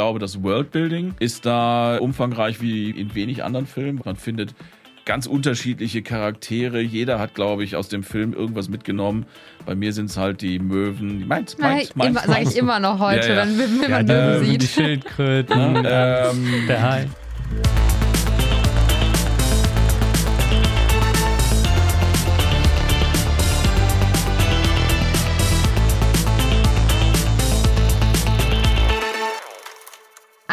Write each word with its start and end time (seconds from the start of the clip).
glaube, 0.00 0.18
das 0.18 0.42
Worldbuilding 0.42 1.12
ist 1.18 1.44
da 1.44 1.98
umfangreich 1.98 2.62
wie 2.62 2.88
in 2.88 3.14
wenig 3.14 3.44
anderen 3.44 3.66
Filmen. 3.66 4.00
Man 4.02 4.16
findet 4.16 4.54
ganz 5.04 5.26
unterschiedliche 5.26 6.00
Charaktere. 6.00 6.80
Jeder 6.80 7.18
hat, 7.18 7.34
glaube 7.34 7.64
ich, 7.64 7.76
aus 7.76 7.90
dem 7.90 8.02
Film 8.02 8.32
irgendwas 8.32 8.70
mitgenommen. 8.70 9.26
Bei 9.66 9.74
mir 9.74 9.92
sind 9.92 10.06
es 10.06 10.16
halt 10.16 10.40
die 10.40 10.58
Möwen. 10.58 11.28
Meins, 11.28 11.58
meins, 11.58 11.94
meins. 11.94 12.22
Sage 12.22 12.44
ich 12.44 12.56
immer 12.56 12.80
noch 12.80 12.98
heute, 12.98 13.28
ja, 13.28 13.34
ja. 13.34 13.42
wenn, 13.42 13.58
wenn 13.58 13.82
ja, 13.82 13.88
man 13.90 14.06
Möwen 14.06 14.46
sieht. 14.46 14.62
Die 14.62 14.66
Schildkröten, 14.68 15.76
ähm, 15.84 16.64
der 16.66 16.82
Hai. 16.82 17.06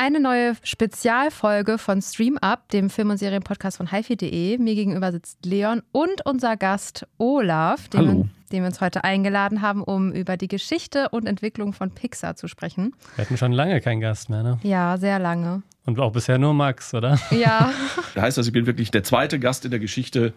Eine 0.07 0.21
neue 0.21 0.53
Spezialfolge 0.63 1.77
von 1.77 2.01
Stream 2.01 2.37
Up, 2.37 2.69
dem 2.69 2.89
Film- 2.89 3.09
und 3.09 3.17
Serienpodcast 3.17 3.75
von 3.75 3.91
hifi.de. 3.91 4.57
Mir 4.57 4.73
gegenüber 4.73 5.11
sitzt 5.11 5.45
Leon 5.45 5.81
und 5.91 6.25
unser 6.25 6.55
Gast 6.55 7.05
Olaf, 7.17 7.89
den, 7.89 8.01
wir, 8.05 8.29
den 8.53 8.63
wir 8.63 8.67
uns 8.67 8.79
heute 8.79 9.03
eingeladen 9.03 9.61
haben, 9.61 9.83
um 9.83 10.13
über 10.13 10.37
die 10.37 10.47
Geschichte 10.47 11.09
und 11.09 11.27
Entwicklung 11.27 11.73
von 11.73 11.91
Pixar 11.91 12.37
zu 12.37 12.47
sprechen. 12.47 12.95
Wir 13.17 13.25
hatten 13.25 13.35
schon 13.35 13.51
lange 13.51 13.81
keinen 13.81 13.99
Gast 13.99 14.29
mehr, 14.29 14.43
ne? 14.43 14.59
Ja, 14.63 14.97
sehr 14.97 15.19
lange. 15.19 15.63
Und 15.85 15.99
auch 15.99 16.13
bisher 16.13 16.37
nur 16.37 16.53
Max, 16.53 16.93
oder? 16.93 17.19
Ja. 17.31 17.73
Das 18.15 18.23
heißt, 18.23 18.37
also, 18.37 18.47
ich 18.47 18.53
bin 18.53 18.65
wirklich 18.65 18.91
der 18.91 19.03
zweite 19.03 19.39
Gast 19.39 19.65
in 19.65 19.71
der 19.71 19.81
Geschichte 19.81 20.31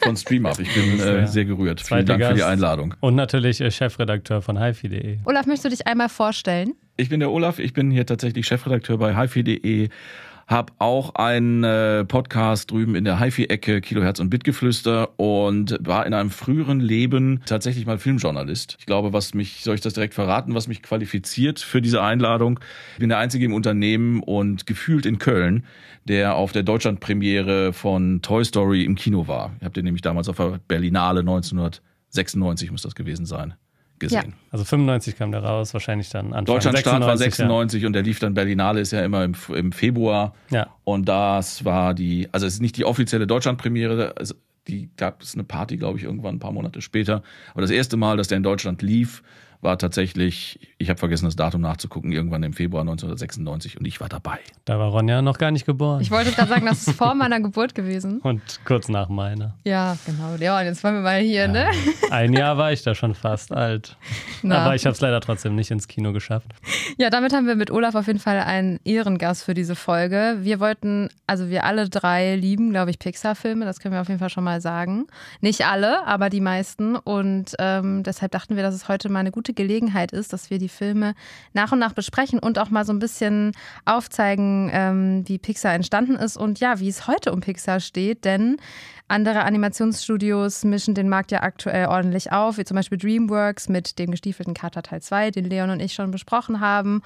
von 0.00 0.16
StreamUp. 0.16 0.58
Ich 0.58 0.72
bin 0.74 0.98
äh, 1.00 1.26
sehr 1.26 1.44
gerührt. 1.44 1.80
Zweite 1.80 2.06
Vielen 2.06 2.06
Dank 2.06 2.20
Gast. 2.20 2.30
für 2.30 2.36
die 2.36 2.44
Einladung. 2.44 2.94
Und 3.00 3.14
natürlich 3.14 3.60
äh, 3.60 3.70
Chefredakteur 3.70 4.40
von 4.40 4.58
hifi.de. 4.58 5.18
Olaf, 5.26 5.44
möchtest 5.44 5.66
du 5.66 5.68
dich 5.68 5.86
einmal 5.86 6.08
vorstellen? 6.08 6.72
Ich 6.98 7.10
bin 7.10 7.20
der 7.20 7.30
Olaf, 7.30 7.58
ich 7.58 7.74
bin 7.74 7.90
hier 7.90 8.06
tatsächlich 8.06 8.46
Chefredakteur 8.46 8.96
bei 8.96 9.14
hifi.de, 9.14 9.90
habe 10.46 10.72
auch 10.78 11.14
einen 11.16 11.62
äh, 11.62 12.06
Podcast 12.06 12.70
drüben 12.70 12.94
in 12.94 13.04
der 13.04 13.20
HiFi-Ecke, 13.20 13.82
Kilohertz 13.82 14.18
und 14.18 14.30
Bitgeflüster 14.30 15.10
und 15.18 15.76
war 15.80 16.06
in 16.06 16.14
einem 16.14 16.30
früheren 16.30 16.80
Leben 16.80 17.42
tatsächlich 17.44 17.84
mal 17.84 17.98
Filmjournalist. 17.98 18.76
Ich 18.78 18.86
glaube, 18.86 19.12
was 19.12 19.34
mich, 19.34 19.62
soll 19.62 19.74
ich 19.74 19.82
das 19.82 19.92
direkt 19.92 20.14
verraten, 20.14 20.54
was 20.54 20.68
mich 20.68 20.82
qualifiziert 20.82 21.60
für 21.60 21.82
diese 21.82 22.00
Einladung? 22.00 22.60
Ich 22.94 23.00
bin 23.00 23.10
der 23.10 23.18
Einzige 23.18 23.44
im 23.44 23.52
Unternehmen 23.52 24.22
und 24.22 24.66
gefühlt 24.66 25.04
in 25.04 25.18
Köln, 25.18 25.66
der 26.04 26.36
auf 26.36 26.52
der 26.52 26.62
Deutschlandpremiere 26.62 27.74
von 27.74 28.22
Toy 28.22 28.42
Story 28.42 28.84
im 28.84 28.94
Kino 28.94 29.28
war. 29.28 29.52
Ich 29.58 29.64
habe 29.64 29.74
den 29.74 29.84
nämlich 29.84 30.02
damals 30.02 30.30
auf 30.30 30.36
der 30.36 30.60
Berlinale 30.66 31.20
1996 31.20 32.70
muss 32.70 32.80
das 32.80 32.94
gewesen 32.94 33.26
sein 33.26 33.54
gesehen. 33.98 34.30
Ja. 34.30 34.48
Also 34.50 34.64
95 34.64 35.16
kam 35.16 35.32
der 35.32 35.42
raus, 35.42 35.72
wahrscheinlich 35.74 36.08
dann 36.10 36.26
Anfang 36.26 36.46
Deutschlandstart 36.46 37.02
war 37.02 37.16
96 37.16 37.82
ja. 37.82 37.86
und 37.86 37.92
der 37.92 38.02
lief 38.02 38.18
dann 38.18 38.34
Berlinale 38.34 38.80
ist 38.80 38.92
ja 38.92 39.04
immer 39.04 39.24
im, 39.24 39.34
im 39.54 39.72
Februar. 39.72 40.34
Ja. 40.50 40.68
Und 40.84 41.08
das 41.08 41.64
war 41.64 41.94
die, 41.94 42.28
also 42.32 42.46
es 42.46 42.54
ist 42.54 42.60
nicht 42.60 42.76
die 42.76 42.84
offizielle 42.84 43.26
Deutschlandpremiere, 43.26 44.14
die 44.68 44.90
gab 44.96 45.22
es 45.22 45.34
eine 45.34 45.44
Party, 45.44 45.76
glaube 45.76 45.98
ich, 45.98 46.04
irgendwann 46.04 46.36
ein 46.36 46.38
paar 46.40 46.52
Monate 46.52 46.82
später. 46.82 47.22
Aber 47.52 47.62
das 47.62 47.70
erste 47.70 47.96
Mal, 47.96 48.16
dass 48.16 48.28
der 48.28 48.36
in 48.36 48.42
Deutschland 48.42 48.82
lief, 48.82 49.22
war 49.60 49.78
tatsächlich, 49.78 50.58
ich 50.78 50.88
habe 50.88 50.98
vergessen, 50.98 51.24
das 51.24 51.36
Datum 51.36 51.60
nachzugucken, 51.60 52.12
irgendwann 52.12 52.42
im 52.42 52.52
Februar 52.52 52.82
1996 52.82 53.78
und 53.78 53.86
ich 53.86 54.00
war 54.00 54.08
dabei. 54.08 54.38
Da 54.64 54.78
war 54.78 54.88
Ronja 54.88 55.22
noch 55.22 55.38
gar 55.38 55.50
nicht 55.50 55.66
geboren. 55.66 56.00
Ich 56.00 56.10
wollte 56.10 56.32
gerade 56.32 56.48
sagen, 56.48 56.66
das 56.66 56.86
ist 56.86 56.96
vor 56.96 57.14
meiner 57.14 57.40
Geburt 57.40 57.74
gewesen. 57.74 58.20
Und 58.22 58.60
kurz 58.64 58.88
nach 58.88 59.08
meiner. 59.08 59.54
Ja, 59.64 59.96
genau. 60.04 60.36
Ja, 60.40 60.58
und 60.58 60.66
jetzt 60.66 60.82
wollen 60.82 60.96
wir 60.96 61.00
mal 61.02 61.20
hier, 61.20 61.42
ja. 61.42 61.48
ne? 61.48 61.70
Ein 62.10 62.32
Jahr 62.32 62.56
war 62.58 62.72
ich 62.72 62.82
da 62.82 62.94
schon 62.94 63.14
fast 63.14 63.52
alt. 63.52 63.96
Na. 64.42 64.58
Aber 64.58 64.74
ich 64.74 64.84
habe 64.84 64.94
es 64.94 65.00
leider 65.00 65.20
trotzdem 65.20 65.54
nicht 65.54 65.70
ins 65.70 65.88
Kino 65.88 66.12
geschafft. 66.12 66.52
Ja, 66.98 67.10
damit 67.10 67.32
haben 67.32 67.46
wir 67.46 67.56
mit 67.56 67.70
Olaf 67.70 67.94
auf 67.94 68.06
jeden 68.06 68.18
Fall 68.18 68.38
einen 68.40 68.80
Ehrengast 68.84 69.44
für 69.44 69.54
diese 69.54 69.76
Folge. 69.76 70.38
Wir 70.40 70.60
wollten, 70.60 71.08
also 71.26 71.48
wir 71.50 71.64
alle 71.64 71.88
drei 71.88 72.36
lieben, 72.36 72.70
glaube 72.70 72.90
ich, 72.90 72.98
Pixar-Filme, 72.98 73.64
das 73.64 73.80
können 73.80 73.94
wir 73.94 74.00
auf 74.00 74.08
jeden 74.08 74.20
Fall 74.20 74.30
schon 74.30 74.44
mal 74.44 74.60
sagen. 74.60 75.06
Nicht 75.40 75.66
alle, 75.66 76.06
aber 76.06 76.30
die 76.30 76.40
meisten. 76.40 76.96
Und 76.96 77.54
ähm, 77.58 78.02
deshalb 78.02 78.32
dachten 78.32 78.56
wir, 78.56 78.62
dass 78.62 78.74
es 78.74 78.88
heute 78.88 79.08
mal 79.08 79.20
eine 79.20 79.30
gute 79.30 79.45
Gelegenheit 79.54 80.12
ist, 80.12 80.32
dass 80.32 80.50
wir 80.50 80.58
die 80.58 80.68
Filme 80.68 81.14
nach 81.52 81.72
und 81.72 81.78
nach 81.78 81.92
besprechen 81.92 82.38
und 82.38 82.58
auch 82.58 82.70
mal 82.70 82.84
so 82.84 82.92
ein 82.92 82.98
bisschen 82.98 83.52
aufzeigen, 83.84 84.70
ähm, 84.72 85.22
wie 85.26 85.38
Pixar 85.38 85.74
entstanden 85.74 86.16
ist 86.16 86.36
und 86.36 86.60
ja, 86.60 86.80
wie 86.80 86.88
es 86.88 87.06
heute 87.06 87.32
um 87.32 87.40
Pixar 87.40 87.80
steht. 87.80 88.24
Denn 88.24 88.56
andere 89.08 89.44
Animationsstudios 89.44 90.64
mischen 90.64 90.94
den 90.94 91.08
Markt 91.08 91.30
ja 91.30 91.42
aktuell 91.42 91.86
ordentlich 91.86 92.32
auf, 92.32 92.58
wie 92.58 92.64
zum 92.64 92.74
Beispiel 92.74 92.98
DreamWorks 92.98 93.68
mit 93.68 93.98
dem 93.98 94.10
gestiefelten 94.10 94.54
Kater 94.54 94.82
Teil 94.82 95.00
2, 95.00 95.30
den 95.30 95.44
Leon 95.44 95.70
und 95.70 95.80
ich 95.80 95.92
schon 95.94 96.10
besprochen 96.10 96.60
haben. 96.60 97.02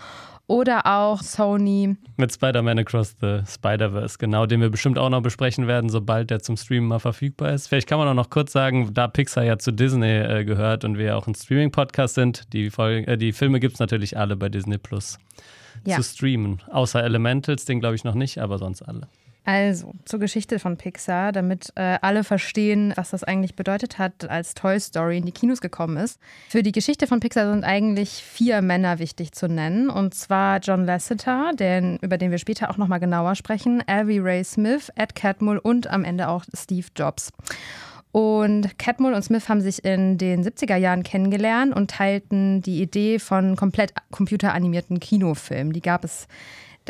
Oder 0.47 0.87
auch 0.87 1.23
Sony. 1.23 1.97
Mit 2.17 2.33
Spider-Man 2.33 2.81
Across 2.81 3.17
the 3.21 3.41
Spider-Verse, 3.47 4.19
genau, 4.19 4.47
den 4.47 4.61
wir 4.61 4.69
bestimmt 4.69 4.99
auch 4.99 5.09
noch 5.09 5.23
besprechen 5.23 5.69
werden, 5.69 5.91
sobald 5.91 6.31
der 6.31 6.41
zum 6.41 6.57
Streamen 6.57 6.89
mal 6.89 6.99
verfügbar 6.99 7.53
ist. 7.53 7.69
Vielleicht 7.69 7.89
kann 7.89 7.99
man 7.99 8.09
auch 8.09 8.15
noch 8.15 8.31
kurz 8.31 8.51
sagen, 8.51 8.93
da 8.93 9.07
Pixar 9.07 9.45
ja 9.45 9.59
zu 9.59 9.71
Disney 9.71 10.09
äh, 10.09 10.45
gehört 10.45 10.85
und 10.85 10.99
wir 10.99 11.07
ja 11.07 11.17
auch 11.17 11.29
ein 11.29 11.37
Streaming-Podcast 11.37 12.17
sind, 12.17 12.53
die, 12.53 12.71
Folge, 12.71 13.07
äh, 13.07 13.17
die 13.17 13.33
Filme 13.33 13.61
gibt 13.61 13.75
es 13.75 13.81
natürlich 13.81 14.17
alle 14.17 14.35
bei 14.37 14.49
Disney 14.49 14.79
Plus 14.79 15.19
ja. 15.85 15.97
zu 15.97 16.03
streamen. 16.03 16.61
Außer 16.71 17.03
Elementals, 17.03 17.65
den 17.65 17.81
glaube 17.81 17.95
ich 17.95 18.05
noch 18.05 18.15
nicht, 18.15 18.39
aber 18.39 18.59
sonst 18.59 18.83
alle. 18.83 19.07
Also, 19.45 19.95
zur 20.05 20.21
Geschichte 20.21 20.59
von 20.59 20.77
Pixar, 20.77 21.33
damit 21.33 21.73
äh, 21.75 21.99
alle 22.03 22.25
verstehen, 22.25 22.93
was 22.97 23.11
das 23.11 23.25
eigentlich 23.25 23.57
bedeutet 23.57 23.99
hat, 23.99 24.29
als 24.29 24.55
Toy 24.55 24.79
Story 24.79 25.19
in 25.19 25.25
die 25.25 25.33
Kinos 25.33 25.61
gekommen 25.61 25.97
ist. 25.97 26.21
Für 26.49 26.63
die 26.63 26.73
Geschichte 26.73 27.07
von 27.07 27.21
Pixar 27.21 27.51
sind 27.51 27.65
eigentlich 27.65 28.11
vier 28.11 28.61
Männer 28.61 28.99
wichtig 28.99 29.33
zu 29.33 29.49
nennen. 29.49 29.89
Und 29.89 30.15
zwar 30.15 30.61
John 30.61 30.85
Lasseter, 30.85 31.53
den, 31.55 31.97
über 31.99 32.19
den 32.19 32.31
wir 32.31 32.39
später 32.39 32.71
auch 32.71 32.77
nochmal 32.77 33.01
genauer 33.01 33.35
sprechen, 33.35 33.83
Avi 33.87 34.19
Ray 34.19 34.45
Smith, 34.45 34.93
Ed 34.95 35.15
Catmull 35.15 35.59
und 35.59 35.87
am 35.89 36.05
Ende 36.05 36.29
auch 36.29 36.45
Steve 36.55 36.87
Jobs. 36.95 37.33
Und 38.13 38.77
Catmull 38.79 39.15
und 39.15 39.23
Smith 39.23 39.49
haben 39.49 39.61
sich 39.61 39.85
in 39.85 40.19
den 40.19 40.45
70er 40.45 40.77
Jahren 40.77 41.05
kennengelernt 41.05 41.75
und 41.75 41.93
teilten 41.93 42.61
die 42.61 42.83
Idee 42.83 43.21
von 43.21 43.55
komplett 43.55 43.95
computeranimierten 44.11 44.99
Kinofilmen. 44.99 45.73
Die 45.73 45.81
gab 45.81 46.05
es 46.05 46.27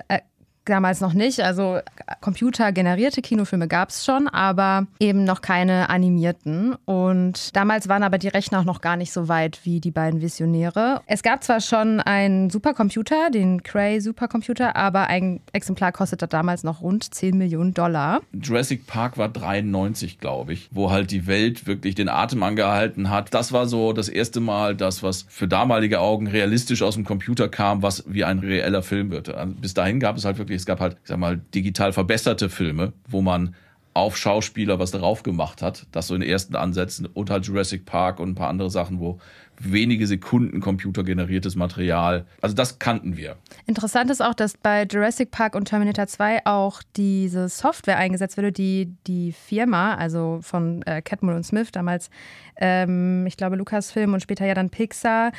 äh, 0.09 0.21
damals 0.65 1.01
noch 1.01 1.13
nicht. 1.13 1.41
Also 1.41 1.79
computergenerierte 2.21 3.23
Kinofilme 3.23 3.69
gab 3.69 3.91
es 3.91 4.05
schon, 4.05 4.29
aber 4.29 4.87
eben 4.99 5.25
noch 5.25 5.41
keine 5.41 5.91
animierten. 5.91 6.75
Und 6.85 7.57
damals 7.57 7.89
waren 7.89 8.03
aber 8.03 8.19
die 8.19 8.29
Rechner 8.29 8.61
auch 8.61 8.65
noch 8.65 8.81
gar 8.81 8.97
nicht 8.97 9.13
so 9.13 9.29
weit 9.29 9.61
wie 9.65 9.81
die 9.81 9.91
beiden 9.91 10.21
Visionäre. 10.21 11.01
Es 11.07 11.23
gab 11.23 11.43
zwar 11.43 11.61
schon 11.61 12.01
einen 12.01 12.51
Supercomputer, 12.51 13.31
den 13.31 13.63
Cray 13.63 14.01
Supercomputer, 14.01 14.77
aber 14.77 15.07
ein 15.09 15.41
Exemplar 15.53 15.93
kostete 15.93 16.29
damals 16.29 16.63
noch 16.63 16.83
rund 16.83 17.13
10 17.13 17.37
Millionen 17.37 17.75
Dollar. 17.75 18.21
Jurassic 18.33 18.87
Park 18.87 19.19
war 19.19 19.29
93, 19.29 20.19
glaube 20.19 20.53
ich, 20.53 20.69
wo 20.73 20.91
halt 20.91 21.11
die 21.11 21.27
Welt 21.27 21.67
wirklich 21.67 21.95
den 21.95 22.09
Atem 22.09 22.43
angehalten 22.43 23.11
hat. 23.11 23.33
Das 23.35 23.53
war 23.53 23.67
so 23.67 23.93
das 23.93 24.09
erste 24.09 24.41
Mal, 24.41 24.77
das, 24.77 25.03
was 25.03 25.25
für 25.29 25.49
damalige 25.49 26.01
Augen 26.01 26.27
realistisch 26.27 26.83
aus 26.83 26.95
dem 26.95 27.05
Computer 27.05 27.49
kam, 27.49 27.83
was 27.83 28.05
wie 28.07 28.25
ein 28.25 28.39
reeller 28.39 28.83
Film 28.83 29.11
wird. 29.11 29.29
Also 29.29 29.55
bis 29.55 29.75
dahin 29.75 30.01
gab 30.01 30.17
es 30.17 30.25
halt 30.25 30.39
wirklich 30.39 30.50
es 30.55 30.67
gab 30.67 30.81
halt, 30.81 30.97
ich 31.03 31.09
sag 31.09 31.19
mal, 31.19 31.39
digital 31.55 31.93
verbesserte 31.93 32.49
Filme, 32.49 32.93
wo 33.09 33.21
man 33.23 33.55
auf 33.93 34.17
Schauspieler 34.17 34.79
was 34.79 34.93
drauf 34.93 35.23
gemacht 35.23 35.63
hat. 35.63 35.87
Das 35.93 36.07
so 36.07 36.15
in 36.15 36.21
den 36.21 36.31
ersten 36.31 36.55
Ansätzen 36.55 37.07
und 37.07 37.29
halt 37.29 37.47
Jurassic 37.47 37.85
Park 37.87 38.21
und 38.21 38.31
ein 38.31 38.35
paar 38.35 38.49
andere 38.49 38.71
Sachen, 38.71 39.01
wo 39.01 39.19
wenige 39.59 40.07
Sekunden 40.07 40.61
computergeneriertes 40.61 41.57
Material. 41.57 42.25
Also 42.41 42.55
das 42.55 42.79
kannten 42.79 43.17
wir. 43.17 43.37
Interessant 43.67 44.11
ist 44.11 44.23
auch, 44.23 44.33
dass 44.35 44.57
bei 44.57 44.85
Jurassic 44.85 45.31
Park 45.31 45.55
und 45.55 45.67
Terminator 45.67 46.07
2 46.07 46.47
auch 46.47 46.83
diese 46.97 47.49
Software 47.49 47.99
eingesetzt 47.99 48.37
wurde, 48.37 48.53
die 48.53 48.95
die 49.07 49.33
Firma, 49.33 49.97
also 49.97 50.39
von 50.41 50.83
äh, 50.83 51.03
Catmull 51.03 51.35
und 51.35 51.45
Smith 51.45 51.73
damals, 51.73 52.11
ähm, 52.57 53.27
ich 53.27 53.37
glaube 53.37 53.57
Lucasfilm 53.57 54.15
und 54.15 54.23
später 54.23 54.47
ja 54.47 54.55
dann 54.55 54.71
Pixar, 54.71 55.33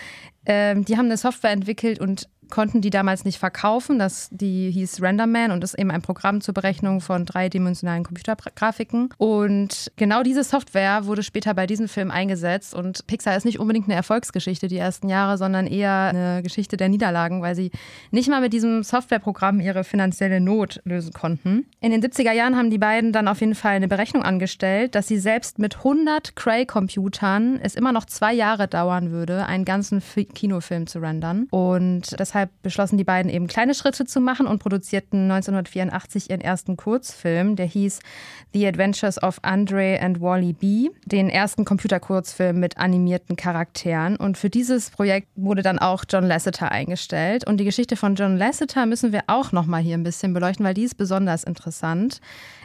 ähm, 0.46 0.86
die 0.86 0.98
haben 0.98 1.06
eine 1.06 1.18
Software 1.18 1.52
entwickelt 1.52 2.00
und 2.00 2.30
konnten 2.52 2.82
die 2.82 2.92
damals 2.92 3.26
nicht 3.26 3.40
verkaufen. 3.40 3.98
Das, 3.98 4.30
die 4.32 4.70
hieß 4.70 5.02
RenderMan 5.02 5.52
und 5.52 5.64
ist 5.64 5.74
eben 5.74 5.90
ein 5.90 6.04
Programm 6.04 6.42
zur 6.42 6.54
Berechnung 6.54 7.02
von 7.02 7.26
dreidimensionalen 7.26 8.04
Computergrafiken. 8.04 9.10
Und 9.18 9.92
genau 9.96 10.22
diese 10.22 10.44
Software 10.44 11.06
wurde 11.06 11.24
später 11.24 11.56
bei 11.56 11.66
diesem 11.66 11.88
Film 11.88 12.12
eingesetzt. 12.12 12.76
Und 12.76 13.08
Pixar 13.08 13.36
ist 13.36 13.46
nicht 13.46 13.60
unbedingt 13.60 13.88
eine 13.88 13.96
Erfolgsgeschichte 13.96 14.68
die 14.68 14.78
ersten 14.78 15.10
Jahre, 15.10 15.38
sondern 15.38 15.66
eher 15.66 16.10
eine 16.10 16.44
Geschichte 16.44 16.78
der 16.78 16.90
Niederlagen, 16.90 17.42
weil 17.42 17.56
sie 17.56 17.72
nicht 18.12 18.30
mal 18.30 18.42
mit 18.42 18.54
diesem 18.54 18.84
Softwareprogramm 18.84 19.60
ihre 19.60 19.84
finanzielle 19.84 20.42
Not 20.42 20.82
lösen 20.84 21.14
konnten. 21.14 21.66
In 21.80 21.92
den 21.92 22.02
70er 22.02 22.34
Jahren 22.34 22.58
haben 22.58 22.70
die 22.70 22.78
beiden 22.78 23.14
dann 23.14 23.28
auf 23.28 23.40
jeden 23.40 23.56
Fall 23.56 23.76
eine 23.76 23.88
Berechnung 23.88 24.24
angestellt, 24.24 24.96
dass 24.96 25.08
sie 25.08 25.18
selbst 25.18 25.58
mit 25.58 25.78
100 25.78 26.36
Cray-Computern 26.36 27.60
es 27.62 27.76
immer 27.76 27.94
noch 27.94 28.06
zwei 28.06 28.34
Jahre 28.34 28.68
dauern 28.68 29.12
würde, 29.12 29.46
einen 29.46 29.66
ganzen 29.66 30.02
Kinofilm 30.34 30.88
zu 30.88 31.00
rendern. 31.00 31.48
Und 31.52 32.20
heißt, 32.34 32.41
deshalb 32.42 32.62
beschlossen 32.64 32.98
die 32.98 33.04
beiden 33.04 33.32
eben 33.32 33.48
kleine 33.48 33.74
Schritte 33.74 34.06
zu 34.06 34.20
machen 34.20 34.48
und 34.48 34.60
produzierten 34.60 35.32
1984 35.32 36.30
ihren 36.30 36.42
ersten 36.42 36.78
Kurzfilm, 36.78 37.56
der 37.56 37.66
hieß 37.66 38.00
The 38.54 38.68
Adventures 38.68 39.22
of 39.22 39.40
Andre 39.44 40.00
and 40.02 40.22
Wally 40.22 40.54
B., 40.54 40.90
den 41.06 41.30
ersten 41.30 41.66
Computerkurzfilm 41.66 42.60
mit 42.60 42.78
animierten 42.78 43.36
Charakteren. 43.36 44.16
Und 44.16 44.38
für 44.38 44.50
dieses 44.50 44.90
Projekt 44.90 45.28
wurde 45.36 45.62
dann 45.62 45.80
auch 45.80 46.04
John 46.10 46.26
Lasseter 46.26 46.72
eingestellt. 46.72 47.48
Und 47.48 47.58
die 47.58 47.66
Geschichte 47.66 47.96
von 47.96 48.16
John 48.16 48.38
Lasseter 48.38 48.86
müssen 48.86 49.12
wir 49.12 49.24
auch 49.28 49.52
noch 49.52 49.66
mal 49.66 49.82
hier 49.82 49.98
ein 49.98 50.04
bisschen 50.04 50.34
beleuchten, 50.34 50.66
weil 50.66 50.74
die 50.74 50.84
ist 50.84 50.96
besonders 50.96 51.44
interessant. 51.44 52.22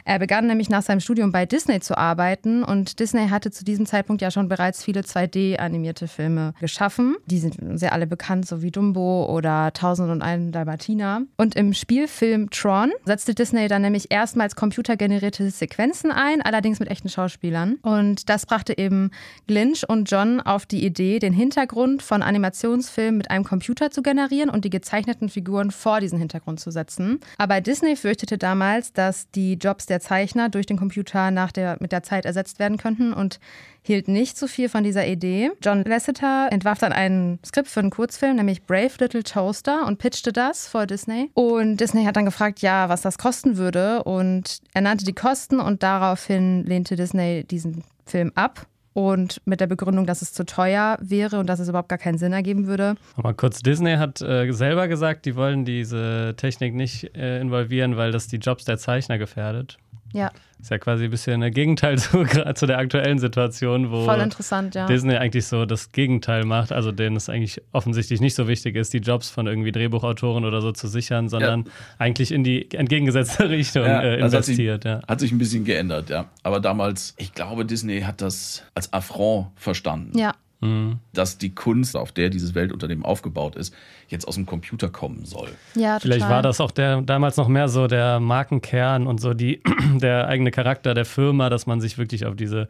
Er 0.07 0.19
begann 0.19 0.47
nämlich 0.47 0.69
nach 0.69 0.83
seinem 0.83 1.01
Studium 1.01 1.33
bei 1.33 1.45
Disney 1.45 1.81
zu 1.81 1.97
arbeiten 1.97 2.63
und 2.63 3.01
Disney 3.01 3.27
hatte 3.27 3.51
zu 3.51 3.65
diesem 3.65 3.85
Zeitpunkt 3.85 4.21
ja 4.21 4.31
schon 4.31 4.47
bereits 4.47 4.81
viele 4.81 5.01
2D-animierte 5.01 6.07
Filme 6.07 6.53
geschaffen. 6.61 7.17
Die 7.25 7.39
sind 7.39 7.57
sehr 7.77 7.91
alle 7.91 8.07
bekannt, 8.07 8.47
so 8.47 8.61
wie 8.61 8.71
Dumbo 8.71 9.25
oder 9.25 9.73
Tausend 9.73 10.09
und 10.09 10.21
ein 10.21 10.53
Dalmatiner. 10.53 11.23
Und 11.35 11.57
im 11.57 11.73
Spielfilm 11.73 12.49
Tron 12.51 12.93
setzte 13.03 13.35
Disney 13.35 13.67
dann 13.67 13.81
nämlich 13.81 14.09
erstmals 14.09 14.55
computergenerierte 14.55 15.51
Sequenzen 15.51 16.11
ein, 16.11 16.41
allerdings 16.41 16.79
mit 16.79 16.89
echten 16.89 17.09
Schauspielern. 17.09 17.73
Und 17.81 18.29
das 18.29 18.45
brachte 18.45 18.77
eben 18.77 19.11
Lynch 19.45 19.89
und 19.89 20.09
John 20.09 20.39
auf 20.39 20.65
die 20.65 20.85
Idee, 20.85 21.19
den 21.19 21.33
Hintergrund 21.33 22.01
von 22.01 22.23
Animationsfilmen 22.23 23.17
mit 23.17 23.29
einem 23.29 23.43
Computer 23.43 23.91
zu 23.91 24.01
generieren 24.03 24.49
und 24.49 24.63
die 24.63 24.69
gezeichneten 24.69 25.27
Figuren 25.27 25.69
vor 25.69 25.99
diesen 25.99 26.17
Hintergrund 26.17 26.61
zu 26.61 26.71
setzen. 26.71 27.19
Aber 27.37 27.59
Disney 27.59 27.97
fürchtete 27.97 28.37
damals, 28.37 28.93
dass 28.93 29.29
die 29.31 29.55
Jobs 29.55 29.85
der 29.85 29.96
der 29.97 30.01
Zeichner 30.01 30.49
durch 30.49 30.67
den 30.67 30.77
Computer 30.77 31.31
nach 31.31 31.51
der, 31.51 31.77
mit 31.79 31.91
der 31.91 32.03
Zeit 32.03 32.25
ersetzt 32.25 32.59
werden 32.59 32.77
könnten 32.77 33.13
und 33.13 33.39
hielt 33.81 34.07
nicht 34.07 34.37
so 34.37 34.45
viel 34.45 34.69
von 34.69 34.83
dieser 34.83 35.07
Idee. 35.07 35.49
John 35.63 35.83
Lasseter 35.83 36.49
entwarf 36.51 36.77
dann 36.77 36.93
ein 36.93 37.39
Skript 37.43 37.67
für 37.67 37.79
einen 37.79 37.89
Kurzfilm, 37.89 38.35
nämlich 38.35 38.63
Brave 38.63 38.91
Little 38.99 39.23
Toaster 39.23 39.87
und 39.87 39.97
pitchte 39.97 40.31
das 40.31 40.67
vor 40.67 40.85
Disney. 40.85 41.31
Und 41.33 41.77
Disney 41.77 42.05
hat 42.05 42.15
dann 42.15 42.25
gefragt, 42.25 42.59
ja, 42.59 42.89
was 42.89 43.01
das 43.01 43.17
kosten 43.17 43.57
würde 43.57 44.03
und 44.03 44.61
er 44.73 44.81
nannte 44.81 45.05
die 45.05 45.13
Kosten 45.13 45.59
und 45.59 45.81
daraufhin 45.81 46.63
lehnte 46.63 46.95
Disney 46.95 47.43
diesen 47.43 47.83
Film 48.05 48.31
ab 48.35 48.67
und 48.97 49.43
mit 49.45 49.61
der 49.61 49.67
Begründung, 49.67 50.07
dass 50.07 50.23
es 50.23 50.33
zu 50.33 50.43
teuer 50.43 50.97
wäre 50.99 51.37
und 51.37 51.45
dass 51.45 51.59
es 51.59 51.69
überhaupt 51.69 51.89
gar 51.89 51.99
keinen 51.99 52.17
Sinn 52.17 52.33
ergeben 52.33 52.65
würde. 52.65 52.95
Aber 53.15 53.35
kurz, 53.35 53.61
Disney 53.61 53.97
hat 53.97 54.23
äh, 54.23 54.51
selber 54.51 54.87
gesagt, 54.87 55.27
die 55.27 55.35
wollen 55.35 55.65
diese 55.65 56.33
Technik 56.35 56.73
nicht 56.73 57.15
äh, 57.15 57.39
involvieren, 57.39 57.95
weil 57.95 58.11
das 58.11 58.27
die 58.27 58.37
Jobs 58.37 58.65
der 58.65 58.79
Zeichner 58.79 59.19
gefährdet. 59.19 59.77
Ja. 60.13 60.31
Ist 60.59 60.71
ja 60.71 60.79
quasi 60.79 61.05
ein 61.05 61.11
bisschen 61.11 61.43
ein 61.43 61.53
Gegenteil 61.53 61.97
zu, 61.99 62.25
zu 62.25 62.65
der 62.65 62.77
aktuellen 62.79 63.19
Situation, 63.19 63.91
wo 63.91 64.05
ja. 64.07 64.87
Disney 64.87 65.15
eigentlich 65.15 65.45
so 65.45 65.65
das 65.65 65.91
Gegenteil 65.91 66.45
macht, 66.45 66.71
also 66.71 66.91
denen 66.91 67.15
es 67.15 67.29
eigentlich 67.29 67.61
offensichtlich 67.71 68.21
nicht 68.21 68.35
so 68.35 68.47
wichtig 68.47 68.75
ist, 68.75 68.93
die 68.93 68.97
Jobs 68.97 69.29
von 69.29 69.45
irgendwie 69.47 69.71
Drehbuchautoren 69.71 70.45
oder 70.45 70.61
so 70.61 70.71
zu 70.71 70.87
sichern, 70.87 71.29
sondern 71.29 71.65
ja. 71.65 71.71
eigentlich 71.99 72.31
in 72.31 72.43
die 72.43 72.71
entgegengesetzte 72.71 73.49
Richtung 73.49 73.85
ja, 73.85 74.01
äh, 74.01 74.19
investiert. 74.19 74.85
Hat, 74.85 75.01
sich, 75.01 75.09
hat 75.09 75.19
sich 75.19 75.31
ein 75.31 75.37
bisschen 75.37 75.63
geändert, 75.63 76.09
ja. 76.09 76.25
Aber 76.43 76.59
damals, 76.59 77.13
ich 77.17 77.33
glaube, 77.33 77.65
Disney 77.65 78.01
hat 78.01 78.21
das 78.21 78.63
als 78.73 78.91
Affront 78.93 79.47
verstanden. 79.55 80.17
Ja. 80.17 80.33
Mhm. 80.59 80.97
dass 81.13 81.37
die 81.37 81.53
Kunst, 81.53 81.95
auf 81.95 82.11
der 82.11 82.29
dieses 82.31 82.55
Weltunternehmen 82.55 83.05
aufgebaut 83.05 83.55
ist, 83.55 83.75
jetzt 84.07 84.27
aus 84.27 84.35
dem 84.35 84.47
Computer 84.47 84.89
kommen 84.89 85.23
soll. 85.23 85.49
Ja, 85.75 85.99
total. 85.99 85.99
Vielleicht 85.99 86.29
war 86.29 86.41
das 86.41 86.59
auch 86.59 86.71
der 86.71 87.03
damals 87.03 87.37
noch 87.37 87.47
mehr 87.47 87.69
so 87.69 87.85
der 87.85 88.19
Markenkern 88.19 89.05
und 89.05 89.21
so 89.21 89.35
die, 89.35 89.61
der 90.01 90.27
eigene 90.27 90.49
Charakter 90.49 90.95
der 90.95 91.05
Firma, 91.05 91.51
dass 91.51 91.67
man 91.67 91.79
sich 91.79 91.99
wirklich 91.99 92.25
auf 92.25 92.35
dieses 92.35 92.67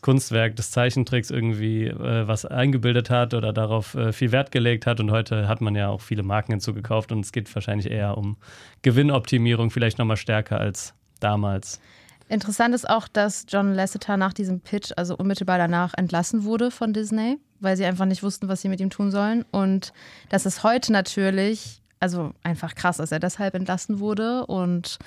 Kunstwerk 0.00 0.56
des 0.56 0.72
Zeichentricks 0.72 1.30
irgendwie 1.30 1.86
äh, 1.86 2.26
was 2.26 2.44
eingebildet 2.44 3.08
hat 3.08 3.34
oder 3.34 3.52
darauf 3.52 3.94
äh, 3.94 4.12
viel 4.12 4.32
Wert 4.32 4.50
gelegt 4.50 4.86
hat. 4.86 4.98
Und 4.98 5.12
heute 5.12 5.46
hat 5.46 5.60
man 5.60 5.76
ja 5.76 5.90
auch 5.90 6.00
viele 6.00 6.24
Marken 6.24 6.52
hinzugekauft 6.52 7.12
und 7.12 7.20
es 7.20 7.30
geht 7.30 7.54
wahrscheinlich 7.54 7.88
eher 7.88 8.18
um 8.18 8.36
Gewinnoptimierung, 8.82 9.70
vielleicht 9.70 9.98
nochmal 9.98 10.16
stärker 10.16 10.58
als 10.58 10.92
damals. 11.20 11.80
Interessant 12.28 12.74
ist 12.74 12.88
auch, 12.88 13.08
dass 13.08 13.46
John 13.48 13.74
Lasseter 13.74 14.16
nach 14.16 14.32
diesem 14.32 14.60
Pitch, 14.60 14.92
also 14.96 15.16
unmittelbar 15.16 15.58
danach, 15.58 15.94
entlassen 15.96 16.44
wurde 16.44 16.70
von 16.70 16.92
Disney, 16.92 17.38
weil 17.60 17.76
sie 17.76 17.86
einfach 17.86 18.04
nicht 18.04 18.22
wussten, 18.22 18.48
was 18.48 18.60
sie 18.60 18.68
mit 18.68 18.80
ihm 18.80 18.90
tun 18.90 19.10
sollen. 19.10 19.44
Und 19.50 19.92
das 20.28 20.46
ist 20.46 20.62
heute 20.62 20.92
natürlich, 20.92 21.82
also 22.00 22.32
einfach 22.42 22.74
krass, 22.74 22.98
dass 22.98 23.12
er 23.12 23.18
deshalb 23.18 23.54
entlassen 23.54 23.98
wurde. 23.98 24.46
Und 24.46 24.98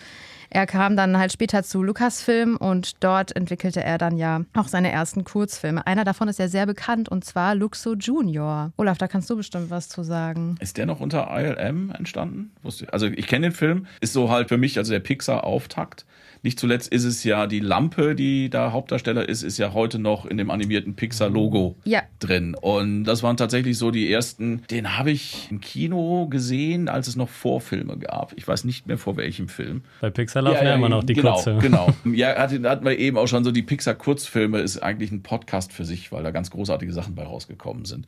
er 0.49 0.65
kam 0.65 0.97
dann 0.97 1.17
halt 1.17 1.31
später 1.31 1.63
zu 1.63 1.81
Lucasfilm 1.81 2.57
und 2.57 3.03
dort 3.03 3.33
entwickelte 3.35 3.81
er 3.81 3.97
dann 3.97 4.17
ja 4.17 4.41
auch 4.53 4.67
seine 4.67 4.91
ersten 4.91 5.23
Kurzfilme. 5.23 5.87
Einer 5.87 6.03
davon 6.03 6.27
ist 6.27 6.39
ja 6.39 6.49
sehr 6.49 6.65
bekannt 6.65 7.07
und 7.07 7.23
zwar 7.23 7.55
Luxo 7.55 7.93
Junior. 7.93 8.73
Olaf, 8.75 8.97
da 8.97 9.07
kannst 9.07 9.29
du 9.29 9.37
bestimmt 9.37 9.69
was 9.69 9.87
zu 9.87 10.03
sagen. 10.03 10.55
Ist 10.59 10.75
der 10.77 10.87
noch 10.87 10.99
unter 10.99 11.29
ILM 11.31 11.91
entstanden? 11.91 12.51
Also 12.91 13.05
ich 13.05 13.27
kenne 13.27 13.47
den 13.47 13.55
Film, 13.55 13.85
ist 14.01 14.11
so 14.11 14.29
halt 14.29 14.49
für 14.49 14.57
mich 14.57 14.77
also 14.77 14.91
der 14.91 14.99
Pixar-Auftakt. 14.99 16.05
Nicht 16.43 16.59
zuletzt 16.59 16.91
ist 16.91 17.03
es 17.03 17.23
ja 17.23 17.45
die 17.45 17.59
Lampe, 17.59 18.15
die 18.15 18.49
da 18.49 18.71
Hauptdarsteller 18.71 19.29
ist, 19.29 19.43
ist 19.43 19.59
ja 19.59 19.73
heute 19.73 19.99
noch 19.99 20.25
in 20.25 20.37
dem 20.37 20.49
animierten 20.49 20.95
Pixar-Logo 20.95 21.75
ja. 21.83 22.01
drin. 22.19 22.55
Und 22.59 23.03
das 23.03 23.21
waren 23.21 23.37
tatsächlich 23.37 23.77
so 23.77 23.91
die 23.91 24.11
ersten, 24.11 24.63
den 24.71 24.97
habe 24.97 25.11
ich 25.11 25.49
im 25.51 25.61
Kino 25.61 26.27
gesehen, 26.27 26.89
als 26.89 27.07
es 27.07 27.15
noch 27.15 27.29
Vorfilme 27.29 27.95
gab. 27.97 28.33
Ich 28.37 28.47
weiß 28.47 28.63
nicht 28.63 28.87
mehr 28.87 28.97
vor 28.97 29.17
welchem 29.17 29.49
Film. 29.49 29.83
Bei 29.99 30.09
Pixar 30.09 30.41
laufen 30.41 30.63
ja, 30.63 30.69
ja, 30.69 30.75
immer 30.75 30.89
noch 30.89 31.03
die 31.03 31.13
genau, 31.13 31.33
Kurzfilme. 31.33 31.61
Genau, 31.61 31.93
Ja, 32.05 32.35
hatten, 32.35 32.65
hatten 32.65 32.85
wir 32.85 32.97
eben 32.97 33.17
auch 33.17 33.27
schon 33.27 33.43
so, 33.43 33.51
die 33.51 33.61
Pixar-Kurzfilme 33.61 34.59
ist 34.59 34.79
eigentlich 34.81 35.11
ein 35.11 35.21
Podcast 35.21 35.71
für 35.71 35.85
sich, 35.85 36.11
weil 36.11 36.23
da 36.23 36.31
ganz 36.31 36.49
großartige 36.49 36.91
Sachen 36.91 37.13
bei 37.13 37.23
rausgekommen 37.23 37.85
sind. 37.85 38.07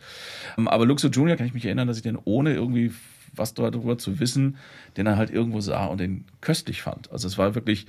Aber 0.57 0.87
Luxo 0.87 1.09
Junior 1.09 1.37
kann 1.37 1.45
ich 1.45 1.53
mich 1.53 1.65
erinnern, 1.65 1.87
dass 1.87 1.97
ich 1.97 2.03
den 2.03 2.17
ohne 2.23 2.55
irgendwie 2.55 2.91
was 3.35 3.53
darüber 3.53 3.97
zu 3.97 4.19
wissen, 4.19 4.57
den 4.97 5.05
er 5.05 5.17
halt 5.17 5.29
irgendwo 5.29 5.59
sah 5.59 5.85
und 5.85 5.99
den 5.99 6.25
köstlich 6.41 6.81
fand. 6.81 7.11
Also 7.11 7.27
es 7.27 7.37
war 7.37 7.55
wirklich 7.55 7.85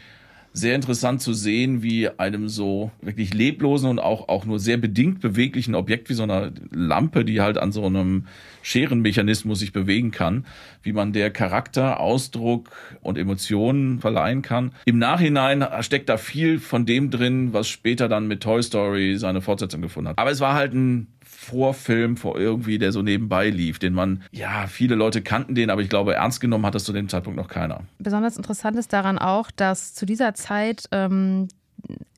sehr 0.56 0.76
interessant 0.76 1.20
zu 1.20 1.34
sehen, 1.34 1.82
wie 1.82 2.08
einem 2.08 2.48
so 2.48 2.92
wirklich 3.02 3.34
leblosen 3.34 3.90
und 3.90 3.98
auch, 3.98 4.28
auch 4.28 4.44
nur 4.44 4.60
sehr 4.60 4.76
bedingt 4.76 5.20
beweglichen 5.20 5.74
Objekt 5.74 6.08
wie 6.08 6.14
so 6.14 6.22
einer 6.22 6.52
Lampe, 6.70 7.24
die 7.24 7.40
halt 7.40 7.58
an 7.58 7.72
so 7.72 7.84
einem 7.84 8.26
Scherenmechanismus 8.62 9.58
sich 9.58 9.72
bewegen 9.72 10.12
kann, 10.12 10.46
wie 10.84 10.92
man 10.92 11.12
der 11.12 11.32
Charakter, 11.32 11.98
Ausdruck 11.98 12.70
und 13.02 13.18
Emotionen 13.18 13.98
verleihen 13.98 14.42
kann. 14.42 14.70
Im 14.84 14.98
Nachhinein 14.98 15.66
steckt 15.80 16.08
da 16.08 16.16
viel 16.16 16.60
von 16.60 16.86
dem 16.86 17.10
drin, 17.10 17.52
was 17.52 17.68
später 17.68 18.08
dann 18.08 18.28
mit 18.28 18.40
Toy 18.40 18.62
Story 18.62 19.16
seine 19.18 19.40
Fortsetzung 19.40 19.82
gefunden 19.82 20.10
hat. 20.10 20.18
Aber 20.18 20.30
es 20.30 20.38
war 20.38 20.54
halt 20.54 20.72
ein 20.72 21.08
Vorfilm 21.44 22.16
vor 22.16 22.38
irgendwie, 22.38 22.78
der 22.78 22.92
so 22.92 23.02
nebenbei 23.02 23.50
lief, 23.50 23.78
den 23.78 23.92
man, 23.92 24.22
ja, 24.32 24.66
viele 24.66 24.94
Leute 24.94 25.22
kannten 25.22 25.54
den, 25.54 25.70
aber 25.70 25.82
ich 25.82 25.88
glaube, 25.88 26.14
ernst 26.14 26.40
genommen 26.40 26.64
hat 26.66 26.74
das 26.74 26.84
zu 26.84 26.92
dem 26.92 27.08
Zeitpunkt 27.08 27.38
noch 27.38 27.48
keiner. 27.48 27.82
Besonders 27.98 28.36
interessant 28.36 28.76
ist 28.76 28.92
daran 28.92 29.18
auch, 29.18 29.50
dass 29.50 29.94
zu 29.94 30.06
dieser 30.06 30.34
Zeit 30.34 30.84
ähm, 30.90 31.48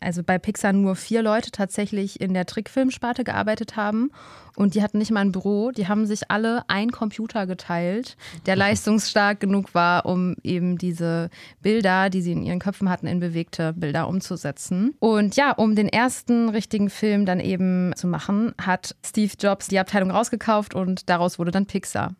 also 0.00 0.22
bei 0.22 0.38
Pixar 0.38 0.72
nur 0.72 0.96
vier 0.96 1.22
Leute 1.22 1.50
tatsächlich 1.50 2.20
in 2.20 2.34
der 2.34 2.46
Trickfilmsparte 2.46 3.24
gearbeitet 3.24 3.76
haben 3.76 4.10
und 4.56 4.74
die 4.74 4.82
hatten 4.82 4.98
nicht 4.98 5.10
mal 5.10 5.20
ein 5.20 5.32
Büro, 5.32 5.70
die 5.70 5.88
haben 5.88 6.06
sich 6.06 6.30
alle 6.30 6.62
ein 6.68 6.90
Computer 6.90 7.46
geteilt, 7.46 8.16
der 8.46 8.56
leistungsstark 8.56 9.40
genug 9.40 9.74
war, 9.74 10.06
um 10.06 10.34
eben 10.42 10.78
diese 10.78 11.30
Bilder, 11.62 12.10
die 12.10 12.22
sie 12.22 12.32
in 12.32 12.42
ihren 12.42 12.58
Köpfen 12.58 12.88
hatten, 12.88 13.06
in 13.06 13.20
bewegte 13.20 13.72
Bilder 13.74 14.08
umzusetzen. 14.08 14.94
Und 14.98 15.36
ja, 15.36 15.52
um 15.52 15.74
den 15.74 15.88
ersten 15.88 16.48
richtigen 16.48 16.90
Film 16.90 17.26
dann 17.26 17.40
eben 17.40 17.92
zu 17.96 18.06
machen, 18.06 18.54
hat 18.60 18.96
Steve 19.04 19.32
Jobs 19.38 19.68
die 19.68 19.78
Abteilung 19.78 20.10
rausgekauft 20.10 20.74
und 20.74 21.08
daraus 21.08 21.38
wurde 21.38 21.50
dann 21.50 21.66
Pixar. 21.66 22.14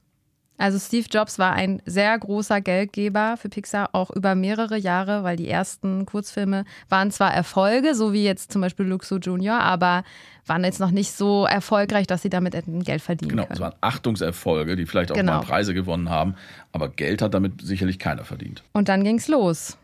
Also 0.59 0.79
Steve 0.79 1.07
Jobs 1.11 1.39
war 1.39 1.53
ein 1.53 1.83
sehr 1.85 2.19
großer 2.19 2.61
Geldgeber 2.61 3.37
für 3.37 3.49
Pixar, 3.49 3.91
auch 3.93 4.11
über 4.11 4.35
mehrere 4.35 4.79
Jahre, 4.79 5.23
weil 5.23 5.37
die 5.37 5.49
ersten 5.49 6.07
Kurzfilme 6.07 6.65
waren 6.89 7.11
zwar 7.11 7.35
Erfolge, 7.35 7.95
so 7.95 8.13
wie 8.13 8.25
jetzt 8.25 8.53
zum 8.53 8.63
Beispiel 8.63 8.87
Luxo 8.87 9.17
Junior, 9.17 9.61
aber 9.61 10.05
waren 10.47 10.65
jetzt 10.65 10.81
noch 10.81 10.93
nicht 10.93 11.13
so 11.13 11.45
erfolgreich, 11.45 12.07
dass 12.07 12.23
sie 12.23 12.31
damit 12.31 12.55
Geld 12.85 13.03
verdienen 13.03 13.31
genau, 13.31 13.43
können. 13.45 13.57
Genau, 13.57 13.67
es 13.69 13.73
waren 13.73 13.75
Achtungserfolge, 13.81 14.77
die 14.77 14.87
vielleicht 14.87 15.11
auch 15.13 15.17
genau. 15.17 15.39
mal 15.39 15.41
Preise 15.41 15.75
gewonnen 15.75 16.09
haben, 16.09 16.37
aber 16.73 16.89
Geld 16.89 17.21
hat 17.21 17.35
damit 17.35 17.61
sicherlich 17.63 17.99
keiner 17.99 18.25
verdient. 18.25 18.63
Und 18.73 18.89
dann 18.89 19.05
ging's 19.05 19.29
los. 19.29 19.77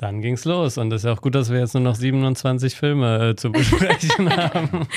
Dann 0.00 0.22
ging's 0.22 0.46
los 0.46 0.78
und 0.78 0.90
es 0.94 1.02
ist 1.02 1.04
ja 1.04 1.12
auch 1.12 1.20
gut, 1.20 1.34
dass 1.34 1.50
wir 1.50 1.58
jetzt 1.58 1.74
nur 1.74 1.82
noch 1.82 1.94
27 1.94 2.74
Filme 2.74 3.32
äh, 3.32 3.36
zu 3.36 3.52
besprechen 3.52 4.34
haben. 4.34 4.88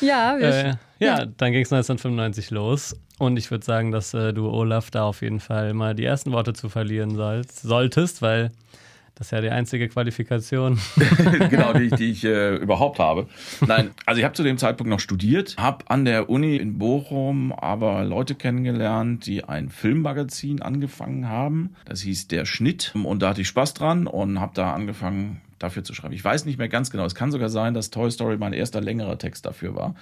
Ja, 0.00 0.38
wir 0.38 0.48
äh, 0.48 0.68
ja, 1.00 1.18
ja, 1.18 1.26
dann 1.26 1.52
ging 1.52 1.60
es 1.60 1.70
1995 1.70 2.50
los 2.50 2.96
und 3.18 3.36
ich 3.36 3.50
würde 3.50 3.66
sagen, 3.66 3.92
dass 3.92 4.14
äh, 4.14 4.32
du 4.32 4.48
Olaf 4.48 4.90
da 4.90 5.04
auf 5.04 5.20
jeden 5.20 5.40
Fall 5.40 5.74
mal 5.74 5.94
die 5.94 6.06
ersten 6.06 6.32
Worte 6.32 6.54
zu 6.54 6.70
verlieren 6.70 7.14
sollst, 7.14 7.60
solltest, 7.60 8.22
weil 8.22 8.50
das 9.18 9.26
ist 9.26 9.30
ja 9.32 9.40
die 9.40 9.50
einzige 9.50 9.88
Qualifikation. 9.88 10.78
genau, 11.50 11.72
die, 11.72 11.88
die 11.90 12.10
ich 12.12 12.24
äh, 12.24 12.54
überhaupt 12.54 13.00
habe. 13.00 13.26
Nein, 13.66 13.90
also 14.06 14.20
ich 14.20 14.24
habe 14.24 14.34
zu 14.34 14.44
dem 14.44 14.58
Zeitpunkt 14.58 14.90
noch 14.90 15.00
studiert, 15.00 15.56
habe 15.58 15.84
an 15.88 16.04
der 16.04 16.30
Uni 16.30 16.56
in 16.56 16.78
Bochum 16.78 17.52
aber 17.52 18.04
Leute 18.04 18.36
kennengelernt, 18.36 19.26
die 19.26 19.42
ein 19.42 19.70
Filmmagazin 19.70 20.62
angefangen 20.62 21.28
haben. 21.28 21.74
Das 21.84 22.02
hieß 22.02 22.28
Der 22.28 22.44
Schnitt 22.44 22.94
und 22.94 23.20
da 23.20 23.30
hatte 23.30 23.40
ich 23.40 23.48
Spaß 23.48 23.74
dran 23.74 24.06
und 24.06 24.38
habe 24.40 24.52
da 24.54 24.72
angefangen, 24.72 25.40
dafür 25.58 25.84
zu 25.84 25.94
schreiben. 25.94 26.14
Ich 26.14 26.24
weiß 26.24 26.44
nicht 26.44 26.58
mehr 26.58 26.68
ganz 26.68 26.90
genau. 26.90 27.04
Es 27.04 27.14
kann 27.14 27.32
sogar 27.32 27.48
sein, 27.48 27.74
dass 27.74 27.90
Toy 27.90 28.10
Story 28.10 28.36
mein 28.38 28.52
erster 28.52 28.80
längerer 28.80 29.18
Text 29.18 29.46
dafür 29.46 29.74
war. 29.74 29.94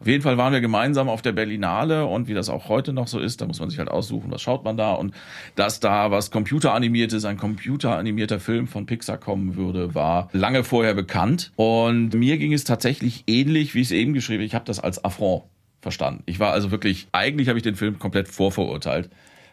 Auf 0.00 0.06
jeden 0.06 0.22
Fall 0.22 0.38
waren 0.38 0.52
wir 0.52 0.60
gemeinsam 0.60 1.08
auf 1.08 1.22
der 1.22 1.32
Berlinale 1.32 2.06
und 2.06 2.28
wie 2.28 2.34
das 2.34 2.48
auch 2.48 2.68
heute 2.68 2.92
noch 2.92 3.08
so 3.08 3.18
ist, 3.18 3.40
da 3.40 3.46
muss 3.46 3.60
man 3.60 3.70
sich 3.70 3.78
halt 3.78 3.88
aussuchen, 3.90 4.30
was 4.30 4.42
schaut 4.42 4.64
man 4.64 4.76
da. 4.76 4.92
Und 4.92 5.14
dass 5.54 5.80
da 5.80 6.10
was 6.10 6.30
computeranimiertes, 6.30 7.24
ein 7.24 7.36
computeranimierter 7.36 8.40
Film 8.40 8.66
von 8.66 8.86
Pixar 8.86 9.18
kommen 9.18 9.56
würde, 9.56 9.94
war 9.94 10.28
lange 10.32 10.64
vorher 10.64 10.94
bekannt. 10.94 11.52
Und 11.56 12.14
mir 12.14 12.38
ging 12.38 12.52
es 12.52 12.64
tatsächlich 12.64 13.24
ähnlich, 13.26 13.74
wie 13.74 13.80
ich 13.80 13.88
es 13.88 13.92
eben 13.92 14.14
geschrieben 14.14 14.40
habe. 14.40 14.46
Ich 14.46 14.54
habe 14.54 14.64
das 14.64 14.80
als 14.80 15.04
Affront 15.04 15.44
verstanden. 15.80 16.22
Ich 16.26 16.38
war 16.38 16.52
also 16.52 16.70
wirklich, 16.70 17.08
eigentlich 17.12 17.48
habe 17.48 17.58
ich 17.58 17.62
den 17.62 17.74
Film 17.74 17.98
komplett 17.98 18.28
vorverurteilt 18.28 19.10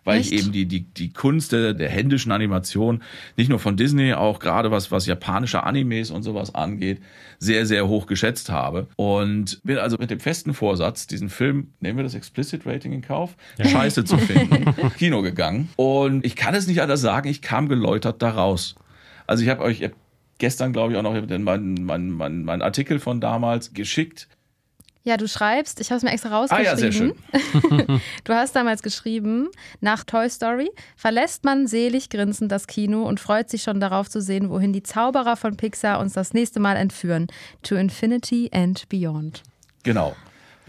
weil 0.10 0.22
Echt? 0.22 0.32
ich 0.32 0.39
eben 0.39 0.51
die, 0.51 0.66
die, 0.66 0.82
die 0.82 1.13
Kunst 1.13 1.51
der, 1.51 1.75
der 1.75 1.88
händischen 1.88 2.32
Animation, 2.32 3.04
nicht 3.38 3.48
nur 3.48 3.60
von 3.60 3.78
Disney, 3.78 4.13
auch 4.13 4.39
gerade 4.39 4.72
was, 4.72 4.89
was 4.89 5.06
japanische 5.06 5.63
Animes 5.63 6.10
und 6.10 6.24
sowas 6.24 6.56
angeht, 6.56 7.00
sehr, 7.38 7.68
sehr 7.68 7.88
hoch 7.88 8.08
geschätzt 8.08 8.50
habe. 8.50 8.88
Und 8.96 9.62
bin 9.63 9.78
also 9.78 9.98
mit 10.00 10.10
dem 10.10 10.20
festen 10.20 10.56
Vorsatz, 10.56 11.06
diesen 11.06 11.30
Film, 11.30 11.74
nehmen 11.80 12.00
wir 12.00 12.04
das 12.04 12.16
Explicit 12.16 12.66
Rating 12.66 12.92
in 12.92 13.01
Kauf, 13.04 13.36
ja. 13.60 13.66
scheiße 13.66 14.04
zu 14.04 14.18
finden, 14.18 14.74
Kino 14.98 15.22
gegangen. 15.22 15.70
Und 15.75 16.25
ich 16.25 16.36
kann 16.36 16.56
es 16.56 16.66
nicht 16.66 16.82
anders 16.82 17.01
sagen, 17.01 17.30
ich 17.30 17.44
kam 17.44 17.70
geläutert 17.70 18.22
da 18.24 18.32
raus. 18.32 18.75
Also 19.28 19.44
ich 19.44 19.50
habe 19.50 19.62
euch 19.62 19.88
gestern, 20.39 20.74
glaube 20.74 20.94
ich, 20.94 20.98
auch 20.98 21.04
noch 21.04 21.13
meinen 21.13 21.84
mein, 21.84 22.12
mein, 22.12 22.44
mein 22.44 22.62
Artikel 22.63 23.00
von 23.00 23.22
damals 23.22 23.74
geschickt 23.74 24.28
ja, 25.10 25.18
du 25.18 25.28
schreibst, 25.28 25.82
ich 25.82 25.89
habe 25.89 25.98
es 25.98 26.04
mir 26.04 26.12
extra 26.12 26.30
rausgeschrieben. 26.30 26.68
Ah, 26.68 26.72
ja, 26.72 26.78
sehr 26.78 26.92
schön. 26.92 27.13
du 28.24 28.34
hast 28.34 28.56
damals 28.56 28.84
geschrieben, 28.84 29.50
nach 29.82 30.04
Toy 30.04 30.30
Story 30.30 30.70
verlässt 30.96 31.44
man 31.44 31.66
selig 31.66 32.10
grinsend 32.10 32.51
das 32.51 32.68
Kino 32.68 33.04
und 33.04 33.20
freut 33.20 33.50
sich 33.50 33.63
schon 33.63 33.80
darauf 33.80 34.08
zu 34.08 34.22
sehen, 34.22 34.51
wohin 34.51 34.72
die 34.72 34.84
Zauberer 34.84 35.36
von 35.36 35.58
Pixar 35.58 36.00
uns 36.00 36.13
das 36.13 36.34
nächste 36.34 36.60
Mal 36.60 36.75
entführen. 36.75 37.25
To 37.63 37.75
Infinity 37.75 38.51
and 38.54 38.88
Beyond. 38.88 39.42
Genau 39.82 40.16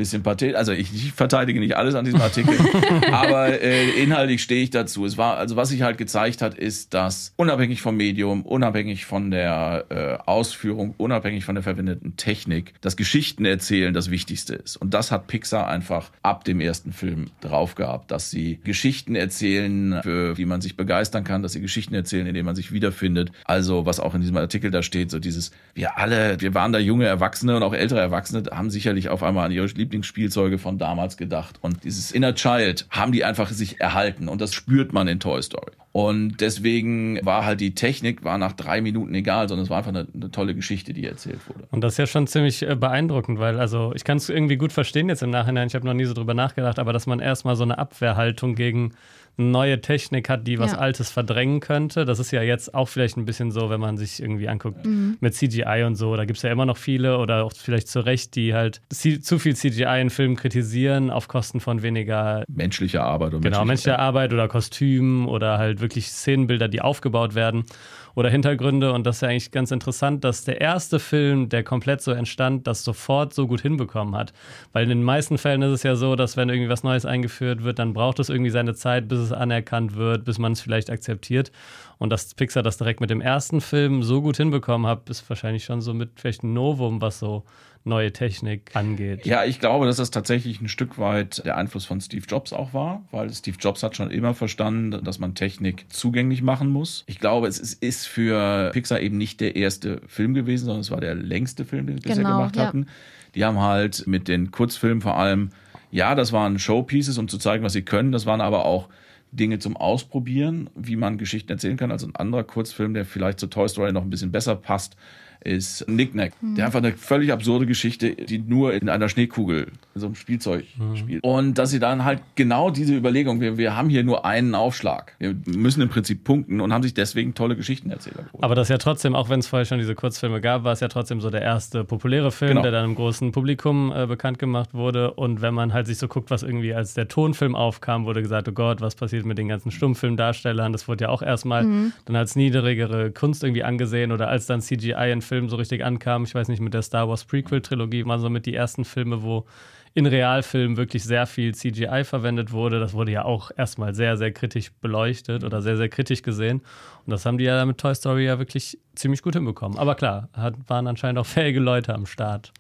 bisschen 0.00 0.23
pathetisch. 0.23 0.57
Also 0.57 0.73
ich, 0.73 0.92
ich, 0.92 1.12
verteidige 1.12 1.61
nicht 1.61 1.76
alles 1.76 1.95
an 1.95 2.04
diesem 2.04 2.21
Artikel, 2.21 2.57
aber 3.12 3.61
äh, 3.61 3.90
inhaltlich 4.02 4.42
stehe 4.42 4.62
ich 4.62 4.71
dazu. 4.71 5.04
Es 5.04 5.16
war, 5.16 5.37
also 5.37 5.57
was 5.57 5.69
sich 5.69 5.83
halt 5.83 5.99
gezeigt 5.99 6.42
hat, 6.42 6.54
ist, 6.54 6.95
dass 6.95 7.33
unabhängig 7.37 7.83
vom 7.83 7.97
Medium, 7.97 8.42
unabhängig 8.42 9.04
von 9.04 9.30
der 9.30 9.85
äh, 9.90 10.28
Ausführung, 10.28 10.95
unabhängig 10.97 11.45
von 11.45 11.54
der 11.54 11.62
verwendeten 11.62 12.16
Technik, 12.16 12.75
das 12.80 12.97
Geschichten 12.97 13.45
erzählen 13.45 13.95
das 13.95 14.11
Wichtigste 14.11 14.54
ist. 14.54 14.76
Und 14.76 14.95
das 14.95 15.12
hat 15.12 15.26
Pixar 15.26 15.69
einfach 15.69 16.11
ab 16.23 16.45
dem 16.45 16.61
ersten 16.61 16.92
Film 16.92 17.26
drauf 17.40 17.75
gehabt, 17.75 18.11
dass 18.11 18.30
sie 18.30 18.59
Geschichten 18.64 19.14
erzählen, 19.14 20.00
für 20.02 20.35
die 20.35 20.47
man 20.47 20.61
sich 20.61 20.76
begeistern 20.76 21.25
kann, 21.25 21.42
dass 21.42 21.52
sie 21.52 21.61
Geschichten 21.61 21.95
erzählen, 21.95 22.26
in 22.26 22.35
denen 22.35 22.47
man 22.47 22.57
sich 22.57 22.73
wiederfindet. 22.73 23.33
Also 23.45 23.87
was 23.87 24.00
auch 24.00 24.14
in 24.14 24.23
diesem 24.23 24.37
Artikel 24.38 24.71
da 24.71 24.83
steht, 24.83 25.11
so 25.11 25.19
dieses, 25.19 25.50
wir 25.75 25.99
alle, 25.99 26.40
wir 26.40 26.54
waren 26.54 26.73
da 26.73 26.78
junge 26.78 27.04
Erwachsene 27.04 27.57
und 27.57 27.62
auch 27.62 27.75
ältere 27.75 28.00
Erwachsene, 28.00 28.45
haben 28.50 28.71
sicherlich 28.71 29.11
auf 29.11 29.23
einmal 29.23 29.47
an 29.47 29.52
ihre 29.52 29.66
Lieb 29.66 29.89
Lieblingsspielzeuge 29.90 30.59
von 30.59 30.78
damals 30.78 31.16
gedacht. 31.16 31.59
Und 31.61 31.85
dieses 31.85 32.12
Inner 32.12 32.35
Child 32.35 32.87
haben 32.90 33.12
die 33.12 33.25
einfach 33.25 33.50
sich 33.50 33.80
erhalten. 33.80 34.28
Und 34.28 34.40
das 34.40 34.54
spürt 34.54 34.92
man 34.92 35.09
in 35.09 35.18
Toy 35.18 35.42
Story. 35.42 35.73
Und 35.92 36.40
deswegen 36.40 37.18
war 37.26 37.44
halt 37.44 37.61
die 37.61 37.75
Technik 37.75 38.23
war 38.23 38.38
nach 38.38 38.52
drei 38.52 38.80
Minuten 38.80 39.12
egal, 39.12 39.49
sondern 39.49 39.64
es 39.64 39.70
war 39.70 39.78
einfach 39.78 39.90
eine, 39.90 40.06
eine 40.14 40.30
tolle 40.30 40.54
Geschichte, 40.54 40.92
die 40.92 41.04
erzählt 41.04 41.40
wurde. 41.49 41.66
Und 41.73 41.82
das 41.82 41.94
ist 41.94 41.99
ja 41.99 42.06
schon 42.06 42.28
ziemlich 42.28 42.62
äh, 42.62 42.76
beeindruckend, 42.76 43.40
weil 43.40 43.59
also 43.59 43.92
ich 43.97 44.04
kann 44.04 44.16
es 44.18 44.28
irgendwie 44.28 44.56
gut 44.56 44.73
verstehen 44.73 45.09
jetzt 45.09 45.25
im 45.25 45.30
Nachhinein. 45.30 45.66
Ich 45.66 45.75
habe 45.75 45.85
noch 45.85 45.94
nie 45.94 46.04
so 46.04 46.14
drüber 46.14 46.35
nachgedacht, 46.35 46.78
aber 46.78 46.92
dass 46.92 47.09
man 47.09 47.18
erstmal 47.18 47.56
so 47.56 47.64
eine 47.64 47.78
Abwehrhaltung 47.78 48.54
gegen 48.54 48.92
neue 49.37 49.80
Technik 49.80 50.28
hat, 50.28 50.46
die 50.46 50.58
was 50.58 50.72
ja. 50.72 50.78
Altes 50.78 51.10
verdrängen 51.10 51.60
könnte. 51.60 52.04
Das 52.04 52.18
ist 52.18 52.30
ja 52.30 52.42
jetzt 52.42 52.75
auch 52.75 52.88
vielleicht 52.88 53.16
ein 53.16 53.25
bisschen 53.25 53.50
so, 53.50 53.70
wenn 53.70 53.80
man 53.80 53.96
sich 53.96 54.20
irgendwie 54.20 54.49
anguckt 54.49 54.84
mhm. 54.84 55.16
mit 55.20 55.34
CGI 55.34 55.84
und 55.87 55.96
so. 55.96 56.14
Da 56.16 56.25
gibt 56.25 56.37
es 56.37 56.42
ja 56.42 56.50
immer 56.50 56.66
noch 56.66 56.76
viele 56.76 57.18
oder 57.18 57.44
auch 57.44 57.52
vielleicht 57.54 57.88
zu 57.88 58.00
Recht, 58.00 58.34
die 58.37 58.54
halt 58.54 58.80
zu 58.90 59.38
viel 59.38 59.56
CGI 59.56 60.00
in 60.00 60.10
Filmen 60.10 60.37
kritisieren 60.37 61.10
auf 61.10 61.28
Kosten 61.28 61.60
von 61.60 61.82
weniger 61.82 62.44
menschlicher 62.49 63.04
Arbeit. 63.04 63.34
Und 63.34 63.42
genau, 63.42 63.64
menschlicher 63.64 63.99
Arbeit 63.99 64.32
oder 64.32 64.49
Kostümen 64.49 65.26
oder 65.26 65.58
halt 65.58 65.80
wirklich 65.80 66.08
Szenenbilder, 66.08 66.68
die 66.68 66.80
aufgebaut 66.80 67.34
werden 67.34 67.64
oder 68.14 68.30
Hintergründe. 68.30 68.92
Und 68.92 69.06
das 69.06 69.16
ist 69.16 69.22
ja 69.22 69.28
eigentlich 69.28 69.50
ganz 69.50 69.70
interessant, 69.70 70.24
dass 70.24 70.44
der 70.44 70.60
erste 70.60 70.98
Film, 70.98 71.48
der 71.48 71.62
komplett 71.62 72.00
so 72.00 72.12
entstand, 72.12 72.66
das 72.66 72.84
sofort 72.84 73.34
so 73.34 73.46
gut 73.46 73.60
hinbekommen 73.60 74.16
hat. 74.16 74.32
Weil 74.72 74.84
in 74.84 74.90
den 74.90 75.02
meisten 75.02 75.38
Fällen 75.38 75.62
ist 75.62 75.72
es 75.72 75.82
ja 75.82 75.96
so, 75.96 76.16
dass 76.16 76.36
wenn 76.36 76.48
irgendwie 76.48 76.68
was 76.68 76.82
Neues 76.82 77.06
eingeführt 77.06 77.64
wird, 77.64 77.78
dann 77.78 77.92
braucht 77.92 78.18
es 78.18 78.28
irgendwie 78.28 78.50
seine 78.50 78.74
Zeit, 78.74 79.08
bis 79.08 79.18
es 79.18 79.32
anerkannt 79.32 79.96
wird, 79.96 80.24
bis 80.24 80.38
man 80.38 80.52
es 80.52 80.60
vielleicht 80.60 80.90
akzeptiert. 80.90 81.52
Und 81.98 82.10
dass 82.10 82.34
Pixar 82.34 82.62
das 82.62 82.78
direkt 82.78 83.00
mit 83.00 83.10
dem 83.10 83.20
ersten 83.20 83.60
Film 83.60 84.02
so 84.02 84.22
gut 84.22 84.36
hinbekommen 84.36 84.86
hat, 84.86 85.10
ist 85.10 85.28
wahrscheinlich 85.28 85.64
schon 85.64 85.82
so 85.82 85.92
mit 85.92 86.12
vielleicht 86.16 86.42
ein 86.42 86.54
Novum, 86.54 87.02
was 87.02 87.18
so 87.18 87.44
neue 87.84 88.12
Technik 88.12 88.70
angeht. 88.75 89.25
Ja, 89.25 89.44
ich 89.44 89.58
glaube, 89.58 89.87
dass 89.87 89.96
das 89.96 90.10
tatsächlich 90.10 90.60
ein 90.60 90.68
Stück 90.68 90.99
weit 90.99 91.44
der 91.44 91.56
Einfluss 91.56 91.87
von 91.87 92.00
Steve 92.00 92.25
Jobs 92.28 92.52
auch 92.52 92.75
war, 92.75 93.02
weil 93.10 93.32
Steve 93.32 93.56
Jobs 93.58 93.82
hat 93.82 93.96
schon 93.96 94.10
immer 94.10 94.34
verstanden, 94.34 95.02
dass 95.02 95.18
man 95.18 95.34
Technik 95.34 95.87
zugänglich 95.88 96.42
machen 96.42 96.68
muss. 96.68 97.04
Ich 97.06 97.20
glaube, 97.20 97.46
es 97.46 97.58
ist 97.58 98.06
für 98.06 98.70
Pixar 98.72 99.00
eben 99.00 99.16
nicht 99.16 99.40
der 99.40 99.56
erste 99.56 100.02
Film 100.06 100.34
gewesen, 100.34 100.66
sondern 100.66 100.82
es 100.82 100.90
war 100.90 101.00
der 101.00 101.14
längste 101.14 101.64
Film, 101.64 101.87
den 101.87 101.96
sie 101.96 102.02
genau, 102.02 102.16
bisher 102.16 102.30
gemacht 102.30 102.56
ja. 102.56 102.66
hatten. 102.66 102.87
Die 103.34 103.44
haben 103.44 103.60
halt 103.60 104.06
mit 104.06 104.28
den 104.28 104.50
Kurzfilmen 104.50 105.00
vor 105.00 105.16
allem, 105.16 105.50
ja, 105.90 106.14
das 106.14 106.32
waren 106.32 106.58
Showpieces, 106.58 107.16
um 107.16 107.28
zu 107.28 107.38
zeigen, 107.38 107.64
was 107.64 107.72
sie 107.72 107.82
können. 107.82 108.12
Das 108.12 108.26
waren 108.26 108.40
aber 108.40 108.66
auch 108.66 108.88
Dinge 109.32 109.58
zum 109.58 109.76
Ausprobieren, 109.76 110.68
wie 110.75 110.96
man 110.96 111.16
Geschichten 111.16 111.50
erzählen 111.50 111.76
kann. 111.76 111.92
Also 111.92 112.06
ein 112.06 112.16
anderer 112.16 112.44
Kurzfilm, 112.44 112.94
der 112.94 113.04
vielleicht 113.04 113.40
zu 113.40 113.46
Toy 113.46 113.68
Story 113.68 113.92
noch 113.92 114.02
ein 114.02 114.10
bisschen 114.10 114.32
besser 114.32 114.56
passt, 114.56 114.96
ist 115.42 115.88
Nicknack. 115.88 116.32
Mhm. 116.40 116.56
Der 116.56 116.66
einfach 116.66 116.78
eine 116.78 116.92
völlig 116.92 117.32
absurde 117.32 117.66
Geschichte, 117.66 118.14
die 118.14 118.38
nur 118.38 118.75
in 118.75 118.88
einer 118.88 119.09
Schneekugel, 119.09 119.68
in 119.94 120.00
so 120.00 120.06
einem 120.06 120.14
Spielzeug 120.14 120.64
mhm. 120.76 120.97
spielt. 120.97 121.25
Und 121.25 121.59
dass 121.59 121.70
sie 121.70 121.78
dann 121.78 122.04
halt 122.04 122.20
genau 122.35 122.70
diese 122.70 122.94
Überlegung, 122.94 123.40
wir, 123.40 123.56
wir 123.56 123.76
haben 123.76 123.88
hier 123.88 124.04
nur 124.04 124.25
einen 124.25 124.54
Aufschlag. 124.54 125.14
Wir 125.18 125.35
müssen 125.47 125.80
im 125.80 125.88
Prinzip 125.88 126.25
punkten 126.25 126.61
und 126.61 126.73
haben 126.73 126.82
sich 126.82 126.94
deswegen 126.94 127.35
tolle 127.35 127.56
Geschichten 127.56 127.90
erzählt. 127.90 128.16
Aber 128.40 128.54
das 128.54 128.66
ist 128.66 128.70
ja 128.70 128.78
trotzdem, 128.78 129.14
auch 129.14 129.28
wenn 129.28 129.40
es 129.40 129.47
vorher 129.47 129.64
schon 129.64 129.78
diese 129.78 129.94
Kurzfilme 129.94 130.40
gab, 130.40 130.64
war 130.64 130.73
es 130.73 130.80
ja 130.80 130.88
trotzdem 130.88 131.20
so 131.20 131.30
der 131.30 131.42
erste 131.42 131.85
populäre 131.85 132.30
Film, 132.32 132.50
genau. 132.50 132.62
der 132.62 132.73
dann 132.73 132.85
im 132.85 132.94
großen 132.94 133.32
Publikum 133.32 133.92
äh, 133.94 134.06
bekannt 134.06 134.38
gemacht 134.38 134.75
wurde. 134.75 135.12
Und 135.12 135.40
wenn 135.40 135.54
man 135.54 135.73
halt 135.73 135.87
sich 135.87 135.99
so 135.99 136.09
guckt, 136.09 136.30
was 136.30 136.42
irgendwie 136.42 136.75
als 136.75 136.94
der 136.94 137.09
Tonfilm 137.09 137.54
aufkam, 137.54 138.04
wurde 138.04 138.23
gesagt, 138.23 138.49
oh 138.49 138.52
Gott, 138.52 138.80
was 138.80 138.94
passiert 138.94 139.25
mit 139.25 139.38
den 139.38 139.49
ganzen 139.49 139.70
Stummfilmdarstellern? 139.70 140.73
Das 140.73 140.87
wurde 140.88 141.04
ja 141.04 141.11
auch 141.11 141.23
erstmal 141.23 141.64
mhm. 141.64 141.92
dann 142.04 142.16
als 142.16 142.37
niedrigere 142.37 143.11
Kunst 143.11 143.42
irgendwie 143.42 143.64
angesehen 143.64 144.12
oder 144.12 144.28
als 144.28 144.47
dann 144.47 144.61
CGI 144.61 145.11
in 145.12 145.23
Film 145.30 145.49
so 145.49 145.54
richtig 145.54 145.84
ankam. 145.84 146.25
Ich 146.25 146.34
weiß 146.34 146.49
nicht, 146.49 146.60
mit 146.60 146.75
der 146.75 146.82
Star 146.82 147.08
Wars 147.08 147.25
Prequel-Trilogie 147.25 148.04
waren 148.04 148.18
so 148.18 148.28
mit 148.28 148.46
die 148.46 148.54
ersten 148.54 148.84
Filme, 148.84 149.22
wo 149.22 149.46
in 149.94 150.06
Realfilmen 150.06 150.76
wirklich 150.76 151.04
sehr 151.04 151.25
viel 151.26 151.54
CGI 151.54 152.02
verwendet 152.02 152.50
wurde. 152.50 152.80
Das 152.80 152.94
wurde 152.94 153.12
ja 153.12 153.25
auch 153.25 153.52
erstmal 153.56 153.94
sehr, 153.94 154.16
sehr 154.16 154.32
kritisch 154.32 154.72
beleuchtet 154.80 155.44
oder 155.44 155.62
sehr, 155.62 155.76
sehr 155.76 155.88
kritisch 155.88 156.22
gesehen. 156.22 156.62
Und 157.06 157.10
das 157.12 157.26
haben 157.26 157.38
die 157.38 157.44
ja 157.44 157.64
mit 157.64 157.78
Toy 157.78 157.94
Story 157.94 158.26
ja 158.26 158.40
wirklich 158.40 158.76
ziemlich 158.96 159.22
gut 159.22 159.34
hinbekommen. 159.34 159.78
Aber 159.78 159.94
klar, 159.94 160.28
hat, 160.32 160.54
waren 160.66 160.88
anscheinend 160.88 161.20
auch 161.20 161.26
fähige 161.38 161.60
Leute 161.60 161.94
am 161.94 162.06
Start. 162.06 162.52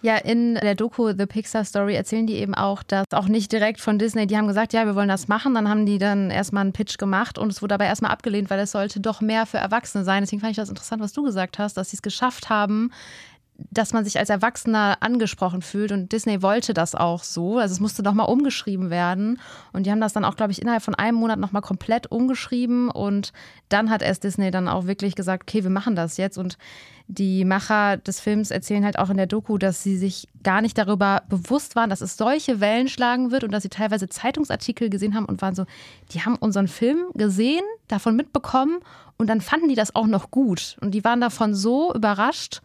Ja, 0.00 0.16
in 0.16 0.54
der 0.54 0.76
Doku 0.76 1.12
The 1.16 1.26
Pixar 1.26 1.64
Story 1.64 1.96
erzählen 1.96 2.26
die 2.26 2.36
eben 2.36 2.54
auch, 2.54 2.84
dass 2.84 3.04
auch 3.12 3.26
nicht 3.26 3.50
direkt 3.50 3.80
von 3.80 3.98
Disney, 3.98 4.28
die 4.28 4.36
haben 4.36 4.46
gesagt, 4.46 4.72
ja, 4.72 4.86
wir 4.86 4.94
wollen 4.94 5.08
das 5.08 5.26
machen. 5.26 5.54
Dann 5.54 5.68
haben 5.68 5.86
die 5.86 5.98
dann 5.98 6.30
erstmal 6.30 6.60
einen 6.60 6.72
Pitch 6.72 6.98
gemacht 6.98 7.36
und 7.36 7.50
es 7.50 7.62
wurde 7.62 7.74
aber 7.74 7.86
erstmal 7.86 8.12
abgelehnt, 8.12 8.48
weil 8.48 8.60
es 8.60 8.70
sollte 8.70 9.00
doch 9.00 9.20
mehr 9.20 9.44
für 9.44 9.58
Erwachsene 9.58 10.04
sein. 10.04 10.22
Deswegen 10.22 10.40
fand 10.40 10.52
ich 10.52 10.56
das 10.56 10.68
interessant, 10.68 11.02
was 11.02 11.12
du 11.12 11.24
gesagt 11.24 11.58
hast, 11.58 11.76
dass 11.76 11.90
sie 11.90 11.96
es 11.96 12.02
geschafft 12.02 12.48
haben, 12.48 12.92
dass 13.70 13.92
man 13.92 14.04
sich 14.04 14.18
als 14.18 14.30
Erwachsener 14.30 14.98
angesprochen 15.00 15.62
fühlt 15.62 15.90
und 15.90 16.12
Disney 16.12 16.42
wollte 16.42 16.74
das 16.74 16.94
auch 16.94 17.24
so. 17.24 17.58
Also 17.58 17.72
es 17.72 17.80
musste 17.80 18.04
nochmal 18.04 18.28
umgeschrieben 18.28 18.88
werden. 18.88 19.40
Und 19.72 19.84
die 19.84 19.90
haben 19.90 20.00
das 20.00 20.12
dann 20.12 20.24
auch, 20.24 20.36
glaube 20.36 20.52
ich, 20.52 20.62
innerhalb 20.62 20.82
von 20.82 20.94
einem 20.94 21.18
Monat 21.18 21.40
nochmal 21.40 21.62
komplett 21.62 22.10
umgeschrieben. 22.10 22.88
Und 22.88 23.32
dann 23.68 23.90
hat 23.90 24.00
erst 24.00 24.22
Disney 24.22 24.52
dann 24.52 24.68
auch 24.68 24.86
wirklich 24.86 25.16
gesagt, 25.16 25.42
okay, 25.42 25.64
wir 25.64 25.70
machen 25.70 25.96
das 25.96 26.18
jetzt. 26.18 26.38
Und 26.38 26.56
die 27.08 27.44
Macher 27.44 27.96
des 27.96 28.20
Films 28.20 28.52
erzählen 28.52 28.84
halt 28.84 28.98
auch 28.98 29.10
in 29.10 29.16
der 29.16 29.26
Doku, 29.26 29.58
dass 29.58 29.82
sie 29.82 29.96
sich 29.96 30.28
gar 30.44 30.60
nicht 30.60 30.78
darüber 30.78 31.22
bewusst 31.28 31.74
waren, 31.74 31.90
dass 31.90 32.00
es 32.00 32.16
solche 32.16 32.60
Wellen 32.60 32.86
schlagen 32.86 33.32
wird 33.32 33.42
und 33.42 33.50
dass 33.50 33.64
sie 33.64 33.70
teilweise 33.70 34.08
Zeitungsartikel 34.08 34.88
gesehen 34.88 35.16
haben 35.16 35.24
und 35.24 35.42
waren 35.42 35.54
so, 35.54 35.64
die 36.12 36.20
haben 36.20 36.36
unseren 36.36 36.68
Film 36.68 37.06
gesehen, 37.14 37.64
davon 37.88 38.14
mitbekommen 38.14 38.78
und 39.16 39.26
dann 39.26 39.40
fanden 39.40 39.68
die 39.68 39.74
das 39.74 39.96
auch 39.96 40.06
noch 40.06 40.30
gut. 40.30 40.76
Und 40.80 40.92
die 40.92 41.02
waren 41.02 41.20
davon 41.20 41.54
so 41.54 41.92
überrascht, 41.94 42.60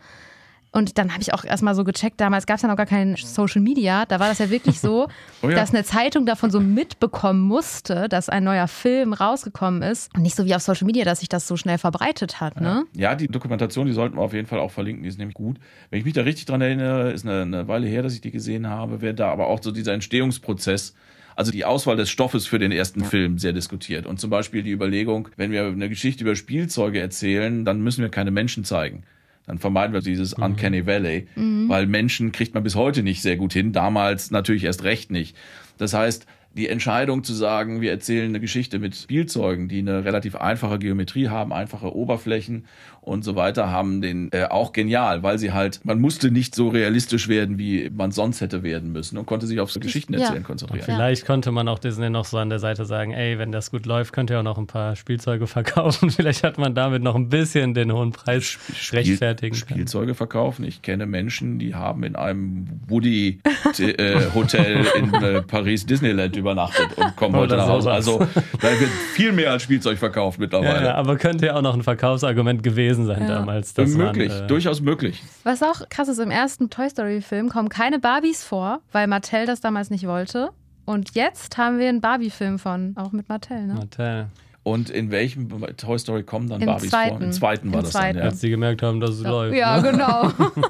und 0.73 0.97
dann 0.97 1.11
habe 1.11 1.21
ich 1.21 1.33
auch 1.33 1.45
erstmal 1.45 1.75
so 1.75 1.83
gecheckt, 1.83 2.19
damals 2.19 2.47
gab 2.47 2.55
es 2.55 2.63
ja 2.63 2.67
noch 2.67 2.75
gar 2.75 2.87
kein 2.87 3.15
Social 3.15 3.61
Media. 3.61 4.05
Da 4.07 4.19
war 4.19 4.27
das 4.27 4.39
ja 4.39 4.49
wirklich 4.49 4.79
so, 4.79 5.07
oh 5.43 5.49
ja. 5.49 5.55
dass 5.55 5.71
eine 5.71 5.83
Zeitung 5.83 6.25
davon 6.25 6.49
so 6.49 6.59
mitbekommen 6.59 7.41
musste, 7.41 8.09
dass 8.09 8.27
ein 8.27 8.43
neuer 8.43 8.67
Film 8.67 9.13
rausgekommen 9.13 9.83
ist. 9.83 10.13
Und 10.15 10.23
nicht 10.23 10.35
so 10.35 10.45
wie 10.45 10.55
auf 10.55 10.63
Social 10.63 10.87
Media, 10.87 11.05
dass 11.05 11.19
sich 11.19 11.29
das 11.29 11.47
so 11.47 11.57
schnell 11.57 11.77
verbreitet 11.77 12.41
hat. 12.41 12.59
Ne? 12.59 12.85
Ja, 12.95 13.13
die 13.13 13.27
Dokumentation, 13.27 13.85
die 13.85 13.93
sollten 13.93 14.17
wir 14.17 14.23
auf 14.23 14.33
jeden 14.33 14.47
Fall 14.47 14.59
auch 14.59 14.71
verlinken, 14.71 15.03
die 15.03 15.09
ist 15.09 15.19
nämlich 15.19 15.35
gut. 15.35 15.57
Wenn 15.91 15.99
ich 15.99 16.05
mich 16.05 16.15
da 16.15 16.21
richtig 16.21 16.45
dran 16.45 16.61
erinnere, 16.61 17.11
ist 17.11 17.23
eine, 17.23 17.43
eine 17.43 17.67
Weile 17.67 17.85
her, 17.85 18.01
dass 18.01 18.15
ich 18.15 18.21
die 18.21 18.31
gesehen 18.31 18.67
habe, 18.67 19.01
wäre 19.01 19.13
da 19.13 19.31
aber 19.31 19.47
auch 19.47 19.61
so 19.61 19.71
dieser 19.71 19.93
Entstehungsprozess 19.93 20.95
also 21.35 21.51
die 21.51 21.65
Auswahl 21.65 21.95
des 21.95 22.11
Stoffes 22.11 22.45
für 22.45 22.59
den 22.59 22.71
ersten 22.71 23.01
ja. 23.01 23.07
Film 23.07 23.39
sehr 23.39 23.53
diskutiert. 23.53 24.05
Und 24.05 24.19
zum 24.19 24.29
Beispiel 24.29 24.61
die 24.61 24.71
Überlegung, 24.71 25.29
wenn 25.35 25.51
wir 25.51 25.65
eine 25.65 25.89
Geschichte 25.89 26.23
über 26.23 26.35
Spielzeuge 26.35 26.99
erzählen, 26.99 27.65
dann 27.65 27.81
müssen 27.81 28.01
wir 28.01 28.09
keine 28.09 28.29
Menschen 28.29 28.63
zeigen. 28.63 29.03
Dann 29.45 29.59
vermeiden 29.59 29.93
wir 29.93 30.01
dieses 30.01 30.37
mhm. 30.37 30.43
Uncanny 30.43 30.85
Valley, 30.85 31.27
mhm. 31.35 31.67
weil 31.69 31.85
Menschen 31.85 32.31
kriegt 32.31 32.53
man 32.53 32.63
bis 32.63 32.75
heute 32.75 33.03
nicht 33.03 33.21
sehr 33.21 33.35
gut 33.35 33.53
hin, 33.53 33.73
damals 33.73 34.31
natürlich 34.31 34.63
erst 34.63 34.83
recht 34.83 35.11
nicht. 35.11 35.35
Das 35.77 35.93
heißt, 35.93 36.25
die 36.55 36.69
Entscheidung 36.69 37.23
zu 37.23 37.33
sagen, 37.33 37.81
wir 37.81 37.91
erzählen 37.91 38.29
eine 38.29 38.39
Geschichte 38.39 38.79
mit 38.79 38.95
Spielzeugen, 38.95 39.67
die 39.67 39.79
eine 39.79 40.05
relativ 40.05 40.35
einfache 40.35 40.77
Geometrie 40.77 41.29
haben, 41.29 41.51
einfache 41.51 41.95
Oberflächen 41.95 42.65
und 43.01 43.23
so 43.23 43.35
weiter, 43.35 43.69
haben 43.69 44.01
den 44.01 44.29
äh, 44.31 44.45
auch 44.45 44.71
genial, 44.71 45.23
weil 45.23 45.37
sie 45.37 45.51
halt, 45.51 45.81
man 45.83 45.99
musste 45.99 46.31
nicht 46.31 46.55
so 46.55 46.69
realistisch 46.69 47.27
werden, 47.27 47.57
wie 47.57 47.89
man 47.89 48.11
sonst 48.11 48.39
hätte 48.39 48.63
werden 48.63 48.91
müssen 48.91 49.17
und 49.17 49.25
konnte 49.25 49.45
sich 49.47 49.59
aufs 49.59 49.79
Geschichtenerzählen 49.79 50.41
ja. 50.41 50.41
konzentrieren. 50.41 50.79
Und 50.79 50.85
vielleicht 50.85 51.25
konnte 51.25 51.51
man 51.51 51.67
auch 51.67 51.79
Disney 51.79 52.09
noch 52.09 52.25
so 52.25 52.37
an 52.37 52.49
der 52.49 52.59
Seite 52.59 52.85
sagen, 52.85 53.11
ey, 53.11 53.37
wenn 53.39 53.51
das 53.51 53.71
gut 53.71 53.85
läuft, 53.85 54.13
könnt 54.13 54.29
ihr 54.29 54.39
auch 54.39 54.43
noch 54.43 54.57
ein 54.57 54.67
paar 54.67 54.95
Spielzeuge 54.95 55.47
verkaufen. 55.53 56.11
vielleicht 56.11 56.43
hat 56.43 56.57
man 56.57 56.75
damit 56.75 57.03
noch 57.03 57.15
ein 57.15 57.29
bisschen 57.29 57.73
den 57.73 57.91
hohen 57.91 58.11
Preis 58.11 58.45
Spiel 58.45 58.99
rechtfertigen 58.99 59.55
können. 59.55 59.69
Spielzeuge 59.69 60.15
verkaufen. 60.15 60.63
Ich 60.63 60.81
kenne 60.81 61.05
Menschen, 61.05 61.59
die 61.59 61.75
haben 61.75 62.03
in 62.03 62.15
einem 62.15 62.67
Woody 62.87 63.39
äh, 63.79 64.31
Hotel 64.33 64.85
in 64.97 65.13
äh, 65.15 65.41
Paris 65.41 65.85
Disneyland 65.85 66.35
übernachtet 66.43 66.97
und 66.97 67.15
kommen 67.15 67.35
heute 67.35 67.55
nach 67.55 67.67
Hause. 67.67 67.91
Also 67.91 68.19
da 68.19 68.79
wird 68.79 68.89
viel 69.13 69.31
mehr 69.31 69.51
als 69.51 69.63
Spielzeug 69.63 69.97
verkauft 69.97 70.39
mittlerweile. 70.39 70.75
Ja, 70.75 70.83
ja, 70.83 70.95
aber 70.95 71.15
könnte 71.17 71.47
ja 71.47 71.55
auch 71.55 71.61
noch 71.61 71.73
ein 71.73 71.83
Verkaufsargument 71.83 72.61
gewesen 72.63 73.05
sein 73.05 73.23
ja. 73.23 73.27
damals. 73.27 73.75
möglich, 73.77 74.29
man, 74.29 74.43
äh, 74.43 74.47
durchaus 74.47 74.81
möglich. 74.81 75.23
Was 75.43 75.63
auch 75.63 75.87
krass 75.89 76.09
ist, 76.09 76.19
im 76.19 76.31
ersten 76.31 76.69
Toy 76.69 76.89
Story-Film 76.89 77.49
kommen 77.49 77.69
keine 77.69 77.99
Barbies 77.99 78.43
vor, 78.43 78.81
weil 78.91 79.07
Mattel 79.07 79.45
das 79.45 79.61
damals 79.61 79.89
nicht 79.89 80.05
wollte. 80.05 80.51
Und 80.85 81.15
jetzt 81.15 81.57
haben 81.57 81.79
wir 81.79 81.87
einen 81.87 82.01
Barbie-Film 82.01 82.59
von, 82.59 82.93
auch 82.97 83.13
mit 83.13 83.29
Mattel. 83.29 83.65
Ne? 83.65 83.75
Mattel. 83.75 84.27
Und 84.63 84.89
in 84.89 85.11
welchem 85.11 85.49
Toy 85.77 85.99
Story 85.99 86.23
kommen 86.23 86.49
dann 86.49 86.61
Im 86.61 86.67
Barbies 86.67 86.89
zweiten. 86.89 87.17
vor? 87.17 87.25
Im 87.25 87.31
zweiten 87.31 87.71
war 87.71 87.79
Im 87.79 87.83
das 87.83 87.91
zweiten. 87.91 88.17
dann, 88.17 88.25
ja. 88.25 88.29
Als 88.31 88.41
sie 88.41 88.49
gemerkt 88.49 88.81
haben, 88.81 88.99
dass 88.99 89.11
es 89.11 89.23
ja. 89.23 89.29
läuft. 89.29 89.55
Ja, 89.55 89.81
ne? 89.81 89.91
genau. 89.91 90.23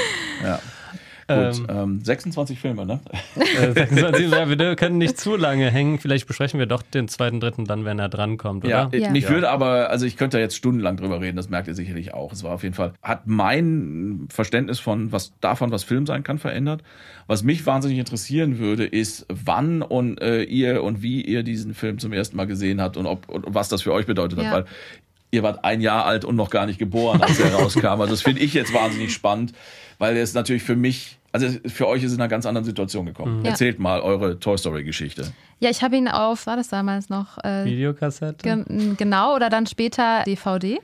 ja. 0.44 0.58
Gut, 1.30 1.68
ähm, 1.68 1.76
ähm, 1.82 2.00
26 2.02 2.58
Filme, 2.58 2.86
ne? 2.86 3.00
26, 3.74 4.30
ja, 4.30 4.48
wir 4.48 4.76
können 4.76 4.98
nicht 4.98 5.18
zu 5.18 5.36
lange 5.36 5.70
hängen. 5.70 5.98
Vielleicht 5.98 6.26
besprechen 6.26 6.58
wir 6.58 6.66
doch 6.66 6.82
den 6.82 7.08
zweiten, 7.08 7.40
dritten 7.40 7.64
dann, 7.64 7.84
wenn 7.84 7.98
er 7.98 8.08
drankommt, 8.08 8.64
oder? 8.64 8.90
Ja, 8.92 8.98
ja. 8.98 9.10
mich 9.10 9.28
würde 9.28 9.50
aber, 9.50 9.90
also 9.90 10.06
ich 10.06 10.16
könnte 10.16 10.38
jetzt 10.38 10.56
stundenlang 10.56 10.96
drüber 10.96 11.20
reden, 11.20 11.36
das 11.36 11.48
merkt 11.48 11.68
ihr 11.68 11.74
sicherlich 11.74 12.14
auch. 12.14 12.32
Es 12.32 12.42
war 12.42 12.52
auf 12.52 12.62
jeden 12.62 12.74
Fall, 12.74 12.92
hat 13.02 13.26
mein 13.26 14.26
Verständnis 14.30 14.80
von 14.80 15.12
was 15.12 15.32
davon, 15.40 15.70
was 15.70 15.84
Film 15.84 16.06
sein 16.06 16.22
kann, 16.22 16.38
verändert. 16.38 16.82
Was 17.26 17.44
mich 17.44 17.64
wahnsinnig 17.64 17.98
interessieren 17.98 18.58
würde, 18.58 18.84
ist, 18.84 19.26
wann 19.28 19.82
und 19.82 20.20
äh, 20.20 20.42
ihr 20.42 20.82
und 20.82 21.02
wie 21.02 21.22
ihr 21.22 21.44
diesen 21.44 21.74
Film 21.74 21.98
zum 21.98 22.12
ersten 22.12 22.36
Mal 22.36 22.46
gesehen 22.46 22.80
habt 22.80 22.96
und 22.96 23.06
ob 23.06 23.28
und 23.28 23.44
was 23.46 23.68
das 23.68 23.82
für 23.82 23.92
euch 23.92 24.06
bedeutet 24.06 24.38
hat. 24.38 24.52
Weil 24.52 24.64
ihr 25.30 25.42
wart 25.42 25.64
ein 25.64 25.80
Jahr 25.80 26.06
alt 26.06 26.24
und 26.24 26.36
noch 26.36 26.50
gar 26.50 26.66
nicht 26.66 26.78
geboren, 26.78 27.22
als 27.22 27.38
er 27.38 27.54
rauskam. 27.54 28.00
Also 28.00 28.08
das 28.08 28.22
finde 28.22 28.40
ich 28.40 28.54
jetzt 28.54 28.74
wahnsinnig 28.74 29.12
spannend, 29.12 29.52
weil 29.98 30.16
er 30.16 30.22
ist 30.22 30.34
natürlich 30.34 30.62
für 30.62 30.76
mich 30.76 31.18
also 31.32 31.48
für 31.66 31.86
euch 31.86 32.02
ist 32.02 32.10
es 32.10 32.16
in 32.16 32.20
einer 32.20 32.28
ganz 32.28 32.46
anderen 32.46 32.64
Situation 32.64 33.06
gekommen. 33.06 33.40
Mhm. 33.40 33.44
Erzählt 33.44 33.78
mal 33.78 34.00
eure 34.00 34.38
Toy 34.38 34.58
Story 34.58 34.84
Geschichte. 34.84 35.32
Ja, 35.60 35.70
ich 35.70 35.82
habe 35.82 35.96
ihn 35.96 36.08
auf, 36.08 36.46
war 36.46 36.56
das 36.56 36.68
damals 36.68 37.08
noch? 37.08 37.38
Äh, 37.44 37.64
Videokassette? 37.64 38.42
Ge 38.42 38.94
genau, 38.96 39.36
oder 39.36 39.50
dann 39.50 39.66
später 39.66 40.24
DVD. 40.24 40.80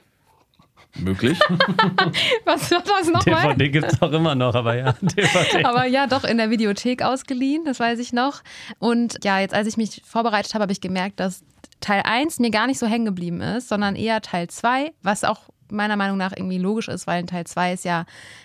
Möglich. 0.98 1.38
Was 2.44 2.70
war 2.70 2.82
das 2.82 3.08
nochmal? 3.08 3.54
DVD 3.54 3.68
gibt 3.68 3.92
es 3.92 4.00
auch 4.00 4.12
immer 4.12 4.34
noch, 4.34 4.54
aber 4.54 4.76
ja, 4.76 4.92
DVD. 5.00 5.64
Aber 5.64 5.84
ja, 5.86 6.06
doch 6.06 6.24
in 6.24 6.38
der 6.38 6.50
Videothek 6.50 7.02
ausgeliehen, 7.02 7.64
das 7.64 7.80
weiß 7.80 7.98
ich 7.98 8.12
noch. 8.12 8.42
Und 8.78 9.18
ja, 9.24 9.40
jetzt 9.40 9.52
als 9.54 9.66
ich 9.66 9.76
mich 9.76 10.02
vorbereitet 10.04 10.54
habe, 10.54 10.62
habe 10.62 10.72
ich 10.72 10.80
gemerkt, 10.80 11.20
dass 11.20 11.44
Teil 11.80 12.02
1 12.04 12.38
mir 12.38 12.50
gar 12.50 12.66
nicht 12.66 12.78
so 12.78 12.86
hängen 12.86 13.04
geblieben 13.04 13.40
ist, 13.40 13.68
sondern 13.68 13.96
eher 13.96 14.22
Teil 14.22 14.48
2, 14.48 14.92
was 15.02 15.24
auch 15.24 15.40
meiner 15.70 15.96
Meinung 15.96 16.16
nach 16.16 16.32
irgendwie 16.36 16.58
logisch 16.58 16.88
ist, 16.88 17.06
weil 17.06 17.20
in 17.20 17.26
Teil 17.26 17.46
2 17.46 17.72
es 17.72 17.84
ja 17.84 18.04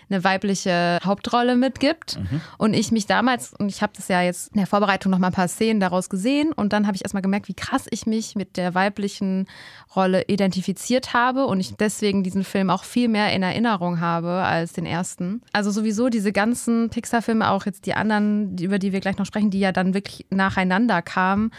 eine 0.09 0.23
weibliche 0.23 0.99
Hauptrolle 1.03 1.55
mitgibt. 1.55 2.17
Mhm. 2.17 2.41
Und 2.57 2.73
ich 2.73 2.91
mich 2.91 3.05
damals, 3.05 3.53
und 3.53 3.69
ich 3.69 3.81
habe 3.81 3.93
das 3.95 4.07
ja 4.07 4.21
jetzt 4.21 4.49
in 4.53 4.57
der 4.57 4.67
Vorbereitung 4.67 5.11
noch 5.11 5.19
mal 5.19 5.27
ein 5.27 5.33
paar 5.33 5.47
Szenen 5.47 5.79
daraus 5.79 6.09
gesehen, 6.09 6.51
und 6.53 6.73
dann 6.73 6.85
habe 6.87 6.95
ich 6.95 7.03
erstmal 7.03 7.21
gemerkt, 7.21 7.47
wie 7.47 7.53
krass 7.53 7.85
ich 7.89 8.05
mich 8.05 8.35
mit 8.35 8.57
der 8.57 8.75
weiblichen 8.75 9.47
Rolle 9.95 10.23
identifiziert 10.27 11.13
habe 11.13 11.45
und 11.45 11.59
ich 11.59 11.75
deswegen 11.75 12.23
diesen 12.23 12.43
Film 12.43 12.69
auch 12.69 12.83
viel 12.83 13.07
mehr 13.07 13.33
in 13.33 13.43
Erinnerung 13.43 13.99
habe 13.99 14.29
als 14.29 14.73
den 14.73 14.85
ersten. 14.85 15.41
Also 15.53 15.71
sowieso 15.71 16.09
diese 16.09 16.31
ganzen 16.31 16.89
Pixar-Filme, 16.89 17.49
auch 17.49 17.65
jetzt 17.65 17.85
die 17.85 17.93
anderen, 17.93 18.57
über 18.57 18.79
die 18.79 18.91
wir 18.93 18.99
gleich 18.99 19.17
noch 19.17 19.25
sprechen, 19.25 19.49
die 19.49 19.59
ja 19.59 19.71
dann 19.71 19.93
wirklich 19.93 20.25
nacheinander 20.29 21.01
kamen, 21.01 21.51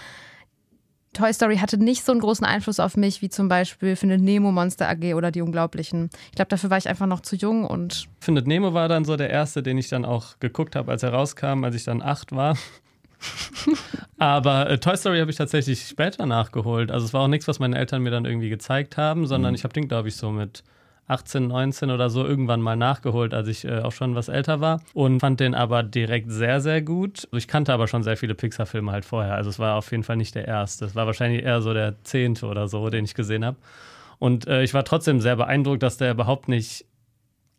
Toy 1.12 1.33
Story 1.33 1.59
hatte 1.59 1.76
nicht 1.76 2.04
so 2.04 2.12
einen 2.12 2.21
großen 2.21 2.47
Einfluss 2.47 2.81
auf 2.81 2.97
mich 2.97 3.21
wie 3.21 3.28
zum 3.28 3.49
Beispiel 3.49 3.97
Findet 3.97 4.23
Nemo, 4.23 4.50
Monster 4.50 4.88
AG 4.88 5.14
oder 5.14 5.31
Die 5.31 5.42
Unglaublichen. 5.42 6.11
Ich 6.31 6.37
glaube, 6.37 6.49
dafür 6.49 6.71
war 6.71 6.78
ich 6.78 6.88
einfach 6.88 7.07
noch 7.07 7.20
zu 7.20 7.37
jung 7.37 7.64
und. 7.64 8.09
Findet 8.20 8.46
Nemo 8.46 8.72
war 8.72 8.88
dann 8.88 9.05
so 9.05 9.16
der 9.16 9.31
erste, 9.31 9.62
den 9.62 9.77
ich 9.77 9.88
dann 9.88 10.05
auch 10.05 10.38
geguckt 10.40 10.75
habe, 10.75 10.90
als 10.90 11.03
er 11.03 11.12
rauskam, 11.12 11.64
als 11.64 11.75
ich 11.75 11.85
dann 11.85 12.01
acht 12.01 12.33
war. 12.33 12.57
Aber 14.18 14.70
äh, 14.70 14.79
Toy 14.79 14.96
Story 14.96 15.18
habe 15.20 15.31
ich 15.31 15.37
tatsächlich 15.37 15.87
später 15.87 16.27
nachgeholt. 16.27 16.90
Also 16.90 17.07
es 17.07 17.12
war 17.12 17.22
auch 17.22 17.29
nichts, 17.29 17.46
was 17.46 17.59
meine 17.59 17.79
Eltern 17.79 18.03
mir 18.03 18.11
dann 18.11 18.25
irgendwie 18.25 18.48
gezeigt 18.48 18.96
haben, 18.96 19.27
sondern 19.27 19.53
mhm. 19.53 19.57
ich 19.57 19.64
habe 19.64 19.75
den, 19.75 19.88
glaube 19.88 20.09
ich, 20.09 20.16
so 20.16 20.31
mit 20.31 20.64
18, 21.08 21.48
19 21.48 21.90
oder 21.90 22.10
so 22.10 22.24
irgendwann 22.24 22.60
mal 22.60 22.76
nachgeholt, 22.76 23.34
als 23.34 23.48
ich 23.48 23.64
äh, 23.64 23.80
auch 23.80 23.92
schon 23.92 24.14
was 24.14 24.28
älter 24.28 24.60
war 24.60 24.80
und 24.94 25.20
fand 25.20 25.40
den 25.40 25.54
aber 25.54 25.82
direkt 25.82 26.30
sehr, 26.30 26.60
sehr 26.60 26.80
gut. 26.80 27.28
Ich 27.32 27.48
kannte 27.48 27.72
aber 27.72 27.88
schon 27.88 28.02
sehr 28.02 28.16
viele 28.16 28.34
Pixar-Filme 28.34 28.92
halt 28.92 29.04
vorher, 29.04 29.34
also 29.34 29.50
es 29.50 29.58
war 29.58 29.76
auf 29.76 29.90
jeden 29.90 30.04
Fall 30.04 30.16
nicht 30.16 30.34
der 30.34 30.46
erste. 30.46 30.84
Es 30.84 30.94
war 30.94 31.06
wahrscheinlich 31.06 31.42
eher 31.42 31.60
so 31.60 31.74
der 31.74 32.02
zehnte 32.04 32.46
oder 32.46 32.68
so, 32.68 32.88
den 32.88 33.04
ich 33.04 33.14
gesehen 33.14 33.44
habe. 33.44 33.56
Und 34.18 34.46
äh, 34.46 34.62
ich 34.62 34.72
war 34.72 34.84
trotzdem 34.84 35.20
sehr 35.20 35.36
beeindruckt, 35.36 35.82
dass 35.82 35.96
der 35.96 36.12
überhaupt 36.12 36.48
nicht 36.48 36.86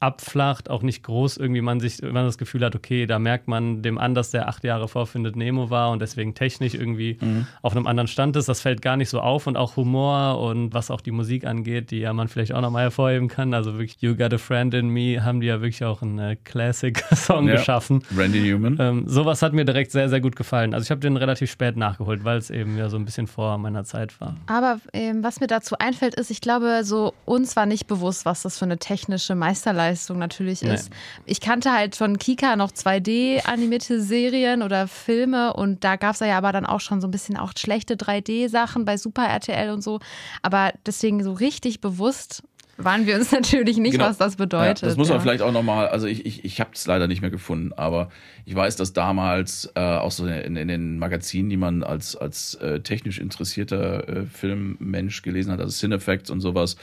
abflacht, 0.04 0.70
auch 0.70 0.82
nicht 0.82 1.04
groß 1.04 1.38
irgendwie 1.38 1.62
man 1.62 1.80
sich 1.80 2.02
man 2.02 2.26
das 2.26 2.38
Gefühl 2.38 2.66
hat, 2.66 2.76
okay, 2.76 3.06
da 3.06 3.20
merkt 3.20 3.48
man 3.48 3.82
dem 3.82 3.98
an, 3.98 4.14
dass 4.14 4.32
der 4.32 4.50
acht 4.50 4.64
Jahre 4.66 4.90
vorfindet 4.90 5.38
Nemo 5.38 5.70
war 5.70 5.92
und 5.92 6.02
deswegen 6.02 6.36
technisch 6.36 6.74
irgendwie 6.74 7.18
mhm. 7.22 7.48
auf 7.62 7.74
einem 7.74 7.88
anderen 7.88 8.08
Stand 8.08 8.36
ist. 8.36 8.50
Das 8.50 8.60
fällt 8.60 8.82
gar 8.82 8.98
nicht 8.98 9.10
so 9.10 9.22
auf 9.22 9.48
und 9.48 9.56
auch 9.56 9.78
Humor 9.78 10.42
und 10.42 10.74
was 10.74 10.92
auch 10.92 11.00
die 11.00 11.12
Musik 11.12 11.46
angeht, 11.46 11.92
die 11.92 12.00
ja 12.00 12.12
man 12.12 12.28
vielleicht 12.28 12.54
auch 12.54 12.62
nochmal 12.62 12.84
hervorheben 12.84 13.30
kann. 13.30 13.54
Also 13.54 13.74
wirklich 13.74 13.98
You 14.02 14.16
Got 14.16 14.34
a 14.34 14.38
Friend 14.38 14.74
in 14.74 14.90
Me 14.90 15.24
haben 15.24 15.40
die 15.40 15.48
ja 15.48 15.62
wirklich 15.62 15.84
auch 15.86 16.02
einen 16.02 16.20
äh, 16.20 16.36
Classic-Song 16.44 17.48
ja. 17.48 17.56
geschaffen. 17.56 18.04
Randy 18.16 18.42
Newman. 18.42 18.78
Ähm, 18.80 19.04
sowas 19.08 19.42
hat 19.42 19.54
mir 19.54 19.64
direkt 19.64 19.92
sehr, 19.92 20.10
sehr 20.10 20.20
gut 20.20 20.36
gefallen. 20.36 20.74
Also 20.74 20.84
ich 20.84 20.92
habe 20.92 21.00
den 21.00 21.16
relativ 21.16 21.50
spät 21.50 21.78
nachgeholt, 21.78 22.26
weil 22.26 22.38
es 22.38 22.50
eben 22.50 22.78
ja 22.78 22.90
so 22.90 22.98
ein 22.98 23.06
bisschen 23.06 23.28
vor 23.28 23.58
meiner 23.58 23.86
Zeit 23.86 24.20
war. 24.20 24.36
Aber 24.48 24.80
ähm, 24.92 25.24
was 25.24 25.40
mir 25.40 25.48
dazu 25.48 25.78
einfällt, 25.80 26.16
ist, 26.16 26.30
ich 26.30 26.42
glaube, 26.42 26.82
so 26.84 27.14
uns 27.24 27.56
war 27.56 27.66
nicht 27.66 27.88
bewusst, 27.88 28.26
was 28.26 28.42
das 28.42 28.60
für 28.60 28.66
eine 28.66 28.78
technische 28.78 29.36
Meisterleistung 29.36 29.93
Leistung 29.94 30.18
natürlich 30.18 30.62
nee. 30.62 30.74
ist. 30.74 30.90
Ich 31.26 31.40
kannte 31.40 31.72
halt 31.72 31.96
von 31.96 32.18
Kika 32.18 32.56
noch 32.56 32.72
2D-animierte 32.72 34.02
Serien 34.02 34.64
oder 34.64 34.88
Filme 34.88 35.54
und 35.54 35.84
da 35.84 35.96
gab 35.96 36.16
es 36.16 36.20
ja 36.20 36.38
aber 36.38 36.52
dann 36.52 36.66
auch 36.66 36.80
schon 36.80 37.00
so 37.00 37.08
ein 37.08 37.12
bisschen 37.12 37.38
auch 37.38 37.54
schlechte 37.58 37.96
3D-Sachen 37.96 38.86
bei 38.86 38.98
Super 38.98 39.28
RTL 39.28 39.70
und 39.70 39.84
so. 39.84 40.00
Aber 40.42 40.74
deswegen 40.86 41.24
so 41.24 41.34
richtig 41.34 41.80
bewusst 41.80 42.44
waren 42.78 43.06
wir 43.06 43.16
uns 43.16 43.32
natürlich 43.32 43.78
nicht, 43.78 43.94
genau. 43.94 44.06
was 44.06 44.18
das 44.18 44.36
bedeutet. 44.36 44.82
Ja, 44.82 44.88
das 44.88 44.98
muss 44.98 45.10
man 45.10 45.18
ja. 45.18 45.22
vielleicht 45.22 45.42
auch 45.42 45.52
nochmal, 45.52 45.88
also 45.88 46.08
ich, 46.08 46.26
ich, 46.26 46.44
ich 46.44 46.60
habe 46.60 46.72
es 46.74 46.88
leider 46.88 47.08
nicht 47.08 47.22
mehr 47.22 47.30
gefunden, 47.30 47.72
aber 47.74 48.10
ich 48.46 48.56
weiß, 48.56 48.76
dass 48.76 48.94
damals 48.94 49.72
äh, 49.76 49.80
auch 49.80 50.12
so 50.12 50.26
in, 50.26 50.56
in, 50.56 50.68
den 50.68 50.98
Magazinen, 50.98 51.50
die 51.50 51.58
man 51.58 51.84
als, 51.84 52.16
als 52.16 52.56
äh, 52.56 52.80
technisch 52.80 53.20
interessierter 53.20 54.08
äh, 54.08 54.26
Filmmensch 54.26 55.22
gelesen 55.22 55.52
hat, 55.52 55.60
also 55.60 55.72
Cinefacts 55.72 56.32
und 56.32 56.42
sowas, 56.42 56.76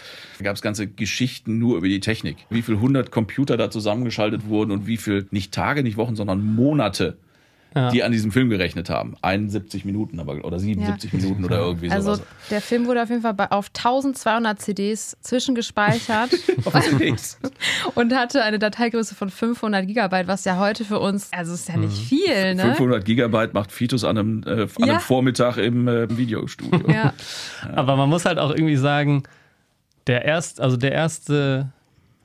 gab 0.42 0.54
es 0.54 0.62
ganze 0.62 0.86
Geschichten 0.86 1.58
nur 1.58 1.76
über 1.76 1.88
die 1.88 2.00
Technik. 2.00 2.36
Wie 2.50 2.62
viel 2.62 2.78
hundert 2.78 3.10
Computer 3.10 3.56
da 3.56 3.70
zusammengeschaltet 3.70 4.46
wurden 4.46 4.70
und 4.70 4.86
wie 4.86 4.96
viel, 4.96 5.26
nicht 5.30 5.52
Tage, 5.52 5.82
nicht 5.82 5.96
Wochen, 5.96 6.14
sondern 6.14 6.44
Monate 6.44 7.16
ja. 7.74 7.90
die 7.90 8.02
an 8.02 8.12
diesem 8.12 8.32
Film 8.32 8.50
gerechnet 8.50 8.90
haben. 8.90 9.16
71 9.22 9.84
Minuten 9.84 10.20
aber, 10.20 10.44
oder 10.44 10.58
77 10.58 11.12
ja. 11.12 11.18
Minuten 11.18 11.44
oder 11.44 11.58
irgendwie 11.58 11.90
also 11.90 12.14
sowas. 12.14 12.20
Also 12.20 12.30
der 12.50 12.60
Film 12.60 12.86
wurde 12.86 13.02
auf 13.02 13.10
jeden 13.10 13.22
Fall 13.22 13.34
auf 13.50 13.68
1200 13.68 14.60
CDs 14.60 15.16
zwischengespeichert 15.20 16.30
und 17.94 18.14
hatte 18.14 18.42
eine 18.42 18.58
Dateigröße 18.58 19.14
von 19.14 19.30
500 19.30 19.86
Gigabyte, 19.86 20.26
was 20.26 20.44
ja 20.44 20.58
heute 20.58 20.84
für 20.84 20.98
uns, 20.98 21.32
also 21.32 21.54
ist 21.54 21.68
ja 21.68 21.76
nicht 21.76 21.96
mhm. 21.96 22.06
viel. 22.06 22.54
Ne? 22.54 22.62
500 22.62 23.04
Gigabyte 23.04 23.54
macht 23.54 23.72
Fitus 23.72 24.04
an 24.04 24.18
einem, 24.18 24.42
äh, 24.44 24.62
an 24.62 24.68
ja. 24.78 24.86
einem 24.86 25.00
Vormittag 25.00 25.56
im 25.56 25.88
äh, 25.88 26.16
Videostudio. 26.16 26.80
Ja. 26.90 27.14
Aber 27.74 27.96
man 27.96 28.08
muss 28.08 28.24
halt 28.24 28.38
auch 28.38 28.50
irgendwie 28.50 28.76
sagen, 28.76 29.22
der 30.06 30.24
erst, 30.24 30.60
also 30.60 30.76
der 30.76 30.92
erste 30.92 31.72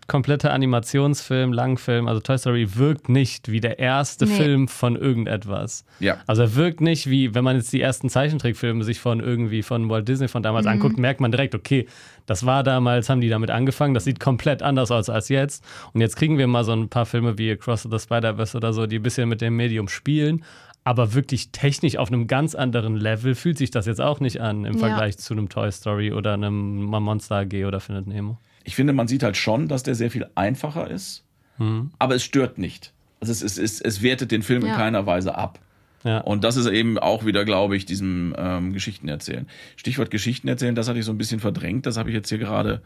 kompletter 0.08 0.54
Animationsfilm, 0.54 1.52
Langfilm, 1.52 2.08
also 2.08 2.22
Toy 2.22 2.38
Story 2.38 2.76
wirkt 2.76 3.10
nicht 3.10 3.52
wie 3.52 3.60
der 3.60 3.80
erste 3.80 4.26
nee. 4.26 4.36
Film 4.36 4.68
von 4.68 4.96
irgendetwas. 4.96 5.84
Ja. 6.00 6.18
Also 6.28 6.44
er 6.44 6.56
wirkt 6.56 6.80
nicht 6.82 7.10
wie, 7.10 7.34
wenn 7.34 7.44
man 7.44 7.56
jetzt 7.56 7.74
die 7.74 7.82
ersten 7.82 8.10
Zeichentrickfilme 8.10 8.84
sich 8.84 9.00
von 9.00 9.20
irgendwie 9.20 9.64
von 9.64 9.90
Walt 9.90 10.08
Disney 10.08 10.28
von 10.28 10.44
damals 10.44 10.66
mhm. 10.66 10.74
anguckt, 10.74 10.98
merkt 11.00 11.22
man 11.22 11.32
direkt, 11.32 11.56
okay, 11.56 11.88
das 12.28 12.46
war 12.46 12.64
damals, 12.64 13.10
haben 13.10 13.22
die 13.22 13.30
damit 13.30 13.50
angefangen, 13.50 13.94
das 13.94 14.04
sieht 14.04 14.20
komplett 14.20 14.62
anders 14.62 14.92
aus 14.92 15.10
als 15.10 15.30
jetzt. 15.30 15.64
Und 15.94 16.02
jetzt 16.02 16.16
kriegen 16.16 16.38
wir 16.38 16.48
mal 16.48 16.64
so 16.64 16.74
ein 16.74 16.90
paar 16.90 17.06
Filme 17.06 17.38
wie 17.38 17.52
Across 17.52 17.88
the 17.90 18.00
Spider-Verse 18.00 18.56
oder 18.56 18.74
so, 18.74 18.86
die 18.86 18.98
ein 18.98 19.04
bisschen 19.04 19.28
mit 19.28 19.42
dem 19.42 19.56
Medium 19.56 19.88
spielen, 19.88 20.44
Aber 20.88 21.16
wirklich 21.16 21.50
technisch 21.52 21.98
auf 21.98 22.10
einem 22.10 22.28
ganz 22.28 22.54
anderen 22.54 22.96
Level 22.96 23.34
fühlt 23.34 23.58
sich 23.58 23.72
das 23.72 23.88
jetzt 23.88 24.00
auch 24.00 24.20
nicht 24.20 24.40
an 24.40 24.66
im 24.66 24.74
Ja. 24.76 24.80
Vergleich 24.80 25.18
zu 25.18 25.34
einem 25.34 25.50
Toy 25.50 25.72
Story 25.72 26.14
oder 26.14 26.34
einem 26.34 26.84
Monster 26.84 27.38
AG 27.38 27.66
oder 27.66 27.80
Findet 27.80 28.06
Nemo. 28.06 28.38
Ich 28.66 28.76
finde, 28.76 28.92
man 28.94 29.08
sieht 29.08 29.24
halt 29.24 29.38
schon, 29.38 29.68
dass 29.70 29.84
der 29.84 29.96
sehr 29.96 30.12
viel 30.12 30.28
einfacher 30.36 30.90
ist, 30.90 31.24
Mhm. 31.58 31.92
aber 32.00 32.16
es 32.16 32.24
stört 32.24 32.58
nicht. 32.58 32.92
Also 33.22 33.32
es, 33.32 33.42
es, 33.42 33.58
es, 33.58 33.80
es 33.80 34.02
wertet 34.02 34.32
den 34.32 34.42
Film 34.42 34.64
in 34.64 34.68
Ja. 34.70 34.76
keiner 34.76 35.06
Weise 35.06 35.36
ab. 35.38 35.60
Ja. 36.04 36.20
Und 36.20 36.44
das 36.44 36.58
ist 36.58 36.68
eben 36.68 37.00
auch 37.00 37.26
wieder, 37.26 37.46
glaube 37.46 37.78
ich, 37.78 37.86
diesem 37.86 38.36
ähm, 38.38 38.74
Geschichten 38.74 39.08
erzählen. 39.08 39.48
Stichwort 39.78 40.12
Geschichten 40.12 40.48
erzählen, 40.50 40.76
das 40.76 40.88
hatte 40.90 41.00
ich 41.00 41.06
so 41.06 41.12
ein 41.14 41.18
bisschen 41.18 41.40
verdrängt. 41.40 41.86
Das 41.86 41.98
habe 41.98 42.10
ich 42.10 42.16
jetzt 42.16 42.30
hier 42.30 42.38
gerade 42.38 42.82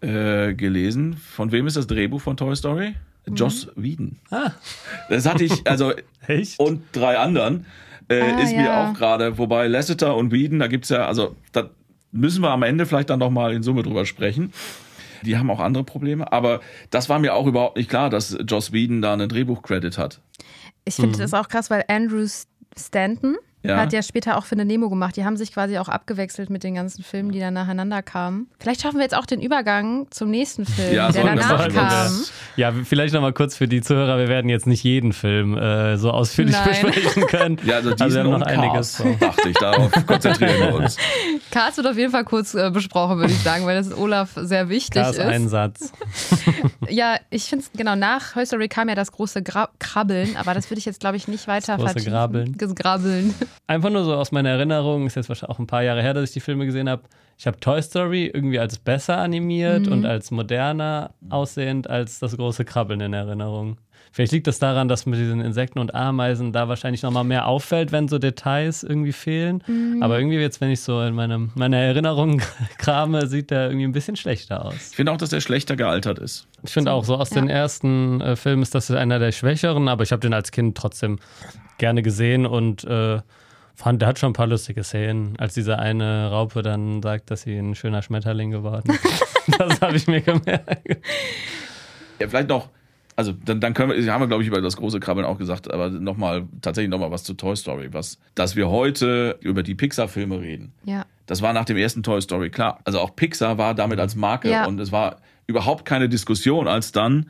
äh, 0.00 0.54
gelesen. 0.54 1.16
Von 1.16 1.52
wem 1.52 1.66
ist 1.66 1.76
das 1.76 1.86
Drehbuch 1.86 2.20
von 2.20 2.36
Toy 2.36 2.56
Story? 2.56 2.94
Joss 3.28 3.68
Whedon. 3.76 4.16
Ah. 4.30 4.50
Das 5.08 5.26
hatte 5.26 5.44
ich, 5.44 5.66
also 5.68 5.92
Echt? 6.26 6.58
und 6.58 6.82
drei 6.92 7.18
anderen 7.18 7.66
äh, 8.08 8.20
Ah, 8.20 8.38
ist 8.40 8.54
mir 8.56 8.64
ja. 8.64 8.90
auch 8.90 8.94
gerade, 8.94 9.36
wobei 9.38 9.66
Lasseter 9.68 10.16
und 10.16 10.30
Whedon, 10.32 10.58
da 10.60 10.66
gibt's 10.68 10.88
ja, 10.90 11.06
also 11.06 11.34
da 11.52 11.70
müssen 12.12 12.40
wir 12.42 12.50
am 12.50 12.62
Ende 12.62 12.86
vielleicht 12.86 13.10
dann 13.10 13.18
noch 13.18 13.30
mal 13.30 13.52
in 13.52 13.62
Summe 13.62 13.82
drüber 13.82 14.06
sprechen. 14.06 14.52
Die 15.22 15.36
haben 15.36 15.50
auch 15.50 15.60
andere 15.60 15.84
Probleme, 15.84 16.30
aber 16.32 16.60
das 16.90 17.08
war 17.08 17.18
mir 17.18 17.34
auch 17.34 17.46
überhaupt 17.46 17.76
nicht 17.76 17.90
klar, 17.90 18.10
dass 18.10 18.36
Joss 18.46 18.72
Whedon 18.72 19.02
da 19.02 19.12
einen 19.12 19.28
Drehbuch-Credit 19.28 19.98
hat. 19.98 20.20
Ich 20.84 20.94
finde 20.94 21.18
das 21.18 21.34
auch 21.34 21.48
krass, 21.48 21.70
weil 21.70 21.84
Andrew 21.88 22.26
Stanton 22.78 23.36
Ja. 23.68 23.76
hat 23.78 23.92
ja 23.92 24.02
später 24.02 24.36
auch 24.38 24.44
Findet 24.44 24.66
Nemo 24.68 24.88
gemacht. 24.88 25.16
Die 25.16 25.24
haben 25.24 25.36
sich 25.36 25.52
quasi 25.52 25.78
auch 25.78 25.88
abgewechselt 25.88 26.50
mit 26.50 26.62
den 26.64 26.74
ganzen 26.74 27.02
Filmen, 27.02 27.32
die 27.32 27.40
dann 27.40 27.54
nacheinander 27.54 28.02
kamen. 28.02 28.48
Vielleicht 28.58 28.82
schaffen 28.82 28.96
wir 28.96 29.02
jetzt 29.02 29.16
auch 29.16 29.26
den 29.26 29.40
Übergang 29.40 30.06
zum 30.10 30.30
nächsten 30.30 30.64
Film, 30.66 30.94
Ja, 30.94 31.10
der 31.10 31.24
wir 31.24 31.34
danach 31.36 31.68
kam. 31.68 32.12
Ja, 32.56 32.72
vielleicht 32.84 33.14
nochmal 33.14 33.32
kurz 33.32 33.56
für 33.56 33.68
die 33.68 33.82
Zuhörer, 33.82 34.18
wir 34.18 34.28
werden 34.28 34.48
jetzt 34.48 34.66
nicht 34.66 34.82
jeden 34.82 35.12
Film 35.12 35.56
äh, 35.56 35.96
so 35.98 36.10
ausführlich 36.10 36.54
Nein. 36.54 36.68
besprechen 36.68 37.26
können. 37.26 37.56
Ja, 37.66 37.76
also 37.76 37.90
wir 37.90 37.96
diesen 37.96 38.22
haben 38.24 38.30
noch 38.30 38.42
einiges 38.42 38.98
Cars, 38.98 39.18
dachte 39.18 39.48
ich, 39.48 39.56
darauf 39.56 39.90
konzentrieren 40.06 40.60
wir 40.60 40.74
uns. 40.74 40.96
Cars 41.50 41.76
wird 41.76 41.86
auf 41.86 41.96
jeden 41.96 42.12
Fall 42.12 42.24
kurz 42.24 42.54
äh, 42.54 42.70
besprochen, 42.70 43.18
würde 43.18 43.32
ich 43.32 43.40
sagen, 43.40 43.66
weil 43.66 43.76
das 43.76 43.88
ist 43.88 43.96
Olaf 43.98 44.30
sehr 44.36 44.68
wichtig 44.68 45.02
Cars 45.02 45.16
ist. 45.16 45.24
Einsatz. 45.24 45.92
Ja, 46.88 47.16
ich 47.30 47.44
finde 47.44 47.64
es, 47.64 47.76
genau, 47.76 47.96
nach 47.96 48.34
Toy 48.34 48.46
Story 48.46 48.68
kam 48.68 48.88
ja 48.88 48.94
das 48.94 49.10
große 49.10 49.42
Gra 49.42 49.68
Krabbeln, 49.80 50.36
aber 50.36 50.54
das 50.54 50.70
würde 50.70 50.78
ich 50.78 50.84
jetzt, 50.84 51.00
glaube 51.00 51.16
ich, 51.16 51.26
nicht 51.26 51.48
weiter 51.48 51.72
Das 51.72 51.78
große 51.78 51.92
vertiefen. 51.94 52.12
Grabeln. 52.12 52.54
Das 52.58 52.74
Grabbeln. 52.74 53.34
Einfach 53.66 53.90
nur 53.90 54.04
so 54.04 54.14
aus 54.14 54.32
meiner 54.32 54.50
Erinnerung, 54.50 55.06
ist 55.06 55.16
jetzt 55.16 55.28
wahrscheinlich 55.28 55.54
auch 55.54 55.58
ein 55.58 55.66
paar 55.66 55.82
Jahre 55.82 56.02
her, 56.02 56.14
dass 56.14 56.24
ich 56.30 56.32
die 56.34 56.40
Filme 56.40 56.66
gesehen 56.66 56.88
habe. 56.88 57.02
Ich 57.38 57.46
habe 57.46 57.58
Toy 57.60 57.82
Story 57.82 58.30
irgendwie 58.32 58.58
als 58.58 58.78
besser 58.78 59.18
animiert 59.18 59.86
Mhm. 59.86 59.92
und 59.92 60.06
als 60.06 60.30
moderner 60.30 61.10
aussehend 61.28 61.88
als 61.90 62.18
das 62.18 62.36
große 62.36 62.64
Krabbeln 62.64 63.00
in 63.00 63.12
Erinnerung. 63.12 63.76
Vielleicht 64.12 64.32
liegt 64.32 64.46
das 64.46 64.58
daran, 64.58 64.88
dass 64.88 65.04
mit 65.04 65.18
diesen 65.18 65.42
Insekten 65.42 65.78
und 65.78 65.94
Ameisen 65.94 66.52
da 66.52 66.68
wahrscheinlich 66.68 67.02
nochmal 67.02 67.24
mehr 67.24 67.46
auffällt, 67.46 67.92
wenn 67.92 68.08
so 68.08 68.18
Details 68.18 68.82
irgendwie 68.82 69.12
fehlen. 69.12 69.62
Mhm. 69.66 70.02
Aber 70.02 70.18
irgendwie 70.18 70.38
jetzt, 70.38 70.62
wenn 70.62 70.70
ich 70.70 70.80
so 70.80 71.02
in 71.02 71.14
meinem, 71.14 71.50
meiner 71.54 71.76
Erinnerung 71.76 72.40
krame, 72.78 73.26
sieht 73.26 73.50
der 73.50 73.66
irgendwie 73.68 73.84
ein 73.86 73.92
bisschen 73.92 74.16
schlechter 74.16 74.64
aus. 74.64 74.90
Ich 74.92 74.96
finde 74.96 75.12
auch, 75.12 75.18
dass 75.18 75.30
der 75.30 75.40
schlechter 75.40 75.76
gealtert 75.76 76.18
ist. 76.18 76.46
Ich 76.62 76.70
finde 76.72 76.92
auch, 76.92 77.04
so 77.04 77.16
aus 77.16 77.30
Ja. 77.30 77.40
den 77.40 77.50
ersten 77.50 78.20
äh, 78.22 78.36
Filmen 78.36 78.62
ist 78.62 78.74
das 78.74 78.90
einer 78.90 79.18
der 79.18 79.32
schwächeren, 79.32 79.88
aber 79.88 80.04
ich 80.04 80.12
habe 80.12 80.20
den 80.20 80.32
als 80.32 80.50
Kind 80.52 80.78
trotzdem 80.78 81.18
gerne 81.76 82.00
gesehen 82.00 82.46
und 82.46 82.84
äh, 82.84 83.18
fand, 83.76 84.00
der 84.02 84.08
hat 84.08 84.18
schon 84.18 84.30
ein 84.30 84.34
paar 84.34 84.46
lustige 84.46 84.82
Szenen, 84.82 85.38
als 85.38 85.54
diese 85.54 85.78
eine 85.78 86.30
Raupe 86.30 86.62
dann 86.62 87.02
sagt, 87.02 87.30
dass 87.30 87.42
sie 87.42 87.56
ein 87.56 87.74
schöner 87.74 88.02
Schmetterling 88.02 88.50
geworden 88.50 88.90
ist. 88.90 89.24
das 89.58 89.80
habe 89.80 89.96
ich 89.96 90.06
mir 90.06 90.22
gemerkt. 90.22 91.06
Ja, 92.18 92.28
vielleicht 92.28 92.48
noch, 92.48 92.70
also 93.14 93.32
dann, 93.32 93.60
dann 93.60 93.74
können 93.74 93.92
wir, 93.92 94.12
haben 94.12 94.22
wir, 94.22 94.28
glaube 94.28 94.42
ich, 94.42 94.48
über 94.48 94.60
das 94.60 94.76
große 94.76 94.98
Krabbeln 94.98 95.26
auch 95.26 95.38
gesagt, 95.38 95.70
aber 95.70 95.90
nochmal, 95.90 96.44
tatsächlich 96.62 96.90
nochmal 96.90 97.10
was 97.10 97.24
zu 97.24 97.34
Toy 97.34 97.54
Story, 97.54 97.88
was, 97.92 98.18
dass 98.34 98.56
wir 98.56 98.68
heute 98.70 99.38
über 99.40 99.62
die 99.62 99.74
Pixar-Filme 99.74 100.40
reden. 100.40 100.72
Ja. 100.84 101.04
Das 101.26 101.42
war 101.42 101.52
nach 101.52 101.64
dem 101.64 101.76
ersten 101.76 102.02
Toy 102.02 102.20
Story 102.22 102.50
klar. 102.50 102.80
Also 102.84 103.00
auch 103.00 103.14
Pixar 103.14 103.58
war 103.58 103.74
damit 103.74 104.00
als 104.00 104.16
Marke 104.16 104.50
Ja. 104.50 104.66
und 104.66 104.80
es 104.80 104.92
war 104.92 105.16
überhaupt 105.46 105.84
keine 105.84 106.08
Diskussion, 106.08 106.66
als 106.66 106.92
dann 106.92 107.26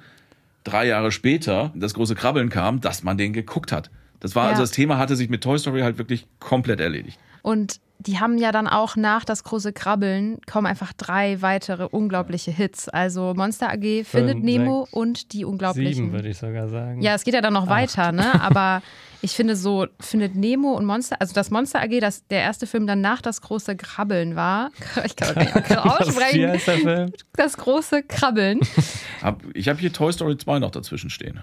drei 0.64 0.86
Jahre 0.86 1.12
später 1.12 1.72
das 1.74 1.94
große 1.94 2.14
Krabbeln 2.14 2.50
kam, 2.50 2.80
dass 2.80 3.02
man 3.02 3.18
den 3.18 3.32
geguckt 3.32 3.72
hat. 3.72 3.90
Das 4.26 4.34
war 4.34 4.44
Ja. 4.44 4.50
also 4.50 4.62
das 4.62 4.72
Thema 4.72 4.98
hatte 4.98 5.14
sich 5.14 5.28
mit 5.28 5.42
Toy 5.44 5.56
Story 5.58 5.82
halt 5.82 5.98
wirklich 5.98 6.26
komplett 6.40 6.80
erledigt. 6.80 7.18
Und 7.42 7.78
die 8.00 8.18
haben 8.18 8.38
ja 8.38 8.50
dann 8.50 8.66
auch 8.66 8.96
nach 8.96 9.24
das 9.24 9.44
große 9.44 9.72
Krabbeln 9.72 10.38
kommen 10.50 10.66
einfach 10.66 10.92
drei 10.92 11.40
weitere 11.42 11.84
unglaubliche 11.84 12.50
Hits. 12.50 12.88
Also 12.88 13.34
Monster 13.36 13.70
AG, 13.70 14.04
Findet 14.04 14.42
Nemo 14.42 14.84
sechs, 14.84 14.92
und 14.94 15.32
die 15.32 15.44
Unglaublichen. 15.44 15.94
Sieben, 15.94 16.12
würde 16.12 16.28
ich 16.28 16.36
sogar 16.38 16.68
sagen. 16.68 17.00
Ja, 17.00 17.14
es 17.14 17.22
geht 17.22 17.34
ja 17.34 17.40
dann 17.40 17.52
noch 17.54 17.68
weiter, 17.68 18.10
ne? 18.12 18.38
Aber 18.42 18.82
ich 19.22 19.32
finde 19.32 19.54
so, 19.54 19.86
findet 20.00 20.34
Nemo 20.34 20.72
und 20.72 20.84
Monster, 20.84 21.16
also 21.20 21.32
das 21.34 21.50
Monster 21.50 21.80
AG, 21.80 22.00
das 22.00 22.26
der 22.26 22.40
erste 22.42 22.66
Film 22.66 22.86
dann 22.86 23.00
nach 23.00 23.22
das 23.22 23.40
große 23.40 23.76
Krabbeln 23.76 24.34
war. 24.34 24.70
Ich 25.06 25.14
kann 25.14 25.34
das 25.34 25.54
nicht 25.54 25.78
aussprechen. 25.78 26.40
der 26.40 26.58
Film? 26.58 27.12
Das 27.34 27.56
große 27.56 28.02
Krabbeln. 28.02 28.58
Ich 29.54 29.68
habe 29.68 29.78
hier 29.78 29.92
Toy 29.92 30.12
Story 30.12 30.36
2 30.36 30.58
noch 30.58 30.70
dazwischen 30.72 31.10
stehen. 31.10 31.42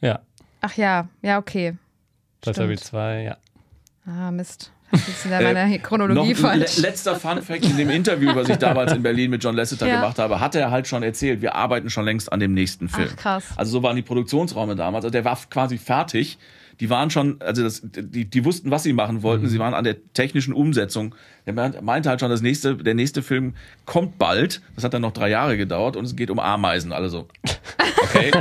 Ja, 0.00 0.20
Ach 0.60 0.74
ja, 0.76 1.08
ja, 1.22 1.38
okay. 1.38 1.76
Stimmt. 2.54 2.80
2, 2.80 3.22
ja. 3.22 3.36
Ah, 4.06 4.30
Mist. 4.30 4.70
Ich 4.92 5.00
jetzt 5.08 5.24
in 5.24 5.30
meiner 5.32 5.64
Äh, 5.66 5.78
Chronologie 5.78 6.34
Noch 6.34 6.44
ein 6.48 6.60
le 6.60 6.66
falsch. 6.66 6.78
letzter 6.78 7.16
Fun 7.16 7.42
Fact 7.42 7.64
in 7.64 7.76
dem 7.76 7.90
Interview, 7.90 8.32
was 8.36 8.48
ich 8.48 8.56
damals 8.56 8.92
in 8.92 9.02
Berlin 9.02 9.30
mit 9.32 9.42
John 9.42 9.56
Lasseter 9.56 9.86
Ja. 9.88 9.96
gemacht 9.96 10.18
habe, 10.20 10.38
hat 10.38 10.54
er 10.54 10.70
halt 10.70 10.86
schon 10.86 11.02
erzählt, 11.02 11.42
wir 11.42 11.56
arbeiten 11.56 11.90
schon 11.90 12.04
längst 12.04 12.32
an 12.32 12.38
dem 12.38 12.54
nächsten 12.54 12.88
Film. 12.88 13.08
Ach, 13.10 13.16
krass. 13.16 13.44
Also 13.56 13.72
so 13.72 13.82
waren 13.82 13.96
die 13.96 14.02
Produktionsräume 14.02 14.76
damals. 14.76 15.04
Also 15.04 15.10
der 15.12 15.24
war 15.24 15.36
quasi 15.50 15.76
fertig. 15.78 16.38
Die 16.78 16.88
waren 16.90 17.10
schon, 17.10 17.40
also 17.40 17.62
das, 17.64 17.80
die, 17.84 18.26
die 18.26 18.44
wussten, 18.44 18.70
was 18.70 18.82
sie 18.84 18.92
machen 18.92 19.22
wollten. 19.22 19.48
Sie 19.48 19.58
waren 19.58 19.72
an 19.74 19.82
der 19.82 19.96
technischen 20.12 20.52
Umsetzung. 20.52 21.14
Der 21.46 21.54
meint- 21.54 21.80
meinte 21.82 22.08
halt 22.10 22.20
schon, 22.20 22.28
das 22.30 22.42
nächste, 22.42 22.76
der 22.76 22.94
nächste 22.94 23.22
Film 23.22 23.54
kommt 23.86 24.18
bald. 24.18 24.60
Das 24.74 24.84
hat 24.84 24.92
dann 24.94 25.02
noch 25.02 25.12
drei 25.12 25.30
Jahre 25.30 25.56
gedauert 25.56 25.96
und 25.96 26.04
es 26.04 26.14
geht 26.14 26.30
um 26.30 26.38
Ameisen. 26.38 26.92
Alle 26.92 27.08
so, 27.08 27.26
okay. 28.02 28.30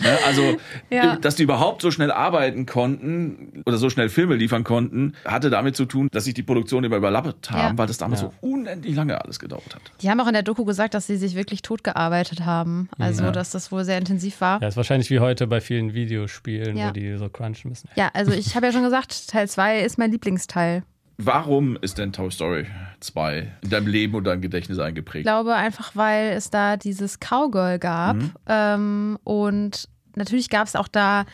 ne, 0.00 0.18
also, 0.26 0.56
Ja. 0.90 1.16
dass 1.16 1.36
die 1.36 1.42
überhaupt 1.42 1.82
so 1.82 1.90
schnell 1.90 2.10
arbeiten 2.10 2.66
konnten 2.66 3.62
oder 3.66 3.76
so 3.78 3.90
schnell 3.90 4.08
Filme 4.08 4.34
liefern 4.36 4.64
konnten, 4.64 5.14
hatte 5.24 5.50
damit 5.50 5.76
zu 5.76 5.84
tun, 5.84 6.08
dass 6.12 6.24
sich 6.24 6.34
die 6.34 6.42
Produktion 6.42 6.84
immer 6.84 6.96
überlappt 6.96 7.50
haben, 7.50 7.74
Ja. 7.74 7.78
weil 7.78 7.86
das 7.86 7.98
damals 7.98 8.22
Ja. 8.22 8.30
so 8.40 8.48
unendlich 8.48 8.94
lange 8.94 9.20
alles 9.22 9.38
gedauert 9.38 9.74
hat. 9.74 9.82
Die 10.02 10.10
haben 10.10 10.20
auch 10.20 10.26
in 10.28 10.32
der 10.34 10.42
Doku 10.42 10.64
gesagt, 10.64 10.94
dass 10.94 11.06
sie 11.06 11.16
sich 11.16 11.34
wirklich 11.34 11.62
tot 11.62 11.84
gearbeitet 11.84 12.44
haben. 12.44 12.88
Also, 12.98 13.24
Ja. 13.24 13.30
dass 13.32 13.50
das 13.50 13.72
wohl 13.72 13.84
sehr 13.84 13.98
intensiv 13.98 14.40
war. 14.40 14.60
Ja, 14.62 14.68
ist 14.68 14.76
wahrscheinlich 14.76 15.10
wie 15.10 15.20
heute 15.20 15.46
bei 15.46 15.60
vielen 15.60 15.94
Videospielen, 15.94 16.76
Ja. 16.76 16.88
wo 16.88 16.92
die 16.92 17.16
so 17.16 17.28
crunchen 17.28 17.70
müssen. 17.70 17.88
Ja, 17.96 18.10
also 18.14 18.32
ich 18.32 18.54
habe 18.56 18.66
ja 18.66 18.72
schon 18.72 18.82
gesagt, 18.82 19.28
Teil 19.28 19.48
2 19.48 19.80
ist 19.80 19.98
mein 19.98 20.10
Lieblingsteil. 20.10 20.82
Warum 21.18 21.76
ist 21.80 21.96
denn 21.96 22.12
Toy 22.12 22.30
Story 22.30 22.66
2 23.00 23.52
in 23.62 23.70
deinem 23.70 23.86
Leben 23.86 24.14
und 24.14 24.24
deinem 24.24 24.42
Gedächtnis 24.42 24.78
Ich 24.78 24.84
eingeprägt? 24.84 25.24
glaube 25.24 25.54
einfach, 25.54 25.92
weil 25.94 26.32
es 26.32 26.50
da 26.50 26.76
dieses 26.76 27.18
Cowgirl 27.20 27.78
gab. 27.78 28.16
Ähm, 28.46 29.18
und 29.24 29.88
natürlich 30.14 30.50
gab 30.50 30.66
es 30.66 30.76
auch 30.76 30.88
da 30.88 31.24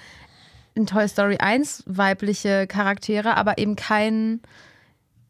in 0.74 0.86
Toy 0.86 1.08
Story 1.08 1.38
1 1.38 1.84
weibliche 1.86 2.66
Charaktere, 2.68 3.36
aber 3.36 3.58
eben 3.58 3.74
kein, 3.74 4.40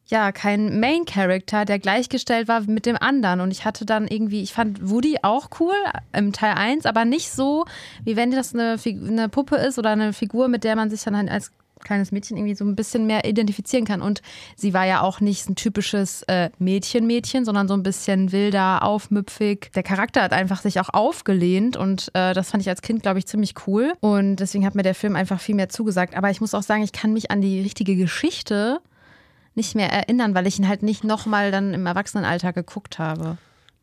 ja, 0.06 0.32
kein 0.32 0.78
Main 0.80 1.06
Character, 1.06 1.64
der 1.64 1.78
gleichgestellt 1.78 2.46
war 2.46 2.60
mit 2.60 2.84
dem 2.84 2.96
anderen. 2.96 3.40
Und 3.40 3.50
ich 3.52 3.64
hatte 3.64 3.86
dann 3.86 4.06
irgendwie, 4.06 4.42
ich 4.42 4.52
fand 4.52 4.90
Woody 4.90 5.16
auch 5.22 5.48
cool 5.60 5.74
im 6.12 6.34
Teil 6.34 6.54
1, 6.56 6.84
aber 6.84 7.06
nicht 7.06 7.30
so, 7.30 7.64
wie 8.04 8.16
wenn 8.16 8.30
das 8.30 8.54
eine, 8.54 8.76
eine 8.84 9.30
Puppe 9.30 9.56
ist 9.56 9.78
oder 9.78 9.90
eine 9.90 10.12
Figur, 10.12 10.48
mit 10.48 10.62
der 10.62 10.76
man 10.76 10.90
sich 10.90 11.02
dann 11.02 11.16
halt 11.16 11.30
als 11.30 11.50
kleines 11.82 12.12
Mädchen 12.12 12.36
irgendwie 12.36 12.54
so 12.54 12.64
ein 12.64 12.76
bisschen 12.76 13.06
mehr 13.06 13.24
identifizieren 13.24 13.84
kann. 13.84 14.02
Und 14.02 14.22
sie 14.56 14.74
war 14.74 14.86
ja 14.86 15.02
auch 15.02 15.20
nicht 15.20 15.48
ein 15.48 15.54
typisches 15.54 16.22
äh, 16.24 16.50
Mädchen-Mädchen, 16.58 17.44
sondern 17.44 17.68
so 17.68 17.74
ein 17.74 17.82
bisschen 17.82 18.32
wilder, 18.32 18.82
aufmüpfig. 18.82 19.70
Der 19.74 19.82
Charakter 19.82 20.22
hat 20.22 20.32
einfach 20.32 20.60
sich 20.60 20.80
auch 20.80 20.88
aufgelehnt 20.90 21.76
und 21.76 22.08
äh, 22.14 22.34
das 22.34 22.50
fand 22.50 22.62
ich 22.62 22.68
als 22.68 22.82
Kind, 22.82 23.02
glaube 23.02 23.18
ich, 23.18 23.26
ziemlich 23.26 23.54
cool. 23.66 23.92
Und 24.00 24.36
deswegen 24.36 24.64
hat 24.66 24.74
mir 24.74 24.82
der 24.82 24.94
Film 24.94 25.16
einfach 25.16 25.40
viel 25.40 25.54
mehr 25.54 25.68
zugesagt. 25.68 26.16
Aber 26.16 26.30
ich 26.30 26.40
muss 26.40 26.54
auch 26.54 26.62
sagen, 26.62 26.82
ich 26.82 26.92
kann 26.92 27.12
mich 27.12 27.30
an 27.30 27.40
die 27.40 27.60
richtige 27.60 27.96
Geschichte 27.96 28.80
nicht 29.54 29.74
mehr 29.74 29.92
erinnern, 29.92 30.34
weil 30.34 30.46
ich 30.46 30.58
ihn 30.58 30.68
halt 30.68 30.82
nicht 30.82 31.04
nochmal 31.04 31.50
dann 31.50 31.74
im 31.74 31.84
Erwachsenenalter 31.86 32.52
geguckt 32.52 32.98
habe. 32.98 33.36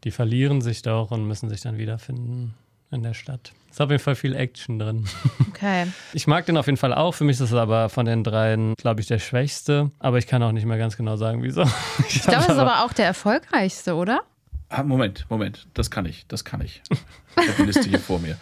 Die 0.04 0.12
verlieren 0.12 0.62
sich 0.62 0.82
doch 0.82 1.12
und 1.12 1.28
müssen 1.28 1.50
sich 1.50 1.62
dann 1.62 1.78
wiederfinden 1.78 2.56
in 2.92 3.04
der 3.04 3.14
Stadt. 3.14 3.54
Ist 3.70 3.82
auf 3.82 3.92
jeden 3.92 4.02
Fall 4.02 4.16
viel 4.16 4.36
Action 4.36 4.80
drin. 4.80 5.06
Okay. 5.60 5.88
Ich 6.14 6.26
mag 6.26 6.46
den 6.46 6.56
auf 6.56 6.68
jeden 6.68 6.78
Fall 6.78 6.94
auch. 6.94 7.14
Für 7.14 7.26
mich 7.26 7.34
ist 7.34 7.42
es 7.42 7.54
aber 7.54 7.90
von 7.90 8.06
den 8.06 8.24
dreien, 8.24 8.76
glaube 8.76 9.02
ich, 9.02 9.08
der 9.08 9.20
schwächste. 9.20 9.92
Aber 10.00 10.18
ich 10.18 10.26
kann 10.26 10.42
auch 10.42 10.54
nicht 10.54 10.66
mehr 10.66 10.78
ganz 10.78 10.96
genau 10.96 11.18
sagen, 11.18 11.44
wieso. 11.44 11.64
Ich 12.08 12.22
glaube, 12.24 12.44
es 12.46 12.48
ist 12.48 12.58
aber 12.58 12.86
auch 12.86 12.94
der 12.94 13.08
erfolgreichste, 13.08 13.96
oder? 13.96 14.22
Ah, 14.70 14.84
Moment, 14.84 15.26
Moment, 15.30 15.68
das 15.74 15.92
kann 15.92 16.06
ich, 16.06 16.26
das 16.28 16.46
kann 16.46 16.62
ich. 16.62 16.82
Ich 17.42 17.48
habe 17.50 17.58
die 17.60 17.64
Liste 17.64 17.90
hier 17.90 18.00
vor 18.00 18.20
mir. 18.20 18.38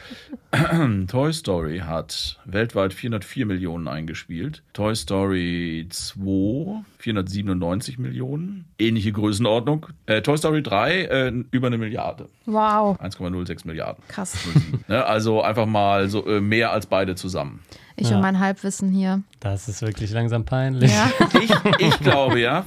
Toy 1.07 1.33
Story 1.33 1.79
hat 1.79 2.39
weltweit 2.45 2.93
404 2.93 3.45
Millionen 3.45 3.87
eingespielt. 3.87 4.63
Toy 4.73 4.95
Story 4.95 5.87
2 5.89 6.83
497 6.99 7.99
Millionen. 7.99 8.65
Ähnliche 8.79 9.11
Größenordnung. 9.11 9.87
Äh, 10.05 10.21
Toy 10.21 10.37
Story 10.37 10.63
3 10.63 11.01
äh, 11.01 11.33
über 11.51 11.67
eine 11.67 11.77
Milliarde. 11.77 12.29
Wow. 12.45 12.99
1,06 13.01 13.67
Milliarden. 13.67 14.03
Krass. 14.07 14.37
ne, 14.87 15.05
also 15.05 15.41
einfach 15.41 15.65
mal 15.65 16.09
so 16.09 16.25
äh, 16.25 16.41
mehr 16.41 16.71
als 16.71 16.85
beide 16.85 17.15
zusammen. 17.15 17.61
Ich 17.99 18.11
ja. 18.11 18.15
und 18.15 18.21
mein 18.21 18.39
Halbwissen 18.39 18.91
hier. 18.91 19.23
Das 19.39 19.67
ist 19.67 19.81
wirklich 19.81 20.11
langsam 20.11 20.45
peinlich. 20.45 20.91
Ja. 20.91 21.09
ich, 21.41 21.51
ich 21.79 21.99
glaube, 21.99 22.39
ja. 22.39 22.63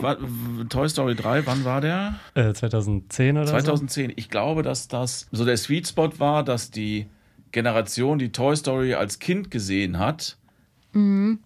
Toy 0.69 0.89
Story 0.89 1.15
3, 1.15 1.47
wann 1.47 1.65
war 1.65 1.81
der? 1.81 2.17
Äh, 2.35 2.53
2010 2.53 3.37
oder 3.37 3.47
2010. 3.47 4.09
So? 4.09 4.13
Ich 4.17 4.29
glaube, 4.29 4.63
dass 4.63 4.89
das 4.89 5.29
so 5.31 5.45
der 5.45 5.57
Sweet 5.57 5.87
Spot 5.87 6.11
war, 6.21 6.45
dass 6.45 6.71
die 6.71 7.07
Generation, 7.53 8.19
die 8.19 8.33
Toy 8.33 8.55
Story 8.57 8.95
als 8.95 9.19
Kind 9.19 9.51
gesehen 9.51 9.99
hat, 9.99 10.37
mhm. 10.93 11.41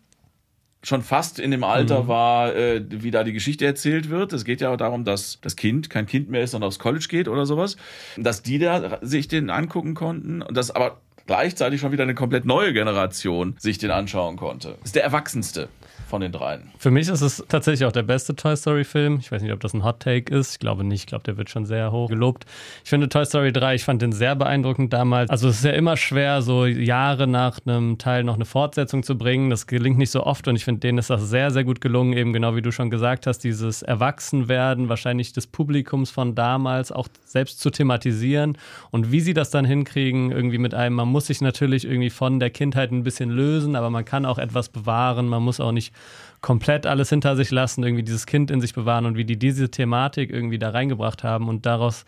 schon 0.82 1.02
fast 1.02 1.38
in 1.38 1.50
dem 1.50 1.64
Alter 1.64 2.04
mhm. 2.04 2.08
war, 2.08 2.54
äh, 2.54 2.84
wie 2.88 3.10
da 3.10 3.24
die 3.24 3.32
Geschichte 3.32 3.64
erzählt 3.64 4.10
wird. 4.10 4.32
Es 4.32 4.44
geht 4.44 4.60
ja 4.60 4.76
darum, 4.76 5.04
dass 5.04 5.38
das 5.40 5.56
Kind 5.56 5.88
kein 5.88 6.06
Kind 6.06 6.28
mehr 6.28 6.42
ist, 6.42 6.50
sondern 6.50 6.68
aufs 6.68 6.78
College 6.78 7.06
geht 7.08 7.28
oder 7.28 7.46
sowas. 7.46 7.76
Dass 8.16 8.42
die 8.42 8.58
da 8.58 8.98
sich 9.00 9.28
den 9.28 9.48
angucken 9.48 9.94
konnten 9.94 10.42
und 10.42 10.56
das 10.56 10.70
aber 10.70 11.00
gleichzeitig 11.26 11.80
schon 11.80 11.92
wieder 11.92 12.02
eine 12.02 12.14
komplett 12.14 12.44
neue 12.44 12.74
Generation 12.74 13.56
sich 13.58 13.78
den 13.78 13.90
anschauen 13.90 14.36
konnte. 14.36 14.76
Das 14.80 14.86
ist 14.86 14.96
der 14.96 15.04
erwachsenste 15.04 15.68
von 16.06 16.20
den 16.20 16.32
dreien. 16.32 16.70
Für 16.78 16.90
mich 16.90 17.08
ist 17.08 17.20
es 17.20 17.44
tatsächlich 17.48 17.86
auch 17.86 17.92
der 17.92 18.02
beste 18.02 18.36
Toy 18.36 18.56
Story-Film. 18.56 19.18
Ich 19.20 19.32
weiß 19.32 19.42
nicht, 19.42 19.52
ob 19.52 19.60
das 19.60 19.74
ein 19.74 19.84
Hot 19.84 20.00
Take 20.00 20.34
ist. 20.34 20.52
Ich 20.52 20.58
glaube 20.58 20.84
nicht. 20.84 21.02
Ich 21.02 21.06
glaube, 21.06 21.24
der 21.24 21.36
wird 21.36 21.50
schon 21.50 21.66
sehr 21.66 21.92
hoch 21.92 22.08
gelobt. 22.08 22.44
Ich 22.82 22.90
finde 22.90 23.08
Toy 23.08 23.24
Story 23.24 23.52
3, 23.52 23.74
ich 23.74 23.84
fand 23.84 24.02
den 24.02 24.12
sehr 24.12 24.36
beeindruckend 24.36 24.92
damals. 24.92 25.30
Also 25.30 25.48
es 25.48 25.56
ist 25.56 25.64
ja 25.64 25.72
immer 25.72 25.96
schwer, 25.96 26.42
so 26.42 26.66
Jahre 26.66 27.26
nach 27.26 27.58
einem 27.66 27.98
Teil 27.98 28.24
noch 28.24 28.34
eine 28.34 28.44
Fortsetzung 28.44 29.02
zu 29.02 29.16
bringen. 29.16 29.50
Das 29.50 29.66
gelingt 29.66 29.98
nicht 29.98 30.10
so 30.10 30.24
oft 30.24 30.46
und 30.48 30.56
ich 30.56 30.64
finde, 30.64 30.80
denen 30.80 30.98
ist 30.98 31.10
das 31.10 31.28
sehr, 31.28 31.50
sehr 31.50 31.64
gut 31.64 31.80
gelungen. 31.80 32.12
Eben 32.12 32.32
genau 32.32 32.54
wie 32.56 32.62
du 32.62 32.72
schon 32.72 32.90
gesagt 32.90 33.26
hast, 33.26 33.40
dieses 33.40 33.82
Erwachsenwerden 33.82 34.88
wahrscheinlich 34.88 35.32
des 35.32 35.46
Publikums 35.46 36.10
von 36.10 36.34
damals 36.34 36.92
auch 36.92 37.08
selbst 37.24 37.60
zu 37.60 37.70
thematisieren 37.70 38.56
und 38.90 39.10
wie 39.10 39.20
sie 39.20 39.34
das 39.34 39.50
dann 39.50 39.64
hinkriegen, 39.64 40.30
irgendwie 40.30 40.58
mit 40.58 40.74
einem, 40.74 40.94
man 40.96 41.08
muss 41.08 41.26
sich 41.26 41.40
natürlich 41.40 41.84
irgendwie 41.84 42.10
von 42.10 42.40
der 42.40 42.50
Kindheit 42.50 42.92
ein 42.92 43.02
bisschen 43.02 43.30
lösen, 43.30 43.76
aber 43.76 43.90
man 43.90 44.04
kann 44.04 44.24
auch 44.24 44.38
etwas 44.38 44.68
bewahren. 44.68 45.28
Man 45.28 45.42
muss 45.42 45.60
auch 45.60 45.72
nicht 45.72 45.92
komplett 46.40 46.86
alles 46.86 47.08
hinter 47.08 47.36
sich 47.36 47.50
lassen, 47.50 47.82
irgendwie 47.82 48.02
dieses 48.02 48.26
Kind 48.26 48.50
in 48.50 48.60
sich 48.60 48.74
bewahren 48.74 49.06
und 49.06 49.16
wie 49.16 49.24
die 49.24 49.38
diese 49.38 49.70
Thematik 49.70 50.30
irgendwie 50.30 50.58
da 50.58 50.70
reingebracht 50.70 51.24
haben 51.24 51.48
und 51.48 51.64
daraus 51.66 52.04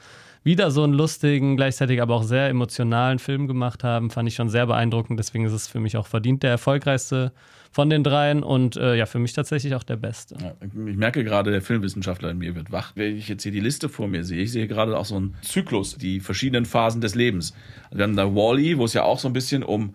wieder 0.47 0.71
so 0.71 0.85
einen 0.85 0.93
lustigen, 0.93 1.57
gleichzeitig 1.57 2.01
aber 2.01 2.15
auch 2.15 2.23
sehr 2.23 2.49
emotionalen 2.49 3.19
Film 3.19 3.49
gemacht 3.49 3.83
haben, 3.83 4.11
fand 4.11 4.29
ich 4.29 4.37
schon 4.37 4.49
sehr 4.49 4.67
beeindruckend. 4.67 5.19
Deswegen 5.19 5.45
ist 5.45 5.53
es 5.53 5.67
für 5.67 5.81
mich 5.81 5.97
auch 5.97 6.07
verdient 6.07 6.45
der 6.45 6.51
erfolgreichste 6.51 7.33
von 7.73 7.91
den 7.91 8.05
dreien 8.05 8.45
und 8.45 8.77
äh, 8.77 8.95
ja, 8.95 9.07
für 9.07 9.19
mich 9.19 9.33
tatsächlich 9.33 9.75
auch 9.75 9.83
der 9.83 9.97
beste. 9.97 10.37
Ja, 10.41 10.55
ich 10.61 10.97
merke 10.97 11.25
gerade, 11.25 11.51
der 11.51 11.63
Filmwissenschaftler 11.63 12.31
in 12.31 12.39
mir 12.39 12.55
wird 12.55 12.71
wach. 12.71 12.93
Wenn 12.95 13.17
ich 13.17 13.29
jetzt 13.29 13.43
hier 13.43 13.53
die 13.53 13.61
Liste 13.61 13.89
vor 13.89 14.07
mir 14.07 14.23
sehe, 14.23 14.41
ich 14.41 14.53
sehe 14.53 14.69
gerade 14.69 14.97
auch 14.97 15.05
so 15.05 15.17
einen 15.17 15.35
Zyklus, 15.43 15.97
die 15.97 16.21
verschiedenen 16.21 16.65
Phasen 16.65 17.01
des 17.01 17.17
Lebens. 17.17 17.53
Wir 17.91 18.05
haben 18.05 18.17
da 18.17 18.33
Wally, 18.35 18.79
wo 18.79 18.85
es 18.85 18.93
ja 18.93 19.03
auch 19.03 19.19
so 19.19 19.29
ein 19.29 19.33
bisschen 19.33 19.65
um 19.65 19.95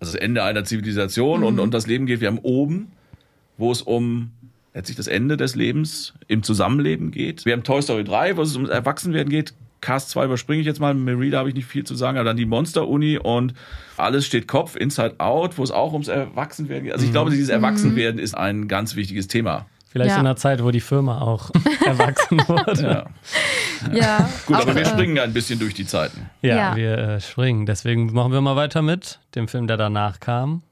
also 0.00 0.14
das 0.14 0.20
Ende 0.20 0.42
einer 0.42 0.64
Zivilisation 0.64 1.40
mhm. 1.40 1.46
und, 1.46 1.58
und 1.60 1.72
das 1.72 1.86
Leben 1.86 2.06
geht. 2.06 2.20
Wir 2.20 2.26
haben 2.26 2.40
oben 2.40 2.90
wo 3.56 3.72
es 3.72 3.82
um 3.82 4.32
letztlich 4.74 4.96
das 4.96 5.06
Ende 5.06 5.36
des 5.36 5.54
Lebens 5.54 6.14
im 6.28 6.42
Zusammenleben 6.42 7.10
geht. 7.10 7.44
Wir 7.44 7.52
haben 7.52 7.62
Toy 7.62 7.82
Story 7.82 8.04
3, 8.04 8.36
wo 8.36 8.42
es 8.42 8.54
ums 8.54 8.70
Erwachsenwerden 8.70 9.30
geht. 9.30 9.54
Cast 9.80 10.10
2 10.10 10.26
überspringe 10.26 10.60
ich 10.60 10.66
jetzt 10.66 10.80
mal, 10.80 10.94
mit 10.94 11.04
Merida 11.04 11.38
habe 11.38 11.48
ich 11.48 11.54
nicht 11.54 11.66
viel 11.66 11.84
zu 11.84 11.94
sagen, 11.94 12.16
aber 12.16 12.24
dann 12.24 12.36
die 12.36 12.46
Monster-Uni 12.46 13.18
und 13.18 13.52
alles 13.96 14.24
steht 14.24 14.46
Kopf, 14.46 14.76
Inside 14.76 15.16
Out, 15.18 15.58
wo 15.58 15.62
es 15.64 15.72
auch 15.72 15.92
ums 15.92 16.08
Erwachsenwerden 16.08 16.84
geht. 16.84 16.92
Also 16.92 17.04
ich 17.04 17.10
mhm. 17.10 17.14
glaube, 17.14 17.30
dieses 17.30 17.48
mhm. 17.48 17.54
Erwachsenwerden 17.54 18.20
ist 18.20 18.34
ein 18.34 18.68
ganz 18.68 18.94
wichtiges 18.94 19.26
Thema. 19.26 19.66
Vielleicht 19.92 20.12
ja. 20.12 20.14
in 20.14 20.20
einer 20.20 20.36
Zeit, 20.36 20.64
wo 20.64 20.70
die 20.70 20.80
Firma 20.80 21.20
auch 21.20 21.50
erwachsen 21.84 22.38
wurde. 22.48 22.82
Ja. 22.82 23.06
ja. 23.92 24.30
Gut, 24.46 24.56
aber 24.56 24.74
wir 24.74 24.82
äh, 24.82 24.86
springen 24.86 25.18
ein 25.18 25.34
bisschen 25.34 25.58
durch 25.58 25.74
die 25.74 25.84
Zeiten. 25.84 26.30
Ja, 26.40 26.56
ja. 26.56 26.76
wir 26.76 26.98
äh, 26.98 27.20
springen. 27.20 27.66
Deswegen 27.66 28.10
machen 28.12 28.32
wir 28.32 28.40
mal 28.40 28.56
weiter 28.56 28.80
mit 28.80 29.18
dem 29.34 29.48
Film, 29.48 29.66
der 29.66 29.76
danach 29.76 30.18
kam. 30.20 30.62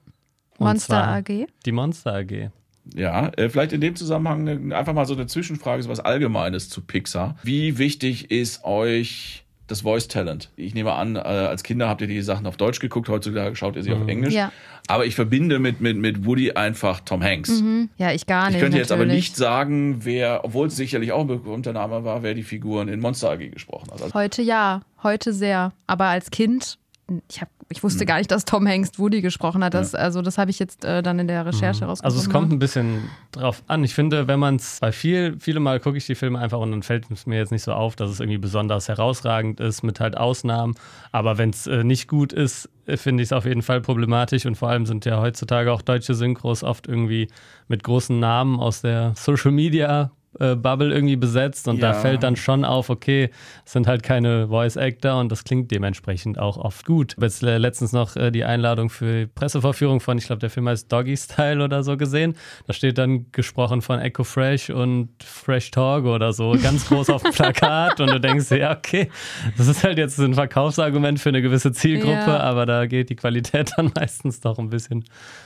Monster 0.58 1.06
AG. 1.06 1.48
Die 1.66 1.72
Monster 1.72 2.14
AG. 2.14 2.50
Ja, 2.94 3.28
äh, 3.36 3.48
vielleicht 3.48 3.72
in 3.72 3.80
dem 3.80 3.96
Zusammenhang 3.96 4.72
einfach 4.72 4.92
mal 4.92 5.06
so 5.06 5.14
eine 5.14 5.26
Zwischenfrage, 5.26 5.82
so 5.82 5.88
was 5.88 6.00
Allgemeines 6.00 6.68
zu 6.68 6.80
Pixar. 6.80 7.36
Wie 7.42 7.78
wichtig 7.78 8.30
ist 8.30 8.64
euch 8.64 9.44
das 9.66 9.82
Voice 9.82 10.08
Talent? 10.08 10.50
Ich 10.56 10.74
nehme 10.74 10.92
an, 10.92 11.16
äh, 11.16 11.20
als 11.20 11.62
Kinder 11.62 11.88
habt 11.88 12.00
ihr 12.00 12.08
die 12.08 12.22
Sachen 12.22 12.46
auf 12.46 12.56
Deutsch 12.56 12.80
geguckt, 12.80 13.08
heutzutage 13.08 13.54
schaut 13.54 13.76
ihr 13.76 13.82
sie 13.82 13.90
mhm. 13.90 14.02
auf 14.02 14.08
Englisch. 14.08 14.34
Ja. 14.34 14.52
Aber 14.88 15.06
ich 15.06 15.14
verbinde 15.14 15.60
mit, 15.60 15.80
mit, 15.80 15.96
mit 15.96 16.26
Woody 16.26 16.52
einfach 16.52 17.00
Tom 17.00 17.22
Hanks. 17.22 17.60
Mhm. 17.60 17.90
Ja, 17.96 18.12
ich 18.12 18.26
gar 18.26 18.46
nicht. 18.46 18.56
Ich 18.56 18.62
könnte 18.62 18.78
jetzt 18.78 18.90
aber 18.90 19.06
nicht 19.06 19.36
sagen, 19.36 20.04
wer, 20.04 20.44
obwohl 20.44 20.66
es 20.66 20.76
sicherlich 20.76 21.12
auch 21.12 21.20
ein 21.20 21.28
berühmter 21.28 21.72
Name 21.72 22.02
war, 22.04 22.24
wer 22.24 22.34
die 22.34 22.42
Figuren 22.42 22.88
in 22.88 22.98
Monster 22.98 23.30
AG 23.30 23.50
gesprochen 23.50 23.90
hat. 23.92 24.02
Also 24.02 24.14
heute 24.14 24.42
ja, 24.42 24.82
heute 25.04 25.32
sehr. 25.32 25.72
Aber 25.86 26.06
als 26.06 26.30
Kind 26.32 26.78
ich, 27.28 27.40
hab, 27.40 27.48
ich 27.68 27.82
wusste 27.82 28.04
mhm. 28.04 28.08
gar 28.08 28.18
nicht, 28.18 28.30
dass 28.30 28.44
Tom 28.44 28.66
Hanks 28.66 28.98
Woody 28.98 29.20
gesprochen 29.20 29.62
hat. 29.64 29.74
Das, 29.74 29.92
ja. 29.92 29.98
Also 29.98 30.22
das 30.22 30.38
habe 30.38 30.50
ich 30.50 30.58
jetzt 30.58 30.84
äh, 30.84 31.02
dann 31.02 31.18
in 31.18 31.28
der 31.28 31.46
Recherche 31.46 31.84
mhm. 31.84 31.90
rausgefunden. 31.90 32.04
Also 32.04 32.18
es 32.18 32.30
kommt 32.30 32.52
ein 32.52 32.58
bisschen 32.58 33.10
drauf 33.32 33.62
an. 33.66 33.84
Ich 33.84 33.94
finde, 33.94 34.28
wenn 34.28 34.38
man 34.38 34.56
es, 34.56 34.80
weil 34.80 34.92
viel, 34.92 35.36
viele 35.38 35.60
Mal 35.60 35.80
gucke 35.80 35.98
ich 35.98 36.06
die 36.06 36.14
Filme 36.14 36.38
einfach 36.38 36.58
und 36.58 36.70
dann 36.70 36.82
fällt 36.82 37.10
es 37.10 37.26
mir 37.26 37.38
jetzt 37.38 37.52
nicht 37.52 37.62
so 37.62 37.72
auf, 37.72 37.96
dass 37.96 38.10
es 38.10 38.20
irgendwie 38.20 38.38
besonders 38.38 38.88
herausragend 38.88 39.60
ist 39.60 39.82
mit 39.82 40.00
halt 40.00 40.16
Ausnahmen. 40.16 40.74
Aber 41.12 41.38
wenn 41.38 41.50
es 41.50 41.66
äh, 41.66 41.84
nicht 41.84 42.08
gut 42.08 42.32
ist, 42.32 42.68
äh, 42.86 42.96
finde 42.96 43.22
ich 43.22 43.28
es 43.28 43.32
auf 43.32 43.44
jeden 43.44 43.62
Fall 43.62 43.80
problematisch 43.80 44.46
und 44.46 44.56
vor 44.56 44.68
allem 44.68 44.86
sind 44.86 45.04
ja 45.04 45.20
heutzutage 45.20 45.72
auch 45.72 45.82
deutsche 45.82 46.14
Synchros 46.14 46.62
oft 46.62 46.86
irgendwie 46.86 47.28
mit 47.68 47.84
großen 47.84 48.18
Namen 48.18 48.60
aus 48.60 48.82
der 48.82 49.14
Social 49.16 49.52
Media 49.52 50.10
Bubble 50.38 50.94
irgendwie 50.94 51.16
besetzt 51.16 51.66
und 51.66 51.80
ja. 51.80 51.90
da 51.90 51.94
fällt 51.94 52.22
dann 52.22 52.36
schon 52.36 52.64
auf, 52.64 52.88
okay, 52.88 53.30
es 53.66 53.72
sind 53.72 53.88
halt 53.88 54.04
keine 54.04 54.46
Voice 54.46 54.76
Actor 54.76 55.18
und 55.18 55.32
das 55.32 55.42
klingt 55.42 55.72
dementsprechend 55.72 56.38
auch 56.38 56.56
oft 56.56 56.86
gut. 56.86 57.12
Ich 57.12 57.16
habe 57.16 57.26
jetzt 57.26 57.42
äh, 57.42 57.58
letztens 57.58 57.92
noch 57.92 58.14
äh, 58.14 58.30
die 58.30 58.44
Einladung 58.44 58.90
für 58.90 59.26
Presseverführung 59.26 59.98
von, 59.98 60.18
ich 60.18 60.26
glaube, 60.26 60.38
der 60.38 60.48
Film 60.48 60.68
heißt 60.68 60.90
Doggy 60.90 61.16
Style 61.16 61.64
oder 61.64 61.82
so 61.82 61.96
gesehen. 61.96 62.36
Da 62.68 62.72
steht 62.72 62.98
dann 62.98 63.26
gesprochen 63.32 63.82
von 63.82 63.98
Echo 63.98 64.22
Fresh 64.22 64.70
und 64.70 65.10
Fresh 65.20 65.72
Talk 65.72 66.04
oder 66.04 66.32
so, 66.32 66.52
ganz 66.62 66.86
groß 66.86 67.10
auf 67.10 67.24
dem 67.24 67.32
Plakat 67.32 68.00
und 68.00 68.10
du 68.10 68.20
denkst, 68.20 68.52
ja, 68.52 68.76
okay, 68.76 69.10
das 69.58 69.66
ist 69.66 69.82
halt 69.82 69.98
jetzt 69.98 70.18
ein 70.20 70.34
Verkaufsargument 70.34 71.18
für 71.18 71.30
eine 71.30 71.42
gewisse 71.42 71.72
Zielgruppe, 71.72 72.14
ja. 72.14 72.40
aber 72.40 72.66
da 72.66 72.86
geht 72.86 73.10
die 73.10 73.16
Qualität 73.16 73.72
dann 73.76 73.90
meistens 73.96 74.38
doch 74.38 74.60
ein 74.60 74.70
bisschen 74.70 75.04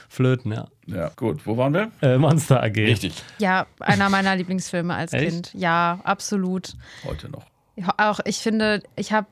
flöten, 0.09 0.51
ja. 0.51 0.67
Ja, 0.87 1.09
gut. 1.15 1.45
Wo 1.45 1.57
waren 1.57 1.73
wir? 1.73 1.91
Äh, 2.01 2.17
Monster 2.17 2.61
AG. 2.61 2.75
Richtig. 2.77 3.23
Ja, 3.39 3.65
einer 3.79 4.09
meiner 4.09 4.35
Lieblingsfilme 4.37 4.93
als 4.93 5.13
Echt? 5.13 5.29
Kind. 5.29 5.51
Ja, 5.53 5.99
absolut. 6.03 6.73
Heute 7.05 7.29
noch. 7.29 7.45
Auch 7.97 8.19
ich 8.25 8.37
finde, 8.37 8.83
ich 8.95 9.11
habe 9.11 9.27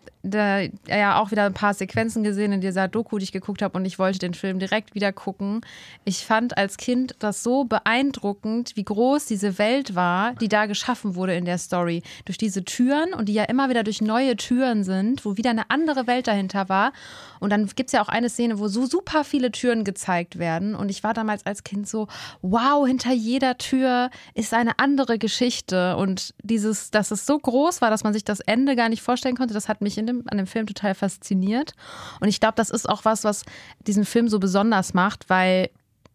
ja 0.87 1.19
auch 1.19 1.31
wieder 1.31 1.45
ein 1.45 1.53
paar 1.53 1.73
Sequenzen 1.73 2.23
gesehen 2.23 2.53
in 2.53 2.61
dieser 2.61 2.87
Doku, 2.87 3.17
die 3.17 3.25
ich 3.25 3.33
geguckt 3.33 3.61
habe 3.61 3.77
und 3.77 3.83
ich 3.83 3.99
wollte 3.99 4.19
den 4.19 4.33
Film 4.33 4.57
direkt 4.57 4.95
wieder 4.95 5.11
gucken. 5.11 5.61
Ich 6.05 6.25
fand 6.25 6.57
als 6.57 6.77
Kind 6.77 7.15
das 7.19 7.43
so 7.43 7.65
beeindruckend, 7.65 8.75
wie 8.75 8.85
groß 8.85 9.25
diese 9.25 9.57
Welt 9.57 9.95
war, 9.95 10.33
die 10.35 10.47
da 10.47 10.65
geschaffen 10.65 11.15
wurde 11.15 11.35
in 11.35 11.43
der 11.43 11.57
Story. 11.57 12.03
Durch 12.23 12.37
diese 12.37 12.63
Türen 12.63 13.13
und 13.13 13.27
die 13.27 13.33
ja 13.33 13.43
immer 13.43 13.67
wieder 13.69 13.83
durch 13.83 14.01
neue 14.01 14.37
Türen 14.37 14.85
sind, 14.85 15.25
wo 15.25 15.35
wieder 15.35 15.49
eine 15.49 15.69
andere 15.69 16.07
Welt 16.07 16.27
dahinter 16.27 16.69
war. 16.69 16.93
Und 17.41 17.49
dann 17.49 17.67
gibt 17.67 17.89
es 17.89 17.91
ja 17.91 18.01
auch 18.01 18.07
eine 18.07 18.29
Szene, 18.29 18.59
wo 18.59 18.69
so 18.69 18.85
super 18.85 19.25
viele 19.25 19.51
Türen 19.51 19.83
gezeigt 19.83 20.39
werden. 20.39 20.75
Und 20.75 20.89
ich 20.89 21.03
war 21.03 21.13
damals 21.13 21.45
als 21.45 21.65
Kind 21.65 21.89
so, 21.89 22.07
wow, 22.41 22.87
hinter 22.87 23.11
jeder 23.11 23.57
Tür 23.57 24.09
ist 24.35 24.53
eine 24.53 24.79
andere 24.79 25.17
Geschichte. 25.17 25.97
Und 25.97 26.33
dieses, 26.41 26.91
dass 26.91 27.11
es 27.11 27.25
so 27.25 27.37
groß 27.37 27.81
war, 27.81 27.89
dass 27.89 28.05
man 28.05 28.13
sich 28.13 28.23
das 28.23 28.32
Ende 28.39 28.75
gar 28.75 28.89
nicht 28.89 29.01
vorstellen 29.01 29.35
konnte, 29.35 29.53
das 29.53 29.67
hat 29.67 29.81
mich 29.81 29.95
dem 29.95 30.23
an 30.27 30.37
dem 30.37 30.47
Film 30.47 30.67
total 30.67 30.95
fasziniert. 30.95 31.73
Und 32.19 32.27
ich 32.27 32.39
glaube, 32.39 32.55
das 32.55 32.69
ist 32.69 32.87
auch 32.87 33.05
was, 33.05 33.23
was 33.23 33.43
diesen 33.87 34.05
Film 34.05 34.27
so 34.27 34.39
besonders 34.39 34.93
macht, 34.93 35.29
weil 35.29 35.69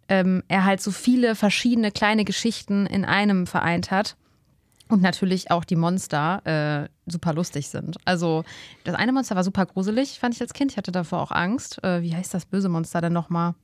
ähm, 0.08 0.42
er 0.48 0.64
halt 0.64 0.80
so 0.80 0.90
viele 0.90 1.34
verschiedene 1.34 1.90
kleine 1.90 2.24
Geschichten 2.24 2.86
in 2.86 3.04
einem 3.04 3.46
vereint 3.46 3.90
hat. 3.90 4.16
Und 4.90 5.02
natürlich 5.02 5.50
auch 5.50 5.64
die 5.64 5.76
Monster 5.76 6.86
äh, 6.86 7.10
super 7.10 7.34
lustig 7.34 7.68
sind. 7.68 7.98
Also 8.06 8.44
das 8.84 8.94
eine 8.94 9.12
Monster 9.12 9.36
war 9.36 9.44
super 9.44 9.66
gruselig, 9.66 10.18
fand 10.18 10.34
ich 10.34 10.40
als 10.40 10.54
Kind. 10.54 10.72
Ich 10.72 10.78
hatte 10.78 10.92
davor 10.92 11.20
auch 11.20 11.30
Angst. 11.30 11.84
Äh, 11.84 12.00
wie 12.00 12.14
heißt 12.14 12.32
das 12.32 12.46
böse 12.46 12.70
Monster 12.70 13.02
denn 13.02 13.12
nochmal? 13.12 13.54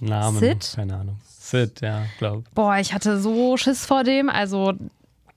Namen, 0.00 0.38
Sid? 0.38 0.72
keine 0.74 0.96
Ahnung. 0.96 1.20
Sid, 1.28 1.82
ja, 1.82 2.06
glaube. 2.18 2.44
Boah, 2.54 2.78
ich 2.78 2.94
hatte 2.94 3.20
so 3.20 3.58
Schiss 3.58 3.84
vor 3.84 4.04
dem. 4.04 4.30
Also 4.30 4.72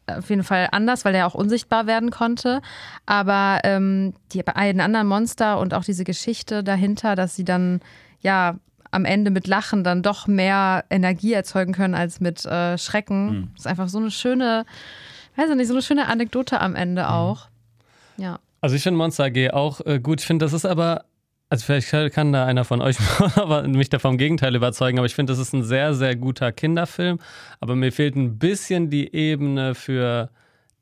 auf 0.08 0.30
jeden 0.30 0.44
Fall 0.44 0.70
anders, 0.72 1.06
weil 1.06 1.16
er 1.16 1.28
auch 1.28 1.36
unsichtbar 1.36 1.88
werden 1.88 2.12
konnte. 2.12 2.62
Aber 3.06 3.60
ähm, 3.64 4.14
die 4.32 4.44
beiden 4.44 4.82
anderen 4.82 5.08
Monster 5.08 5.60
und 5.60 5.74
auch 5.74 5.84
diese 5.84 6.04
Geschichte 6.04 6.64
dahinter, 6.64 7.16
dass 7.16 7.36
sie 7.36 7.46
dann 7.46 7.82
ja 8.22 8.56
am 8.92 9.06
Ende 9.06 9.30
mit 9.30 9.48
Lachen 9.48 9.84
dann 9.84 10.02
doch 10.02 10.26
mehr 10.26 10.86
Energie 10.90 11.34
erzeugen 11.34 11.74
können 11.74 11.96
als 11.96 12.22
mit 12.22 12.46
äh, 12.46 12.78
Schrecken, 12.78 13.26
mhm. 13.26 13.52
ist 13.58 13.68
einfach 13.68 13.90
so 13.90 13.98
eine 13.98 14.10
schöne, 14.10 14.66
weiß 15.36 15.50
ich 15.50 15.56
nicht, 15.56 15.68
so 15.68 15.74
eine 15.74 15.82
schöne 15.82 16.08
Anekdote 16.08 16.62
am 16.62 16.76
Ende 16.76 17.04
mhm. 17.04 17.10
auch. 17.10 17.48
Ja. 18.18 18.40
Also 18.62 18.76
ich 18.76 18.84
finde 18.84 18.98
Monster 18.98 19.26
AG 19.26 19.52
auch 19.52 19.82
äh, 19.86 20.00
gut. 20.00 20.22
Ich 20.22 20.26
finde, 20.26 20.46
das 20.46 20.54
ist 20.54 20.66
aber 20.66 21.04
Also 21.50 21.66
vielleicht 21.66 22.14
kann 22.14 22.34
da 22.34 22.46
einer 22.46 22.66
von 22.66 22.82
euch 22.82 22.98
mich 23.68 23.90
da 23.90 24.00
vom 24.00 24.18
Gegenteil 24.18 24.56
überzeugen, 24.56 24.98
aber 24.98 25.06
ich 25.06 25.16
finde, 25.16 25.32
das 25.32 25.40
ist 25.40 25.54
ein 25.54 25.64
sehr, 25.64 25.94
sehr 25.94 26.16
guter 26.16 26.52
Kinderfilm. 26.52 27.20
Aber 27.60 27.76
mir 27.76 27.92
fehlt 27.92 28.16
ein 28.16 28.40
bisschen 28.40 28.90
die 28.90 29.14
Ebene 29.14 29.76
für 29.76 30.30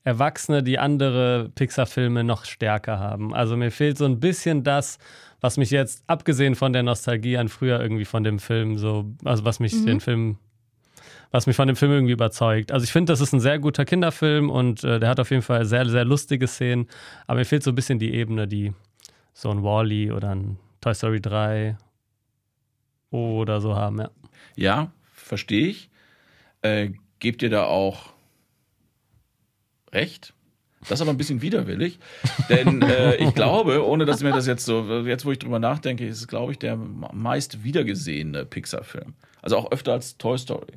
Erwachsene, 0.06 0.64
die 0.64 0.80
andere 0.80 1.50
Pixar-Filme 1.56 2.24
noch 2.24 2.46
stärker 2.46 3.00
haben. 3.00 3.34
Also 3.34 3.58
mir 3.58 3.72
fehlt 3.72 3.98
so 3.98 4.06
ein 4.06 4.20
bisschen 4.20 4.64
das, 4.64 5.00
was 5.42 5.58
mich 5.58 5.72
jetzt, 5.72 6.04
abgesehen 6.08 6.56
von 6.56 6.72
der 6.72 6.84
Nostalgie 6.84 7.38
an 7.38 7.50
früher 7.50 7.82
irgendwie 7.82 8.06
von 8.06 8.24
dem 8.24 8.40
Film, 8.40 8.78
so, 8.78 9.14
also 9.26 9.44
was 9.44 9.60
mich 9.60 9.74
mhm. 9.74 9.86
den 9.86 10.00
Film, 10.00 10.38
was 11.32 11.48
mich 11.48 11.56
von 11.56 11.68
dem 11.68 11.76
Film 11.76 11.92
irgendwie 11.92 12.14
überzeugt. 12.14 12.72
Also 12.72 12.86
ich 12.86 12.92
finde, 12.92 13.12
das 13.12 13.20
ist 13.20 13.34
ein 13.34 13.42
sehr 13.42 13.60
guter 13.60 13.84
Kinderfilm 13.84 14.50
und 14.50 14.84
äh, 14.86 15.00
der 15.00 15.10
hat 15.10 15.20
auf 15.20 15.32
jeden 15.32 15.42
Fall 15.42 15.66
sehr, 15.66 15.86
sehr 15.90 16.06
lustige 16.06 16.48
Szenen, 16.48 16.88
aber 17.28 17.40
mir 17.40 17.46
fehlt 17.46 17.64
so 17.64 17.72
ein 17.72 17.76
bisschen 17.76 18.00
die 18.00 18.14
Ebene, 18.14 18.48
die 18.48 18.74
so 19.34 19.50
ein 19.50 19.64
Wally 19.64 20.10
-E 20.10 20.16
oder 20.16 20.34
ein 20.36 20.58
Toy 20.82 20.94
Story 20.94 21.22
3 21.22 21.78
oder 23.10 23.62
so 23.62 23.76
haben, 23.76 24.00
ja. 24.00 24.12
Ja, 24.56 24.92
verstehe 25.14 25.68
ich. 25.68 25.90
Äh, 26.62 26.92
gebt 27.20 27.42
ihr 27.42 27.50
da 27.50 27.66
auch 27.66 28.14
recht? 29.92 30.34
Das 30.82 30.92
ist 30.92 31.02
aber 31.02 31.12
ein 31.12 31.18
bisschen 31.18 31.42
widerwillig, 31.42 32.00
denn 32.50 32.82
äh, 32.82 33.16
ich 33.16 33.34
glaube, 33.34 33.86
ohne 33.88 34.06
dass 34.06 34.22
mir 34.22 34.32
das 34.32 34.48
jetzt 34.48 34.66
so, 34.66 35.06
jetzt 35.06 35.26
wo 35.26 35.32
ich 35.32 35.40
drüber 35.40 35.60
nachdenke, 35.60 36.06
ist 36.06 36.20
es, 36.20 36.28
glaube 36.28 36.52
ich, 36.52 36.60
der 36.60 36.76
meist 36.76 37.64
wiedergesehene 37.64 38.46
Pixar-Film. 38.46 39.14
Also 39.42 39.58
auch 39.58 39.72
öfter 39.72 39.94
als 39.94 40.18
Toy 40.18 40.38
Story. 40.38 40.74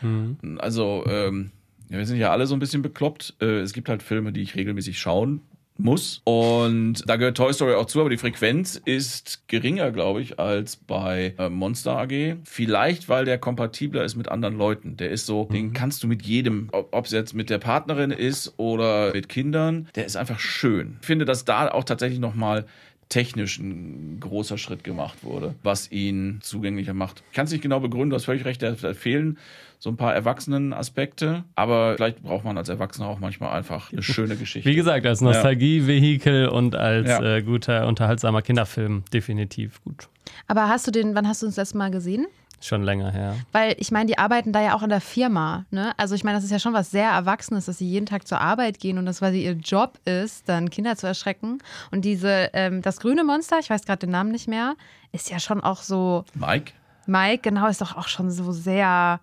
Mhm. 0.00 0.58
Also, 0.60 1.04
ähm, 1.08 1.50
wir 1.88 2.04
sind 2.06 2.18
ja 2.18 2.30
alle 2.30 2.46
so 2.46 2.54
ein 2.54 2.60
bisschen 2.60 2.82
bekloppt. 2.82 3.34
Äh, 3.40 3.60
es 3.60 3.72
gibt 3.72 3.88
halt 3.88 4.02
Filme, 4.02 4.32
die 4.32 4.42
ich 4.42 4.54
regelmäßig 4.54 5.00
schauen 5.00 5.42
muss. 5.78 6.20
Und 6.24 7.08
da 7.08 7.16
gehört 7.16 7.36
Toy 7.36 7.52
Story 7.52 7.74
auch 7.74 7.86
zu, 7.86 8.00
aber 8.00 8.10
die 8.10 8.16
Frequenz 8.16 8.80
ist 8.84 9.46
geringer, 9.48 9.90
glaube 9.90 10.20
ich, 10.20 10.38
als 10.38 10.76
bei 10.76 11.34
äh, 11.38 11.48
Monster 11.48 11.98
AG. 11.98 12.36
Vielleicht, 12.44 13.08
weil 13.08 13.24
der 13.24 13.38
kompatibler 13.38 14.04
ist 14.04 14.16
mit 14.16 14.28
anderen 14.28 14.56
Leuten. 14.56 14.96
Der 14.96 15.10
ist 15.10 15.26
so, 15.26 15.46
mhm. 15.48 15.54
den 15.54 15.72
kannst 15.72 16.02
du 16.02 16.06
mit 16.06 16.22
jedem, 16.22 16.68
ob 16.72 17.06
es 17.06 17.12
jetzt 17.12 17.34
mit 17.34 17.50
der 17.50 17.58
Partnerin 17.58 18.10
ist 18.10 18.54
oder 18.56 19.12
mit 19.12 19.28
Kindern, 19.28 19.88
der 19.94 20.04
ist 20.04 20.16
einfach 20.16 20.40
schön. 20.40 20.96
Ich 21.00 21.06
finde, 21.06 21.24
dass 21.24 21.44
da 21.44 21.68
auch 21.70 21.84
tatsächlich 21.84 22.20
nochmal 22.20 22.66
technisch 23.08 23.58
ein 23.58 24.20
großer 24.20 24.58
Schritt 24.58 24.84
gemacht 24.84 25.24
wurde, 25.24 25.54
was 25.62 25.90
ihn 25.90 26.40
zugänglicher 26.42 26.94
macht. 26.94 27.22
Ich 27.30 27.36
kann 27.36 27.46
es 27.46 27.52
nicht 27.52 27.62
genau 27.62 27.80
begründen, 27.80 28.10
du 28.10 28.16
hast 28.16 28.26
völlig 28.26 28.44
recht, 28.44 28.62
da 28.62 28.74
fehlen 28.74 29.38
so 29.78 29.90
ein 29.90 29.96
paar 29.96 30.14
Erwachsenen-Aspekte, 30.14 31.44
aber 31.54 31.94
vielleicht 31.96 32.22
braucht 32.22 32.44
man 32.44 32.58
als 32.58 32.68
Erwachsener 32.68 33.06
auch 33.06 33.20
manchmal 33.20 33.56
einfach 33.56 33.92
eine 33.92 34.02
schöne 34.02 34.36
Geschichte. 34.36 34.68
Wie 34.68 34.74
gesagt, 34.74 35.06
als 35.06 35.20
Nostalgie-Vehikel 35.20 36.44
ja. 36.44 36.48
und 36.50 36.74
als 36.74 37.08
ja. 37.08 37.36
äh, 37.36 37.42
guter, 37.42 37.86
unterhaltsamer 37.86 38.42
Kinderfilm 38.42 39.04
definitiv 39.12 39.82
gut. 39.84 40.08
Aber 40.48 40.68
hast 40.68 40.86
du 40.86 40.90
den, 40.90 41.14
wann 41.14 41.28
hast 41.28 41.42
du 41.42 41.46
uns 41.46 41.54
das 41.54 41.74
Mal 41.74 41.90
gesehen? 41.90 42.26
Schon 42.60 42.82
länger 42.82 43.12
her. 43.12 43.36
Weil 43.52 43.76
ich 43.78 43.92
meine, 43.92 44.06
die 44.06 44.18
arbeiten 44.18 44.52
da 44.52 44.60
ja 44.60 44.74
auch 44.74 44.82
in 44.82 44.88
der 44.88 45.00
Firma. 45.00 45.64
Ne? 45.70 45.92
Also 45.96 46.16
ich 46.16 46.24
meine, 46.24 46.38
das 46.38 46.44
ist 46.44 46.50
ja 46.50 46.58
schon 46.58 46.72
was 46.72 46.90
sehr 46.90 47.08
Erwachsenes, 47.08 47.66
dass 47.66 47.78
sie 47.78 47.88
jeden 47.88 48.06
Tag 48.06 48.26
zur 48.26 48.40
Arbeit 48.40 48.80
gehen 48.80 48.98
und 48.98 49.06
das 49.06 49.20
quasi 49.20 49.44
ihr 49.44 49.52
Job 49.52 49.98
ist, 50.04 50.48
dann 50.48 50.68
Kinder 50.68 50.96
zu 50.96 51.06
erschrecken. 51.06 51.58
Und 51.92 52.04
diese, 52.04 52.50
ähm, 52.54 52.82
das 52.82 52.98
grüne 52.98 53.22
Monster, 53.22 53.60
ich 53.60 53.70
weiß 53.70 53.84
gerade 53.84 54.00
den 54.00 54.10
Namen 54.10 54.32
nicht 54.32 54.48
mehr, 54.48 54.74
ist 55.12 55.30
ja 55.30 55.38
schon 55.38 55.60
auch 55.60 55.82
so. 55.82 56.24
Mike? 56.34 56.72
Mike, 57.06 57.42
genau, 57.42 57.68
ist 57.68 57.80
doch 57.80 57.96
auch 57.96 58.08
schon 58.08 58.30
so 58.30 58.50
sehr. 58.50 59.20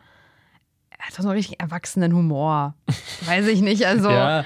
Hat 1.06 1.14
so 1.14 1.24
einen 1.24 1.32
richtig 1.32 1.60
erwachsenen 1.60 2.14
Humor. 2.14 2.76
weiß 3.26 3.48
ich 3.48 3.62
nicht. 3.62 3.86
Also. 3.86 4.10
ja, 4.12 4.44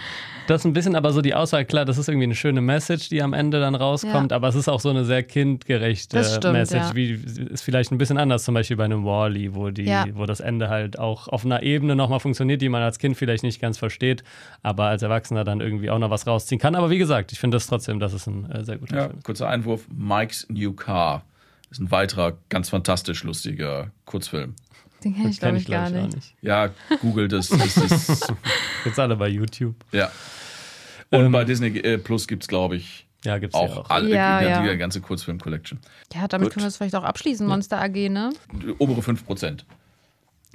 das 0.50 0.62
ist 0.62 0.66
ein 0.66 0.74
bisschen 0.74 0.96
aber 0.96 1.14
so 1.14 1.22
die 1.22 1.36
Aussage, 1.36 1.66
klar, 1.66 1.86
das 1.86 2.00
ist 2.00 2.10
irgendwie 2.10 2.24
eine 2.24 2.34
schöne 2.34 2.60
Message, 2.60 3.10
die 3.10 3.22
am 3.22 3.34
Ende 3.34 3.60
dann 3.60 3.76
rauskommt, 3.76 4.32
ja. 4.32 4.36
aber 4.36 4.48
es 4.48 4.56
ist 4.56 4.68
auch 4.68 4.80
so 4.80 4.90
eine 4.90 5.06
sehr 5.06 5.22
kindgerechte 5.22 6.24
stimmt, 6.24 6.54
Message, 6.54 6.90
ja. 6.90 6.96
wie 6.96 7.12
ist 7.52 7.62
vielleicht 7.62 7.92
ein 7.92 8.00
bisschen 8.00 8.18
anders, 8.18 8.46
zum 8.46 8.56
Beispiel 8.56 8.76
bei 8.76 8.86
einem 8.86 9.06
Wally, 9.06 9.54
wo 9.54 9.70
die, 9.70 9.84
ja. 9.84 10.08
wo 10.14 10.26
das 10.26 10.40
Ende 10.40 10.70
halt 10.70 10.98
auch 10.98 11.28
auf 11.28 11.46
einer 11.46 11.62
Ebene 11.62 11.96
nochmal 11.96 12.20
funktioniert, 12.20 12.64
die 12.64 12.70
man 12.70 12.82
als 12.82 12.98
Kind 12.98 13.16
vielleicht 13.16 13.44
nicht 13.44 13.62
ganz 13.62 13.78
versteht, 13.78 14.24
aber 14.64 14.86
als 14.86 15.04
Erwachsener 15.04 15.44
dann 15.44 15.62
irgendwie 15.62 15.92
auch 15.92 16.00
noch 16.00 16.10
was 16.10 16.26
rausziehen 16.26 16.60
kann. 16.60 16.74
Aber 16.74 16.90
wie 16.90 16.98
gesagt, 16.98 17.32
ich 17.32 17.40
finde 17.40 17.58
das 17.58 17.68
trotzdem, 17.68 18.00
das 18.00 18.14
ist 18.14 18.26
ein 18.26 18.50
äh, 18.50 18.64
sehr 18.64 18.80
guter 18.80 18.96
ja, 18.96 19.08
Film. 19.08 19.22
Kurzer 19.22 19.50
Einwurf: 19.50 19.88
Mike's 19.96 20.48
New 20.50 20.74
Car 20.74 21.22
ist 21.70 21.80
ein 21.80 21.92
weiterer 21.92 22.34
ganz 22.50 22.70
fantastisch 22.70 23.24
lustiger 23.24 23.92
Kurzfilm. 24.06 24.56
Den 25.04 25.16
kenne 25.16 25.30
ich, 25.30 25.40
glaube 25.40 25.58
ich, 25.58 25.66
gar 25.66 25.90
nicht. 25.90 26.16
nicht. 26.16 26.36
Ja, 26.42 26.70
google 27.02 27.28
das. 27.28 27.50
das 27.50 27.78
ist 27.78 28.34
Jetzt 28.86 29.00
alle 29.00 29.16
bei 29.16 29.30
YouTube. 29.30 29.76
Ja. 29.92 30.12
Und 31.10 31.26
ähm, 31.26 31.32
bei 31.32 31.46
Disney 31.46 31.78
äh, 31.78 31.98
Plus 31.98 32.28
gibt 32.28 32.44
es, 32.44 32.48
glaube 32.48 32.76
ich, 32.76 33.08
ja, 33.26 33.38
gibt's 33.38 33.56
auch, 33.56 33.78
auch. 33.78 33.90
Alle, 33.90 34.10
ja, 34.10 34.40
die, 34.40 34.46
ja. 34.46 34.72
die 34.72 34.78
ganze 34.78 35.02
Kurzfilm-Collection. 35.02 35.80
Ja, 36.14 36.28
damit 36.28 36.48
Gut. 36.48 36.54
können 36.54 36.64
wir 36.64 36.70
es 36.70 36.78
vielleicht 36.78 36.96
auch 36.96 37.04
abschließen, 37.04 37.46
Monster 37.46 37.82
AG, 37.82 38.10
ne? 38.10 38.32
Obere 38.78 39.02
5%. 39.02 39.66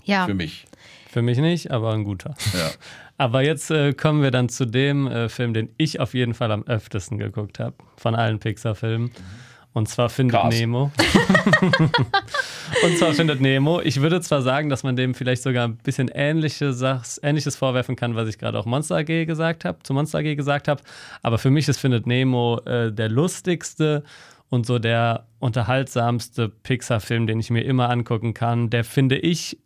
Ja. 0.05 0.27
Für 0.27 0.35
mich. 0.35 0.67
Für 1.11 1.23
mich 1.23 1.39
nicht, 1.39 1.71
aber 1.71 1.93
ein 1.93 2.05
guter. 2.05 2.35
Ja. 2.53 2.71
Aber 3.17 3.45
jetzt 3.45 3.71
äh, 3.71 3.93
kommen 3.93 4.23
wir 4.23 4.33
dann 4.33 4.49
zu 4.49 4.65
dem 4.65 5.07
äh, 5.07 5.29
Film, 5.29 5.55
den 5.55 5.69
ich 5.77 6.01
auf 6.01 6.15
jeden 6.15 6.35
Fall 6.35 6.51
am 6.51 6.65
öftesten 6.65 7.17
geguckt 7.17 7.61
habe, 7.61 7.77
von 7.97 8.17
allen 8.17 8.41
Pixar-Filmen. 8.41 9.05
Mhm. 9.05 9.44
Und 9.75 9.89
zwar 9.89 10.09
findet 10.09 10.41
Cars. 10.41 10.55
Nemo. 10.55 10.93
und 12.85 12.97
zwar 12.97 13.13
findet 13.13 13.41
Nemo. 13.41 13.81
Ich 13.81 14.01
würde 14.01 14.21
zwar 14.21 14.41
sagen, 14.41 14.69
dass 14.69 14.85
man 14.85 14.95
dem 14.95 15.15
vielleicht 15.15 15.43
sogar 15.43 15.67
ein 15.67 15.79
bisschen 15.79 16.09
ähnliche 16.15 16.73
Sachs, 16.73 17.21
Ähnliches 17.25 17.57
vorwerfen 17.57 17.97
kann, 17.97 18.15
was 18.15 18.29
ich 18.29 18.39
gerade 18.39 18.57
auch 18.57 18.67
Monster 18.67 18.99
AG 18.99 19.27
gesagt 19.27 19.65
habe, 19.65 19.83
zu 19.83 19.93
Monster 19.93 20.21
AG 20.21 20.37
gesagt 20.37 20.69
habe. 20.69 20.81
Aber 21.23 21.39
für 21.39 21.51
mich 21.51 21.69
ist 21.69 21.81
Findet 21.81 22.07
Nemo 22.07 22.61
äh, 22.67 22.93
der 22.93 23.09
lustigste 23.09 24.05
und 24.49 24.65
so 24.65 24.79
der 24.79 25.27
unterhaltsamste 25.41 26.51
Pixar-Film, 26.51 27.27
den 27.27 27.41
ich 27.41 27.51
mir 27.51 27.65
immer 27.65 27.91
angucken 27.91 28.33
kann. 28.33 28.71
Der 28.71 28.85
finde 28.85 29.19
ich 29.19 29.59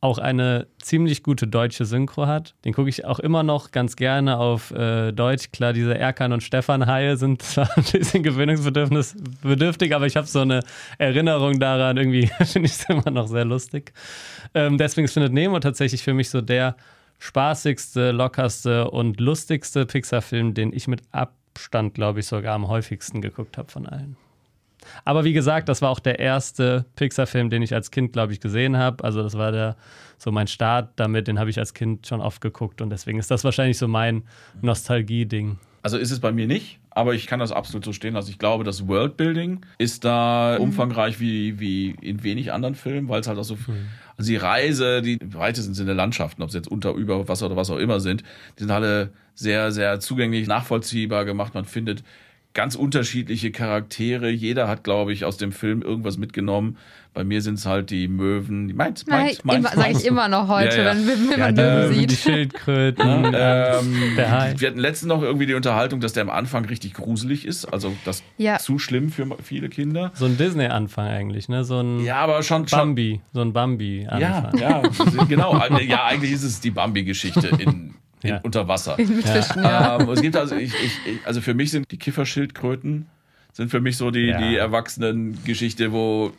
auch 0.00 0.18
eine 0.18 0.68
ziemlich 0.80 1.24
gute 1.24 1.48
deutsche 1.48 1.84
Synchro 1.84 2.26
hat. 2.26 2.54
Den 2.64 2.72
gucke 2.72 2.88
ich 2.88 3.04
auch 3.04 3.18
immer 3.18 3.42
noch 3.42 3.72
ganz 3.72 3.96
gerne 3.96 4.38
auf 4.38 4.70
äh, 4.70 5.10
Deutsch. 5.12 5.50
Klar, 5.50 5.72
diese 5.72 5.98
Erkan 5.98 6.32
und 6.32 6.42
Stefan 6.42 6.86
Haie 6.86 7.16
sind 7.16 7.42
zwar 7.42 7.68
ein 7.76 7.84
bisschen 7.84 8.22
gewöhnungsbedürftig, 8.22 9.94
aber 9.94 10.06
ich 10.06 10.16
habe 10.16 10.26
so 10.26 10.40
eine 10.40 10.62
Erinnerung 10.98 11.58
daran. 11.58 11.96
Irgendwie 11.96 12.26
finde 12.44 12.66
ich 12.66 12.74
es 12.74 12.88
immer 12.88 13.10
noch 13.10 13.26
sehr 13.26 13.44
lustig. 13.44 13.92
Ähm, 14.54 14.78
deswegen 14.78 15.08
findet 15.08 15.32
Nemo 15.32 15.58
tatsächlich 15.58 16.02
für 16.04 16.14
mich 16.14 16.30
so 16.30 16.40
der 16.40 16.76
spaßigste, 17.18 18.12
lockerste 18.12 18.90
und 18.90 19.18
lustigste 19.18 19.84
Pixar-Film, 19.84 20.54
den 20.54 20.72
ich 20.72 20.86
mit 20.86 21.02
Abstand, 21.10 21.94
glaube 21.94 22.20
ich, 22.20 22.26
sogar 22.26 22.54
am 22.54 22.68
häufigsten 22.68 23.20
geguckt 23.20 23.58
habe 23.58 23.70
von 23.72 23.86
allen. 23.86 24.16
Aber 25.04 25.24
wie 25.24 25.32
gesagt, 25.32 25.68
das 25.68 25.82
war 25.82 25.90
auch 25.90 26.00
der 26.00 26.18
erste 26.18 26.86
Pixar-Film, 26.96 27.50
den 27.50 27.62
ich 27.62 27.74
als 27.74 27.90
Kind, 27.90 28.12
glaube 28.12 28.32
ich, 28.32 28.40
gesehen 28.40 28.76
habe. 28.76 29.04
Also 29.04 29.22
das 29.22 29.34
war 29.34 29.52
der 29.52 29.76
so 30.18 30.32
mein 30.32 30.48
Start 30.48 30.90
damit, 30.96 31.28
den 31.28 31.38
habe 31.38 31.48
ich 31.50 31.58
als 31.58 31.74
Kind 31.74 32.06
schon 32.06 32.20
oft 32.20 32.40
geguckt 32.40 32.80
und 32.82 32.90
deswegen 32.90 33.18
ist 33.18 33.30
das 33.30 33.44
wahrscheinlich 33.44 33.78
so 33.78 33.88
mein 33.88 34.24
Nostalgie-Ding. 34.60 35.58
Also 35.82 35.96
ist 35.96 36.10
es 36.10 36.18
bei 36.18 36.32
mir 36.32 36.48
nicht, 36.48 36.80
aber 36.90 37.14
ich 37.14 37.28
kann 37.28 37.38
das 37.38 37.52
absolut 37.52 37.84
so 37.84 37.92
stehen 37.92 38.14
lassen. 38.14 38.30
Ich 38.30 38.38
glaube, 38.38 38.64
das 38.64 38.88
Worldbuilding 38.88 39.64
ist 39.78 40.04
da 40.04 40.56
umfangreich 40.56 41.20
wie, 41.20 41.60
wie 41.60 41.90
in 42.02 42.24
wenig 42.24 42.52
anderen 42.52 42.74
Filmen, 42.74 43.08
weil 43.08 43.20
es 43.20 43.28
halt 43.28 43.38
auch 43.38 43.44
so 43.44 43.54
mhm. 43.54 43.86
also 44.16 44.28
die 44.28 44.36
Reise, 44.36 45.02
die 45.02 45.18
weitesten 45.22 45.74
Sinne 45.74 45.92
Landschaften, 45.92 46.42
ob 46.42 46.48
es 46.48 46.54
jetzt 46.54 46.68
unter, 46.68 46.94
über 46.94 47.28
Wasser 47.28 47.46
oder 47.46 47.56
was 47.56 47.70
auch 47.70 47.78
immer 47.78 48.00
sind, 48.00 48.24
die 48.58 48.64
sind 48.64 48.72
alle 48.72 49.12
sehr, 49.34 49.70
sehr 49.70 50.00
zugänglich, 50.00 50.48
nachvollziehbar 50.48 51.24
gemacht. 51.24 51.54
Man 51.54 51.64
findet 51.64 52.02
ganz 52.54 52.74
unterschiedliche 52.74 53.52
Charaktere. 53.52 54.30
Jeder 54.30 54.68
hat, 54.68 54.84
glaube 54.84 55.12
ich, 55.12 55.24
aus 55.24 55.36
dem 55.36 55.52
Film 55.52 55.82
irgendwas 55.82 56.18
mitgenommen. 56.18 56.76
Bei 57.14 57.24
mir 57.24 57.40
sind 57.40 57.54
es 57.54 57.66
halt 57.66 57.90
die 57.90 58.06
Möwen. 58.06 58.74
Meint, 58.76 59.06
meint, 59.08 59.44
meint, 59.44 59.66
Sage 59.68 59.92
ich 59.92 60.04
immer 60.04 60.28
noch 60.28 60.48
heute, 60.48 60.76
ja, 60.76 60.84
ja. 60.84 60.90
wenn, 60.90 61.30
wenn 61.30 61.40
man 61.40 61.56
ja, 61.56 61.74
Möwen 61.74 61.94
sieht. 61.94 62.10
Die 62.10 62.16
Schildkröten. 62.16 63.06
ähm, 63.24 63.32
der 64.16 64.30
Hai. 64.30 64.54
Wir 64.56 64.68
hatten 64.68 64.78
letztens 64.78 65.08
noch 65.08 65.22
irgendwie 65.22 65.46
die 65.46 65.54
Unterhaltung, 65.54 66.00
dass 66.00 66.12
der 66.12 66.22
am 66.22 66.30
Anfang 66.30 66.64
richtig 66.66 66.94
gruselig 66.94 67.46
ist. 67.46 67.64
Also 67.64 67.96
das 68.04 68.22
ja. 68.36 68.58
zu 68.58 68.78
schlimm 68.78 69.10
für 69.10 69.26
viele 69.42 69.68
Kinder. 69.68 70.12
So 70.14 70.26
ein 70.26 70.36
Disney-Anfang 70.36 71.08
eigentlich, 71.08 71.48
ne? 71.48 71.64
So 71.64 71.80
ein 71.80 72.04
ja, 72.04 72.16
aber 72.16 72.42
schon, 72.42 72.66
Bambi. 72.66 73.20
So 73.32 73.40
ein 73.40 73.52
Bambi-Anfang. 73.52 74.58
Ja, 74.58 74.82
ja, 74.82 75.24
genau. 75.28 75.56
Ja, 75.80 76.04
eigentlich 76.04 76.32
ist 76.32 76.44
es 76.44 76.60
die 76.60 76.70
Bambi-Geschichte 76.70 77.48
in 77.58 77.68
in, 77.68 77.94
ja. 78.22 78.40
unter 78.42 78.68
Wasser. 78.68 78.96
Fischen, 78.96 79.62
ja. 79.62 79.98
Ähm, 80.00 80.08
es 80.10 80.20
gibt 80.20 80.36
also, 80.36 80.56
ich, 80.56 80.72
ich, 80.74 81.20
also 81.24 81.40
für 81.40 81.54
mich 81.54 81.70
sind 81.70 81.90
die 81.90 81.98
Kifferschildkröten 81.98 83.06
sind 83.58 83.70
für 83.70 83.80
mich 83.80 83.96
so 83.96 84.12
die, 84.12 84.26
ja. 84.26 84.38
die 84.38 84.56
Erwachsenen-Geschichte, 84.56 85.92
wo, 85.92 86.32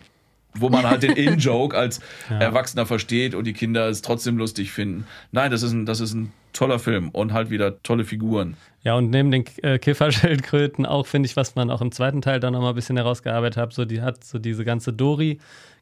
wo 0.53 0.69
man 0.69 0.85
halt 0.89 1.03
den 1.03 1.11
In-Joke 1.11 1.77
als 1.77 1.99
ja. 2.29 2.39
Erwachsener 2.39 2.85
versteht 2.85 3.35
und 3.35 3.43
die 3.43 3.51
Kinder 3.51 3.89
es 3.89 4.01
trotzdem 4.01 4.37
lustig 4.37 4.71
finden. 4.71 5.05
Nein, 5.33 5.51
das 5.51 5.61
ist 5.61 5.73
ein, 5.73 5.85
das 5.85 5.99
ist 5.99 6.13
ein 6.13 6.31
toller 6.53 6.79
Film 6.79 7.09
und 7.09 7.33
halt 7.33 7.49
wieder 7.49 7.83
tolle 7.83 8.05
Figuren. 8.05 8.55
Ja, 8.83 8.95
und 8.95 9.09
neben 9.09 9.31
den 9.31 9.43
äh, 9.63 9.77
Kifferschildkröten 9.79 10.85
auch, 10.85 11.07
finde 11.07 11.27
ich, 11.27 11.35
was 11.35 11.55
man 11.55 11.69
auch 11.69 11.81
im 11.81 11.91
zweiten 11.91 12.21
Teil 12.21 12.39
dann 12.39 12.53
nochmal 12.53 12.71
ein 12.71 12.75
bisschen 12.75 12.95
herausgearbeitet 12.95 13.57
hat, 13.57 13.73
so 13.73 13.83
die 13.83 14.01
hat 14.01 14.23
so 14.23 14.39
diese 14.39 14.63
ganze 14.63 14.93
Dory. 14.93 15.39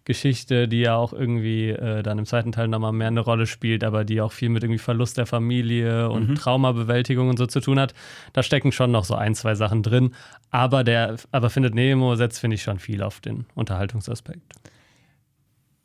Geschichte, 0.07 0.69
die 0.69 0.79
ja 0.79 0.95
auch 0.95 1.11
irgendwie 1.11 1.69
äh, 1.69 2.01
dann 2.01 2.17
im 2.17 2.25
zweiten 2.25 2.53
Teil 2.53 2.69
nochmal 2.69 2.93
mehr 2.93 3.07
eine 3.07 3.19
Rolle 3.19 3.45
spielt, 3.45 3.83
aber 3.83 4.05
die 4.05 4.21
auch 4.21 4.31
viel 4.31 4.47
mit 4.47 4.63
irgendwie 4.63 4.79
Verlust 4.79 5.17
der 5.17 5.25
Familie 5.25 6.09
und 6.09 6.29
mhm. 6.29 6.35
Traumabewältigung 6.35 7.27
und 7.27 7.37
so 7.37 7.45
zu 7.45 7.59
tun 7.59 7.77
hat. 7.77 7.93
Da 8.31 8.41
stecken 8.41 8.71
schon 8.71 8.89
noch 8.89 9.03
so 9.03 9.15
ein, 9.15 9.35
zwei 9.35 9.53
Sachen 9.53 9.83
drin. 9.83 10.15
Aber 10.49 10.85
der, 10.85 11.17
aber 11.31 11.49
findet 11.49 11.75
Nemo 11.75 12.15
setzt, 12.15 12.39
finde 12.39 12.55
ich, 12.55 12.63
schon 12.63 12.79
viel 12.79 13.03
auf 13.03 13.19
den 13.19 13.47
Unterhaltungsaspekt. 13.53 14.53